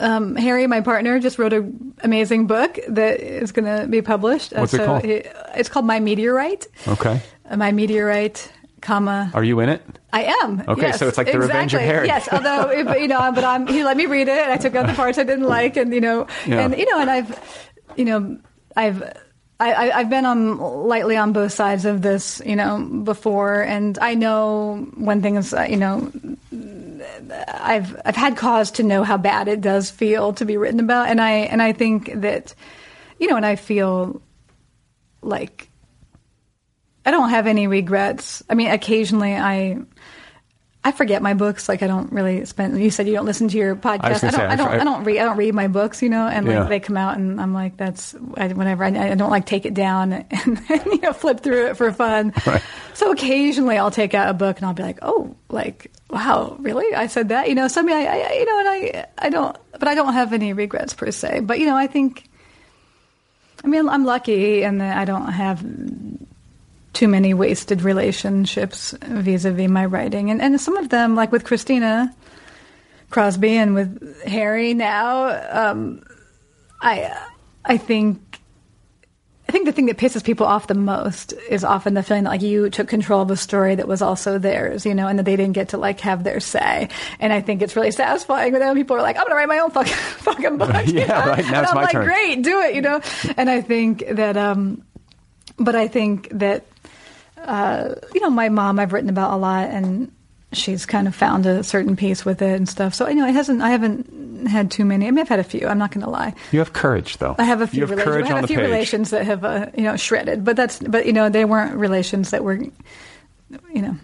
um, 0.00 0.34
Harry, 0.34 0.66
my 0.66 0.80
partner, 0.80 1.20
just 1.20 1.38
wrote 1.38 1.52
an 1.52 1.94
amazing 2.02 2.48
book 2.48 2.76
that 2.88 3.20
is 3.20 3.52
going 3.52 3.66
to 3.66 3.86
be 3.86 4.02
published. 4.02 4.52
Uh, 4.52 4.60
What's 4.60 4.74
it 4.74 4.78
so 4.78 4.86
called? 4.86 5.04
It, 5.04 5.32
it's 5.54 5.68
called 5.68 5.84
My 5.86 6.00
Meteorite. 6.00 6.66
Okay. 6.88 7.20
Uh, 7.48 7.56
My 7.56 7.70
Meteorite, 7.70 8.50
comma. 8.80 9.30
Are 9.32 9.44
you 9.44 9.60
in 9.60 9.68
it? 9.68 9.80
I 10.12 10.24
am. 10.42 10.64
Okay, 10.66 10.82
yes, 10.88 10.98
so 10.98 11.06
it's 11.06 11.16
like 11.18 11.30
the 11.30 11.38
Revenge 11.38 11.72
of 11.74 11.80
exactly. 11.82 11.86
Harry. 11.86 12.06
Yes, 12.08 12.28
although 12.32 12.72
you 12.96 13.06
know, 13.06 13.30
but 13.32 13.44
I'm, 13.44 13.66
he 13.68 13.84
let 13.84 13.96
me 13.96 14.06
read 14.06 14.26
it, 14.26 14.38
and 14.38 14.50
I 14.52 14.56
took 14.56 14.74
out 14.74 14.88
the 14.88 14.94
parts 14.94 15.18
I 15.18 15.22
didn't 15.22 15.46
like, 15.46 15.76
and 15.76 15.94
you 15.94 16.00
know, 16.00 16.26
Yeah. 16.46 16.60
and 16.64 16.76
you 16.76 16.90
know, 16.90 16.98
and 17.00 17.10
I've, 17.10 17.68
you 17.96 18.04
know, 18.04 18.38
I've. 18.76 19.02
I, 19.70 19.98
I've 19.98 20.10
been 20.10 20.26
on 20.26 20.58
lightly 20.58 21.16
on 21.16 21.32
both 21.32 21.52
sides 21.52 21.84
of 21.84 22.02
this, 22.02 22.40
you 22.44 22.56
know, 22.56 22.80
before, 22.80 23.62
and 23.62 23.98
I 23.98 24.14
know 24.14 24.88
when 24.94 25.22
things, 25.22 25.52
uh, 25.54 25.66
you 25.68 25.76
know, 25.76 26.10
I've 27.48 28.00
I've 28.04 28.16
had 28.16 28.36
cause 28.36 28.72
to 28.72 28.82
know 28.82 29.04
how 29.04 29.16
bad 29.16 29.48
it 29.48 29.60
does 29.60 29.90
feel 29.90 30.32
to 30.34 30.44
be 30.44 30.56
written 30.56 30.80
about, 30.80 31.08
and 31.08 31.20
I 31.20 31.30
and 31.30 31.62
I 31.62 31.72
think 31.72 32.12
that, 32.14 32.54
you 33.18 33.28
know, 33.28 33.36
and 33.36 33.46
I 33.46 33.56
feel 33.56 34.20
like 35.22 35.68
I 37.04 37.10
don't 37.10 37.30
have 37.30 37.46
any 37.46 37.66
regrets. 37.66 38.42
I 38.48 38.54
mean, 38.54 38.70
occasionally 38.70 39.34
I 39.34 39.78
I 40.84 40.90
forget 40.90 41.22
my 41.22 41.34
books. 41.34 41.68
Like 41.68 41.82
I 41.82 41.86
don't 41.86 42.10
really 42.12 42.44
spend. 42.44 42.82
You 42.82 42.90
said 42.90 43.06
you 43.06 43.12
don't 43.14 43.24
listen 43.24 43.46
to 43.48 43.56
your 43.56 43.76
podcast. 43.76 44.00
I 44.02 44.08
gonna 44.08 44.18
don't. 44.18 44.32
say, 44.32 44.46
I 44.46 44.56
don't. 44.56 44.68
I- 44.68 44.80
I 44.80 44.84
don't 44.84 45.04
read. 45.04 45.18
I 45.20 45.24
don't 45.24 45.36
read 45.36 45.54
my 45.54 45.68
books. 45.68 46.02
You 46.02 46.08
know, 46.08 46.26
and 46.26 46.44
like 46.44 46.54
Yeah. 46.54 46.64
they 46.64 46.80
come 46.80 46.96
out, 46.96 47.16
and 47.16 47.40
I'm 47.40 47.54
like, 47.54 47.76
that's 47.76 48.16
I, 48.36 48.48
whatever. 48.48 48.82
I, 48.84 49.12
I 49.12 49.14
don't 49.14 49.30
like 49.30 49.46
take 49.46 49.64
it 49.64 49.74
down 49.74 50.12
and, 50.30 50.60
you 50.68 51.00
know 51.00 51.12
flip 51.12 51.40
through 51.40 51.66
it 51.68 51.76
for 51.76 51.92
fun. 51.92 52.32
Right. 52.46 52.62
So 52.94 53.12
occasionally 53.12 53.78
I'll 53.78 53.90
take 53.92 54.12
out 54.12 54.28
a 54.28 54.34
book 54.34 54.56
and 54.58 54.66
I'll 54.66 54.74
be 54.74 54.82
like, 54.82 54.98
oh, 55.02 55.34
like 55.48 55.90
wow, 56.10 56.56
really? 56.58 56.92
I 56.94 57.06
said 57.06 57.28
that. 57.30 57.48
You 57.48 57.54
know, 57.54 57.68
so 57.68 57.80
I 57.80 57.84
mean, 57.84 57.96
I, 57.96 58.04
I 58.06 58.32
you 58.34 58.44
know, 58.44 58.58
and 58.58 58.68
I 58.68 59.06
I 59.18 59.28
don't, 59.30 59.56
but 59.78 59.86
I 59.88 59.94
don't 59.94 60.12
have 60.14 60.32
any 60.32 60.52
regrets 60.52 60.94
per 60.94 61.10
se. 61.12 61.40
But 61.40 61.60
you 61.60 61.66
know, 61.66 61.76
I 61.76 61.86
think. 61.86 62.24
I 63.64 63.68
mean, 63.68 63.88
I'm 63.88 64.04
lucky 64.04 64.64
and 64.64 64.82
I 64.82 65.04
don't 65.04 65.28
have 65.30 65.62
too 66.92 67.08
many 67.08 67.32
wasted 67.34 67.82
relationships 67.82 68.94
vis-a-vis 69.02 69.68
my 69.68 69.84
writing 69.86 70.30
and 70.30 70.42
and 70.42 70.60
some 70.60 70.76
of 70.76 70.88
them 70.90 71.14
like 71.14 71.32
with 71.32 71.44
christina 71.44 72.14
crosby 73.10 73.56
and 73.56 73.74
with 73.74 74.22
harry 74.24 74.74
now 74.74 75.28
um, 75.70 76.02
i 76.80 77.10
i 77.64 77.76
think 77.76 78.20
I 79.48 79.52
think 79.52 79.66
the 79.66 79.72
thing 79.72 79.86
that 79.86 79.98
pisses 79.98 80.24
people 80.24 80.46
off 80.46 80.68
the 80.68 80.74
most 80.74 81.34
is 81.50 81.62
often 81.62 81.92
the 81.92 82.02
feeling 82.02 82.24
that 82.24 82.30
like 82.30 82.40
you 82.42 82.70
took 82.70 82.88
control 82.88 83.20
of 83.20 83.30
a 83.30 83.36
story 83.36 83.74
that 83.74 83.86
was 83.86 84.00
also 84.00 84.38
theirs, 84.38 84.86
you 84.86 84.94
know, 84.94 85.08
and 85.08 85.18
that 85.18 85.24
they 85.24 85.36
didn't 85.36 85.52
get 85.52 85.70
to 85.70 85.78
like 85.78 86.00
have 86.00 86.24
their 86.24 86.40
say. 86.40 86.88
And 87.20 87.34
I 87.34 87.42
think 87.42 87.60
it's 87.60 87.76
really 87.76 87.90
satisfying 87.90 88.54
when 88.54 88.74
people 88.74 88.96
are 88.96 89.02
like, 89.02 89.16
"I'm 89.16 89.24
going 89.24 89.32
to 89.32 89.34
write 89.36 89.48
my 89.48 89.58
own 89.58 89.70
fucking 89.70 89.92
fucking 90.24 90.56
book." 90.56 90.86
you 90.86 91.00
Yeah, 91.00 91.06
know? 91.08 91.26
right, 91.32 91.44
now 91.44 91.54
and 91.58 91.62
it's 91.64 91.70
I'm 91.70 91.76
my 91.76 91.82
like, 91.82 91.92
turn. 91.92 92.04
"Great, 92.06 92.42
do 92.42 92.60
it," 92.62 92.74
you 92.76 92.80
know. 92.80 93.00
And 93.36 93.50
I 93.50 93.60
think 93.60 94.04
that, 94.12 94.38
um, 94.38 94.84
but 95.58 95.74
I 95.74 95.86
think 95.86 96.30
that 96.30 96.64
uh, 97.44 97.94
you 98.14 98.20
know, 98.20 98.30
my 98.30 98.48
mom 98.48 98.78
I've 98.78 98.92
written 98.92 99.10
about 99.10 99.32
a 99.32 99.36
lot, 99.36 99.68
and 99.70 100.10
she's 100.52 100.86
kind 100.86 101.06
of 101.06 101.14
found 101.14 101.46
a 101.46 101.62
certain 101.62 101.96
peace 101.96 102.24
with 102.24 102.42
it 102.42 102.56
and 102.56 102.68
stuff. 102.68 102.94
So 102.94 103.08
you 103.08 103.16
know, 103.16 103.26
it 103.26 103.34
hasn't. 103.34 103.62
I 103.62 103.70
haven't 103.70 104.46
had 104.46 104.70
too 104.70 104.84
many. 104.84 105.06
I 105.06 105.10
mean, 105.10 105.20
I've 105.20 105.28
had 105.28 105.38
a 105.38 105.44
few. 105.44 105.66
I'm 105.66 105.78
not 105.78 105.92
going 105.92 106.04
to 106.04 106.10
lie. 106.10 106.34
You 106.50 106.58
have 106.58 106.72
courage, 106.72 107.18
though. 107.18 107.34
I 107.38 107.44
have 107.44 107.60
a 107.60 107.66
few. 107.66 107.80
You 107.80 107.86
have 107.86 107.90
relations. 107.90 108.14
courage 108.14 108.26
I 108.26 108.34
have 108.34 108.44
a 108.44 108.46
few 108.46 108.56
page. 108.56 108.66
relations 108.66 109.10
that 109.10 109.24
have 109.26 109.44
uh, 109.44 109.66
you 109.76 109.84
know 109.84 109.96
shredded, 109.96 110.44
but 110.44 110.56
that's 110.56 110.78
but 110.78 111.06
you 111.06 111.12
know 111.12 111.28
they 111.28 111.44
weren't 111.44 111.76
relations 111.76 112.30
that 112.30 112.44
were 112.44 112.54
you 112.54 113.82
know 113.82 113.96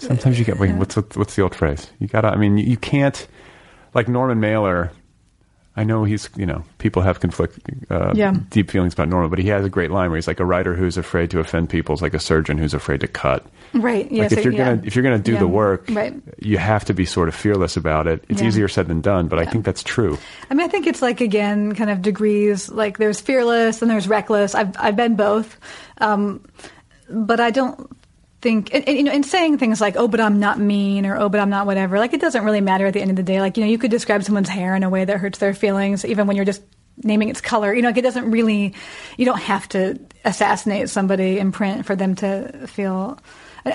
Sometimes 0.00 0.38
you 0.38 0.44
get 0.46 0.58
wait, 0.58 0.74
what's 0.74 0.96
what's 0.96 1.36
the 1.36 1.42
old 1.42 1.54
phrase? 1.54 1.90
You 1.98 2.06
gotta. 2.06 2.28
I 2.28 2.36
mean, 2.36 2.56
you, 2.56 2.64
you 2.64 2.76
can't 2.76 3.26
like 3.92 4.08
Norman 4.08 4.40
Mailer. 4.40 4.92
I 5.76 5.84
know 5.84 6.02
he's 6.04 6.28
you 6.36 6.46
know 6.46 6.64
people 6.78 7.00
have 7.02 7.20
conflict, 7.20 7.58
uh, 7.90 8.12
Yeah. 8.14 8.34
deep 8.50 8.70
feelings 8.70 8.92
about 8.92 9.08
Norman, 9.08 9.30
but 9.30 9.38
he 9.38 9.48
has 9.48 9.64
a 9.64 9.68
great 9.68 9.90
line 9.90 10.10
where 10.10 10.16
he's 10.16 10.26
like 10.26 10.40
a 10.40 10.44
writer 10.44 10.74
who's 10.74 10.96
afraid 10.98 11.30
to 11.30 11.38
offend 11.40 11.70
people 11.70 11.94
is 11.94 12.02
like 12.02 12.12
a 12.12 12.18
surgeon 12.18 12.58
who's 12.58 12.74
afraid 12.74 13.00
to 13.00 13.06
cut. 13.08 13.46
right. 13.72 14.10
Yeah, 14.10 14.22
like 14.22 14.30
so- 14.32 14.38
if 14.38 14.44
you're 14.44 14.52
yeah. 14.52 14.64
gonna 14.74 14.82
if 14.84 14.96
you're 14.96 15.04
gonna 15.04 15.18
do 15.20 15.34
Yeah. 15.34 15.38
the 15.38 15.48
work, 15.48 15.84
right. 15.92 16.12
you 16.40 16.58
have 16.58 16.84
to 16.86 16.92
be 16.94 17.04
sort 17.06 17.28
of 17.28 17.34
fearless 17.36 17.76
about 17.76 18.08
it. 18.08 18.24
It's 18.28 18.42
Yeah. 18.42 18.48
easier 18.48 18.66
said 18.68 18.88
than 18.88 19.00
done, 19.00 19.28
but 19.28 19.38
I 19.38 19.44
think 19.44 19.64
that's 19.64 19.84
true. 19.84 20.18
I 20.50 20.54
mean, 20.54 20.66
I 20.66 20.68
think 20.68 20.88
it's 20.88 21.00
like 21.02 21.20
again, 21.20 21.74
kind 21.76 21.88
of 21.88 22.02
degrees. 22.02 22.68
Like 22.68 22.98
there's 22.98 23.20
fearless 23.20 23.80
and 23.80 23.88
there's 23.90 24.08
reckless. 24.08 24.56
I've 24.56 24.74
I've 24.78 24.96
been 24.96 25.14
both, 25.14 25.56
um, 25.98 26.40
but 27.08 27.38
I 27.38 27.50
don't 27.50 27.88
think 28.40 28.72
and, 28.74 28.88
and, 28.88 28.96
you 28.96 29.02
know 29.02 29.12
in 29.12 29.22
saying 29.22 29.58
things 29.58 29.80
like 29.80 29.96
oh 29.96 30.08
but 30.08 30.20
i'm 30.20 30.40
not 30.40 30.58
mean 30.58 31.04
or 31.04 31.16
oh 31.18 31.28
but 31.28 31.40
i'm 31.40 31.50
not 31.50 31.66
whatever 31.66 31.98
like 31.98 32.14
it 32.14 32.20
doesn't 32.20 32.44
really 32.44 32.60
matter 32.60 32.86
at 32.86 32.94
the 32.94 33.00
end 33.00 33.10
of 33.10 33.16
the 33.16 33.22
day. 33.22 33.40
Like 33.40 33.56
you 33.56 33.64
know 33.64 33.70
you 33.70 33.78
could 33.78 33.90
describe 33.90 34.22
someone's 34.24 34.48
hair 34.48 34.74
in 34.74 34.82
a 34.82 34.90
way 34.90 35.04
that 35.04 35.18
hurts 35.18 35.38
their 35.38 35.54
feelings 35.54 36.04
even 36.04 36.26
when 36.26 36.36
you're 36.36 36.44
just 36.44 36.62
naming 37.02 37.28
its 37.28 37.40
color. 37.40 37.72
You 37.74 37.82
know 37.82 37.88
like 37.88 37.98
it 37.98 38.02
doesn't 38.02 38.30
really 38.30 38.74
you 39.16 39.24
don't 39.24 39.40
have 39.40 39.68
to 39.70 40.00
assassinate 40.24 40.88
somebody 40.88 41.38
in 41.38 41.52
print 41.52 41.86
for 41.86 41.96
them 41.96 42.14
to 42.16 42.66
feel 42.66 43.18
uh, 43.66 43.72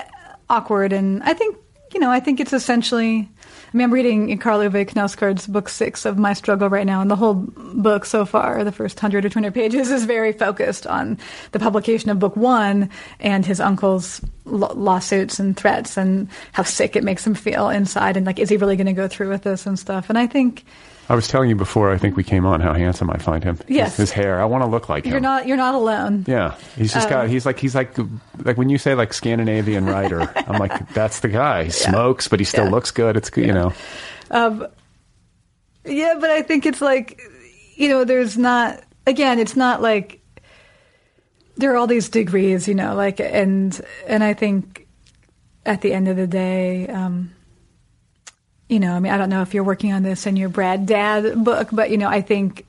awkward. 0.48 0.92
And 0.92 1.22
i 1.22 1.32
think 1.34 1.56
you 1.94 2.00
know 2.00 2.10
i 2.10 2.20
think 2.20 2.40
it's 2.40 2.52
essentially 2.52 3.28
I 3.72 3.76
mean, 3.76 3.84
I'm 3.84 3.92
reading 3.92 4.38
Karl 4.38 4.60
Ove 4.60 4.72
Knausgaard's 4.72 5.46
book 5.46 5.68
six 5.68 6.04
of 6.06 6.18
My 6.18 6.34
Struggle 6.34 6.68
right 6.68 6.86
now, 6.86 7.00
and 7.00 7.10
the 7.10 7.16
whole 7.16 7.34
book 7.34 8.04
so 8.04 8.24
far, 8.24 8.62
the 8.62 8.70
first 8.70 8.96
100 8.96 9.24
or 9.24 9.28
200 9.28 9.52
pages, 9.52 9.90
is 9.90 10.04
very 10.04 10.32
focused 10.32 10.86
on 10.86 11.18
the 11.52 11.58
publication 11.58 12.10
of 12.10 12.18
book 12.18 12.36
one 12.36 12.88
and 13.18 13.44
his 13.44 13.60
uncle's 13.60 14.20
lo- 14.44 14.72
lawsuits 14.74 15.40
and 15.40 15.56
threats 15.56 15.96
and 15.96 16.28
how 16.52 16.62
sick 16.62 16.94
it 16.94 17.04
makes 17.04 17.26
him 17.26 17.34
feel 17.34 17.68
inside, 17.68 18.16
and 18.16 18.24
like, 18.24 18.38
is 18.38 18.48
he 18.48 18.56
really 18.56 18.76
going 18.76 18.86
to 18.86 18.92
go 18.92 19.08
through 19.08 19.28
with 19.28 19.42
this 19.42 19.66
and 19.66 19.78
stuff? 19.78 20.08
And 20.08 20.16
I 20.18 20.26
think 20.26 20.64
I 21.08 21.14
was 21.14 21.28
telling 21.28 21.48
you 21.48 21.54
before. 21.56 21.92
I 21.92 21.98
think 21.98 22.16
we 22.16 22.24
came 22.24 22.44
on 22.46 22.60
how 22.60 22.72
handsome 22.72 23.10
I 23.10 23.18
find 23.18 23.44
him. 23.44 23.58
Yes. 23.68 23.90
his, 23.96 24.08
his 24.08 24.12
hair. 24.12 24.40
I 24.40 24.44
want 24.46 24.64
to 24.64 24.68
look 24.70 24.88
like 24.88 25.04
him. 25.04 25.12
you're 25.12 25.20
not 25.20 25.46
you're 25.46 25.56
not 25.56 25.74
alone. 25.74 26.24
Yeah, 26.26 26.54
he's 26.76 26.92
just 26.92 27.08
got. 27.08 27.28
He's 27.28 27.46
like 27.46 27.58
he's 27.58 27.74
like 27.74 27.96
like 28.42 28.56
when 28.56 28.68
you 28.70 28.78
say 28.78 28.94
like 28.94 29.12
Scandinavian 29.12 29.86
writer, 29.86 30.20
I'm 30.48 30.58
like 30.58 30.92
that's 30.94 31.20
the 31.20 31.28
guy. 31.28 31.64
He 31.64 31.70
smokes, 31.70 32.26
but 32.28 32.40
he 32.40 32.44
still 32.44 32.64
Yeah. 32.64 32.70
looks 32.70 32.90
good. 32.90 33.16
It's 33.16 33.30
good, 33.30 33.46
you 33.46 33.52
know. 33.52 33.72
Um, 34.30 34.66
Yeah, 35.84 36.14
but 36.20 36.30
I 36.30 36.42
think 36.42 36.66
it's 36.66 36.80
like, 36.80 37.20
you 37.76 37.88
know, 37.88 38.02
there's 38.04 38.36
not, 38.36 38.82
again, 39.06 39.38
it's 39.38 39.54
not 39.54 39.80
like, 39.80 40.20
there 41.56 41.72
are 41.72 41.76
all 41.76 41.86
these 41.86 42.08
degrees, 42.08 42.66
you 42.66 42.74
know, 42.74 42.96
like, 42.96 43.20
and, 43.20 43.80
and 44.08 44.24
I 44.24 44.34
think 44.34 44.88
at 45.64 45.82
the 45.82 45.92
end 45.92 46.08
of 46.08 46.16
the 46.16 46.26
day, 46.26 46.88
um, 46.88 47.30
you 48.68 48.80
know, 48.80 48.94
I 48.94 49.00
mean, 49.00 49.12
I 49.12 49.16
don't 49.16 49.30
know 49.30 49.42
if 49.42 49.54
you're 49.54 49.64
working 49.64 49.92
on 49.92 50.02
this 50.02 50.26
in 50.26 50.36
your 50.36 50.48
Brad 50.48 50.86
Dad 50.86 51.44
book, 51.44 51.68
but, 51.70 51.90
you 51.90 51.98
know, 51.98 52.08
I 52.08 52.20
think, 52.20 52.66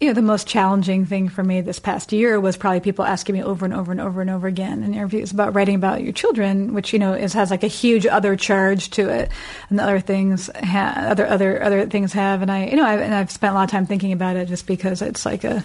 you 0.00 0.08
know, 0.08 0.12
the 0.12 0.20
most 0.20 0.46
challenging 0.46 1.06
thing 1.06 1.30
for 1.30 1.42
me 1.42 1.62
this 1.62 1.78
past 1.78 2.12
year 2.12 2.38
was 2.38 2.58
probably 2.58 2.80
people 2.80 3.04
asking 3.04 3.34
me 3.36 3.42
over 3.42 3.64
and 3.64 3.72
over 3.72 3.90
and 3.90 4.00
over 4.00 4.20
and 4.20 4.28
over 4.28 4.46
again 4.46 4.82
in 4.82 4.92
interviews 4.92 5.32
about 5.32 5.54
writing 5.54 5.74
about 5.74 6.02
your 6.02 6.12
children, 6.12 6.74
which 6.74 6.92
you 6.92 6.98
know 6.98 7.14
is 7.14 7.32
has 7.32 7.50
like 7.50 7.62
a 7.62 7.68
huge 7.68 8.04
other 8.04 8.36
charge 8.36 8.90
to 8.90 9.08
it, 9.08 9.30
and 9.70 9.78
the 9.78 9.82
other 9.82 10.00
things 10.00 10.50
ha- 10.54 11.06
other 11.08 11.26
other 11.26 11.62
other 11.62 11.86
things 11.86 12.12
have, 12.12 12.42
and 12.42 12.52
I 12.52 12.66
you 12.66 12.76
know 12.76 12.84
I've, 12.84 13.00
and 13.00 13.14
I've 13.14 13.30
spent 13.30 13.52
a 13.52 13.54
lot 13.54 13.64
of 13.64 13.70
time 13.70 13.86
thinking 13.86 14.12
about 14.12 14.36
it 14.36 14.48
just 14.48 14.66
because 14.66 15.00
it's 15.00 15.24
like 15.24 15.44
a, 15.44 15.64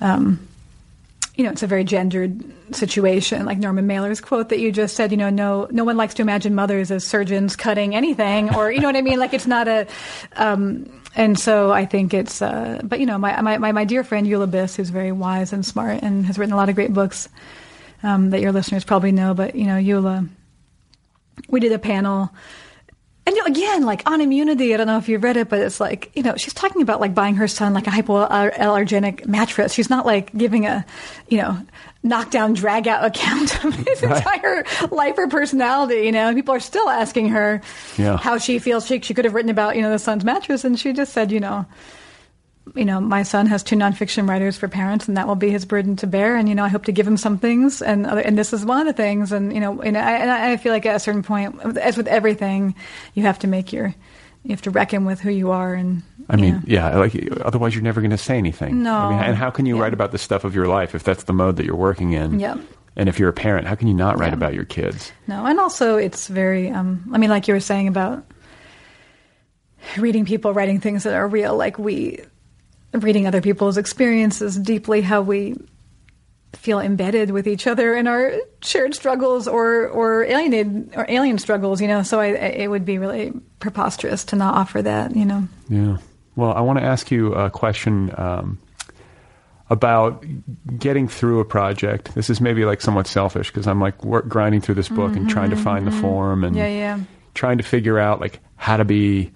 um, 0.00 0.48
you 1.38 1.44
know, 1.44 1.50
it's 1.52 1.62
a 1.62 1.68
very 1.68 1.84
gendered 1.84 2.42
situation. 2.74 3.46
Like 3.46 3.58
Norman 3.58 3.86
Mailer's 3.86 4.20
quote 4.20 4.48
that 4.48 4.58
you 4.58 4.72
just 4.72 4.96
said, 4.96 5.12
you 5.12 5.16
know, 5.16 5.30
no, 5.30 5.68
no 5.70 5.84
one 5.84 5.96
likes 5.96 6.14
to 6.14 6.22
imagine 6.22 6.56
mothers 6.56 6.90
as 6.90 7.06
surgeons 7.06 7.54
cutting 7.54 7.94
anything, 7.94 8.52
or 8.56 8.72
you 8.72 8.80
know 8.80 8.88
what 8.88 8.96
I 8.96 9.02
mean. 9.02 9.20
Like 9.20 9.32
it's 9.32 9.46
not 9.46 9.68
a, 9.68 9.86
um, 10.34 11.00
and 11.14 11.38
so 11.38 11.70
I 11.70 11.86
think 11.86 12.12
it's. 12.12 12.42
Uh, 12.42 12.80
but 12.82 12.98
you 12.98 13.06
know, 13.06 13.18
my, 13.18 13.40
my 13.40 13.56
my 13.56 13.70
my 13.70 13.84
dear 13.84 14.02
friend 14.02 14.26
Eula 14.26 14.50
Biss, 14.50 14.74
who's 14.74 14.90
very 14.90 15.12
wise 15.12 15.52
and 15.52 15.64
smart 15.64 16.02
and 16.02 16.26
has 16.26 16.38
written 16.38 16.52
a 16.52 16.56
lot 16.56 16.68
of 16.68 16.74
great 16.74 16.92
books 16.92 17.28
um, 18.02 18.30
that 18.30 18.40
your 18.40 18.50
listeners 18.50 18.82
probably 18.82 19.12
know. 19.12 19.32
But 19.32 19.54
you 19.54 19.66
know, 19.66 19.76
Eula, 19.76 20.28
we 21.48 21.60
did 21.60 21.70
a 21.70 21.78
panel. 21.78 22.30
And 23.28 23.36
you 23.36 23.42
know, 23.42 23.46
again, 23.48 23.82
like 23.84 24.08
on 24.10 24.22
immunity, 24.22 24.72
I 24.72 24.78
don't 24.78 24.86
know 24.86 24.96
if 24.96 25.06
you've 25.06 25.22
read 25.22 25.36
it, 25.36 25.50
but 25.50 25.58
it's 25.58 25.80
like, 25.80 26.10
you 26.14 26.22
know, 26.22 26.36
she's 26.36 26.54
talking 26.54 26.80
about 26.80 26.98
like 26.98 27.14
buying 27.14 27.34
her 27.34 27.46
son 27.46 27.74
like 27.74 27.86
a 27.86 27.90
hypoallergenic 27.90 29.26
mattress. 29.26 29.74
She's 29.74 29.90
not 29.90 30.06
like 30.06 30.32
giving 30.34 30.64
a, 30.64 30.86
you 31.28 31.36
know, 31.36 31.60
knockdown, 32.02 32.54
drag 32.54 32.88
out 32.88 33.04
account 33.04 33.62
of 33.66 33.74
his 33.86 34.02
entire 34.02 34.64
life 34.90 35.18
or 35.18 35.28
personality, 35.28 36.06
you 36.06 36.12
know. 36.12 36.32
People 36.34 36.54
are 36.54 36.60
still 36.60 36.88
asking 36.88 37.28
her 37.28 37.60
Yeah. 37.98 38.16
how 38.16 38.38
she 38.38 38.58
feels. 38.58 38.86
She, 38.86 38.98
she 39.02 39.12
could 39.12 39.26
have 39.26 39.34
written 39.34 39.50
about, 39.50 39.76
you 39.76 39.82
know, 39.82 39.90
the 39.90 39.98
son's 39.98 40.24
mattress, 40.24 40.64
and 40.64 40.80
she 40.80 40.94
just 40.94 41.12
said, 41.12 41.30
you 41.30 41.40
know, 41.40 41.66
you 42.74 42.84
know, 42.84 43.00
my 43.00 43.22
son 43.22 43.46
has 43.46 43.62
two 43.62 43.76
nonfiction 43.76 44.28
writers 44.28 44.56
for 44.56 44.68
parents, 44.68 45.08
and 45.08 45.16
that 45.16 45.26
will 45.26 45.34
be 45.36 45.50
his 45.50 45.64
burden 45.64 45.96
to 45.96 46.06
bear. 46.06 46.36
And 46.36 46.48
you 46.48 46.54
know, 46.54 46.64
I 46.64 46.68
hope 46.68 46.84
to 46.84 46.92
give 46.92 47.06
him 47.06 47.16
some 47.16 47.38
things, 47.38 47.80
and 47.82 48.06
other, 48.06 48.20
and 48.20 48.36
this 48.38 48.52
is 48.52 48.64
one 48.64 48.80
of 48.80 48.86
the 48.86 48.92
things. 48.92 49.32
And 49.32 49.52
you 49.52 49.60
know, 49.60 49.80
and 49.80 49.96
I, 49.96 50.12
and 50.18 50.30
I 50.30 50.56
feel 50.56 50.72
like 50.72 50.86
at 50.86 50.96
a 50.96 51.00
certain 51.00 51.22
point, 51.22 51.60
as 51.78 51.96
with 51.96 52.06
everything, 52.08 52.74
you 53.14 53.22
have 53.24 53.38
to 53.40 53.46
make 53.46 53.72
your, 53.72 53.94
you 54.42 54.50
have 54.50 54.62
to 54.62 54.70
reckon 54.70 55.04
with 55.04 55.20
who 55.20 55.30
you 55.30 55.50
are. 55.50 55.74
And 55.74 56.02
I 56.28 56.36
mean, 56.36 56.54
know. 56.54 56.60
yeah, 56.66 56.96
like 56.98 57.14
otherwise 57.42 57.74
you're 57.74 57.82
never 57.84 58.00
going 58.00 58.10
to 58.10 58.18
say 58.18 58.36
anything. 58.38 58.82
No. 58.82 58.94
I 58.94 59.10
mean, 59.10 59.18
and 59.18 59.36
how 59.36 59.50
can 59.50 59.66
you 59.66 59.76
Yeah. 59.76 59.82
write 59.82 59.94
about 59.94 60.12
the 60.12 60.18
stuff 60.18 60.44
of 60.44 60.54
your 60.54 60.66
life 60.66 60.94
if 60.94 61.04
that's 61.04 61.24
the 61.24 61.32
mode 61.32 61.56
that 61.56 61.66
you're 61.66 61.76
working 61.76 62.12
in? 62.12 62.38
Yep. 62.40 62.58
And 62.96 63.08
if 63.08 63.18
you're 63.18 63.28
a 63.28 63.32
parent, 63.32 63.66
how 63.68 63.76
can 63.76 63.86
you 63.88 63.94
not 63.94 64.18
write 64.18 64.28
Yeah. 64.28 64.34
about 64.34 64.54
your 64.54 64.64
kids? 64.64 65.12
No, 65.28 65.46
and 65.46 65.60
also 65.60 65.96
it's 65.96 66.26
very. 66.28 66.70
Um, 66.70 67.08
I 67.12 67.18
mean, 67.18 67.30
like 67.30 67.46
you 67.48 67.54
were 67.54 67.60
saying 67.60 67.86
about 67.88 68.24
reading 69.96 70.24
people 70.24 70.52
writing 70.52 70.80
things 70.80 71.04
that 71.04 71.14
are 71.14 71.26
real, 71.28 71.56
like 71.56 71.78
we 71.78 72.20
reading 72.92 73.26
other 73.26 73.40
people's 73.40 73.76
experiences 73.76 74.56
deeply, 74.56 75.02
how 75.02 75.22
we 75.22 75.56
feel 76.54 76.80
embedded 76.80 77.30
with 77.30 77.46
each 77.46 77.66
other 77.66 77.94
in 77.94 78.06
our 78.06 78.32
shared 78.62 78.94
struggles 78.94 79.46
or 79.46 79.86
or 79.88 80.24
alienated 80.24 80.90
or 80.96 81.04
alien 81.08 81.38
struggles. 81.38 81.80
You 81.80 81.88
know, 81.88 82.02
so 82.02 82.20
I, 82.20 82.28
it 82.28 82.68
would 82.68 82.84
be 82.84 82.98
really 82.98 83.32
preposterous 83.58 84.24
to 84.26 84.36
not 84.36 84.54
offer 84.54 84.80
that. 84.82 85.14
You 85.14 85.24
know. 85.24 85.48
Yeah. 85.68 85.98
Well, 86.36 86.52
I 86.52 86.60
want 86.60 86.78
to 86.78 86.84
ask 86.84 87.10
you 87.10 87.34
a 87.34 87.50
question 87.50 88.12
um, 88.16 88.58
about 89.70 90.24
getting 90.78 91.08
through 91.08 91.40
a 91.40 91.44
project. 91.44 92.14
This 92.14 92.30
is 92.30 92.40
maybe 92.40 92.64
like 92.64 92.80
somewhat 92.80 93.06
selfish 93.06 93.48
because 93.50 93.66
I'm 93.66 93.80
like 93.80 94.02
work, 94.04 94.28
grinding 94.28 94.60
through 94.60 94.76
this 94.76 94.88
book 94.88 95.14
and 95.16 95.28
trying 95.28 95.50
to 95.50 95.56
find 95.56 95.86
the 95.86 95.90
form 95.90 96.44
and 96.44 96.54
Mm-hmm. 96.56 96.64
Yeah, 96.64 96.96
yeah. 96.96 97.00
trying 97.34 97.58
to 97.58 97.64
figure 97.64 97.98
out 97.98 98.20
like 98.20 98.40
how 98.56 98.76
to 98.78 98.84
be. 98.84 99.32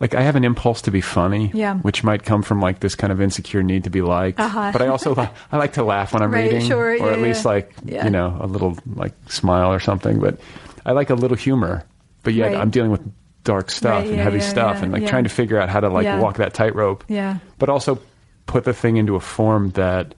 Like 0.00 0.14
I 0.14 0.22
have 0.22 0.34
an 0.34 0.44
impulse 0.44 0.82
to 0.82 0.90
be 0.90 1.02
funny, 1.02 1.50
Yeah. 1.52 1.74
which 1.76 2.02
might 2.02 2.24
come 2.24 2.42
from 2.42 2.60
like 2.60 2.80
this 2.80 2.94
kind 2.94 3.12
of 3.12 3.20
insecure 3.20 3.62
need 3.62 3.84
to 3.84 3.90
be 3.90 4.00
liked. 4.00 4.40
Uh-huh. 4.40 4.70
But 4.72 4.80
I 4.82 4.86
also 4.88 5.14
li- 5.14 5.28
I 5.52 5.56
like 5.58 5.74
to 5.74 5.84
laugh 5.84 6.14
when 6.14 6.22
I'm 6.22 6.30
Right, 6.32 6.50
reading, 6.50 6.66
sure, 6.66 6.92
or 6.92 6.96
yeah, 6.96 7.06
at 7.12 7.20
least 7.20 7.44
yeah. 7.44 7.50
like 7.50 7.72
you 7.84 8.10
know 8.10 8.36
a 8.40 8.46
little 8.46 8.76
like 8.94 9.12
smile 9.28 9.70
or 9.72 9.78
something. 9.78 10.18
But 10.18 10.40
I 10.86 10.92
like 10.92 11.10
a 11.10 11.14
little 11.14 11.36
humor. 11.36 11.84
But 12.22 12.32
yet 12.34 12.52
Right. 12.52 12.56
I'm 12.60 12.70
dealing 12.70 12.90
with 12.90 13.02
dark 13.44 13.70
stuff 13.70 14.02
Right, 14.04 14.10
and 14.10 14.18
heavy 14.20 14.40
stuff, 14.40 14.82
and 14.82 14.92
like 14.92 15.06
trying 15.06 15.24
to 15.24 15.30
figure 15.30 15.58
out 15.60 15.68
how 15.68 15.80
to 15.80 15.88
like 15.88 16.20
walk 16.20 16.36
that 16.38 16.52
tightrope 16.54 17.04
Yeah. 17.08 17.38
but 17.58 17.68
also 17.68 17.98
put 18.46 18.64
the 18.64 18.72
thing 18.74 18.96
into 18.96 19.16
a 19.16 19.20
form 19.20 19.70
that 19.70 20.14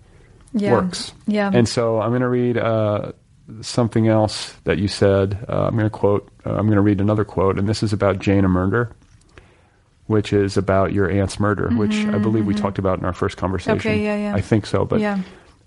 works. 0.55 1.13
Yeah. 1.27 1.51
And 1.53 1.69
so 1.69 2.01
I'm 2.01 2.11
going 2.11 2.23
to 2.23 2.29
read 2.29 2.57
uh, 2.57 3.13
something 3.61 4.09
else 4.09 4.55
that 4.65 4.79
you 4.79 4.89
said. 4.89 5.45
Uh, 5.49 5.65
I'm 5.67 5.73
going 5.75 5.85
to 5.87 5.91
quote. 5.91 6.29
Uh, 6.45 6.51
I'm 6.51 6.67
going 6.67 6.77
to 6.77 6.81
read 6.83 7.01
another 7.01 7.25
quote, 7.25 7.59
and 7.59 7.69
this 7.69 7.83
is 7.83 7.93
about 7.93 8.19
Jane 8.19 8.45
a 8.45 8.49
murder, 8.49 8.91
which 10.13 10.33
is 10.33 10.57
about 10.57 10.93
your 10.93 11.11
aunt's 11.11 11.41
murder, 11.41 11.69
which 11.71 11.95
I 12.07 12.19
believe 12.19 12.47
we 12.47 12.55
talked 12.55 12.79
about 12.79 13.01
in 13.01 13.05
our 13.05 13.13
first 13.13 13.37
conversation. 13.37 13.79
Mm-hmm, 13.79 13.89
Okay, 13.89 14.05
yeah, 14.05 14.17
yeah. 14.17 14.35
I 14.37 14.41
think 14.41 14.67
so, 14.67 14.85
but. 14.85 15.01
Yeah. 15.01 15.19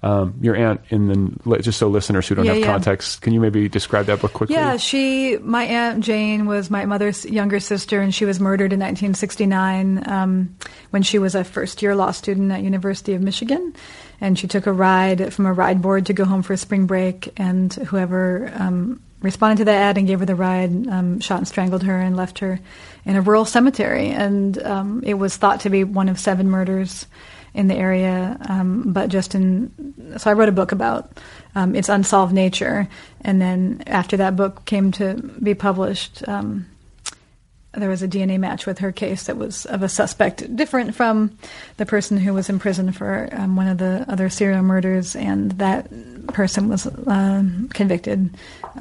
Um, 0.04 0.36
your 0.40 0.56
aunt, 0.56 0.82
in 0.90 1.08
the 1.08 1.58
just 1.64 1.80
so 1.80 1.88
listeners 1.88 2.28
who 2.28 2.36
don't 2.36 2.46
Yeah, 2.46 2.52
have 2.54 2.60
yeah. 2.60 2.68
context, 2.68 3.24
can 3.24 3.34
you 3.34 3.40
maybe 3.40 3.68
describe 3.68 4.06
that 4.06 4.22
book 4.22 4.34
quickly? 4.34 4.54
Yeah, 4.54 4.78
she, 4.78 5.38
my 5.42 5.64
aunt 5.64 6.04
Jane 6.04 6.46
was 6.46 6.70
my 6.70 6.86
mother's 6.86 7.26
younger 7.26 7.60
sister, 7.60 8.02
and 8.02 8.14
she 8.14 8.24
was 8.24 8.40
murdered 8.40 8.72
in 8.72 8.80
1969 8.80 10.08
um, 10.08 10.56
when 10.92 11.02
she 11.02 11.18
was 11.18 11.34
a 11.34 11.44
first-year 11.44 11.96
law 11.96 12.12
student 12.12 12.52
at 12.52 12.62
University 12.62 13.16
of 13.16 13.22
Michigan, 13.24 13.74
and 14.22 14.38
she 14.38 14.48
took 14.48 14.68
a 14.68 14.72
ride 14.74 15.34
from 15.34 15.48
a 15.48 15.54
ride 15.54 15.82
board 15.82 16.06
to 16.06 16.14
go 16.14 16.24
home 16.24 16.44
for 16.44 16.56
spring 16.56 16.86
break, 16.86 17.34
and 17.38 17.74
whoever 17.74 18.52
um, 18.60 19.02
responded 19.26 19.58
to 19.58 19.66
that 19.66 19.82
ad 19.82 19.98
and 19.98 20.08
gave 20.08 20.20
her 20.20 20.26
the 20.26 20.36
ride 20.36 20.88
um, 20.88 21.20
shot 21.20 21.40
and 21.40 21.48
strangled 21.48 21.84
her 21.84 22.00
and 22.00 22.16
left 22.16 22.40
her 22.40 22.60
in 23.04 23.16
a 23.16 23.22
rural 23.22 23.44
cemetery, 23.44 24.10
and 24.10 24.62
um, 24.64 25.04
it 25.04 25.16
was 25.16 25.36
thought 25.36 25.60
to 25.62 25.70
be 25.70 25.84
one 25.84 26.08
of 26.08 26.20
seven 26.20 26.48
murders 26.48 27.08
in 27.54 27.68
the 27.68 27.76
area, 27.76 28.38
um, 28.48 28.94
but 28.94 29.10
just 29.10 29.34
in. 29.34 29.72
So 30.18 30.30
I 30.30 30.34
wrote 30.34 30.50
a 30.50 30.54
book 30.54 30.72
about 30.72 31.18
um, 31.56 31.76
its 31.76 31.90
unsolved 31.90 32.34
nature, 32.34 32.88
and 33.22 33.42
then 33.42 33.84
after 33.88 34.16
that 34.18 34.36
book 34.36 34.64
came 34.66 34.92
to 34.94 35.16
be 35.42 35.56
published. 35.56 36.28
Um, 36.28 36.68
there 37.74 37.90
was 37.90 38.02
a 38.02 38.08
DNA 38.08 38.40
match 38.40 38.66
with 38.66 38.80
her 38.80 38.94
case 38.94 39.24
that 39.26 39.36
was 39.36 39.66
of 39.66 39.84
a 39.84 39.90
suspect 39.90 40.56
different 40.56 40.96
from 40.96 41.38
the 41.76 41.86
person 41.86 42.18
who 42.18 42.34
was 42.34 42.50
in 42.50 42.58
prison 42.58 42.94
for 42.94 43.28
um, 43.34 43.58
one 43.58 43.68
of 43.68 43.80
the 43.80 44.06
other 44.08 44.30
serial 44.30 44.62
murders, 44.62 45.16
and 45.16 45.52
that 45.54 45.90
person 46.28 46.70
was 46.70 46.88
uh, 46.88 47.44
convicted 47.74 48.30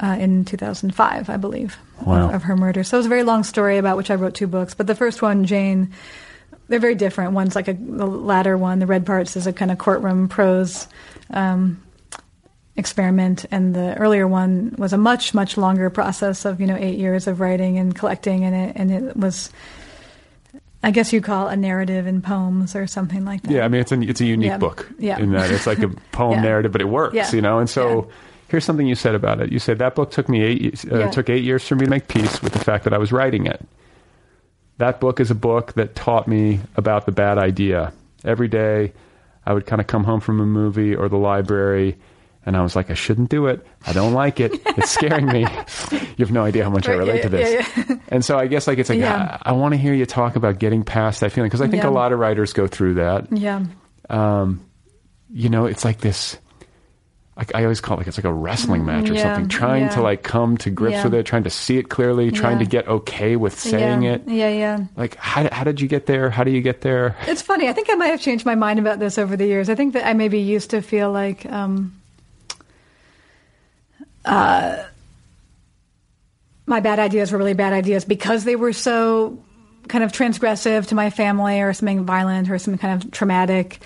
uh, 0.02 0.16
in 0.18 0.44
2005, 0.44 1.30
I 1.30 1.36
believe, 1.36 1.76
Wow. 2.04 2.28
of, 2.28 2.34
of 2.36 2.42
her 2.44 2.56
murder. 2.56 2.82
So 2.84 2.96
it 2.96 3.00
was 3.00 3.06
a 3.06 3.10
very 3.10 3.22
long 3.22 3.44
story 3.44 3.78
about 3.78 3.96
which 3.96 4.10
I 4.10 4.14
wrote 4.16 4.34
two 4.34 4.46
books. 4.46 4.74
But 4.74 4.86
the 4.86 4.94
first 4.94 5.22
one, 5.22 5.44
Jane, 5.44 5.92
they're 6.68 6.80
very 6.80 6.94
different. 6.94 7.32
One's 7.32 7.54
like 7.54 7.68
a 7.68 7.74
the 7.74 8.06
latter 8.06 8.56
one, 8.58 8.78
the 8.78 8.86
red 8.86 9.04
parts 9.06 9.36
is 9.36 9.46
a 9.46 9.52
kind 9.52 9.70
of 9.70 9.78
courtroom 9.78 10.28
prose. 10.28 10.88
Um, 11.30 11.80
experiment 12.76 13.46
and 13.52 13.72
the 13.72 13.96
earlier 13.98 14.26
one 14.26 14.74
was 14.78 14.92
a 14.92 14.98
much 14.98 15.32
much 15.32 15.56
longer 15.56 15.88
process 15.90 16.44
of 16.44 16.60
you 16.60 16.66
know 16.66 16.74
eight 16.76 16.98
years 16.98 17.28
of 17.28 17.38
writing 17.38 17.78
and 17.78 17.94
collecting 17.94 18.44
and 18.44 18.52
it 18.56 18.72
and 18.74 18.90
it 18.90 19.16
was 19.16 19.50
I 20.82 20.90
guess 20.90 21.12
you 21.12 21.20
call 21.20 21.46
a 21.46 21.56
narrative 21.56 22.08
in 22.08 22.20
poems 22.20 22.74
or 22.74 22.88
something 22.88 23.24
like 23.24 23.42
that. 23.42 23.52
Yeah, 23.52 23.64
I 23.64 23.68
mean 23.68 23.80
it's 23.80 23.92
a 23.92 24.00
it's 24.02 24.20
a 24.20 24.24
unique 24.26 24.48
Yeah. 24.48 24.58
book 24.58 24.90
Yeah. 24.98 25.18
in 25.20 25.30
that 25.32 25.52
it's 25.52 25.68
like 25.68 25.78
a 25.78 25.88
poem 26.12 26.32
Yeah. 26.32 26.42
narrative, 26.42 26.72
but 26.72 26.80
it 26.80 26.88
works, 26.88 27.14
Yeah. 27.14 27.30
you 27.32 27.42
know. 27.42 27.58
And 27.60 27.70
so. 27.70 28.08
Here's 28.54 28.64
something 28.64 28.86
you 28.86 28.94
said 28.94 29.16
about 29.16 29.40
it. 29.40 29.50
You 29.50 29.58
said 29.58 29.78
that 29.78 29.96
book 29.96 30.12
took 30.12 30.28
me 30.28 30.40
eight 30.42 30.84
uh, 30.92 30.98
Yeah. 31.00 31.10
took 31.10 31.28
eight 31.28 31.42
years 31.42 31.66
for 31.66 31.74
me 31.74 31.86
to 31.86 31.90
make 31.90 32.06
peace 32.06 32.40
with 32.40 32.52
the 32.52 32.60
fact 32.60 32.84
that 32.84 32.92
I 32.94 32.98
was 32.98 33.10
writing 33.10 33.46
it. 33.46 33.60
That 34.78 35.00
book 35.00 35.18
is 35.18 35.30
a 35.32 35.34
book 35.34 35.72
that 35.74 35.96
taught 35.96 36.28
me 36.28 36.60
about 36.76 37.04
the 37.06 37.10
bad 37.12 37.36
idea. 37.38 37.92
Every 38.24 38.46
day, 38.46 38.92
I 39.44 39.52
would 39.52 39.66
kind 39.66 39.80
of 39.80 39.88
come 39.88 40.04
home 40.04 40.20
from 40.20 40.40
a 40.40 40.46
movie 40.46 40.94
or 40.94 41.08
the 41.08 41.16
library. 41.16 41.96
And 42.46 42.56
I 42.56 42.62
was 42.62 42.76
like, 42.76 42.90
I 42.90 42.94
shouldn't 42.94 43.28
do 43.30 43.46
it. 43.46 43.66
I 43.86 43.92
don't 43.92 44.12
like 44.12 44.38
it. 44.38 44.52
It's 44.78 44.90
scaring 44.90 45.26
me. 45.26 45.46
You 46.16 46.24
have 46.24 46.30
no 46.32 46.44
idea 46.44 46.62
how 46.62 46.70
much 46.70 46.88
I 46.88 46.92
relate 46.92 47.16
yeah, 47.16 47.22
to 47.22 47.28
this. 47.28 47.68
yeah, 47.76 47.96
And 48.08 48.24
so 48.24 48.38
I 48.38 48.46
guess 48.46 48.68
like 48.68 48.78
it's 48.78 48.88
like 48.88 49.00
Yeah. 49.00 49.38
I, 49.42 49.50
I 49.50 49.52
want 49.52 49.74
to 49.74 49.78
hear 49.78 49.92
you 49.92 50.06
talk 50.06 50.36
about 50.36 50.60
getting 50.60 50.84
past 50.84 51.20
that 51.22 51.32
feeling 51.32 51.48
because 51.48 51.60
I 51.60 51.66
think 51.66 51.82
Yeah. 51.82 51.88
a 51.88 51.90
lot 51.90 52.12
of 52.12 52.20
writers 52.20 52.52
go 52.52 52.68
through 52.68 52.94
that 52.94 53.26
Yeah. 53.36 53.64
Um, 54.08 54.64
you 55.28 55.48
know, 55.48 55.64
it's 55.66 55.84
like 55.84 55.98
this. 55.98 56.38
Like 57.36 57.52
I 57.52 57.64
always 57.64 57.80
call 57.80 57.96
it 57.96 57.98
like 57.98 58.06
it's 58.06 58.16
like 58.16 58.24
a 58.24 58.32
wrestling 58.32 58.84
match 58.84 59.10
or 59.10 59.14
yeah, 59.14 59.22
something. 59.34 59.48
Trying 59.48 59.88
to 59.90 60.02
like 60.02 60.22
come 60.22 60.56
to 60.58 60.70
grips 60.70 60.94
Yeah. 60.94 61.04
with 61.04 61.14
it, 61.14 61.26
trying 61.26 61.42
to 61.44 61.50
see 61.50 61.78
it 61.78 61.88
clearly, 61.88 62.30
trying 62.30 62.60
to 62.60 62.64
get 62.64 62.86
okay 62.86 63.34
with 63.34 63.58
saying 63.58 64.02
yeah. 64.02 64.12
it. 64.12 64.22
Yeah, 64.28 64.48
yeah. 64.50 64.84
Like 64.96 65.16
how 65.16 65.48
how 65.50 65.64
did 65.64 65.80
you 65.80 65.88
get 65.88 66.06
there? 66.06 66.30
How 66.30 66.44
do 66.44 66.52
you 66.52 66.60
get 66.60 66.82
there? 66.82 67.16
It's 67.26 67.42
funny. 67.42 67.68
I 67.68 67.72
think 67.72 67.90
I 67.90 67.94
might 67.94 68.08
have 68.08 68.20
changed 68.20 68.46
my 68.46 68.54
mind 68.54 68.78
about 68.78 69.00
this 69.00 69.18
over 69.18 69.36
the 69.36 69.46
years. 69.46 69.68
I 69.68 69.74
think 69.74 69.94
that 69.94 70.06
I 70.06 70.12
maybe 70.12 70.38
used 70.38 70.70
to 70.70 70.80
feel 70.80 71.10
like 71.10 71.44
um, 71.46 72.00
uh, 74.24 74.84
my 76.66 76.80
bad 76.80 76.98
ideas 77.00 77.32
were 77.32 77.38
really 77.38 77.54
bad 77.54 77.72
ideas 77.72 78.04
because 78.04 78.44
they 78.44 78.56
were 78.56 78.72
so 78.72 79.42
kind 79.88 80.04
of 80.04 80.12
transgressive 80.12 80.86
to 80.86 80.94
my 80.94 81.10
family 81.10 81.60
or 81.60 81.72
something 81.72 82.04
violent 82.04 82.48
or 82.48 82.58
something 82.58 82.78
kind 82.78 83.02
of 83.02 83.10
traumatic. 83.10 83.80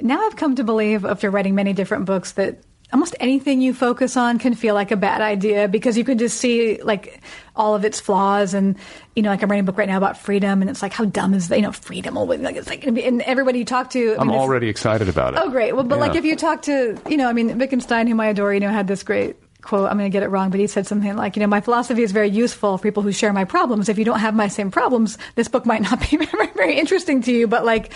Now 0.00 0.26
I've 0.26 0.36
come 0.36 0.56
to 0.56 0.64
believe, 0.64 1.04
after 1.04 1.30
writing 1.30 1.54
many 1.54 1.72
different 1.72 2.04
books, 2.06 2.32
that 2.32 2.62
almost 2.92 3.16
anything 3.20 3.60
you 3.60 3.74
focus 3.74 4.16
on 4.16 4.38
can 4.38 4.54
feel 4.54 4.74
like 4.74 4.90
a 4.90 4.96
bad 4.96 5.20
idea 5.20 5.68
because 5.68 5.98
you 5.98 6.04
can 6.04 6.18
just 6.18 6.38
see 6.38 6.80
like 6.82 7.20
all 7.54 7.74
of 7.74 7.84
its 7.84 8.00
flaws 8.00 8.54
and 8.54 8.76
you 9.14 9.22
know 9.22 9.30
like 9.30 9.42
i'm 9.42 9.50
writing 9.50 9.64
a 9.64 9.64
book 9.64 9.76
right 9.76 9.88
now 9.88 9.96
about 9.96 10.16
freedom 10.16 10.60
and 10.60 10.70
it's 10.70 10.82
like 10.82 10.92
how 10.92 11.04
dumb 11.04 11.34
is 11.34 11.48
that 11.48 11.56
you 11.56 11.62
know 11.62 11.72
freedom 11.72 12.14
like 12.14 12.56
it's 12.56 12.68
like 12.68 12.84
and 12.84 13.22
everybody 13.22 13.58
you 13.58 13.64
talk 13.64 13.90
to 13.90 14.14
I 14.14 14.20
I'm 14.20 14.28
mean, 14.28 14.36
already 14.36 14.68
excited 14.68 15.08
about 15.08 15.34
it. 15.34 15.40
Oh, 15.42 15.50
great. 15.50 15.72
Well, 15.72 15.84
but 15.84 15.98
like 15.98 16.14
if 16.14 16.24
you 16.24 16.36
talk 16.36 16.62
to, 16.62 16.98
you 17.08 17.16
know, 17.16 17.28
I 17.28 17.32
mean, 17.32 17.58
Wittgenstein, 17.58 18.06
whom 18.06 18.20
I 18.20 18.28
adore, 18.28 18.52
you 18.54 18.60
know, 18.60 18.70
had 18.70 18.88
this 18.88 19.02
great 19.02 19.36
quote. 19.66 19.90
I'm 19.90 19.98
going 19.98 20.10
to 20.10 20.14
get 20.16 20.22
it 20.22 20.28
wrong, 20.28 20.50
but 20.50 20.60
he 20.60 20.66
said 20.66 20.86
something 20.86 21.16
like, 21.16 21.36
you 21.36 21.40
know, 21.40 21.46
my 21.48 21.60
philosophy 21.60 22.02
is 22.02 22.12
very 22.12 22.28
useful 22.30 22.78
for 22.78 22.82
people 22.82 23.02
who 23.02 23.12
share 23.12 23.32
my 23.32 23.44
problems. 23.44 23.88
If 23.88 23.98
you 23.98 24.04
don't 24.04 24.20
have 24.20 24.34
my 24.34 24.48
same 24.48 24.70
problems, 24.70 25.18
this 25.34 25.48
book 25.48 25.66
might 25.66 25.82
not 25.82 26.00
be 26.08 26.16
very, 26.24 26.46
very 26.54 26.78
interesting 26.78 27.22
to 27.22 27.32
you. 27.32 27.46
But 27.46 27.64
like, 27.64 27.92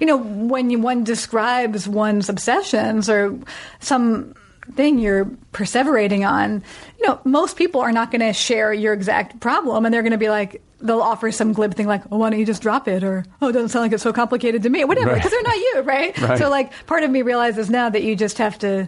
you 0.00 0.06
know, 0.06 0.16
when 0.18 0.70
you, 0.70 0.78
one 0.78 1.02
describes 1.04 1.88
one's 1.88 2.28
obsessions 2.28 3.08
or 3.08 3.38
some 3.80 4.34
thing 4.74 4.98
you're 4.98 5.26
perseverating 5.52 6.28
on, 6.28 6.62
you 6.98 7.06
know, 7.06 7.20
most 7.24 7.56
people 7.56 7.80
are 7.80 7.92
not 7.92 8.10
going 8.10 8.20
to 8.22 8.32
share 8.32 8.72
your 8.72 8.92
exact 8.94 9.40
problem, 9.40 9.84
and 9.84 9.92
they're 9.92 10.02
going 10.02 10.12
to 10.12 10.18
be 10.18 10.28
like. 10.30 10.60
They'll 10.80 11.00
offer 11.00 11.32
some 11.32 11.54
glib 11.54 11.72
thing 11.74 11.86
like, 11.86 12.02
"Oh, 12.12 12.18
why 12.18 12.28
don't 12.28 12.38
you 12.38 12.44
just 12.44 12.60
drop 12.60 12.88
it?" 12.88 13.02
or 13.02 13.24
"Oh, 13.40 13.48
it 13.48 13.52
doesn't 13.52 13.70
sound 13.70 13.84
like 13.84 13.92
it's 13.92 14.02
so 14.02 14.12
complicated 14.12 14.64
to 14.64 14.68
me," 14.68 14.84
whatever, 14.84 15.06
Right. 15.12 15.14
because 15.14 15.30
they're 15.30 15.42
not 15.42 15.56
you, 15.56 15.80
right? 15.80 16.18
Right. 16.20 16.38
So, 16.38 16.50
like, 16.50 16.72
part 16.86 17.04
of 17.04 17.10
me 17.10 17.22
realizes 17.22 17.70
now 17.70 17.88
that 17.88 18.02
you 18.02 18.14
just 18.14 18.36
have 18.36 18.58
to, 18.58 18.86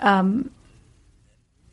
um, 0.00 0.50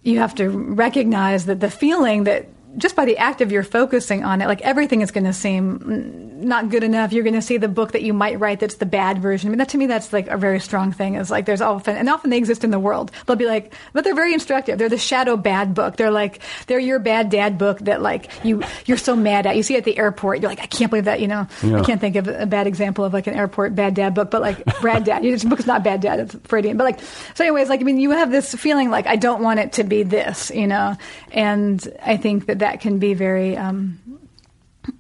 you 0.04 0.20
have 0.20 0.36
to 0.36 0.50
recognize 0.50 1.46
that 1.46 1.60
the 1.60 1.70
feeling 1.70 2.24
that 2.24 2.48
just 2.78 2.96
by 2.96 3.06
the 3.06 3.18
act 3.18 3.42
of 3.42 3.52
your 3.52 3.64
focusing 3.64 4.24
on 4.24 4.42
it, 4.42 4.48
like 4.48 4.62
everything 4.62 5.02
is 5.02 5.12
going 5.12 5.24
to 5.26 5.34
seem 5.34 6.30
not 6.42 6.70
good 6.70 6.84
enough. 6.84 7.12
You're 7.12 7.24
going 7.24 7.34
to 7.34 7.42
see 7.42 7.58
the 7.58 7.68
book 7.68 7.92
that 7.92 8.02
you 8.02 8.14
might 8.14 8.40
write 8.40 8.60
that's 8.62 8.76
the 8.76 8.86
bad 8.86 9.18
version. 9.22 9.50
I 9.50 9.52
mean, 9.52 9.58
that 9.58 9.70
to 9.70 9.78
me, 9.78 9.88
that's 9.88 10.14
like 10.14 10.28
a 10.28 10.38
very 10.38 10.60
strong 10.60 10.92
thing. 10.92 11.16
Is 11.16 11.30
like 11.32 11.46
there's 11.46 11.62
often, 11.62 11.98
and 11.98 12.08
often 12.10 12.30
they 12.30 12.38
exist 12.38 12.64
in 12.64 12.72
the 12.72 12.80
world. 12.80 13.12
They'll 13.26 13.36
be 13.36 13.46
like, 13.46 13.74
but 13.92 14.04
they're 14.04 14.16
very 14.16 14.34
instructive. 14.34 14.78
They're 14.78 14.88
the 14.88 14.98
shadow 14.98 15.36
bad 15.36 15.74
book. 15.74 15.98
They're 15.98 16.12
like 16.12 16.40
they're 16.68 16.80
your 16.80 17.00
bad 17.00 17.30
dad 17.30 17.58
book 17.58 17.80
that 17.80 18.02
like 18.02 18.32
you 18.46 18.64
you're 18.86 18.98
so 18.98 19.16
mad 19.16 19.48
at. 19.48 19.56
You 19.58 19.64
see 19.64 19.76
at 19.76 19.84
the 19.84 19.98
airport, 19.98 20.42
you're 20.42 20.50
like, 20.50 20.62
I 20.62 20.68
can't 20.68 20.90
believe 20.90 21.06
that. 21.06 21.20
You 21.20 21.28
know, 21.28 21.48
Yeah. 21.64 21.80
I 21.80 21.84
can't 21.84 22.00
think 22.00 22.16
of 22.16 22.28
a 22.28 22.46
bad 22.46 22.68
example 22.68 23.04
of 23.04 23.14
like 23.14 23.28
an 23.28 23.34
airport 23.34 23.76
bad 23.76 23.96
dad 23.96 24.14
book, 24.14 24.32
but 24.32 24.42
like 24.42 24.64
Brad 24.80 25.04
Dad. 25.04 25.24
This 25.24 25.44
book 25.44 25.60
is 25.60 25.68
not 25.68 25.84
bad 25.84 26.02
dad. 26.02 26.20
It's 26.20 26.36
Freudian. 26.44 26.78
But 26.78 26.84
like, 26.86 27.00
so 27.34 27.44
anyways, 27.44 27.68
like 27.68 27.82
I 27.82 27.84
mean, 27.84 28.00
you 28.00 28.12
have 28.12 28.32
this 28.32 28.54
feeling 28.54 28.90
like 28.90 29.08
I 29.08 29.16
don't 29.16 29.42
want 29.42 29.60
it 29.60 29.74
to 29.74 29.84
be 29.84 30.04
this, 30.04 30.52
you 30.52 30.68
know, 30.68 30.96
and 31.32 31.86
I 32.06 32.16
think 32.16 32.46
that 32.46 32.59
that 32.60 32.82
can 32.82 33.00
be 33.00 33.14
very. 33.14 33.58
Um, 33.58 34.00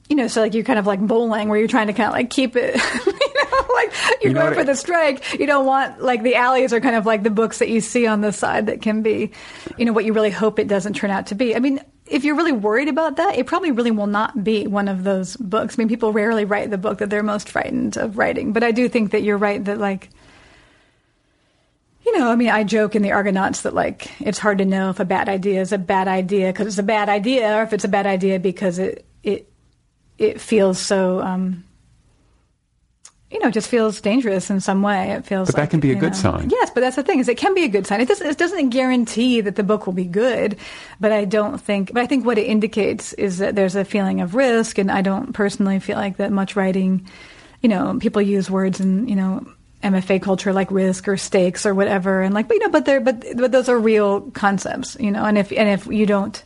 you 0.09 0.15
know, 0.15 0.27
so 0.27 0.41
like 0.41 0.53
you're 0.53 0.63
kind 0.63 0.79
of 0.79 0.87
like 0.87 0.99
bowling 0.99 1.49
where 1.49 1.57
you're 1.57 1.67
trying 1.67 1.87
to 1.87 1.93
kind 1.93 2.07
of 2.07 2.13
like 2.13 2.29
keep 2.29 2.55
it, 2.55 2.75
you 3.05 3.33
know, 3.33 3.67
like 3.73 3.93
you're 4.21 4.29
You 4.29 4.33
know 4.33 4.41
going 4.41 4.53
for 4.55 4.63
the 4.63 4.75
strike. 4.75 5.39
You 5.39 5.45
don't 5.45 5.65
want 5.65 6.01
like 6.01 6.23
the 6.23 6.35
alleys 6.35 6.73
are 6.73 6.79
kind 6.79 6.95
of 6.95 7.05
like 7.05 7.23
the 7.23 7.29
books 7.29 7.59
that 7.59 7.69
you 7.69 7.79
see 7.81 8.05
on 8.07 8.21
the 8.21 8.31
side 8.31 8.67
that 8.67 8.81
can 8.81 9.01
be, 9.01 9.31
you 9.77 9.85
know, 9.85 9.93
what 9.93 10.05
you 10.05 10.13
really 10.13 10.31
hope 10.31 10.59
it 10.59 10.67
doesn't 10.67 10.93
turn 10.93 11.11
out 11.11 11.27
to 11.27 11.35
be. 11.35 11.55
I 11.55 11.59
mean, 11.59 11.79
if 12.07 12.23
you're 12.23 12.35
really 12.35 12.51
worried 12.51 12.87
about 12.87 13.17
that, 13.17 13.37
it 13.37 13.45
probably 13.45 13.71
really 13.71 13.91
will 13.91 14.07
not 14.07 14.43
be 14.43 14.65
one 14.67 14.87
of 14.87 15.03
those 15.03 15.35
books. 15.37 15.75
I 15.77 15.81
mean, 15.81 15.89
people 15.89 16.11
rarely 16.11 16.45
write 16.45 16.71
the 16.71 16.77
book 16.77 16.97
that 16.99 17.09
they're 17.09 17.23
most 17.23 17.49
frightened 17.49 17.97
of 17.97 18.17
writing, 18.17 18.51
but 18.51 18.63
I 18.63 18.71
do 18.71 18.89
think 18.89 19.11
that 19.11 19.21
you're 19.21 19.37
right 19.37 19.63
that 19.65 19.77
like, 19.77 20.09
you 22.11 22.17
know, 22.19 22.31
I 22.31 22.35
mean, 22.35 22.49
I 22.49 22.63
joke 22.63 22.95
in 22.95 23.03
the 23.03 23.11
Argonauts 23.11 23.61
that 23.61 23.73
like 23.75 24.09
it's 24.19 24.39
hard 24.39 24.57
to 24.57 24.65
know 24.65 24.89
if 24.89 24.99
a 24.99 25.05
bad 25.05 25.29
idea 25.29 25.61
is 25.61 25.71
a 25.71 25.77
bad 25.77 26.07
idea 26.07 26.47
because 26.47 26.65
it's 26.65 26.77
a 26.79 26.83
bad 26.83 27.07
idea, 27.07 27.55
or 27.57 27.61
if 27.63 27.71
it's 27.73 27.83
a 27.83 27.87
bad 27.89 28.07
idea 28.07 28.39
because 28.39 28.79
it 28.79 29.05
it 29.21 29.47
it 30.17 30.41
feels 30.41 30.79
so, 30.79 31.21
um, 31.21 31.63
you 33.29 33.39
know, 33.39 33.49
it 33.49 33.53
just 33.53 33.69
feels 33.69 34.01
dangerous 34.01 34.49
in 34.49 34.59
some 34.59 34.81
way. 34.81 35.11
It 35.11 35.23
feels, 35.25 35.49
But 35.49 35.57
that 35.57 35.69
can 35.69 35.79
be 35.79 35.91
a 35.91 35.95
good 35.95 36.13
know- 36.13 36.17
sign. 36.17 36.49
Yes, 36.49 36.71
but 36.73 36.81
that's 36.81 36.95
the 36.95 37.03
thing 37.03 37.19
is 37.19 37.29
it 37.29 37.37
can 37.37 37.53
be 37.53 37.63
a 37.63 37.67
good 37.67 37.85
sign. 37.85 38.01
It 38.01 38.07
doesn't 38.07 38.25
it 38.27 38.37
doesn't 38.39 38.69
guarantee 38.69 39.41
that 39.41 39.55
the 39.55 39.63
book 39.63 39.85
will 39.85 39.93
be 39.93 40.05
good, 40.05 40.57
but 40.99 41.11
I 41.11 41.25
don't 41.25 41.59
think. 41.61 41.93
But 41.93 42.01
I 42.01 42.07
think 42.07 42.25
what 42.25 42.39
it 42.39 42.47
indicates 42.47 43.13
is 43.13 43.37
that 43.37 43.55
there's 43.55 43.75
a 43.75 43.85
feeling 43.85 44.19
of 44.19 44.33
risk, 44.33 44.79
and 44.79 44.89
I 44.89 45.01
don't 45.03 45.31
personally 45.33 45.77
feel 45.79 45.97
like 45.97 46.17
that 46.17 46.31
much 46.31 46.55
writing. 46.55 47.07
You 47.61 47.69
know, 47.69 47.97
people 47.99 48.21
use 48.21 48.49
words 48.49 48.79
and 48.79 49.07
you 49.07 49.15
know 49.15 49.45
MFA 49.83 50.21
culture 50.21 50.51
like 50.53 50.71
risk 50.71 51.07
or 51.07 51.17
stakes 51.17 51.65
or 51.65 51.73
whatever, 51.73 52.21
and 52.21 52.33
like, 52.33 52.47
but 52.47 52.55
you 52.55 52.59
know, 52.61 52.69
but 52.69 52.85
they're 52.85 52.99
but 52.99 53.23
but 53.35 53.51
those 53.51 53.69
are 53.69 53.79
real 53.79 54.21
concepts, 54.31 54.97
you 54.99 55.11
know, 55.11 55.23
and 55.23 55.37
if 55.37 55.51
and 55.51 55.69
if 55.69 55.87
you 55.87 56.05
don't 56.05 56.43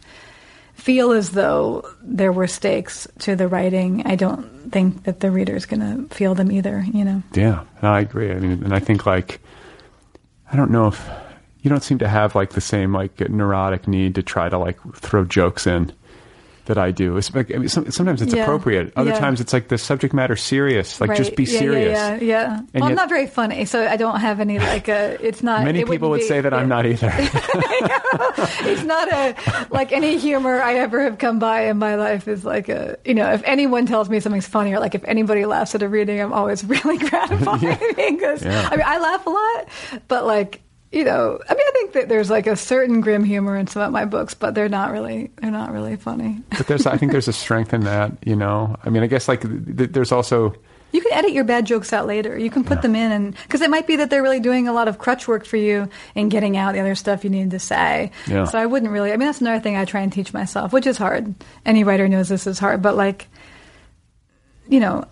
feel 0.73 1.11
as 1.11 1.31
though 1.31 1.88
there 2.01 2.31
were 2.31 2.47
stakes 2.47 3.07
to 3.19 3.36
the 3.36 3.47
writing, 3.47 4.03
I 4.05 4.15
don't 4.15 4.71
think 4.71 5.03
that 5.03 5.19
the 5.19 5.31
reader's 5.31 5.65
going 5.65 5.79
to 5.79 6.13
feel 6.13 6.36
them 6.36 6.51
either, 6.51 6.84
you 6.91 7.05
know. 7.05 7.23
Yeah, 7.34 7.63
no, 7.81 7.93
I 7.93 8.01
agree. 8.01 8.31
I 8.31 8.36
mean, 8.36 8.63
and 8.63 8.73
I 8.73 8.79
think 8.79 9.05
like 9.05 9.39
I 10.51 10.55
don't 10.55 10.71
know 10.71 10.88
if 10.88 11.09
you 11.61 11.69
don't 11.69 11.84
seem 11.84 11.99
to 11.99 12.07
have 12.07 12.36
like 12.36 12.51
the 12.51 12.61
same 12.61 12.93
like 12.93 13.19
neurotic 13.29 13.88
need 13.88 14.15
to 14.15 14.23
try 14.23 14.49
to 14.49 14.57
like 14.57 14.77
throw 14.95 15.26
jokes 15.26 15.65
in 15.65 15.91
that 16.65 16.77
I 16.77 16.91
do. 16.91 17.18
It's 17.18 17.34
like, 17.34 17.53
I 17.53 17.57
mean, 17.57 17.69
some, 17.69 17.91
sometimes 17.91 18.22
it's 18.22 18.34
Yeah, 18.34 18.44
appropriate. 18.44 18.94
Other 18.95 19.11
yeah. 19.11 19.19
times 19.19 19.41
it's 19.41 19.52
like 19.53 19.68
the 19.68 19.77
subject 19.77 20.14
matter 20.14 20.35
serious. 20.35 21.02
Like 21.02 21.15
just 21.15 21.35
be 21.35 21.44
yeah, 21.44 21.60
serious. 21.60 21.91
Yeah, 21.94 22.15
yeah. 22.22 22.57
And 22.73 22.81
well, 22.81 22.85
I'm 22.85 22.95
not 22.95 23.10
very 23.10 23.27
funny, 23.27 23.65
so 23.65 23.85
I 23.85 23.98
don't 23.98 24.19
have 24.19 24.40
any 24.40 24.60
like 24.60 24.88
a. 24.88 25.18
It's 25.26 25.44
not. 25.44 25.64
Many 25.64 25.80
it 25.80 25.88
people 25.88 26.10
would 26.10 26.22
wouldn't 26.22 26.27
say 26.30 26.38
be- 26.38 26.41
that 26.44 26.53
I'm 26.53 26.69
not 26.69 26.85
either. 26.85 27.11
it's 28.65 28.84
not 28.84 29.11
a 29.11 29.68
like 29.72 29.91
any 29.91 30.18
humor 30.18 30.61
I 30.61 30.76
ever 30.76 31.03
have 31.03 31.18
come 31.18 31.40
by 31.40 31.68
in 31.68 31.77
my 31.77 31.95
life 31.95 32.27
is 32.27 32.45
like 32.45 32.69
a 32.69 32.98
you 33.06 33.14
know 33.14 33.31
if 33.31 33.41
anyone 33.45 33.85
tells 33.85 34.10
me 34.10 34.19
something's 34.19 34.48
funny 34.48 34.73
or 34.73 34.80
like 34.80 34.95
if 34.95 35.03
anybody 35.06 35.45
laughs 35.45 35.76
at 35.76 35.81
a 35.81 35.90
reading 35.90 36.19
I'm 36.19 36.34
always 36.34 36.64
really 36.65 36.98
gratified 37.10 37.80
because. 37.95 38.45
I 38.45 38.72
mean 38.72 38.85
I 38.85 38.98
laugh 38.99 39.26
a 39.26 39.30
lot 39.30 40.02
but 40.07 40.26
like 40.26 40.61
you 40.94 41.03
know 41.03 41.40
I 41.49 41.53
mean 41.53 41.68
I 41.68 41.72
think 41.74 41.94
that 41.94 42.07
there's 42.07 42.30
like 42.30 42.48
a 42.48 42.56
certain 42.56 43.02
grim 43.02 43.24
humor 43.26 43.57
in 43.57 43.68
some 43.68 43.82
of 43.82 43.91
my 43.91 44.06
books 44.06 44.34
but 44.34 44.56
they're 44.56 44.70
not 44.70 44.91
really 44.91 45.32
they're 45.41 45.52
not 45.52 45.74
really 45.74 45.98
funny 45.98 46.41
but 46.57 46.68
there's 46.68 46.86
I 46.86 46.95
think 46.98 47.11
there's 47.11 47.28
a 47.28 47.34
strength 47.34 47.74
in 47.74 47.82
that, 47.82 48.11
you 48.24 48.36
know. 48.36 48.78
I 48.86 48.90
mean, 48.90 49.03
I 49.03 49.07
guess 49.07 49.28
like 49.28 49.41
th- 49.41 49.78
th- 49.78 49.91
there's 49.91 50.11
also 50.11 50.56
You 50.91 51.02
can 51.02 51.11
edit 51.14 51.32
your 51.34 51.44
bad 51.44 51.65
jokes 51.65 51.91
out 51.91 52.06
later. 52.06 52.38
You 52.38 52.52
can 52.52 52.64
put 52.64 52.84
them 52.84 52.95
in, 52.95 53.11
and 53.11 53.36
because 53.44 53.61
it 53.61 53.70
might 53.72 53.88
be 53.88 53.95
that 53.98 54.11
they're 54.11 54.22
really 54.22 54.40
doing 54.40 54.68
a 54.68 54.74
lot 54.74 54.88
of 54.88 54.99
crutch 54.99 55.28
work 55.28 55.44
for 55.45 55.57
you 55.57 55.90
in 56.14 56.30
getting 56.30 56.56
out 56.56 56.74
the 56.74 56.80
other 56.80 56.94
stuff 56.94 57.24
you 57.24 57.32
needed 57.32 57.49
to 57.52 57.60
say. 57.60 58.11
Yeah. 58.28 58.45
So 58.45 58.60
I 58.60 58.68
wouldn't 58.68 58.91
really. 58.91 59.11
I 59.11 59.18
mean, 59.18 59.28
that's 59.28 59.41
another 59.41 59.60
thing 59.60 59.76
I 59.76 59.86
try 59.86 60.02
and 60.02 60.14
teach 60.14 60.32
myself, 60.34 60.72
which 60.72 60.86
is 60.86 60.98
hard. 60.98 61.34
Any 61.65 61.84
writer 61.84 62.07
knows 62.07 62.30
this 62.30 62.45
is 62.45 62.60
hard, 62.60 62.84
but 62.84 62.95
like, 62.95 63.28
you 64.70 64.80
know, 64.80 65.06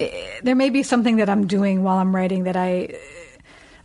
eh, 0.00 0.10
there 0.42 0.56
may 0.56 0.70
be 0.70 0.82
something 0.82 1.16
that 1.18 1.30
I'm 1.30 1.46
doing 1.46 1.84
while 1.84 1.98
I'm 1.98 2.14
writing 2.14 2.44
that 2.44 2.56
I 2.56 2.98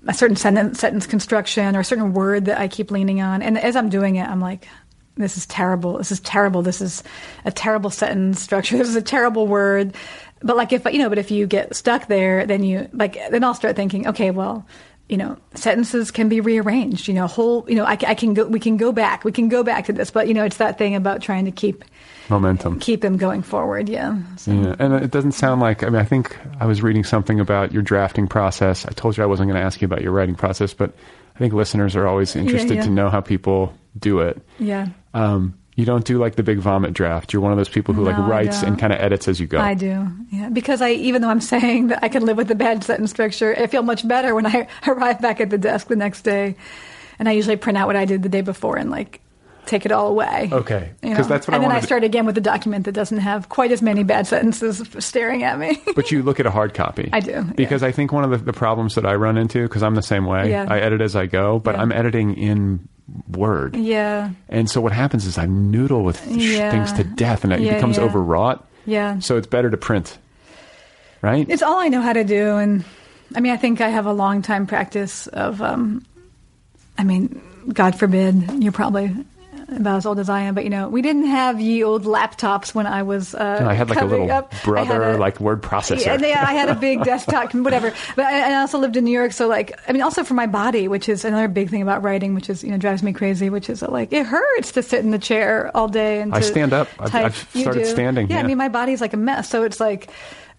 a 0.05 0.13
certain 0.13 0.35
sentence, 0.35 0.79
sentence 0.79 1.07
construction 1.07 1.75
or 1.75 1.79
a 1.79 1.85
certain 1.85 2.13
word 2.13 2.45
that 2.45 2.59
I 2.59 2.67
keep 2.67 2.91
leaning 2.91 3.21
on. 3.21 3.41
And 3.41 3.57
as 3.57 3.75
I'm 3.75 3.89
doing 3.89 4.15
it, 4.17 4.27
I'm 4.27 4.41
like, 4.41 4.67
this 5.15 5.37
is 5.37 5.45
terrible. 5.47 5.97
This 5.97 6.11
is 6.11 6.19
terrible. 6.19 6.61
This 6.61 6.81
is 6.81 7.03
a 7.45 7.51
terrible 7.51 7.89
sentence 7.89 8.39
structure. 8.39 8.77
This 8.77 8.89
is 8.89 8.95
a 8.95 9.01
terrible 9.01 9.47
word. 9.47 9.95
But 10.41 10.55
like 10.55 10.71
if 10.71 10.85
you 10.85 10.99
know, 10.99 11.09
but 11.09 11.17
if 11.17 11.31
you 11.31 11.47
get 11.47 11.75
stuck 11.75 12.07
there, 12.07 12.45
then 12.45 12.63
you 12.63 12.87
like 12.93 13.13
then 13.31 13.43
I'll 13.43 13.55
start 13.55 13.75
thinking, 13.75 14.07
okay, 14.07 14.29
well, 14.29 14.67
you 15.09 15.17
know, 15.17 15.37
sentences 15.53 16.11
can 16.11 16.27
be 16.27 16.41
rearranged. 16.41 17.07
You 17.07 17.13
know, 17.13 17.27
whole 17.27 17.65
you 17.67 17.75
know, 17.75 17.85
I, 17.85 17.97
I 18.07 18.15
can 18.15 18.33
go, 18.33 18.45
we 18.45 18.59
can 18.59 18.77
go 18.77 18.91
back, 18.91 19.23
we 19.23 19.31
can 19.31 19.47
go 19.47 19.63
back 19.63 19.85
to 19.85 19.93
this. 19.93 20.11
But 20.11 20.27
you 20.27 20.33
know, 20.33 20.43
it's 20.43 20.57
that 20.57 20.77
thing 20.77 20.95
about 20.95 21.21
trying 21.21 21.45
to 21.45 21.51
keep 21.51 21.83
Momentum. 22.29 22.79
keep 22.79 23.01
them 23.01 23.17
going 23.17 23.41
forward. 23.41 23.87
Yeah. 23.87 24.19
So, 24.35 24.51
Yeah, 24.51 24.75
and 24.79 24.93
it 24.93 25.11
doesn't 25.11 25.31
sound 25.31 25.61
like. 25.61 25.83
I 25.83 25.87
mean, 25.87 26.01
I 26.01 26.05
think 26.05 26.37
I 26.59 26.65
was 26.65 26.81
reading 26.81 27.03
something 27.03 27.39
about 27.39 27.71
your 27.71 27.81
drafting 27.81 28.27
process. 28.27 28.85
I 28.85 28.91
told 28.91 29.17
you 29.17 29.23
I 29.23 29.27
wasn't 29.27 29.49
going 29.49 29.59
to 29.59 29.65
ask 29.65 29.81
you 29.81 29.85
about 29.85 30.01
your 30.01 30.11
writing 30.11 30.35
process, 30.35 30.73
but 30.73 30.93
I 31.35 31.39
think 31.39 31.53
listeners 31.53 31.95
are 31.95 32.07
always 32.07 32.35
interested 32.35 32.77
yeah. 32.77 32.83
to 32.83 32.89
know 32.89 33.09
how 33.09 33.21
people 33.21 33.73
do 33.97 34.19
it. 34.19 34.41
yeah. 34.59 34.87
Um, 35.13 35.57
you 35.77 35.85
don't 35.85 36.03
do 36.03 36.17
like 36.17 36.35
the 36.35 36.43
big 36.43 36.57
vomit 36.57 36.91
draft. 36.93 37.31
You're 37.31 37.41
one 37.41 37.51
of 37.53 37.57
those 37.57 37.69
people 37.69 37.93
who 37.93 38.03
like 38.03 38.17
No, 38.17 38.25
I 38.25 38.27
writes 38.29 38.63
and 38.63 38.77
kind 38.77 38.91
of 38.91 38.99
edits 38.99 39.27
as 39.29 39.39
you 39.39 39.47
go. 39.47 39.59
I 39.59 39.75
do, 39.75 40.07
yeah. 40.31 40.49
Because 40.49 40.81
I, 40.81 40.89
even 40.91 41.21
though 41.21 41.29
I'm 41.29 41.39
saying 41.39 41.87
that 41.87 42.03
I 42.03 42.09
can 42.09 42.25
live 42.25 42.35
with 42.35 42.47
the 42.49 42.55
bad 42.55 42.83
sentence 42.83 43.11
structure, 43.11 43.55
I 43.57 43.67
feel 43.67 43.83
much 43.83 44.05
better 44.05 44.35
when 44.35 44.45
I 44.45 44.67
arrive 44.87 45.21
back 45.21 45.39
at 45.39 45.49
the 45.51 45.57
desk 45.57 45.87
the 45.87 45.95
next 45.95 46.23
day, 46.23 46.55
and 47.19 47.29
I 47.29 47.31
usually 47.31 47.55
print 47.55 47.77
out 47.77 47.87
what 47.87 47.95
I 47.95 48.03
did 48.05 48.23
the 48.23 48.29
day 48.29 48.41
before 48.41 48.75
and 48.77 48.89
like 48.91 49.21
take 49.67 49.85
it 49.85 49.91
all 49.91 50.07
away. 50.07 50.49
Okay, 50.51 50.91
You 51.03 51.09
'cause 51.13 51.25
know? 51.27 51.35
that's 51.35 51.45
what 51.47 51.53
I 51.53 51.57
and 51.57 51.63
then 51.65 51.71
I 51.73 51.81
start 51.81 52.03
again 52.05 52.25
with 52.25 52.37
a 52.37 52.41
document 52.41 52.85
that 52.85 52.93
doesn't 52.93 53.17
have 53.19 53.49
quite 53.49 53.69
as 53.73 53.81
many 53.81 54.03
bad 54.03 54.25
sentences 54.25 54.81
staring 54.99 55.43
at 55.43 55.59
me. 55.59 55.77
but 55.93 56.09
you 56.09 56.23
look 56.23 56.39
at 56.39 56.45
a 56.45 56.51
hard 56.51 56.73
copy. 56.73 57.09
I 57.11 57.19
do, 57.19 57.31
yeah. 57.31 57.43
Because 57.55 57.83
I 57.83 57.91
think 57.91 58.13
one 58.13 58.23
of 58.23 58.29
the, 58.31 58.37
the 58.37 58.53
problems 58.53 58.95
that 58.95 59.05
I 59.05 59.15
run 59.15 59.37
into, 59.37 59.61
because 59.63 59.83
I'm 59.83 59.93
the 59.95 60.01
same 60.01 60.25
way, 60.25 60.49
Yeah. 60.51 60.65
I 60.69 60.79
edit 60.79 61.01
as 61.01 61.15
I 61.17 61.25
go, 61.25 61.59
but 61.59 61.75
Yeah. 61.75 61.81
I'm 61.81 61.91
editing 61.91 62.33
in 62.35 62.87
Word. 63.31 63.75
yeah, 63.75 64.31
And 64.49 64.69
so 64.69 64.81
what 64.81 64.91
happens 64.91 65.25
is 65.25 65.37
I 65.37 65.45
noodle 65.45 66.03
with 66.03 66.17
sh- 66.19 66.57
Yeah. 66.57 66.71
things 66.71 66.91
to 66.93 67.03
death 67.05 67.43
and 67.45 67.53
it 67.53 67.61
Yeah, 67.61 67.75
becomes 67.75 67.97
yeah. 67.97 68.03
overwrought. 68.03 68.65
yeah. 68.85 69.19
So 69.19 69.37
it's 69.37 69.47
better 69.47 69.69
to 69.69 69.77
print. 69.77 70.17
Right? 71.21 71.45
It's 71.49 71.63
all 71.63 71.79
I 71.79 71.87
know 71.87 72.01
how 72.01 72.13
to 72.13 72.23
do, 72.23 72.57
and 72.57 72.83
I 73.35 73.39
mean, 73.39 73.51
I 73.51 73.57
think 73.57 73.81
I 73.81 73.89
have 73.89 74.05
a 74.05 74.13
long 74.13 74.41
time 74.43 74.67
practice 74.67 75.25
of. 75.27 75.61
Um, 75.61 76.05
I 76.97 77.03
mean, 77.03 77.41
God 77.73 77.97
forbid, 77.97 78.61
you're 78.63 78.71
probably 78.71 79.13
about 79.69 79.97
as 79.97 80.05
old 80.05 80.19
as 80.19 80.29
I 80.29 80.41
am, 80.41 80.55
but 80.55 80.63
you 80.63 80.69
know, 80.69 80.87
we 80.87 81.01
didn't 81.01 81.25
have 81.25 81.59
ye 81.59 81.83
old 81.83 82.03
laptops 82.05 82.73
when 82.73 82.87
I 82.87 83.03
was. 83.03 83.35
Uh, 83.35 83.65
I 83.67 83.73
had 83.73 83.89
like 83.89 83.99
a 84.01 84.05
little 84.05 84.31
up. 84.31 84.53
Brother, 84.63 85.11
a- 85.11 85.17
like 85.17 85.39
word 85.39 85.61
processor. 85.61 86.05
Yeah, 86.21 86.25
yeah, 86.25 86.45
I 86.47 86.53
had 86.53 86.69
a 86.69 86.75
big 86.75 87.03
desktop, 87.03 87.53
whatever. 87.53 87.93
But 88.15 88.25
I, 88.25 88.31
and 88.39 88.53
I 88.55 88.61
also 88.61 88.77
lived 88.77 88.95
in 88.97 89.03
New 89.03 89.11
York, 89.11 89.33
so 89.33 89.47
like, 89.47 89.77
I 89.87 89.91
mean, 89.91 90.01
also 90.01 90.23
for 90.23 90.33
my 90.35 90.47
body, 90.47 90.87
which 90.87 91.09
is 91.09 91.25
another 91.25 91.47
big 91.47 91.69
thing 91.69 91.81
about 91.81 92.01
writing, 92.03 92.33
which 92.33 92.49
is 92.49 92.63
you 92.63 92.71
know 92.71 92.77
drives 92.77 93.03
me 93.03 93.11
crazy, 93.13 93.49
which 93.49 93.69
is 93.69 93.81
that, 93.81 93.91
like 93.91 94.13
it 94.13 94.25
hurts 94.25 94.71
to 94.73 94.83
sit 94.83 95.01
in 95.03 95.11
the 95.11 95.19
chair 95.19 95.69
all 95.75 95.87
day 95.87 96.21
and 96.21 96.33
I 96.33 96.39
stand 96.41 96.71
up. 96.73 96.87
I've- 96.99 97.17
I've 97.17 97.35
started 97.35 97.85
standing, 97.87 98.29
Yeah, 98.29 98.37
yeah. 98.37 98.43
I 98.43 98.47
mean, 98.47 98.57
my 98.57 98.69
body's 98.69 99.01
like 99.01 99.13
a 99.13 99.17
mess, 99.17 99.49
so 99.49 99.63
it's 99.63 99.79
like. 99.79 100.09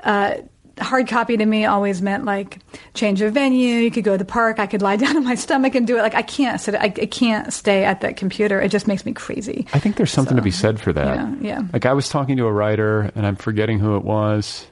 Uh, 0.05 0.35
Hard 0.81 1.09
copy 1.09 1.37
to 1.37 1.45
me 1.47 1.65
always 1.67 2.01
meant 2.03 2.25
like 2.25 2.59
change 2.95 3.21
of 3.23 3.35
venue. 3.35 3.75
You 3.77 3.91
could 3.91 4.05
go 4.05 4.13
to 4.13 4.19
the 4.19 4.25
park. 4.25 4.59
I 4.59 4.67
could 4.67 4.83
lie 4.83 4.97
down 5.05 5.17
on 5.17 5.25
my 5.25 5.35
stomach 5.35 5.75
and 5.75 5.87
do 5.87 5.97
it. 5.99 6.03
Like 6.03 6.15
I 6.15 6.23
can't 6.23 6.61
sit. 6.61 6.75
I, 6.75 6.85
I 6.85 6.91
can't 7.07 7.53
stay 7.53 7.85
at 7.85 8.01
that 8.03 8.17
computer. 8.17 8.61
It 8.61 8.71
just 8.71 8.87
makes 8.89 9.05
me 9.07 9.13
crazy. 9.13 9.67
I 9.73 9.79
think 9.79 9.97
there's 9.97 10.11
something 10.13 10.37
to 10.37 10.43
be 10.43 10.51
said 10.51 10.81
for 10.81 10.93
that. 10.93 11.17
yeah, 11.17 11.35
yeah. 11.41 11.63
Like 11.73 11.87
I 11.87 11.93
was 11.93 12.09
talking 12.09 12.37
to 12.39 12.47
a 12.47 12.53
writer, 12.53 13.11
and 13.15 13.27
I'm 13.27 13.37
forgetting 13.37 13.79
who 13.79 13.97
it 13.97 14.05
was, 14.05 14.67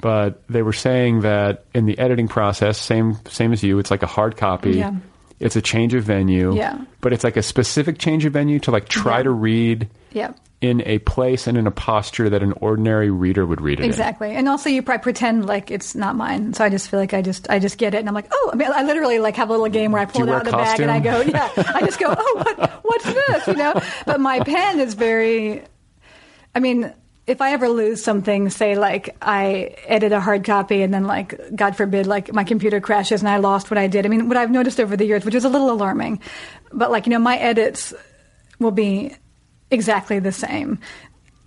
but 0.00 0.42
they 0.48 0.62
were 0.62 0.72
saying 0.72 1.20
that 1.20 1.64
in 1.74 1.86
the 1.86 1.98
editing 1.98 2.28
process, 2.28 2.78
same 2.78 3.16
same 3.28 3.52
as 3.52 3.62
you, 3.62 3.78
it's 3.78 3.90
like 3.90 4.02
a 4.02 4.06
hard 4.08 4.36
copy. 4.36 4.72
Yeah. 4.72 4.94
It's 5.40 5.56
a 5.56 5.62
change 5.62 5.92
of 5.94 6.04
venue. 6.04 6.54
Yeah. 6.54 6.84
But 7.00 7.12
it's 7.12 7.24
like 7.24 7.36
a 7.36 7.42
specific 7.42 7.98
change 7.98 8.24
of 8.24 8.32
venue 8.32 8.60
to 8.60 8.70
like 8.70 8.88
try 8.88 9.18
Yeah. 9.18 9.22
to 9.24 9.30
read 9.30 9.88
Yeah. 10.12 10.32
In 10.62 10.80
a 10.86 10.98
place 11.00 11.46
and 11.46 11.58
in 11.58 11.66
a 11.66 11.70
posture 11.70 12.30
that 12.30 12.42
an 12.42 12.52
ordinary 12.60 13.10
reader 13.10 13.44
would 13.44 13.60
read 13.60 13.80
it 13.80 13.82
in. 13.82 13.90
Exactly, 13.90 14.30
and 14.30 14.48
also 14.48 14.70
you 14.70 14.82
probably 14.82 15.02
pretend 15.02 15.44
like 15.44 15.70
it's 15.70 15.94
not 15.94 16.16
mine. 16.16 16.54
So 16.54 16.64
I 16.64 16.70
just 16.70 16.88
feel 16.88 17.00
like 17.00 17.12
I 17.12 17.20
just 17.20 17.50
I 17.50 17.58
just 17.58 17.76
get 17.76 17.94
it, 17.94 17.98
and 17.98 18.08
I'm 18.08 18.14
like, 18.14 18.28
oh, 18.32 18.50
I 18.52 18.56
mean, 18.56 18.68
I 18.72 18.84
literally 18.84 19.18
like 19.18 19.36
have 19.36 19.50
a 19.50 19.52
little 19.52 19.68
game 19.68 19.92
where 19.92 20.00
I 20.00 20.06
pull 20.06 20.22
it 20.22 20.28
out 20.30 20.46
of 20.46 20.50
the 20.50 20.52
bag 20.52 20.80
and 20.80 20.90
I 20.90 21.00
go, 21.00 21.20
yeah, 21.20 21.50
I 21.74 21.80
just 21.80 21.98
go, 21.98 22.14
oh, 22.16 22.42
what 22.56 22.84
what's 22.84 23.04
this, 23.04 23.46
you 23.48 23.54
know? 23.54 23.74
But 24.06 24.20
my 24.20 24.40
pen 24.40 24.80
is 24.80 24.94
very, 24.94 25.62
I 26.54 26.60
mean. 26.60 26.94
If 27.24 27.40
I 27.40 27.52
ever 27.52 27.68
lose 27.68 28.02
something, 28.02 28.50
say 28.50 28.74
like 28.76 29.16
I 29.22 29.76
edit 29.86 30.10
a 30.10 30.18
hard 30.18 30.42
copy 30.44 30.82
and 30.82 30.92
then 30.92 31.04
like 31.04 31.40
God 31.54 31.76
forbid 31.76 32.08
like 32.08 32.32
my 32.32 32.42
computer 32.42 32.80
crashes 32.80 33.20
and 33.20 33.28
I 33.28 33.36
lost 33.36 33.70
what 33.70 33.78
I 33.78 33.86
did. 33.86 34.04
I 34.04 34.08
mean, 34.08 34.26
what 34.26 34.36
I've 34.36 34.50
noticed 34.50 34.80
over 34.80 34.96
the 34.96 35.06
years, 35.06 35.24
which 35.24 35.36
is 35.36 35.44
a 35.44 35.48
little 35.48 35.70
alarming, 35.70 36.20
but 36.72 36.90
like 36.90 37.06
you 37.06 37.10
know, 37.10 37.20
my 37.20 37.36
edits 37.36 37.94
will 38.58 38.72
be 38.72 39.14
exactly 39.72 40.18
the 40.18 40.32
same. 40.32 40.78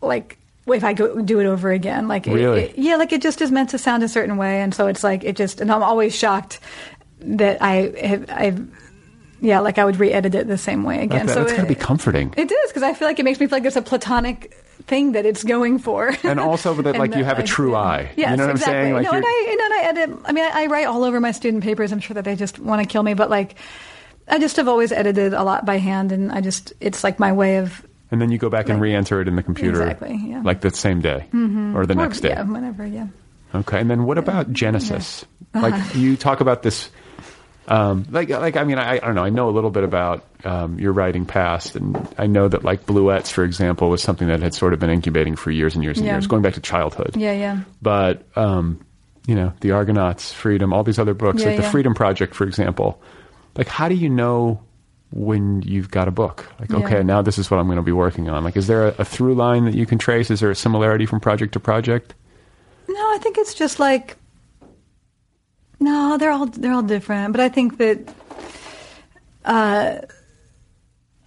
Like 0.02 0.38
if 0.68 0.84
I 0.84 0.94
go 0.94 1.22
do 1.22 1.40
it 1.40 1.46
over 1.46 1.72
again, 1.72 2.08
like 2.08 2.26
Really? 2.26 2.64
it- 2.64 2.78
yeah, 2.78 2.96
like 2.96 3.14
it 3.14 3.22
just 3.22 3.42
is 3.42 3.52
meant 3.52 3.70
to 3.70 3.78
sound 3.78 4.04
a 4.04 4.08
certain 4.10 4.38
way, 4.38 4.62
and 4.62 4.74
so 4.74 4.88
it's 4.88 5.04
like 5.04 5.24
it 5.24 5.36
just. 5.36 5.62
And 5.62 5.72
I'm 5.72 5.84
always 5.84 6.16
shocked 6.16 6.60
that 7.22 7.62
I 7.62 7.94
have, 8.04 8.26
I've, 8.30 8.68
yeah, 9.42 9.60
like 9.60 9.78
I 9.78 9.86
would 9.86 9.98
re-edit 9.98 10.36
it 10.36 10.48
the 10.48 10.58
same 10.58 10.84
way 10.84 11.04
again. 11.04 11.28
That, 11.28 11.34
so 11.34 11.40
that's 11.42 11.54
got 11.54 11.66
to 11.66 11.66
it, 11.66 11.70
be 11.70 11.76
comforting. 11.76 12.34
It 12.36 12.52
is 12.52 12.70
because 12.70 12.84
I 12.84 12.94
feel 12.94 13.08
like 13.08 13.20
it 13.20 13.24
makes 13.24 13.40
me 13.40 13.48
feel 13.48 13.58
like 13.58 13.66
it's 13.66 13.76
a 13.76 13.82
platonic 13.82 14.54
thing 14.88 15.14
that 15.14 15.26
it's 15.26 15.44
going 15.44 15.80
for, 15.80 16.16
and 16.24 16.40
also 16.40 16.74
that 16.82 16.98
like 17.00 17.16
you 17.16 17.24
have 17.24 17.40
a 17.40 17.44
true 17.44 17.76
eye. 17.76 18.12
Yes, 18.16 18.32
you 18.32 18.38
know 18.38 18.48
what 18.48 18.56
exactly. 18.56 18.76
I'm 18.76 18.84
saying? 18.84 18.94
Like 18.96 19.04
no, 19.06 19.12
and 19.12 19.26
I, 19.26 19.48
and 19.52 19.74
I 19.74 19.84
edit. 19.84 20.20
I 20.26 20.32
mean, 20.32 20.44
I, 20.46 20.64
I 20.64 20.66
write 20.68 20.86
all 20.88 21.04
over 21.04 21.20
my 21.20 21.32
student 21.32 21.64
papers. 21.64 21.92
I'm 21.92 22.00
sure 22.00 22.16
that 22.16 22.24
they 22.26 22.36
just 22.36 22.60
want 22.60 22.82
to 22.82 22.88
kill 22.88 23.04
me, 23.04 23.14
but 23.14 23.30
like, 23.30 23.56
I 24.28 24.40
just 24.40 24.58
have 24.58 24.68
always 24.68 24.92
edited 24.92 25.34
a 25.34 25.44
lot 25.44 25.66
by 25.66 25.78
hand, 25.78 26.12
and 26.12 26.32
I 26.32 26.42
just 26.42 26.74
it's 26.80 27.04
like 27.04 27.20
my 27.20 27.32
way 27.32 27.58
of 27.58 27.86
and 28.16 28.22
then 28.22 28.32
you 28.32 28.38
go 28.38 28.50
back 28.50 28.70
and 28.70 28.80
re-enter 28.80 29.20
it 29.20 29.28
in 29.28 29.36
the 29.36 29.44
computer 29.44 29.82
Exactly, 29.84 30.16
yeah. 30.26 30.42
like 30.42 30.62
the 30.62 30.72
same 30.72 31.02
day 31.02 31.28
or 31.34 31.86
the 31.86 31.94
or- 31.94 31.96
next 31.96 32.22
day. 32.22 32.30
yeah, 32.30 32.44
whenever, 32.44 32.86
yeah. 32.86 33.08
Okay, 33.54 33.80
and 33.82 33.90
then 33.92 34.06
what 34.06 34.18
about 34.18 34.54
Genesis? 34.54 35.26
Uh-huh. 35.54 35.70
Like 35.70 35.96
you 35.96 36.16
talk 36.16 36.40
about 36.40 36.64
this, 36.64 36.90
um, 37.68 38.06
like 38.10 38.30
like 38.30 38.56
I 38.58 38.64
mean 38.64 38.78
I, 38.78 38.96
I 38.96 39.00
don't 39.00 39.16
know 39.16 39.24
I 39.24 39.30
know 39.30 39.50
a 39.50 39.52
little 39.52 39.70
bit 39.72 39.84
about 39.84 40.24
um, 40.44 40.80
your 40.80 40.94
writing 40.94 41.26
past, 41.26 41.76
and 41.76 41.98
I 42.18 42.28
know 42.28 42.48
that 42.48 42.64
like 42.64 42.86
Bluets, 42.86 43.32
for 43.32 43.44
example, 43.44 43.90
was 43.90 44.02
something 44.04 44.28
that 44.28 44.42
had 44.42 44.54
sort 44.54 44.74
of 44.74 44.80
been 44.80 44.90
incubating 44.90 45.36
for 45.36 45.52
years 45.52 45.76
and 45.76 45.84
years 45.84 45.98
and 45.98 46.06
Yeah. 46.06 46.14
years, 46.14 46.28
going 46.28 46.42
back 46.42 46.54
to 46.56 46.62
childhood. 46.62 47.16
Yeah, 47.18 47.34
yeah. 47.34 47.62
But 47.82 48.24
um, 48.38 48.80
you 49.26 49.36
know, 49.36 49.54
the 49.62 49.72
Argonauts, 49.72 50.32
Freedom, 50.34 50.74
all 50.74 50.84
these 50.84 51.00
other 51.00 51.14
books, 51.14 51.42
Yeah, 51.42 51.50
like 51.50 51.58
the. 51.58 51.64
Freedom 51.64 51.94
Project, 51.96 52.36
for 52.36 52.46
example. 52.46 53.02
Like, 53.56 53.68
how 53.70 53.88
do 53.90 53.96
you 53.96 54.10
know 54.10 54.60
when 55.12 55.62
you've 55.62 55.90
got 55.92 56.08
a 56.08 56.12
book? 56.12 56.46
Like, 56.60 56.70
Yeah. 56.70 56.78
okay, 56.78 57.04
now 57.04 57.22
this 57.22 57.38
is 57.38 57.50
what 57.50 57.60
I'm 57.60 57.68
going 57.68 57.78
to 57.78 57.84
be 57.84 57.92
working 57.92 58.30
on. 58.30 58.44
Like, 58.44 58.58
is 58.58 58.68
there 58.68 58.88
a, 58.90 58.96
a 59.00 59.06
through 59.06 59.36
line 59.36 59.66
that 59.66 59.76
you 59.76 59.86
can 59.86 59.98
trace? 59.98 60.30
Is 60.32 60.40
there 60.40 60.52
a 60.52 60.56
similarity 60.56 61.06
from 61.06 61.20
project 61.20 61.54
to 61.54 61.60
project? 61.60 62.14
No, 62.88 62.96
I 63.14 63.18
think 63.22 63.38
it's 63.38 63.54
just 63.54 63.80
like 63.80 64.18
no, 65.80 66.18
they're 66.18 66.32
all 66.32 66.46
they're 66.46 66.74
all 66.74 66.82
different. 66.82 67.32
But 67.34 67.42
I 67.42 67.50
think 67.50 67.78
that, 67.78 68.14
uh, 69.44 69.98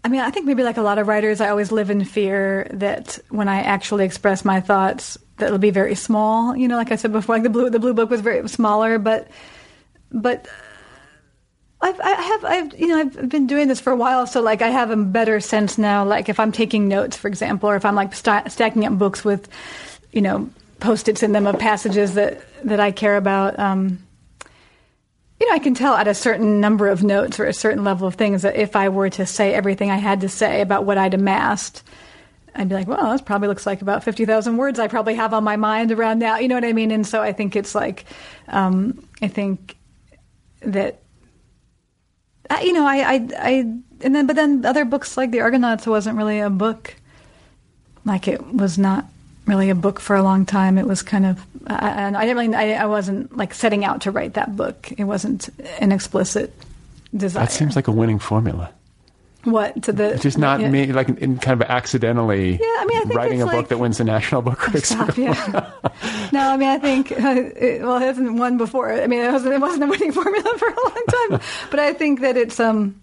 I 0.05 0.09
mean, 0.09 0.21
I 0.21 0.31
think 0.31 0.47
maybe 0.47 0.63
like 0.63 0.77
a 0.79 0.83
lot 0.83 0.99
of 0.99 1.07
writers, 1.07 1.41
I 1.41 1.51
always 1.51 1.71
live 1.73 1.91
in 1.91 2.05
fear 2.05 2.69
that 2.75 3.19
when 3.29 3.49
I 3.49 3.61
actually 3.63 4.05
express 4.05 4.45
my 4.45 4.61
thoughts, 4.61 5.19
that 5.37 5.47
it'll 5.47 5.59
be 5.59 5.71
very 5.71 5.95
small. 5.95 6.57
You 6.57 6.69
know, 6.69 6.77
like 6.77 6.93
I 6.93 6.97
said 6.97 7.13
before, 7.13 7.37
like 7.37 7.43
the 7.43 7.51
blue 7.51 7.71
the 7.71 7.79
blue 7.79 7.95
book 7.95 8.11
was 8.11 8.21
very 8.21 8.47
smaller, 8.49 8.99
but 8.99 9.29
but. 10.11 10.49
I've, 11.81 12.01
I 12.01 12.11
have, 12.11 12.45
I've, 12.45 12.81
you 12.81 12.89
know, 12.89 12.99
I've 12.99 13.29
been 13.29 13.47
doing 13.47 13.69
this 13.69 13.81
for 13.81 13.93
a 13.93 13.97
while, 13.97 14.27
so 14.27 14.41
like 14.41 14.63
I 14.63 14.69
have 14.69 14.91
a 14.91 14.97
better 14.97 15.39
sense 15.39 15.79
now. 15.79 16.05
Like 16.05 16.29
if 16.29 16.41
I'm 16.41 16.51
taking 16.51 16.89
notes, 16.89 17.17
for 17.17 17.29
example, 17.29 17.71
or 17.71 17.77
if 17.77 17.85
I'm 17.85 17.95
like 17.95 18.15
sta 18.15 18.49
stacking 18.49 18.85
up 18.85 18.99
books 18.99 19.25
with, 19.25 19.49
you 20.13 20.21
know, 20.21 20.51
post-its 20.81 21.23
in 21.23 21.33
them 21.33 21.47
of 21.47 21.59
passages 21.59 22.15
that 22.15 22.43
that 22.65 22.81
I 22.81 22.91
care 22.91 23.17
about. 23.17 23.59
Um, 23.59 24.05
you 25.41 25.49
know, 25.49 25.55
I 25.55 25.61
can 25.61 25.75
tell 25.75 25.95
at 25.95 26.09
a 26.09 26.15
certain 26.15 26.61
number 26.61 26.89
of 26.89 27.05
notes 27.05 27.39
or 27.39 27.45
a 27.45 27.53
certain 27.53 27.85
level 27.85 28.09
of 28.09 28.17
things 28.17 28.43
that 28.43 28.57
if 28.57 28.75
I 28.75 28.89
were 28.89 29.11
to 29.11 29.25
say 29.25 29.55
everything 29.55 29.91
I 29.91 29.97
had 29.97 30.23
to 30.23 30.29
say 30.29 30.61
about 30.61 30.85
what 30.85 30.99
I'd 30.99 31.15
amassed, 31.15 31.85
I'd 32.57 32.69
be 32.69 32.75
like, 32.75 32.89
well, 32.89 33.13
this 33.13 33.21
probably 33.21 33.47
looks 33.47 33.65
like 33.65 33.81
about 33.81 34.03
50,000 34.03 34.57
words 34.57 34.81
I 34.81 34.89
probably 34.89 35.15
have 35.15 35.33
on 35.33 35.45
my 35.45 35.55
mind 35.55 35.93
around 35.93 36.19
now. 36.19 36.39
You 36.39 36.49
know 36.49 36.57
what 36.57 36.65
I 36.65 36.73
mean? 36.73 36.91
And 36.91 37.07
so 37.07 37.23
I 37.23 37.33
think 37.33 37.55
it's 37.55 37.73
like, 37.73 38.05
um, 38.49 39.07
I 39.23 39.29
think 39.29 39.77
that, 40.63 41.03
you 42.63 42.73
know, 42.73 42.87
I, 42.87 42.97
I, 42.97 43.29
I, 43.39 43.51
and 44.01 44.15
then, 44.15 44.27
but 44.27 44.37
then 44.37 44.65
other 44.65 44.85
books 44.85 45.17
like 45.17 45.31
The 45.31 45.41
Argonauts 45.41 45.87
wasn't 45.87 46.17
really 46.17 46.41
a 46.41 46.51
book. 46.51 46.95
Like 48.05 48.29
it 48.29 48.55
was 48.55 48.79
not 48.79 49.05
really 49.47 49.71
a 49.71 49.75
book 49.75 50.01
for 50.01 50.17
a 50.17 50.23
long 50.23 50.47
time. 50.47 50.79
It 50.79 50.87
was 50.87 51.03
kind 51.03 51.27
of, 51.27 51.41
uh, 51.67 51.79
and 51.81 52.17
I 52.17 52.23
didn't 52.23 52.39
really, 52.39 52.55
I, 52.55 52.83
I 52.83 52.87
wasn't 52.87 53.37
like 53.37 53.55
setting 53.55 53.85
out 53.85 54.03
to 54.03 54.11
write 54.11 54.35
that 54.35 54.57
book. 54.57 54.93
It 54.97 55.05
wasn't 55.05 55.49
an 55.81 55.93
explicit 55.93 56.55
desire. 57.17 57.45
That 57.45 57.53
seems 57.53 57.77
like 57.77 57.89
a 57.89 57.93
winning 57.93 58.19
formula. 58.19 58.71
What 59.51 59.83
to 59.85 59.93
the 59.93 60.17
just 60.19 60.39
not 60.39 60.61
yeah. 60.61 60.71
me, 60.71 60.93
like 60.93 61.09
in 61.09 61.39
kind 61.39 61.61
of 61.61 61.69
accidentally 61.69 62.53
Yeah, 62.53 62.59
I 62.61 62.85
mean, 62.87 62.99
I 62.99 63.01
think 63.03 63.15
writing 63.15 63.43
a 63.43 63.47
it's 63.47 63.55
book 63.55 63.69
that 63.69 63.79
wins 63.79 63.99
the 63.99 64.05
National 64.05 64.43
Book 64.43 64.59
Critics. 64.59 64.89
Stop, 64.91 65.17
yeah. 65.17 65.33
no, 66.33 66.41
I 66.41 66.57
mean, 66.57 66.69
I 66.69 66.79
think, 66.79 67.13
uh, 67.13 67.17
it, 67.17 67.83
well, 67.83 67.97
it 67.97 68.03
hasn't 68.03 68.35
won 68.35 68.59
before. 68.59 68.93
I 68.93 69.07
mean, 69.07 69.21
it 69.21 69.33
wasn't, 69.33 69.55
it 69.55 69.61
wasn't 69.61 69.85
a 69.85 69.87
winning 69.87 70.13
formula 70.13 70.51
for 70.59 70.69
a 70.69 70.89
long 70.89 71.05
time. 71.31 71.41
but 71.71 71.81
I 71.81 71.93
think 71.93 72.21
that 72.21 72.37
it's, 72.37 72.59
um, 72.61 73.01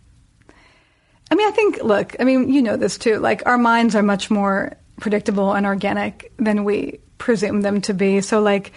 I 1.32 1.36
mean, 1.36 1.48
I 1.48 1.52
think, 1.52 1.84
look, 1.84 2.16
I 2.20 2.24
mean, 2.24 2.52
you 2.52 2.62
know 2.62 2.78
this 2.78 2.98
too. 2.98 3.20
Like, 3.20 3.44
our 3.46 3.58
minds 3.58 3.96
are 3.96 4.04
much 4.04 4.30
more 4.30 4.78
predictable 5.00 5.54
and 5.54 5.66
organic 5.66 6.32
than 6.38 6.64
we 6.64 7.00
presume 7.18 7.62
them 7.62 7.82
to 7.82 7.94
be. 7.94 8.22
So, 8.22 8.42
like, 8.42 8.72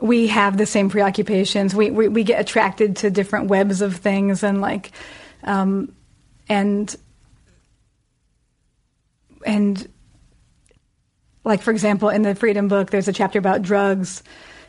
we 0.00 0.28
have 0.28 0.56
the 0.56 0.66
same 0.66 0.88
preoccupations. 0.88 1.74
We, 1.74 1.90
we, 1.90 2.08
we 2.08 2.24
get 2.24 2.40
attracted 2.40 2.96
to 2.96 3.10
different 3.10 3.48
webs 3.48 3.82
of 3.82 3.96
things 3.96 4.42
and, 4.42 4.60
like, 4.60 4.92
um, 5.44 5.94
and, 6.48 6.94
and 9.46 9.88
like 11.44 11.62
for 11.62 11.70
example 11.70 12.08
in 12.08 12.22
the 12.22 12.34
freedom 12.34 12.68
book 12.68 12.90
there's 12.90 13.08
a 13.08 13.12
chapter 13.12 13.38
about 13.38 13.62
drugs 13.62 14.22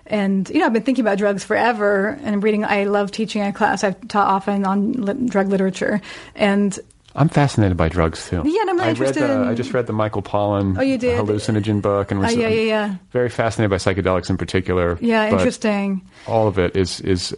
and 0.06 0.50
you 0.50 0.60
know 0.60 0.66
i've 0.66 0.74
been 0.74 0.84
thinking 0.84 1.04
about 1.04 1.18
drugs 1.18 1.44
forever 1.44 2.18
and 2.24 2.44
reading 2.44 2.64
i 2.66 2.84
love 2.86 3.12
teaching 3.12 3.42
a 3.42 3.52
class 3.52 3.84
i've 3.84 4.08
taught 4.08 4.28
often 4.28 4.66
on 4.66 4.94
lit- 4.94 5.26
drug 5.28 5.48
literature 5.50 6.02
and 6.36 6.80
I'm 7.14 7.28
fascinated 7.28 7.76
by 7.76 7.90
drugs 7.90 8.30
too. 8.30 8.42
Yeah, 8.46 8.62
and 8.62 8.70
I'm 8.70 8.78
really 8.78 8.88
I 8.88 8.90
interested 8.92 9.20
Read 9.24 9.30
the, 9.32 9.42
in- 9.42 9.48
I 9.50 9.54
just 9.54 9.74
read 9.74 9.86
the 9.86 9.92
Michael 9.92 10.22
Pollan 10.22 10.78
Oh, 10.78 10.82
you 10.82 10.98
did? 10.98 11.20
hallucinogen 11.20 11.82
book, 11.82 12.10
and 12.10 12.22
was 12.22 12.34
Oh, 12.34 12.40
yeah, 12.40 12.48
yeah, 12.48 12.62
yeah. 12.62 12.96
very 13.12 13.28
fascinated 13.28 13.70
by 13.70 13.76
psychedelics 13.76 14.30
in 14.30 14.38
particular. 14.38 14.98
yeah 15.02 15.30
interesting 15.30 16.10
All 16.26 16.48
of 16.48 16.58
it 16.58 16.78
is 16.78 17.02
is 17.02 17.36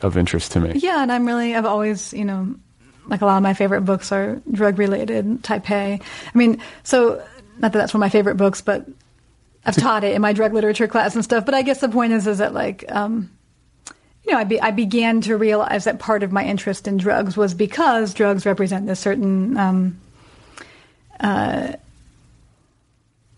of 0.00 0.16
interest 0.16 0.52
to 0.52 0.60
me. 0.60 0.74
yeah 0.76 1.02
and 1.02 1.10
i'm 1.10 1.26
really 1.26 1.56
i've 1.56 1.64
always 1.66 2.12
you 2.12 2.24
know 2.24 2.54
like 3.08 3.20
a 3.20 3.26
lot 3.26 3.36
of 3.36 3.42
my 3.42 3.54
favorite 3.54 3.82
books 3.82 4.12
are 4.12 4.40
drug 4.50 4.78
related 4.78 5.42
Taipei. 5.42 6.00
I 6.00 6.38
mean 6.38 6.60
so 6.82 7.24
not 7.58 7.72
that 7.72 7.78
that's 7.78 7.94
one 7.94 7.98
of 7.98 8.06
my 8.06 8.10
favorite 8.10 8.36
books 8.36 8.60
but 8.60 8.86
i've 9.64 9.76
taught 9.76 10.04
it 10.04 10.14
in 10.14 10.22
my 10.22 10.32
drug 10.32 10.52
literature 10.52 10.86
class 10.86 11.14
and 11.14 11.24
stuff 11.24 11.44
but 11.44 11.54
i 11.54 11.62
guess 11.62 11.80
the 11.80 11.88
point 11.88 12.12
is 12.12 12.26
is 12.26 12.38
that 12.38 12.52
like 12.52 12.84
um 12.90 13.30
you 14.26 14.32
know, 14.32 14.38
I, 14.38 14.44
be, 14.44 14.60
I 14.60 14.72
began 14.72 15.20
to 15.22 15.36
realize 15.36 15.84
that 15.84 16.00
part 16.00 16.22
of 16.22 16.32
my 16.32 16.44
interest 16.44 16.88
in 16.88 16.96
drugs 16.96 17.36
was 17.36 17.54
because 17.54 18.12
drugs 18.12 18.44
represent 18.44 18.86
this 18.86 18.98
certain, 18.98 19.56
um, 19.56 20.00
uh, 21.20 21.74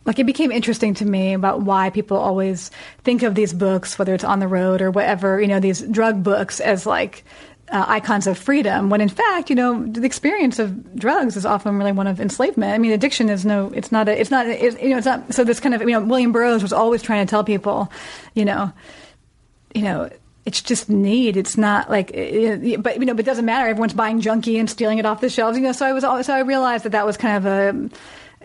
like 0.07 0.19
it 0.19 0.25
became 0.25 0.51
interesting 0.51 0.95
to 0.95 1.05
me 1.05 1.35
about 1.35 1.61
why 1.61 1.91
people 1.91 2.17
always 2.17 2.71
think 3.05 3.23
of 3.23 3.35
these 3.35 3.53
books, 3.53 3.99
whether 3.99 4.15
it's 4.15 4.25
on 4.25 4.39
the 4.39 4.49
road 4.49 4.81
or 4.81 4.91
whatever, 4.91 5.39
you 5.39 5.47
know, 5.47 5.61
these 5.61 5.83
drug 5.83 6.23
books 6.23 6.59
as 6.59 6.87
like 6.87 7.23
uh, 7.71 7.85
icons 7.89 8.27
of 8.27 8.39
freedom, 8.39 8.91
when 8.91 9.01
in 9.01 9.09
fact, 9.09 9.51
you 9.51 9.57
know, 9.57 9.85
the 9.85 10.05
experience 10.05 10.59
of 10.59 10.97
drugs 10.97 11.37
is 11.37 11.45
often 11.45 11.77
really 11.79 11.93
one 11.93 12.07
of 12.07 12.21
enslavement. 12.21 12.73
I 12.73 12.79
mean, 12.79 12.93
addiction 12.93 13.29
is 13.29 13.45
no, 13.45 13.71
it's 13.75 13.93
not 13.93 14.09
a, 14.09 14.19
it's 14.19 14.31
not, 14.31 14.47
it's, 14.47 14.81
you 14.81 14.91
know, 14.91 14.99
it's 14.99 15.07
not. 15.07 15.35
So 15.35 15.45
this 15.45 15.61
kind 15.61 15.75
of, 15.75 15.83
you 15.83 15.89
know, 15.89 16.03
William 16.03 16.33
Burroughs 16.33 16.63
was 16.63 16.73
always 16.73 17.03
trying 17.03 17.27
to 17.27 17.31
tell 17.31 17.45
people, 17.45 17.93
you 18.35 18.45
know, 18.45 18.73
you 19.75 19.83
know, 19.83 20.11
it's 20.47 20.63
just 20.63 20.89
need. 20.89 21.37
It's 21.37 21.59
not 21.59 21.91
like, 21.91 22.11
it, 22.13 22.83
but 22.83 22.99
you 22.99 23.05
know, 23.05 23.13
but 23.13 23.21
it 23.21 23.27
doesn't 23.27 23.45
matter. 23.45 23.69
Everyone's 23.69 23.93
buying 23.93 24.23
Junky 24.23 24.59
and 24.59 24.69
stealing 24.71 24.97
it 24.97 25.05
off 25.05 25.21
the 25.21 25.29
shelves. 25.29 25.59
You 25.59 25.65
know, 25.65 25.73
so 25.73 25.85
I 25.85 25.93
was, 25.93 26.05
so 26.05 26.33
I 26.33 26.41
realized 26.41 26.85
that 26.85 26.93
that 26.93 27.05
was 27.05 27.19
kind 27.19 27.37
of 27.37 27.47
a, 27.47 27.91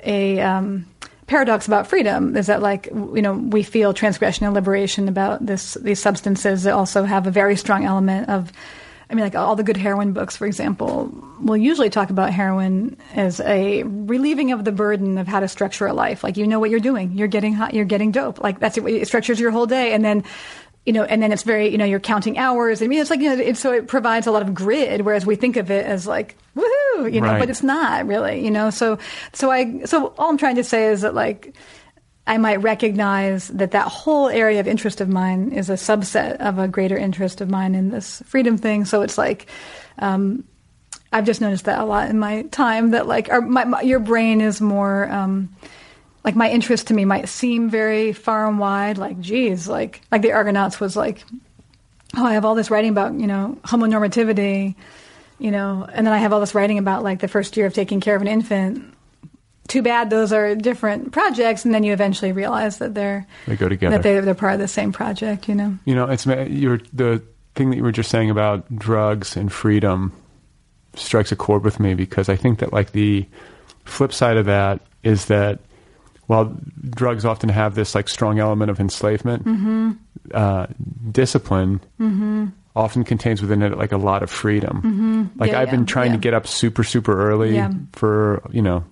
a 0.04 0.42
um, 0.42 0.86
paradox 1.28 1.66
about 1.66 1.88
freedom. 1.88 2.36
Is 2.36 2.48
that 2.48 2.62
like, 2.62 2.88
you 2.88 3.22
know, 3.22 3.34
we 3.36 3.64
feel 3.64 3.94
transgression 3.94 4.46
and 4.46 4.54
liberation 4.54 5.08
about 5.08 5.46
this 5.46 5.76
these 5.76 6.02
substances 6.02 6.64
that 6.64 6.74
also 6.74 7.04
have 7.04 7.26
a 7.26 7.32
very 7.32 7.56
strong 7.56 7.86
element 7.86 8.28
of. 8.28 8.52
I 9.14 9.16
mean, 9.16 9.26
like 9.26 9.36
all 9.36 9.56
the 9.56 9.62
good 9.62 9.78
heroin 9.78 10.12
books, 10.14 10.36
for 10.36 10.48
example, 10.48 11.12
will 11.40 11.56
usually 11.56 11.92
talk 11.92 12.10
about 12.10 12.32
heroin 12.34 12.98
as 13.14 13.40
a 13.42 13.84
relieving 13.84 14.52
of 14.52 14.66
the 14.66 14.72
burden 14.72 15.20
of 15.20 15.28
how 15.28 15.40
to 15.40 15.48
structure 15.48 15.86
a 15.86 15.94
life. 15.94 16.24
Like 16.24 16.36
you 16.36 16.48
know 16.48 16.60
what 16.60 16.72
you're 16.72 16.80
doing, 16.80 17.12
you're 17.12 17.28
getting 17.28 17.54
hot, 17.54 17.76
you're 17.76 17.86
getting 17.86 18.12
dope. 18.12 18.42
Like 18.42 18.60
that's 18.60 18.76
it, 18.76 18.84
it 18.88 19.08
structures 19.08 19.40
your 19.40 19.52
whole 19.52 19.68
day, 19.68 19.94
and 19.94 20.04
then 20.04 20.24
you 20.84 20.94
know, 20.94 21.04
and 21.04 21.22
then 21.22 21.32
it's 21.32 21.44
very, 21.44 21.70
you 21.70 21.78
know, 21.78 21.86
you're 21.86 22.00
counting 22.00 22.40
hours. 22.40 22.82
I 22.82 22.88
mean, 22.88 23.00
it's 23.00 23.10
like, 23.12 23.22
you 23.22 23.30
know, 23.30 23.42
it, 23.42 23.56
so 23.56 23.72
it 23.72 23.88
provides 23.88 24.28
a 24.28 24.32
lot 24.32 24.42
of 24.42 24.54
grid, 24.54 25.02
whereas 25.02 25.26
we 25.26 25.36
think 25.38 25.56
of 25.58 25.72
it 25.72 25.86
as 25.86 26.06
like, 26.08 26.36
woohoo, 26.58 27.14
you 27.14 27.22
know, 27.22 27.28
Right. 27.28 27.40
but 27.40 27.50
it's 27.50 27.64
not 27.64 28.06
really, 28.06 28.44
you 28.44 28.52
know. 28.52 28.70
So, 28.70 28.98
so 29.32 29.50
I, 29.50 29.84
so 29.86 30.08
all 30.18 30.30
I'm 30.30 30.38
trying 30.38 30.58
to 30.58 30.64
say 30.64 30.88
is 30.88 31.02
that 31.02 31.14
like, 31.14 31.56
I 32.26 32.38
might 32.38 32.62
recognize 32.62 33.50
that 33.50 33.72
that 33.72 33.88
whole 33.88 34.30
area 34.30 34.60
of 34.60 34.68
interest 34.68 35.02
of 35.02 35.10
mine 35.10 35.52
is 35.52 35.70
a 35.70 35.74
subset 35.74 36.38
of 36.38 36.58
a 36.58 36.68
greater 36.68 36.98
interest 36.98 37.42
of 37.42 37.50
mine 37.50 37.76
in 37.76 37.90
this 37.90 38.24
freedom 38.26 38.58
thing. 38.58 38.86
So 38.86 39.02
it's 39.02 39.18
like, 39.18 39.48
um, 40.00 40.46
I've 41.12 41.26
just 41.26 41.42
noticed 41.42 41.66
that 41.66 41.80
a 41.80 41.86
lot 41.86 42.10
in 42.10 42.18
my 42.18 42.44
time 42.44 42.92
that 42.92 43.08
like, 43.08 43.30
our, 43.30 43.42
my, 43.42 43.66
my, 43.66 43.82
your 43.82 44.00
brain 44.00 44.40
is 44.40 44.62
more, 44.62 45.10
um, 45.12 45.54
like 46.24 46.36
my 46.36 46.50
interest 46.50 46.88
to 46.88 46.94
me 46.94 47.06
might 47.06 47.28
seem 47.28 47.70
very 47.70 48.14
far 48.14 48.48
and 48.48 48.60
wide. 48.60 48.98
Like, 48.98 49.20
geez, 49.20 49.68
like 49.68 50.02
like 50.12 50.22
the 50.22 50.32
Argonauts 50.32 50.80
was 50.80 50.96
like, 50.96 51.24
oh, 52.16 52.26
I 52.26 52.34
have 52.34 52.46
all 52.46 52.56
this 52.56 52.72
writing 52.72 52.92
about 52.92 53.14
you 53.14 53.28
know 53.28 53.58
homonormativity, 53.64 54.76
you 55.40 55.52
know, 55.52 55.88
and 55.92 56.08
then 56.08 56.14
I 56.14 56.20
have 56.20 56.34
all 56.34 56.40
this 56.40 56.56
writing 56.56 56.78
about 56.78 57.04
like 57.04 57.20
the 57.20 57.28
first 57.28 57.58
year 57.58 57.66
of 57.66 57.74
taking 57.74 58.00
care 58.00 58.16
of 58.16 58.22
an 58.22 58.28
infant. 58.28 58.93
Too 59.68 59.82
bad 59.82 60.10
those 60.10 60.34
are 60.34 60.56
different 60.56 61.12
projects, 61.14 61.64
and 61.66 61.74
then 61.74 61.84
you 61.84 61.94
eventually 61.94 62.32
realize 62.34 62.78
that 62.80 62.94
they're 62.94 63.26
They 63.48 63.56
go 63.56 63.70
together. 63.70 63.96
that 63.98 64.04
they're, 64.04 64.22
they're 64.22 64.36
part 64.36 64.54
of 64.54 64.60
the 64.60 64.68
same 64.68 64.92
project. 64.92 65.48
You 65.48 65.56
know, 65.56 65.78
You 65.86 65.96
know, 65.96 66.10
it's 66.10 66.26
you're, 66.26 66.80
the 66.92 67.22
thing 67.56 67.70
that 67.70 67.78
you 67.78 67.84
were 67.84 67.92
just 67.92 68.10
saying 68.12 68.30
about 68.30 68.74
drugs 68.76 69.38
and 69.38 69.52
freedom 69.52 70.12
strikes 70.96 71.32
a 71.32 71.36
chord 71.36 71.64
with 71.64 71.80
me 71.80 71.94
because 71.94 72.28
I 72.30 72.36
think 72.36 72.60
that 72.60 72.74
like 72.74 72.92
the 72.92 73.26
flip 73.86 74.12
side 74.14 74.38
of 74.38 74.46
that 74.48 74.82
is 75.02 75.26
that 75.26 75.60
while 76.28 76.56
drugs 76.90 77.26
often 77.26 77.50
have 77.50 77.76
this 77.76 77.96
like 77.96 78.08
strong 78.10 78.40
element 78.40 78.70
of 78.72 78.80
enslavement, 78.80 79.46
Mm-hmm. 79.46 79.92
uh, 80.34 80.68
discipline 81.12 81.80
often 82.76 83.04
contains 83.04 83.42
within 83.42 83.62
it 83.62 83.78
like 83.78 83.92
a 83.92 83.98
lot 83.98 84.24
of 84.24 84.30
freedom. 84.32 85.32
Like 85.38 85.52
Mm-hmm. 85.52 85.56
Yeah, 85.56 85.60
I've 85.62 85.70
been 85.72 85.82
yeah, 85.82 85.86
trying 85.86 86.12
to 86.14 86.18
get 86.18 86.34
up 86.34 86.48
super 86.48 86.84
super 86.84 87.30
early 87.30 87.56
Yeah. 87.56 87.72
for 87.94 88.42
you 88.52 88.62
know 88.62 88.84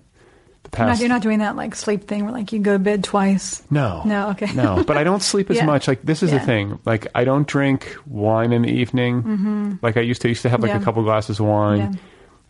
the 0.72 0.78
you're 0.78 0.86
not, 0.88 1.00
you're 1.00 1.08
not 1.08 1.22
doing 1.22 1.38
that 1.40 1.54
like 1.56 1.74
sleep 1.74 2.08
thing 2.08 2.24
where 2.24 2.32
like 2.32 2.52
you 2.52 2.58
go 2.58 2.72
to 2.72 2.78
bed 2.78 3.04
twice. 3.04 3.62
no. 3.70 4.02
No, 4.04 4.30
okay. 4.30 4.52
no, 4.54 4.82
but 4.84 4.96
I 4.96 5.04
don't 5.04 5.22
sleep 5.22 5.50
as 5.50 5.58
Yeah. 5.58 5.66
much. 5.66 5.86
Like 5.86 6.02
this 6.02 6.22
is 6.22 6.32
Yeah. 6.32 6.38
the 6.38 6.44
thing. 6.46 6.78
Like 6.84 7.06
I 7.14 7.24
don't 7.24 7.46
drink 7.46 7.94
wine 8.06 8.52
in 8.52 8.62
the 8.62 8.70
evening. 8.72 9.78
Like 9.82 9.96
I 9.96 10.00
used 10.00 10.22
to. 10.22 10.28
I 10.28 10.30
used 10.30 10.42
to 10.42 10.48
have 10.48 10.60
like 10.60 10.70
Mm-hmm. 10.70 10.78
Yeah. 10.78 10.82
a 10.82 10.84
couple 10.84 11.02
glasses 11.04 11.38
of 11.40 11.46
wine. 11.46 11.98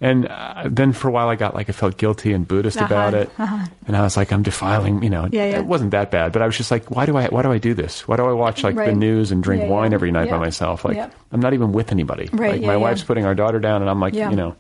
And 0.01 0.27
uh, 0.27 0.65
then 0.69 0.93
for 0.93 1.07
a 1.07 1.13
while, 1.13 1.29
I 1.29 1.37
got 1.37 1.55
like 1.55 1.69
I 1.69 1.73
felt 1.73 1.97
guilty 1.97 2.33
and 2.33 2.47
Buddhist 2.47 2.77
Uh-huh, 2.77 2.87
about 2.87 3.15
it, 3.15 3.31
uh-huh. 3.39 3.67
and 3.87 3.97
I 3.97 4.03
was 4.03 4.17
like, 4.17 4.33
I'm 4.33 4.43
defiling. 4.43 5.01
You 5.01 5.11
know, 5.11 5.29
Yeah, 5.31 5.45
yeah. 5.47 5.59
it 5.61 5.65
wasn't 5.67 5.93
that 5.93 6.11
bad, 6.11 6.33
but 6.33 6.43
I 6.43 6.47
was 6.47 6.57
just 6.57 6.73
like, 6.73 6.91
why 6.91 7.07
do 7.07 7.17
I? 7.17 7.29
Why 7.29 7.43
do 7.43 7.53
I 7.53 7.59
do 7.59 7.73
this? 7.73 8.09
Why 8.09 8.17
do 8.17 8.25
I 8.25 8.33
watch 8.33 8.65
like 8.65 8.75
the 8.75 8.91
news 8.93 9.31
and 9.31 9.45
drink 9.45 9.63
Yeah, 9.63 9.69
wine 9.69 9.93
every 9.95 10.11
night 10.11 10.29
by 10.31 10.39
myself? 10.39 10.85
Like. 10.85 10.99
I'm 11.31 11.41
not 11.41 11.55
even 11.55 11.71
with 11.73 11.93
anybody. 11.93 12.29
Right, 12.33 12.55
Like 12.61 12.63
my 12.63 12.77
wife's 12.77 13.03
putting 13.05 13.25
our 13.27 13.35
daughter 13.35 13.59
down, 13.61 13.81
and 13.81 13.89
I'm 13.91 14.01
like, 14.01 14.15
you 14.15 14.29
know. 14.37 14.55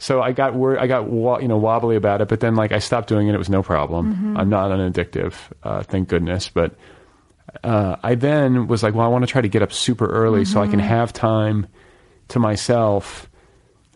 So 0.00 0.20
I 0.22 0.32
got 0.32 0.54
I 0.78 0.86
got 0.88 1.04
wa- 1.08 1.38
you 1.38 1.46
know 1.46 1.58
wobbly 1.58 1.94
about 1.94 2.20
it, 2.20 2.26
but 2.28 2.40
then 2.40 2.56
like 2.56 2.72
I 2.72 2.78
stopped 2.80 3.08
doing 3.08 3.28
it. 3.28 3.34
It 3.34 3.38
was 3.38 3.50
no 3.50 3.62
problem. 3.62 4.14
Mm-hmm. 4.14 4.36
I'm 4.38 4.48
not 4.48 4.72
an 4.72 4.92
addictive, 4.92 5.34
uh, 5.62 5.82
thank 5.84 6.08
goodness. 6.08 6.48
But 6.48 6.74
uh, 7.62 7.96
I 8.02 8.14
then 8.14 8.66
was 8.66 8.82
like, 8.82 8.94
well, 8.94 9.04
I 9.04 9.08
want 9.08 9.22
to 9.22 9.30
try 9.30 9.42
to 9.42 9.48
get 9.48 9.60
up 9.62 9.72
super 9.72 10.06
early 10.06 10.44
so 10.44 10.60
I 10.62 10.66
can 10.66 10.80
Mm-hmm. 10.80 10.88
have 10.88 11.12
time 11.12 11.66
to 12.28 12.38
myself 12.38 13.28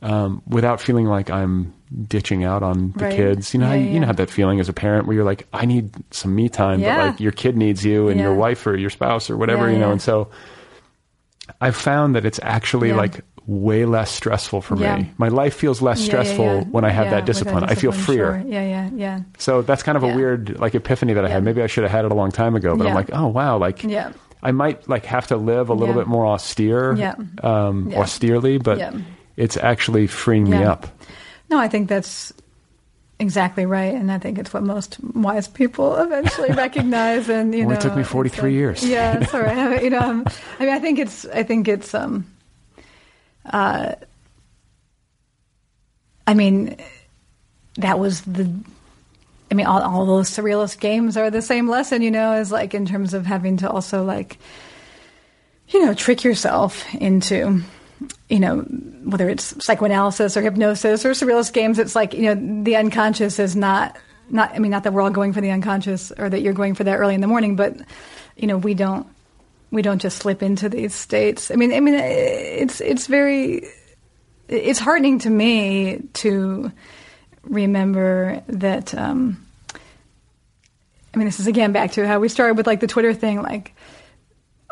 um, 0.03 0.43
without 0.47 0.81
feeling 0.81 1.07
like 1.07 1.31
I'm 1.31 1.73
ditching 2.09 2.45
out 2.45 2.63
on 2.63 2.93
the 2.97 3.05
Right. 3.05 3.15
kids. 3.17 3.55
You 3.55 3.61
know, 3.61 3.67
how, 3.69 3.73
Yeah, 3.75 3.81
you 3.81 3.95
know 3.95 4.01
yeah. 4.01 4.07
how 4.07 4.13
that 4.13 4.29
feeling 4.29 4.61
as 4.61 4.69
a 4.69 4.73
parent 4.75 5.07
where 5.07 5.15
you're 5.17 5.25
like, 5.25 5.47
I 5.53 5.65
need 5.65 5.95
some 6.11 6.35
me 6.35 6.49
time, 6.51 6.81
Yeah. 6.81 6.97
but 6.97 7.07
like 7.13 7.21
your 7.21 7.33
kid 7.33 7.57
needs 7.57 7.83
you 7.85 8.09
and 8.09 8.21
your 8.21 8.35
wife 8.35 8.67
or 8.67 8.77
your 8.77 8.91
spouse 8.91 9.31
or 9.31 9.37
whatever, 9.39 9.71
you 9.71 9.79
know. 9.79 9.93
And 9.93 10.03
so 10.03 10.29
I 11.61 11.71
found 11.71 12.15
that 12.17 12.27
it's 12.27 12.41
actually 12.43 12.93
like 12.93 13.21
way 13.47 13.85
less 13.85 14.11
stressful 14.11 14.63
for 14.63 14.77
Yeah. 14.77 14.97
me. 14.97 15.11
My 15.19 15.29
life 15.29 15.55
feels 15.55 15.83
less 15.83 16.01
Yeah, 16.01 16.07
stressful 16.07 16.45
yeah. 16.45 16.61
when 16.71 16.85
I 16.85 16.89
have 16.91 17.11
that 17.11 17.17
with 17.17 17.25
discipline. 17.27 17.65
I 17.65 17.75
feel 17.75 17.93
freer. 17.93 18.41
sure. 18.41 18.51
Yeah, 18.51 18.63
yeah, 18.67 18.91
yeah. 18.95 19.21
So 19.39 19.61
that's 19.63 19.83
kind 19.83 19.97
of 19.97 20.03
a 20.03 20.15
weird 20.15 20.59
like 20.59 20.75
epiphany 20.75 21.13
that 21.13 21.25
I 21.25 21.29
had. 21.29 21.45
Maybe 21.45 21.63
I 21.63 21.67
should 21.67 21.83
have 21.85 21.91
had 21.93 22.05
it 22.07 22.13
a 22.13 22.15
long 22.15 22.31
time 22.31 22.57
ago, 22.57 22.75
but 22.77 22.87
I'm 22.87 22.95
like, 22.95 23.11
oh 23.13 23.27
wow, 23.27 23.59
like 23.59 23.83
Yeah. 23.85 24.13
I 24.43 24.53
might 24.53 24.89
like 24.89 25.05
have 25.07 25.27
to 25.29 25.37
live 25.37 25.69
a 25.69 25.75
little 25.75 25.95
bit 25.95 26.07
more 26.07 26.27
austere, 26.27 26.95
Yeah. 26.95 27.15
um, 27.43 27.93
austerely, 27.95 28.57
but 28.59 28.95
it's 29.37 29.57
actually 29.59 30.07
freeing 30.07 30.49
me 30.49 30.63
up. 30.65 30.87
No, 31.51 31.59
I 31.59 31.69
think 31.69 31.89
that's 31.91 32.33
exactly 33.21 33.65
right, 33.67 33.95
and 33.95 34.11
I 34.11 34.19
think 34.19 34.39
it's 34.39 34.53
what 34.53 34.63
most 34.63 34.99
wise 35.15 35.49
people 35.49 35.97
eventually 35.97 36.51
recognize. 36.55 37.29
And 37.29 37.55
you 37.55 37.63
Only 37.63 37.75
know, 37.75 37.79
it 37.79 37.83
took 37.83 37.97
me 37.97 38.03
43 38.05 38.43
like- 38.51 38.53
years. 38.55 38.85
Yeah, 38.89 39.25
all 39.33 39.41
right. 39.41 39.57
I 39.57 39.69
mean, 39.69 39.85
you 39.85 39.91
know, 39.91 40.01
um, 40.01 40.25
I 40.59 40.65
mean, 40.65 40.75
I 40.75 40.79
think 40.79 40.99
it's, 40.99 41.25
I 41.27 41.43
think 41.43 41.69
it's, 41.69 41.95
um, 41.95 42.27
uh, 43.47 43.95
I 46.27 46.35
mean, 46.35 46.77
that 47.77 47.99
was 47.99 48.23
the. 48.23 48.51
I 49.51 49.55
mean, 49.55 49.67
all, 49.67 49.83
all 49.83 50.07
those 50.07 50.31
surrealist 50.31 50.81
games 50.81 51.17
are 51.17 51.31
the 51.31 51.43
same 51.43 51.69
lesson, 51.69 52.03
you 52.03 52.11
know, 52.11 52.33
as 52.33 52.51
like 52.51 52.75
in 52.75 52.87
terms 52.87 53.15
of 53.15 53.27
having 53.27 53.59
to 53.59 53.71
also 53.71 54.03
like, 54.03 54.39
you 55.69 55.85
know, 55.85 55.95
trick 55.95 56.25
yourself 56.25 56.93
into, 56.95 57.63
you 58.29 58.41
know, 58.41 58.61
whether 59.05 59.29
it's 59.29 59.65
psychoanalysis 59.65 60.37
or 60.37 60.43
hypnosis 60.43 61.05
or 61.05 61.11
surrealist 61.11 61.53
games. 61.53 61.79
It's 61.79 61.95
like 61.95 62.15
you 62.15 62.35
know, 62.35 62.63
the 62.65 62.77
unconscious 62.77 63.39
is 63.39 63.55
not 63.55 63.97
not. 64.31 64.53
I 64.55 64.59
mean, 64.59 64.71
not 64.71 64.85
that 64.85 64.93
we're 64.93 65.03
all 65.03 65.11
going 65.11 65.33
for 65.33 65.41
the 65.41 65.51
unconscious 65.51 66.11
or 66.11 66.31
that 66.31 66.41
you're 66.41 66.55
going 66.55 66.75
for 66.75 66.85
that 66.85 66.97
early 66.97 67.15
in 67.15 67.21
the 67.21 67.27
morning, 67.27 67.55
but 67.55 67.77
you 68.37 68.47
know, 68.47 68.57
we 68.57 68.75
don't 68.75 69.07
we 69.75 69.83
don't 69.83 70.01
just 70.01 70.19
slip 70.19 70.43
into 70.43 70.69
these 70.69 70.95
states. 70.95 71.51
I 71.51 71.57
mean, 71.57 71.73
I 71.73 71.81
mean, 71.81 71.95
it's 71.95 72.81
it's 72.81 73.07
very 73.07 73.67
it's 74.49 74.79
heartening 74.79 75.19
to 75.21 75.31
me 75.31 76.03
to 76.15 76.73
remember 77.43 78.43
that. 78.49 78.95
Um, 78.95 79.45
I 81.13 81.17
mean, 81.17 81.27
this 81.27 81.41
is 81.41 81.47
again 81.47 81.73
back 81.73 81.93
to 81.93 82.07
how 82.07 82.19
we 82.21 82.29
started 82.29 82.57
with 82.57 82.67
like 82.67 82.81
the 82.81 82.87
Twitter 82.87 83.15
thing. 83.15 83.43
Like, 83.43 83.75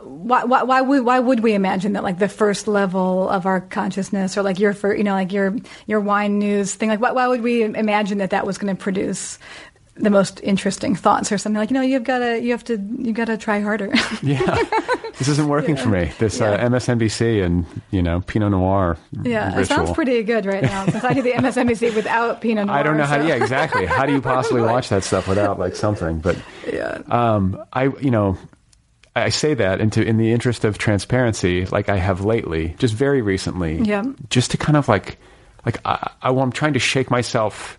why, 0.03 0.45
why, 0.45 0.62
why 0.65 0.81
would 0.81 1.05
why 1.05 1.19
would 1.20 1.41
we 1.41 1.55
imagine 1.55 1.93
that 1.93 2.03
like 2.03 2.19
the 2.19 2.29
first 2.29 2.66
level 2.66 3.29
of 3.29 3.47
our 3.47 3.61
consciousness 3.61 4.37
or 4.37 4.43
like 4.43 4.59
your 4.59 4.74
you 4.97 5.05
know 5.05 5.12
like 5.12 5.33
your 5.33 5.57
your 5.87 6.01
wine 6.01 6.39
news 6.39 6.74
thing 6.74 6.89
like 6.89 7.01
why, 7.01 7.12
why 7.12 7.29
would 7.29 7.43
we 7.43 7.62
imagine 7.62 8.19
that 8.19 8.31
that 8.31 8.47
was 8.47 8.59
going 8.59 8.74
to 8.74 8.81
produce 8.81 9.39
the 9.94 10.10
most 10.10 10.40
interesting 10.43 10.94
thoughts 10.97 11.31
or 11.31 11.36
something 11.39 11.59
like 11.59 11.70
you 11.70 11.74
know 11.74 11.82
you've 11.82 12.05
got 12.05 12.19
to 12.20 12.40
you 12.40 12.51
have 12.52 12.64
to 12.64 12.78
you 12.98 13.12
got 13.12 13.27
to 13.27 13.36
try 13.36 13.60
harder 13.60 13.90
yeah, 14.23 14.56
this 15.19 15.28
isn't 15.28 15.48
working 15.48 15.77
for 15.77 15.89
me. 15.90 16.10
This 16.19 16.40
uh, 16.40 16.56
MSNBC 16.59 17.44
and 17.44 17.66
you 17.90 18.02
know 18.02 18.20
Pinot 18.23 18.52
Noir. 18.52 18.97
yeah 19.23 19.59
it 19.60 19.66
sounds 19.66 19.93
pretty 19.93 20.23
good 20.23 20.47
right 20.47 20.62
now 20.62 20.82
I 21.02 21.12
do 21.12 21.20
the 21.23 21.32
MSNBC 21.32 21.94
without 21.94 22.40
Pinot 22.40 22.66
Noir 22.69 22.77
I 22.78 22.82
don't 22.82 22.97
know 22.97 23.05
how. 23.05 23.20
Yeah, 23.20 23.35
exactly. 23.35 23.85
How 23.85 24.06
do 24.06 24.12
you 24.12 24.23
possibly 24.23 24.62
watch 24.62 24.89
that 24.89 25.05
stuff 25.05 25.28
without 25.28 25.59
like 25.59 25.77
something? 25.77 26.20
But 26.20 26.39
yeah 26.73 27.02
um, 27.09 27.62
I, 27.73 27.85
you 28.01 28.10
know, 28.10 28.39
I 29.14 29.28
say 29.28 29.52
that 29.52 29.81
into 29.82 30.02
in 30.02 30.16
the 30.16 30.32
interest 30.32 30.64
of 30.64 30.78
transparency, 30.78 31.66
like 31.66 31.90
I 31.90 31.97
have 31.97 32.24
lately, 32.24 32.74
just 32.78 32.94
very 32.94 33.20
recently, 33.20 33.77
Yeah. 33.77 34.05
just 34.31 34.52
to 34.52 34.56
kind 34.56 34.77
of 34.78 34.89
like, 34.89 35.19
like 35.66 35.78
I, 35.85 36.10
I, 36.23 36.31
I'm 36.32 36.51
trying 36.51 36.73
to 36.73 36.78
shake 36.78 37.10
myself 37.10 37.78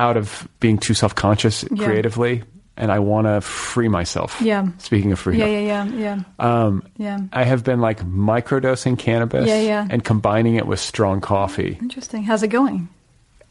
out 0.00 0.16
of 0.16 0.48
being 0.60 0.78
too 0.78 0.94
self 0.94 1.14
conscious 1.14 1.64
Yeah. 1.70 1.84
creatively, 1.84 2.42
and 2.76 2.90
I 2.90 2.98
want 3.00 3.26
to 3.26 3.40
free 3.42 3.88
myself. 3.88 4.40
Yeah. 4.40 4.68
Speaking 4.78 5.12
of 5.12 5.18
freedom, 5.18 5.46
yeah 5.46 5.58
yeah 5.60 5.84
yeah 5.84 5.94
yeah 6.38 6.64
um, 6.64 6.82
yeah 6.96 7.18
I 7.32 7.44
have 7.44 7.62
been 7.62 7.80
like 7.80 8.00
microdosing 8.02 8.98
cannabis 8.98 9.46
Yeah, 9.48 9.60
yeah. 9.60 9.86
and 9.90 10.02
combining 10.02 10.54
it 10.56 10.66
with 10.66 10.80
strong 10.80 11.20
coffee. 11.20 11.76
interesting 11.80 12.22
how's 12.24 12.42
it 12.42 12.48
going 12.48 12.88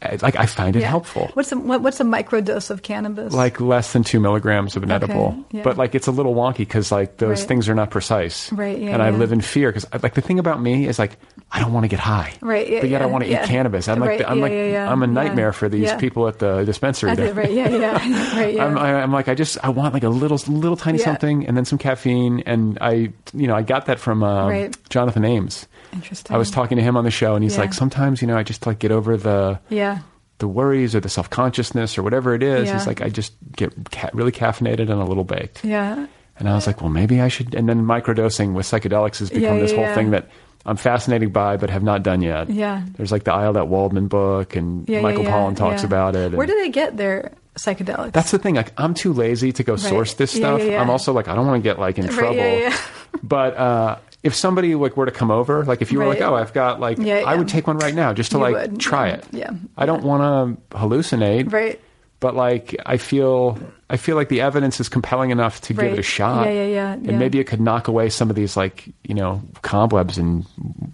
I- 0.02 0.18
Like 0.22 0.34
I 0.36 0.46
find 0.46 0.74
it 0.76 0.80
yeah. 0.80 0.88
helpful. 0.88 1.30
what's 1.34 1.52
a 1.52 1.58
what, 1.58 1.82
what's 1.82 2.00
a 2.00 2.04
microdose 2.04 2.70
of 2.70 2.82
cannabis 2.82 3.32
like 3.34 3.60
less 3.60 3.92
than 3.92 4.02
two 4.02 4.18
milligrams 4.18 4.74
of 4.76 4.82
an 4.82 4.90
Okay, 4.90 5.04
edible, 5.04 5.36
yeah. 5.52 5.62
but 5.62 5.76
like 5.76 5.94
it's 5.94 6.08
a 6.08 6.12
little 6.12 6.34
wonky 6.34 6.64
because 6.66 6.90
like 6.90 7.18
those 7.18 7.40
Right. 7.40 7.48
things 7.48 7.68
are 7.68 7.74
not 7.76 7.90
precise, 7.90 8.50
Right, 8.52 8.78
yeah, 8.78 8.92
and 8.94 9.02
I 9.02 9.10
live 9.10 9.30
in 9.30 9.40
fear 9.42 9.68
because 9.70 9.86
like 10.02 10.14
the 10.14 10.22
thing 10.22 10.38
about 10.40 10.58
me 10.60 10.88
is 10.88 10.98
like 10.98 11.18
I 11.52 11.58
don't 11.58 11.72
want 11.72 11.82
to 11.84 11.88
get 11.88 11.98
high, 11.98 12.32
Right, 12.40 12.68
yeah, 12.70 12.80
but 12.80 12.90
yet 12.90 13.02
I 13.02 13.06
want 13.06 13.24
to 13.24 13.30
yeah. 13.30 13.42
eat 13.42 13.48
cannabis. 13.48 13.88
I'm 13.88 13.98
like 13.98 14.22
I'm 14.24 14.36
yeah, 14.38 14.42
like 14.42 14.52
yeah, 14.52 14.64
yeah, 14.66 14.92
I'm 14.92 15.02
a 15.02 15.06
yeah. 15.06 15.12
nightmare 15.12 15.52
for 15.52 15.68
these 15.68 15.86
Yeah. 15.88 15.96
people 15.96 16.28
at 16.28 16.38
the 16.38 16.62
dispensary. 16.64 17.14
That's 17.14 17.34
there. 17.34 17.44
it, 17.44 17.48
right 17.48 17.52
yeah 17.52 17.68
yeah 17.68 18.36
right 18.40 18.54
yeah 18.56 18.64
I'm, 18.66 18.78
I- 18.78 19.02
I'm 19.02 19.12
like 19.12 19.28
I 19.28 19.34
just 19.34 19.58
I 19.64 19.68
want 19.70 19.92
like 19.92 20.04
a 20.04 20.08
little 20.08 20.36
little 20.46 20.76
tiny 20.76 20.98
Yeah. 20.98 21.06
something 21.06 21.46
and 21.46 21.56
then 21.56 21.64
some 21.64 21.78
caffeine 21.78 22.40
and 22.46 22.78
I 22.80 23.12
you 23.34 23.48
know 23.48 23.56
I 23.56 23.62
got 23.62 23.86
that 23.86 23.98
from 23.98 24.22
um, 24.22 24.48
Right. 24.48 24.76
Jonathan 24.90 25.24
Ames. 25.24 25.66
interesting 25.92 26.34
I 26.34 26.38
was 26.38 26.50
talking 26.52 26.76
to 26.76 26.82
him 26.84 26.96
on 26.96 27.02
the 27.04 27.10
show 27.10 27.34
and 27.34 27.42
he's 27.42 27.54
Yeah. 27.56 27.62
like 27.62 27.74
sometimes 27.74 28.20
you 28.22 28.28
know 28.28 28.36
I 28.36 28.44
just 28.44 28.64
like 28.66 28.78
get 28.78 28.92
over 28.92 29.16
the 29.16 29.58
yeah 29.70 29.98
the 30.38 30.46
worries 30.48 30.94
or 30.94 31.00
the 31.00 31.08
self 31.10 31.28
consciousness 31.30 31.98
or 31.98 32.02
whatever 32.04 32.32
it 32.34 32.42
is. 32.44 32.68
Yeah. 32.68 32.74
He's 32.78 32.86
like 32.86 33.00
I 33.02 33.08
just 33.08 33.32
get 33.56 33.74
ca- 33.90 34.10
really 34.14 34.32
caffeinated 34.32 34.88
and 34.88 34.92
a 35.02 35.04
little 35.04 35.24
baked. 35.24 35.64
yeah 35.64 36.06
And 36.38 36.48
I 36.48 36.54
was 36.54 36.66
like, 36.66 36.80
well, 36.80 36.88
maybe 36.90 37.20
I 37.20 37.28
should. 37.28 37.54
And 37.54 37.68
then 37.68 37.84
microdosing 37.84 38.54
with 38.54 38.64
psychedelics 38.66 39.18
has 39.18 39.28
become 39.30 39.56
Yeah, 39.56 39.60
this 39.60 39.72
whole 39.72 39.82
yeah. 39.82 39.94
thing 39.94 40.12
that 40.12 40.30
I'm 40.66 40.76
fascinated 40.76 41.32
by, 41.32 41.56
but 41.56 41.70
have 41.70 41.82
not 41.82 42.02
done 42.02 42.20
yet. 42.20 42.50
Yeah. 42.50 42.84
There's 42.96 43.10
like 43.12 43.24
the 43.24 43.32
Ayelet 43.32 43.66
Waldman 43.68 44.08
book, 44.08 44.56
and 44.56 44.88
yeah 44.88 45.00
Michael 45.00 45.22
yeah, 45.24 45.30
yeah, 45.30 45.34
Pollan 45.36 45.56
talks 45.56 45.82
yeah. 45.82 45.86
about 45.86 46.14
it. 46.16 46.32
where 46.32 46.46
do 46.46 46.54
they 46.56 46.68
get 46.68 46.96
their 46.96 47.32
psychedelics 47.58 48.12
that's 48.12 48.30
the 48.30 48.38
thing. 48.38 48.54
Like, 48.54 48.72
I'm 48.78 48.94
too 48.94 49.12
lazy 49.12 49.52
to 49.52 49.62
go 49.62 49.76
source 49.76 50.14
this 50.14 50.30
stuff. 50.32 50.60
I'm 50.60 50.88
also 50.90 51.12
like, 51.12 51.28
I 51.28 51.34
don't 51.34 51.46
want 51.46 51.62
to 51.62 51.68
get 51.68 51.78
like 51.78 51.98
in 51.98 52.06
Right, 52.06 52.14
trouble. 52.14 52.78
But 53.22 53.56
uh, 53.56 53.98
if 54.22 54.34
somebody 54.34 54.74
like 54.76 54.96
were 54.96 55.06
to 55.06 55.12
come 55.12 55.30
over, 55.30 55.64
like 55.64 55.82
if 55.82 55.90
you 55.92 55.98
were 55.98 56.06
like, 56.06 56.20
oh, 56.20 56.34
I've 56.36 56.52
got 56.52 56.78
like, 56.80 56.98
I 57.00 57.34
would 57.34 57.48
take 57.48 57.66
one 57.66 57.78
right 57.78 57.94
now 57.94 58.12
just 58.12 58.30
to 58.32 58.38
You 58.38 58.42
like 58.44 58.54
would, 58.54 58.80
try 58.80 59.08
it. 59.08 59.26
yeah, 59.32 59.50
I 59.76 59.84
don't 59.86 60.04
want 60.04 60.60
to 60.70 60.76
hallucinate. 60.78 61.52
right 61.52 61.80
But 62.20 62.36
like, 62.36 62.76
I 62.84 62.98
feel, 62.98 63.58
I 63.88 63.96
feel 63.96 64.14
like 64.14 64.28
the 64.28 64.42
evidence 64.42 64.78
is 64.78 64.90
compelling 64.90 65.30
enough 65.30 65.62
to 65.62 65.74
give 65.74 65.92
it 65.94 65.98
a 65.98 66.02
shot. 66.02 66.46
Yeah, 66.46 66.52
yeah, 66.52 66.66
yeah, 66.66 66.92
And 66.92 67.06
yeah. 67.06 67.18
maybe 67.18 67.40
it 67.40 67.44
could 67.44 67.62
knock 67.62 67.88
away 67.88 68.10
some 68.10 68.28
of 68.28 68.36
these 68.36 68.58
like, 68.58 68.86
you 69.04 69.14
know, 69.14 69.40
cobwebs 69.62 70.18
and 70.18 70.44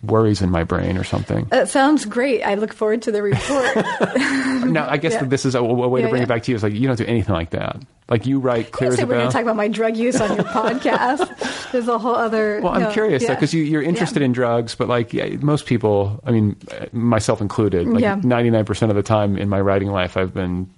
worries 0.04 0.40
in 0.40 0.50
my 0.50 0.62
brain 0.62 0.96
or 0.96 1.02
something. 1.02 1.46
that 1.46 1.68
sounds 1.68 2.04
great 2.04 2.42
I 2.44 2.54
look 2.54 2.72
forward 2.72 3.02
to 3.02 3.10
the 3.12 3.22
report 3.22 3.74
no, 4.64 4.86
I 4.88 4.98
guess 4.98 5.14
yeah. 5.14 5.20
that 5.20 5.30
this 5.30 5.44
is 5.44 5.56
a, 5.56 5.58
a 5.58 5.88
way 5.88 6.02
to 6.02 6.08
bring 6.08 6.20
yeah. 6.20 6.26
it 6.26 6.28
back 6.28 6.44
to 6.44 6.52
you. 6.52 6.56
Is 6.56 6.62
like 6.62 6.74
you 6.74 6.86
don't 6.86 6.96
do 6.96 7.04
anything 7.04 7.34
like 7.34 7.50
that. 7.50 7.82
Like 8.08 8.24
you 8.24 8.38
write 8.38 8.70
clear 8.70 8.92
as 8.92 8.98
a 9.00 9.02
we're 9.02 9.14
going 9.14 9.20
bell. 9.22 9.28
to 9.28 9.32
talk 9.32 9.42
about 9.42 9.56
my 9.56 9.66
drug 9.66 9.96
use 9.96 10.20
on 10.20 10.36
your 10.36 10.44
podcast. 10.44 11.72
There's 11.72 11.88
a 11.88 11.98
whole 11.98 12.14
other. 12.14 12.60
Well, 12.62 12.72
I'm 12.72 12.82
no, 12.82 12.92
curious 12.92 13.26
though, 13.26 13.34
because 13.34 13.52
you, 13.52 13.64
you're 13.64 13.82
interested 13.82 14.20
Yeah. 14.20 14.26
in 14.26 14.32
drugs, 14.32 14.76
but 14.76 14.86
like 14.86 15.12
yeah, 15.12 15.26
most 15.40 15.66
people, 15.66 16.20
I 16.24 16.30
mean, 16.30 16.56
myself 16.92 17.40
included, 17.40 17.88
like 17.88 18.02
Yeah. 18.02 18.16
99% 18.16 18.90
of 18.90 18.94
the 18.94 19.02
time 19.02 19.36
in 19.36 19.48
my 19.48 19.60
writing 19.60 19.88
life, 19.90 20.16
I've 20.16 20.32
been 20.32 20.70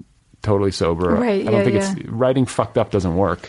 totally 0.42 0.70
sober. 0.72 1.14
Right, 1.14 1.42
I 1.42 1.44
don't 1.44 1.52
yeah, 1.54 1.64
think 1.64 1.76
yeah. 1.76 1.92
it's 1.96 2.08
writing 2.08 2.46
fucked 2.46 2.78
up 2.78 2.90
doesn't 2.90 3.16
work. 3.16 3.48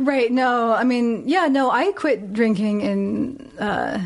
Right. 0.00 0.32
No, 0.32 0.72
I 0.72 0.84
mean, 0.84 1.28
yeah, 1.28 1.48
no, 1.48 1.70
I 1.70 1.92
quit 1.92 2.32
drinking 2.32 2.80
in, 2.80 3.50
uh, 3.58 4.00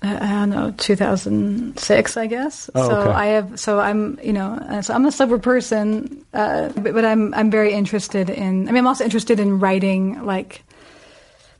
I 0.00 0.18
don't 0.18 0.50
know, 0.50 0.74
2006, 0.78 2.16
I 2.16 2.26
guess. 2.26 2.70
Oh, 2.74 2.88
so 2.88 3.00
okay. 3.00 3.10
I 3.10 3.26
have, 3.26 3.60
so 3.60 3.80
I'm, 3.80 4.18
you 4.22 4.32
know, 4.32 4.54
uh, 4.54 4.80
so 4.80 4.94
I'm 4.94 5.04
a 5.04 5.12
sober 5.12 5.38
person, 5.38 6.24
uh, 6.32 6.70
but, 6.70 6.94
but 6.94 7.04
I'm, 7.04 7.34
I'm 7.34 7.50
very 7.50 7.74
interested 7.74 8.30
in, 8.30 8.66
I 8.66 8.72
mean, 8.72 8.78
I'm 8.78 8.86
also 8.86 9.04
interested 9.04 9.40
in 9.40 9.60
writing, 9.60 10.24
like, 10.24 10.62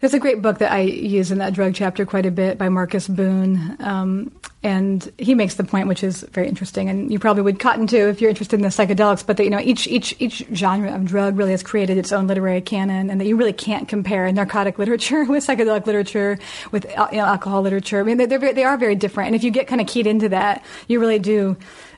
there's 0.05 0.13
a 0.13 0.19
great 0.19 0.43
book 0.43 0.59
that 0.59 0.71
I 0.71 0.81
use 0.81 1.31
in 1.31 1.39
that 1.39 1.55
drug 1.55 1.75
chapter 1.75 2.05
quite 2.05 2.27
a 2.27 2.31
bit 2.31 2.59
by 2.59 2.69
Marcus 2.69 3.09
Boon. 3.09 3.75
Um, 3.81 4.31
and 4.63 5.11
he 5.17 5.35
makes 5.35 5.55
the 5.55 5.65
point, 5.65 5.89
which 5.89 6.05
is 6.05 6.21
very 6.25 6.47
interesting, 6.47 6.91
and 6.91 7.11
you 7.11 7.19
probably 7.19 7.43
would 7.43 7.59
cotton 7.59 7.87
to 7.87 8.11
if 8.11 8.21
you're 8.21 8.29
interested 8.29 8.57
in 8.57 8.61
the 8.61 8.69
psychedelics. 8.69 9.27
But 9.27 9.39
that 9.39 9.45
you 9.45 9.51
know, 9.51 9.61
each 9.61 9.87
each 9.87 10.15
each 10.19 10.45
genre 10.53 10.95
of 10.95 11.07
drug 11.07 11.39
really 11.39 11.53
has 11.53 11.63
created 11.63 11.97
its 11.97 12.13
own 12.13 12.27
literary 12.27 12.61
canon, 12.61 13.09
and 13.09 13.19
that 13.19 13.25
you 13.25 13.37
really 13.37 13.55
can't 13.55 13.89
compare 13.89 14.31
narcotic 14.31 14.79
literature 14.83 15.25
with 15.25 15.47
psychedelic 15.47 15.87
literature, 15.87 16.39
with 16.71 16.85
you 16.85 17.17
know, 17.17 17.25
alcohol 17.25 17.63
literature. 17.63 18.01
I 18.01 18.03
mean, 18.03 18.19
they're, 18.19 18.27
they're 18.27 18.53
they 18.53 18.65
are 18.65 18.77
very 18.77 18.97
different, 18.97 19.29
and 19.29 19.37
if 19.37 19.43
you 19.43 19.51
get 19.51 19.69
kind 19.69 19.81
of 19.81 19.87
keyed 19.87 20.07
into 20.07 20.29
that, 20.29 20.63
you 20.87 21.01
really 21.01 21.19
do. 21.19 21.57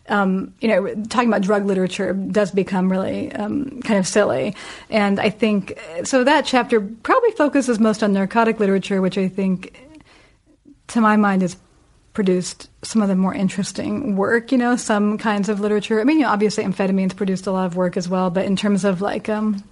Um, 0.09 0.55
you 0.61 0.69
know, 0.69 0.95
talking 1.09 1.29
about 1.29 1.43
drug 1.43 1.65
literature 1.67 2.13
does 2.13 2.51
become 2.53 2.91
really 2.91 3.33
um, 3.33 3.81
kind 3.83 3.99
of 3.99 4.07
silly, 4.07 4.55
and 4.89 5.19
I 5.19 5.31
think 5.31 5.79
so. 6.05 6.23
That 6.25 6.45
chapter 6.47 6.81
probably 6.81 7.33
focuses 7.33 7.81
most 7.81 8.03
on 8.03 8.13
narcotic 8.13 8.61
literature, 8.61 9.01
which 9.03 9.19
I 9.19 9.29
think 9.29 9.77
to 10.89 11.01
my 11.01 11.17
mind, 11.17 11.43
has 11.43 11.57
produced 12.15 12.71
some 12.83 13.03
of 13.03 13.09
the 13.09 13.17
more 13.17 13.35
interesting 13.35 14.17
work. 14.17 14.53
You 14.53 14.59
know, 14.59 14.77
some 14.77 15.19
kinds 15.19 15.49
of 15.49 15.59
literature. 15.61 16.01
I 16.01 16.05
mean, 16.05 16.19
you 16.19 16.23
know, 16.23 16.31
obviously, 16.31 16.63
amphetamines 16.65 17.15
produced 17.17 17.47
a 17.47 17.53
lot 17.53 17.67
of 17.67 17.75
work 17.77 17.97
as 17.97 18.09
well. 18.09 18.31
But 18.31 18.45
in 18.47 18.55
terms 18.57 18.85
of 18.85 19.01
like, 19.01 19.29
um, 19.29 19.63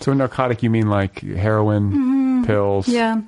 So 0.00 0.12
narcotic, 0.14 0.62
you 0.62 0.70
mean 0.70 0.88
like 0.88 1.20
heroin, 1.20 2.44
pills, 2.46 2.86
Mm-hmm. 2.86 2.94
yeah, 2.96 3.20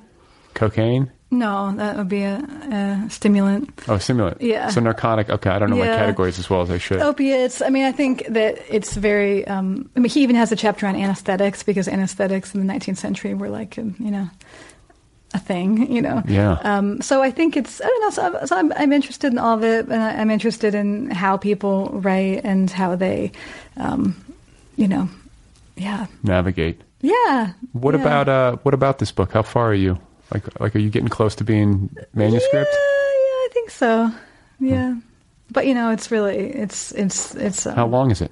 cocaine? 0.55 1.11
No, 1.33 1.73
that 1.77 1.95
would 1.95 2.09
be 2.09 2.23
a, 2.23 2.35
a 2.35 3.09
stimulant. 3.09 3.69
Oh, 3.87 3.97
stimulant. 3.97 4.41
Yeah. 4.41 4.67
So 4.67 4.81
narcotic. 4.81 5.29
Okay, 5.29 5.49
I 5.49 5.59
don't 5.59 5.69
know 5.69 5.77
my 5.77 5.85
categories 5.85 6.37
as 6.37 6.49
well 6.49 6.61
as 6.61 6.69
I 6.69 6.77
should. 6.77 6.99
Opiates. 6.99 7.61
I 7.61 7.69
mean, 7.69 7.85
I 7.85 7.93
think 7.93 8.25
that 8.27 8.61
it's 8.69 8.95
very. 8.95 9.47
Um, 9.47 9.89
I 9.95 10.01
mean, 10.01 10.09
he 10.09 10.23
even 10.23 10.35
has 10.35 10.51
a 10.51 10.57
chapter 10.57 10.85
on 10.87 10.95
anesthetics 10.97 11.63
because 11.63 11.87
anesthetics 11.87 12.53
in 12.53 12.65
the 12.65 12.71
19th 12.71 12.97
century 12.97 13.33
were 13.33 13.47
like, 13.47 13.77
um, 13.77 13.95
you 13.97 14.11
know, 14.11 14.29
a 15.33 15.39
thing. 15.39 15.89
You 15.89 16.01
know. 16.01 16.21
Yeah. 16.27 16.59
Um, 16.63 17.01
so 17.01 17.23
I 17.23 17.31
think 17.31 17.55
it's. 17.55 17.79
I 17.79 17.85
don't 17.85 18.01
know. 18.01 18.09
So, 18.09 18.21
I'm, 18.23 18.47
so 18.47 18.57
I'm, 18.57 18.73
I'm 18.73 18.91
interested 18.91 19.31
in 19.31 19.39
all 19.39 19.55
of 19.55 19.63
it, 19.63 19.87
and 19.87 20.03
I'm 20.03 20.29
interested 20.29 20.75
in 20.75 21.11
how 21.11 21.37
people 21.37 21.91
write 21.93 22.41
and 22.43 22.69
how 22.69 22.97
they, 22.97 23.31
um, 23.77 24.21
you 24.75 24.89
know, 24.89 25.07
yeah, 25.77 26.07
Navigate. 26.23 26.81
yeah. 26.99 27.53
What 27.71 27.95
yeah. 27.95 28.01
about 28.01 28.27
uh? 28.27 28.57
What 28.63 28.73
about 28.73 28.99
this 28.99 29.13
book? 29.13 29.31
How 29.31 29.43
far 29.43 29.69
are 29.69 29.73
you? 29.73 29.97
Like, 30.33 30.59
like, 30.61 30.75
are 30.75 30.79
you 30.79 30.89
getting 30.89 31.09
close 31.09 31.35
to 31.35 31.43
being 31.43 31.89
manuscript? 32.13 32.69
Yeah, 32.71 32.77
yeah, 32.77 33.45
I 33.45 33.47
think 33.51 33.69
so. 33.69 34.11
Yeah, 34.59 34.95
but 35.49 35.67
you 35.67 35.73
know, 35.73 35.91
it's 35.91 36.11
really, 36.11 36.37
it's, 36.37 36.91
it's, 36.93 37.35
it's. 37.35 37.65
Um, 37.65 37.75
How 37.75 37.87
long 37.87 38.11
is 38.11 38.21
it? 38.21 38.31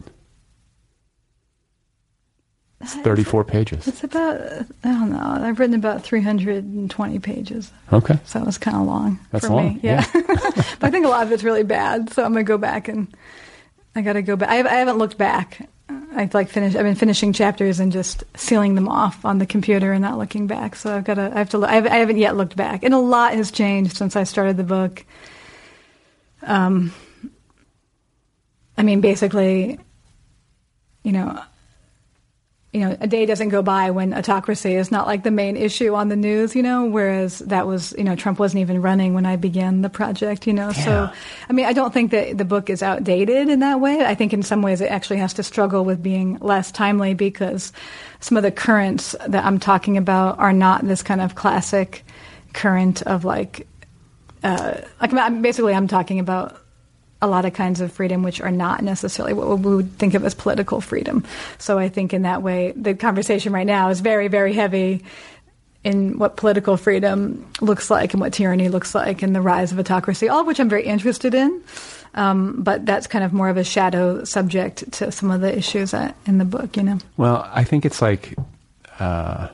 It's 2.82 2.96
34 2.96 3.44
pages. 3.44 3.88
It's 3.90 4.06
about 4.06 4.40
I 4.40 4.64
don't 4.84 5.12
know. 5.12 5.20
I've 5.20 5.60
written 5.60 5.76
about 5.76 6.02
320 6.02 7.20
pages, 7.20 7.74
Okay. 7.92 8.18
so 8.24 8.40
it 8.40 8.46
was 8.46 8.58
kind 8.58 8.78
of 8.78 8.84
long 8.84 9.20
That's 9.32 9.48
for 9.48 9.54
long, 9.54 9.74
me. 9.74 9.80
Yeah, 9.84 10.06
but 10.14 10.84
I 10.84 10.90
think 10.90 11.06
a 11.06 11.10
lot 11.10 11.26
of 11.26 11.32
it's 11.34 11.44
really 11.44 11.64
bad. 11.64 12.14
So 12.14 12.24
I'm 12.24 12.32
gonna 12.32 12.46
go 12.46 12.58
back 12.58 12.88
and 12.88 13.14
I 13.96 14.02
got 14.02 14.14
to 14.14 14.22
go 14.22 14.38
back. 14.38 14.50
I, 14.50 14.60
I 14.60 14.76
haven't 14.76 14.98
looked 14.98 15.18
back. 15.18 15.68
I 16.20 16.30
like 16.34 16.50
finish. 16.50 16.76
I've 16.76 16.84
been 16.84 16.96
finishing 16.96 17.32
chapters 17.32 17.80
and 17.80 17.94
just 17.94 18.26
sealing 18.36 18.76
them 18.76 18.90
off 18.90 19.24
on 19.24 19.38
the 19.38 19.46
computer 19.46 19.94
and 19.94 20.02
not 20.02 20.18
looking 20.18 20.48
back. 20.48 20.76
So 20.76 20.94
I've 20.94 21.06
got 21.06 21.14
to. 21.14 21.32
I 21.34 21.38
have 21.38 21.50
to. 21.52 21.64
I 21.64 21.76
haven't, 21.76 21.92
I 21.94 21.96
haven't 21.96 22.18
yet 22.18 22.36
looked 22.36 22.58
back, 22.58 22.84
and 22.84 22.94
a 22.94 23.00
lot 23.00 23.36
has 23.36 23.52
changed 23.52 23.96
since 23.96 24.18
I 24.18 24.26
started 24.26 24.58
the 24.58 24.66
book. 24.66 25.06
Um, 26.42 26.94
I 28.78 28.84
mean, 28.84 29.00
basically, 29.00 29.80
you 31.04 31.14
know, 31.14 31.42
you 32.72 32.82
know, 32.82 32.96
a 33.02 33.08
day 33.08 33.26
doesn't 33.26 33.50
go 33.50 33.64
by 33.64 33.90
when 33.90 34.14
autocracy 34.14 34.76
is 34.76 34.92
not 34.92 35.08
like 35.08 35.24
the 35.24 35.32
main 35.32 35.58
issue 35.58 35.96
on 35.96 36.10
the 36.10 36.16
news, 36.16 36.56
you 36.56 36.62
know, 36.62 36.86
whereas 36.86 37.40
that 37.40 37.66
was, 37.66 37.96
you 37.98 38.04
know, 38.04 38.16
Trump 38.16 38.38
wasn't 38.38 38.62
even 38.62 38.80
running 38.80 39.16
when 39.16 39.26
I 39.26 39.38
began 39.38 39.82
the 39.82 39.90
project, 39.90 40.46
you 40.46 40.54
know. 40.54 40.68
Yeah. 40.68 40.86
So, 40.86 41.10
I 41.50 41.54
mean, 41.54 41.66
I 41.66 41.74
don't 41.74 41.92
think 41.92 42.12
that 42.12 42.38
the 42.38 42.46
book 42.46 42.70
is 42.70 42.84
outdated 42.84 43.50
in 43.50 43.62
that 43.62 43.80
way. 43.80 44.06
I 44.06 44.14
think 44.14 44.34
in 44.34 44.44
some 44.44 44.62
ways 44.62 44.82
it 44.82 44.92
actually 44.92 45.18
has 45.18 45.34
to 45.36 45.44
struggle 45.44 45.84
with 45.84 46.04
being 46.04 46.38
less 46.42 46.72
timely 46.72 47.16
because 47.16 47.74
some 48.20 48.38
of 48.38 48.44
the 48.44 48.52
currents 48.52 49.16
that 49.28 49.44
I'm 49.44 49.60
talking 49.60 49.98
about 49.98 50.38
are 50.38 50.54
not 50.54 50.86
this 50.86 51.02
kind 51.02 51.22
of 51.22 51.34
classic 51.34 52.06
current 52.54 53.02
of 53.02 53.26
like, 53.26 53.68
uh, 54.44 54.82
like 55.02 55.42
basically 55.42 55.74
I'm 55.74 55.88
talking 55.88 56.20
about 56.20 56.62
a 57.22 57.28
lot 57.28 57.46
of 57.46 57.54
kinds 57.54 57.82
of 57.82 57.92
freedom 57.92 58.24
which 58.24 58.40
are 58.40 58.52
not 58.52 58.82
necessarily 58.82 59.34
what 59.34 59.60
we 59.60 59.76
would 59.76 59.92
think 59.98 60.14
of 60.14 60.24
as 60.24 60.34
political 60.34 60.80
freedom. 60.80 61.26
So 61.58 61.78
I 61.78 61.90
think 61.90 62.14
in 62.14 62.22
that 62.22 62.42
way, 62.42 62.72
the 62.76 62.96
conversation 62.96 63.52
right 63.52 63.68
now 63.68 63.90
is 63.90 64.00
very, 64.00 64.28
very 64.30 64.54
heavy 64.54 65.04
in 65.84 66.18
what 66.18 66.38
political 66.38 66.78
freedom 66.78 67.46
looks 67.62 67.90
like 67.90 68.14
and 68.14 68.22
what 68.22 68.34
tyranny 68.34 68.70
looks 68.70 68.94
like 68.94 69.22
and 69.22 69.36
the 69.36 69.42
rise 69.42 69.72
of 69.72 69.80
autocracy, 69.80 70.28
all 70.28 70.42
of 70.42 70.48
which 70.48 70.60
I'm 70.60 70.70
very 70.70 70.86
interested 70.86 71.34
in. 71.34 71.62
Um, 72.16 72.64
but 72.64 72.86
that's 72.86 73.08
kind 73.08 73.24
of 73.24 73.34
more 73.34 73.50
of 73.50 73.58
a 73.58 73.64
shadow 73.64 74.24
subject 74.24 74.92
to 74.94 75.12
some 75.12 75.32
of 75.32 75.42
the 75.42 75.56
issues 75.56 75.94
in 76.26 76.38
the 76.38 76.46
book, 76.46 76.76
you 76.76 76.84
know. 76.84 76.98
Well, 77.18 77.50
I 77.54 77.64
think 77.64 77.86
it's 77.86 78.02
like 78.02 78.36
uh, 79.00 79.50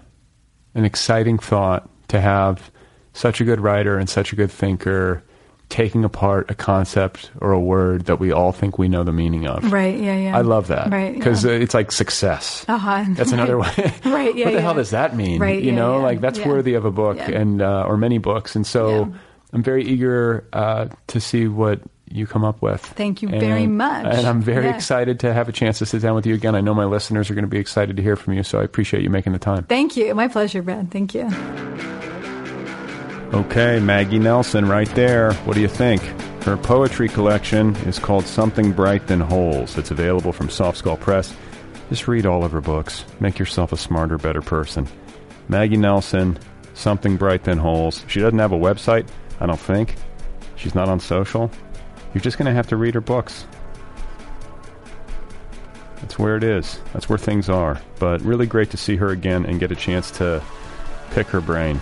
an 0.74 0.86
exciting 0.86 1.38
thought 1.38 1.90
to 2.08 2.22
have 2.22 2.72
such 3.14 3.42
a 3.42 3.44
good 3.44 3.60
writer 3.60 3.98
and 3.98 4.10
such 4.10 4.34
a 4.34 4.36
good 4.36 4.52
thinker 4.52 5.22
taking 5.70 6.06
apart 6.06 6.50
a 6.50 6.56
concept 6.56 7.32
or 7.42 7.52
a 7.52 7.60
word 7.60 8.06
that 8.06 8.20
we 8.20 8.32
all 8.32 8.52
think 8.52 8.78
we 8.78 8.88
know 8.88 9.04
the 9.04 9.12
meaning 9.12 9.48
of. 9.48 9.72
Right. 9.72 9.98
Yeah. 9.98 10.16
Yeah. 10.16 10.38
I 10.38 10.42
love 10.42 10.68
that. 10.68 10.92
Right. 10.92 11.14
Because 11.14 11.44
yeah. 11.44 11.54
it's 11.54 11.74
like 11.74 11.92
success. 11.92 12.66
Uh-huh. 12.68 13.06
That's 13.10 13.32
another 13.32 13.58
way. 13.60 13.94
right. 14.06 14.36
Yeah. 14.36 14.46
what 14.46 14.52
the 14.52 14.52
yeah. 14.52 14.60
hell 14.60 14.76
does 14.76 14.92
that 14.92 15.16
mean? 15.16 15.40
Right. 15.40 15.62
You 15.62 15.72
yeah, 15.72 15.76
know, 15.76 15.98
yeah. 15.98 16.04
like 16.04 16.22
that's 16.22 16.40
yeah. 16.40 16.48
worthy 16.48 16.76
of 16.76 16.86
a 16.86 16.92
book 16.92 17.18
and 17.20 17.62
uh, 17.62 17.86
or 17.88 17.98
many 17.98 18.20
books. 18.20 18.56
And 18.56 18.66
so 18.66 19.14
I'm 19.54 19.64
very 19.64 19.84
eager 19.86 20.48
uh, 20.54 20.88
to 21.08 21.20
see 21.20 21.48
what 21.48 21.82
you 22.10 22.28
come 22.28 22.44
up 22.44 22.62
with. 22.62 22.82
Thank 22.82 23.22
you 23.22 23.30
and, 23.30 23.40
very 23.40 23.68
much. 23.68 24.06
And 24.06 24.28
I'm 24.28 24.42
very 24.42 24.70
excited 24.70 25.22
to 25.22 25.34
have 25.34 25.50
a 25.50 25.52
chance 25.52 25.80
to 25.80 25.86
sit 25.86 26.02
down 26.02 26.16
with 26.16 26.26
you 26.26 26.36
again. 26.36 26.56
I 26.56 26.62
know 26.62 26.74
my 26.74 26.86
listeners 26.86 27.30
are 27.30 27.34
going 27.34 27.46
to 27.46 27.50
be 27.50 27.60
excited 27.60 27.98
to 27.98 28.04
hear 28.04 28.16
from 28.16 28.34
you, 28.34 28.44
so 28.44 28.60
I 28.60 28.64
appreciate 28.64 29.04
you 29.04 29.10
making 29.10 29.34
the 29.34 29.40
time. 29.40 29.64
Thank 29.64 29.98
you. 29.98 30.14
My 30.14 30.28
pleasure, 30.28 30.62
Brad. 30.62 30.92
Thank 30.92 31.14
you. 31.14 32.12
Okay, 33.36 33.82
Maggie 33.82 34.18
Nelson 34.18 34.66
right 34.66 34.88
there. 34.96 35.34
What 35.44 35.56
do 35.56 35.62
you 35.62 35.68
think? 35.68 36.02
Her 36.44 36.56
poetry 36.56 37.10
collection 37.10 37.76
is 37.86 38.00
called 38.00 38.26
Something 38.26 38.72
Bright 38.72 39.08
Then 39.08 39.20
Holes. 39.20 39.78
It's 39.78 39.92
available 39.92 40.32
from 40.32 40.50
Soft 40.50 40.78
Skull 40.78 40.96
Press. 40.96 41.36
Just 41.90 42.08
read 42.08 42.26
all 42.26 42.46
of 42.46 42.54
her 42.54 42.62
books. 42.62 43.04
Make 43.20 43.38
yourself 43.38 43.74
a 43.74 43.78
smarter, 43.78 44.18
better 44.18 44.42
person. 44.42 44.88
Maggie 45.50 45.76
Nelson, 45.76 46.40
Something 46.76 47.18
Bright 47.18 47.44
Then 47.44 47.58
Holes. 47.58 48.06
She 48.08 48.22
doesn't 48.22 48.40
have 48.40 48.54
a 48.54 48.58
website, 48.58 49.06
I 49.42 49.48
don't 49.48 49.60
think. 49.60 49.96
She's 50.56 50.74
not 50.74 50.88
on 50.88 51.02
social. 51.02 51.52
You're 52.14 52.22
just 52.22 52.38
going 52.38 52.48
to 52.48 52.54
have 52.54 52.68
to 52.68 52.78
read 52.78 52.94
her 52.94 53.02
books. 53.02 53.46
That's 55.98 56.18
where 56.18 56.38
it 56.38 56.44
is. 56.46 56.80
That's 56.94 57.10
where 57.10 57.18
things 57.18 57.50
are. 57.50 57.82
But 58.00 58.22
really 58.22 58.46
great 58.46 58.70
to 58.70 58.78
see 58.78 58.96
her 58.96 59.10
again 59.10 59.46
and 59.46 59.60
get 59.60 59.74
a 59.74 59.76
chance 59.76 60.10
to 60.12 60.42
pick 61.12 61.28
her 61.28 61.42
brain. 61.42 61.82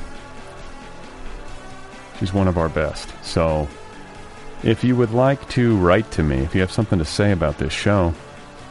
She's 2.20 2.34
one 2.34 2.48
of 2.48 2.58
our 2.58 2.70
best. 2.70 3.14
So 3.24 3.68
if 4.64 4.84
you 4.84 4.96
would 4.96 5.12
like 5.12 5.48
to 5.50 5.78
write 5.78 6.10
to 6.12 6.24
me, 6.24 6.38
if 6.40 6.56
you 6.56 6.62
have 6.62 6.72
something 6.72 7.00
to 7.00 7.06
say 7.06 7.32
about 7.32 7.58
this 7.58 7.74
show, 7.74 8.14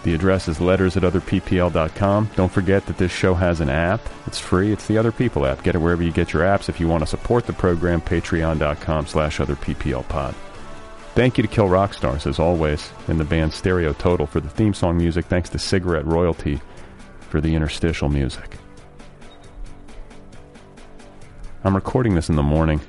the 0.05 0.15
address 0.15 0.49
is 0.49 0.61
letters 0.61 0.97
at 0.97 1.05
otherppl.com. 1.05 2.31
Don't 2.35 2.51
forget 2.51 2.87
that 2.87 2.99
this 2.99 3.13
show 3.13 3.35
has 3.35 3.61
an 3.61 3.69
app. 3.69 4.01
It's 4.27 4.39
free. 4.39 4.73
It's 4.73 4.87
the 4.87 4.99
Other 4.99 5.13
People 5.13 5.47
app. 5.47 5.63
Get 5.63 5.77
it 5.77 5.79
wherever 5.79 6.03
you 6.03 6.11
get 6.11 6.33
your 6.33 6.43
apps. 6.43 6.69
If 6.69 6.81
you 6.81 6.89
want 6.89 7.03
to 7.03 7.07
support 7.07 7.47
the 7.47 7.53
program, 7.53 8.01
patreon.com 8.01 9.07
slash 9.07 9.39
otherpplpod. 9.39 10.35
Thank 11.15 11.37
you 11.37 11.43
to 11.43 11.49
Kill 11.49 11.69
Rock 11.69 11.93
Stars, 11.95 12.27
as 12.27 12.39
always, 12.39 12.91
and 13.07 13.21
the 13.21 13.25
band 13.25 13.53
Stereo 13.53 13.93
Total 13.93 14.27
for 14.27 14.41
the 14.41 14.49
theme 14.49 14.75
song 14.75 14.97
music. 14.97 15.27
Thanks 15.27 15.51
to 15.51 15.59
Cigarette 15.59 16.07
Royalty 16.07 16.61
for 17.29 17.41
the 17.41 17.55
interstitial 17.55 18.09
music. 18.09 18.57
I'm 21.65 21.77
recording 21.77 22.15
this 22.15 22.29
in 22.29 22.37
the 22.37 22.43
morning. 22.43 22.81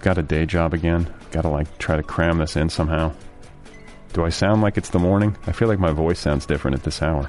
Got 0.00 0.18
a 0.18 0.22
day 0.22 0.46
job 0.46 0.74
again. 0.74 1.12
Got 1.30 1.42
to 1.42 1.48
like 1.48 1.78
try 1.78 1.96
to 1.96 2.02
cram 2.02 2.38
this 2.38 2.56
in 2.56 2.68
somehow. 2.70 3.12
Do 4.12 4.24
I 4.24 4.30
sound 4.30 4.62
like 4.62 4.76
it's 4.76 4.90
the 4.90 4.98
morning? 4.98 5.36
I 5.46 5.52
feel 5.52 5.68
like 5.68 5.78
my 5.78 5.92
voice 5.92 6.18
sounds 6.18 6.46
different 6.46 6.76
at 6.76 6.84
this 6.84 7.02
hour. 7.02 7.28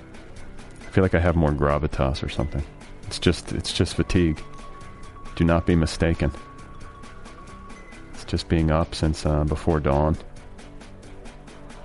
I 0.81 0.91
feel 0.91 1.03
like 1.03 1.15
I 1.15 1.19
have 1.19 1.35
more 1.35 1.51
gravitas 1.51 2.23
or 2.23 2.29
something. 2.29 2.63
It's 3.07 3.19
just 3.19 3.51
it's 3.53 3.73
just 3.73 3.95
fatigue. 3.95 4.41
Do 5.35 5.43
not 5.43 5.65
be 5.65 5.75
mistaken. 5.75 6.31
It's 8.13 8.25
just 8.25 8.49
being 8.49 8.71
up 8.71 8.93
since 8.93 9.25
uh, 9.25 9.43
before 9.45 9.79
dawn. 9.79 10.17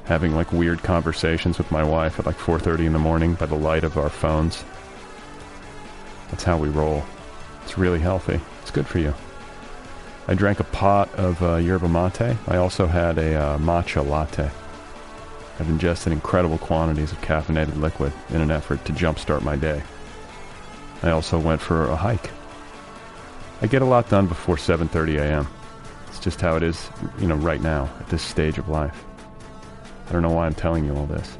Having 0.04 0.34
like 0.34 0.52
weird 0.52 0.82
conversations 0.82 1.56
with 1.56 1.70
my 1.70 1.82
wife 1.82 2.18
at 2.18 2.26
like 2.26 2.36
4:30 2.36 2.86
in 2.86 2.92
the 2.92 2.98
morning 2.98 3.34
by 3.34 3.46
the 3.46 3.54
light 3.54 3.84
of 3.84 3.96
our 3.96 4.10
phones. 4.10 4.64
That's 6.30 6.44
how 6.44 6.58
we 6.58 6.68
roll. 6.68 7.02
It's 7.62 7.78
really 7.78 8.00
healthy. 8.00 8.40
It's 8.62 8.70
good 8.70 8.86
for 8.86 8.98
you. 8.98 9.14
I 10.26 10.34
drank 10.34 10.60
a 10.60 10.64
pot 10.64 11.14
of 11.16 11.42
uh, 11.42 11.56
yerba 11.56 11.88
mate. 11.88 12.36
I 12.48 12.56
also 12.56 12.86
had 12.86 13.18
a 13.18 13.34
uh, 13.34 13.58
matcha 13.58 14.06
latte. 14.06 14.50
I've 15.60 15.68
ingested 15.68 16.12
incredible 16.12 16.58
quantities 16.58 17.12
of 17.12 17.20
caffeinated 17.20 17.78
liquid 17.80 18.12
in 18.30 18.40
an 18.40 18.50
effort 18.50 18.84
to 18.86 18.92
jumpstart 18.92 19.42
my 19.42 19.56
day. 19.56 19.82
I 21.02 21.10
also 21.10 21.38
went 21.38 21.60
for 21.60 21.84
a 21.84 21.96
hike. 21.96 22.30
I 23.60 23.66
get 23.66 23.82
a 23.82 23.84
lot 23.84 24.08
done 24.08 24.26
before 24.26 24.56
7:30 24.56 25.18
a.m. 25.18 25.46
It's 26.08 26.18
just 26.18 26.40
how 26.40 26.56
it 26.56 26.62
is, 26.62 26.90
you 27.18 27.26
know, 27.26 27.36
right 27.36 27.60
now 27.60 27.90
at 28.00 28.08
this 28.08 28.22
stage 28.22 28.58
of 28.58 28.68
life. 28.68 29.04
I 30.08 30.12
don't 30.12 30.22
know 30.22 30.30
why 30.32 30.46
I'm 30.46 30.54
telling 30.54 30.84
you 30.84 30.96
all 30.96 31.06
this. 31.06 31.36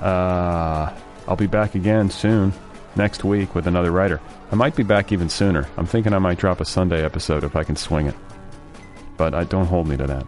Uh, 0.00 0.94
I'll 1.26 1.36
be 1.36 1.46
back 1.46 1.74
again 1.74 2.08
soon, 2.10 2.52
next 2.94 3.24
week 3.24 3.54
with 3.54 3.66
another 3.66 3.90
writer. 3.90 4.20
I 4.50 4.54
might 4.54 4.76
be 4.76 4.82
back 4.82 5.12
even 5.12 5.28
sooner. 5.28 5.68
I'm 5.76 5.86
thinking 5.86 6.14
I 6.14 6.18
might 6.18 6.38
drop 6.38 6.60
a 6.60 6.64
Sunday 6.64 7.04
episode 7.04 7.44
if 7.44 7.54
I 7.54 7.64
can 7.64 7.76
swing 7.76 8.06
it. 8.06 8.14
But 9.16 9.34
I 9.34 9.44
don't 9.44 9.66
hold 9.66 9.86
me 9.86 9.96
to 9.98 10.06
that. 10.06 10.26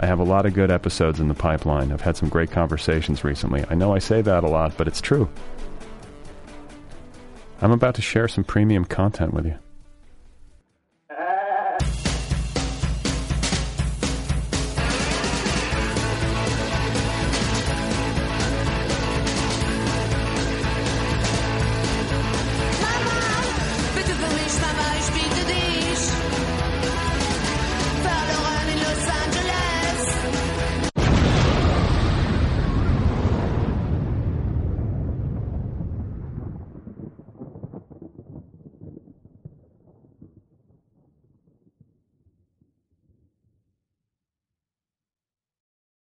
I 0.00 0.06
have 0.06 0.18
a 0.18 0.24
lot 0.24 0.44
of 0.44 0.54
good 0.54 0.70
episodes 0.70 1.20
in 1.20 1.28
the 1.28 1.34
pipeline. 1.34 1.92
I've 1.92 2.00
had 2.00 2.16
some 2.16 2.28
great 2.28 2.50
conversations 2.50 3.24
recently. 3.24 3.64
I 3.70 3.74
know 3.74 3.94
I 3.94 4.00
say 4.00 4.20
that 4.20 4.44
a 4.44 4.48
lot, 4.48 4.76
but 4.76 4.88
it's 4.88 5.00
true. 5.00 5.30
I'm 7.60 7.70
about 7.70 7.94
to 7.94 8.02
share 8.02 8.26
some 8.28 8.44
premium 8.44 8.84
content 8.84 9.32
with 9.32 9.46
you. 9.46 9.56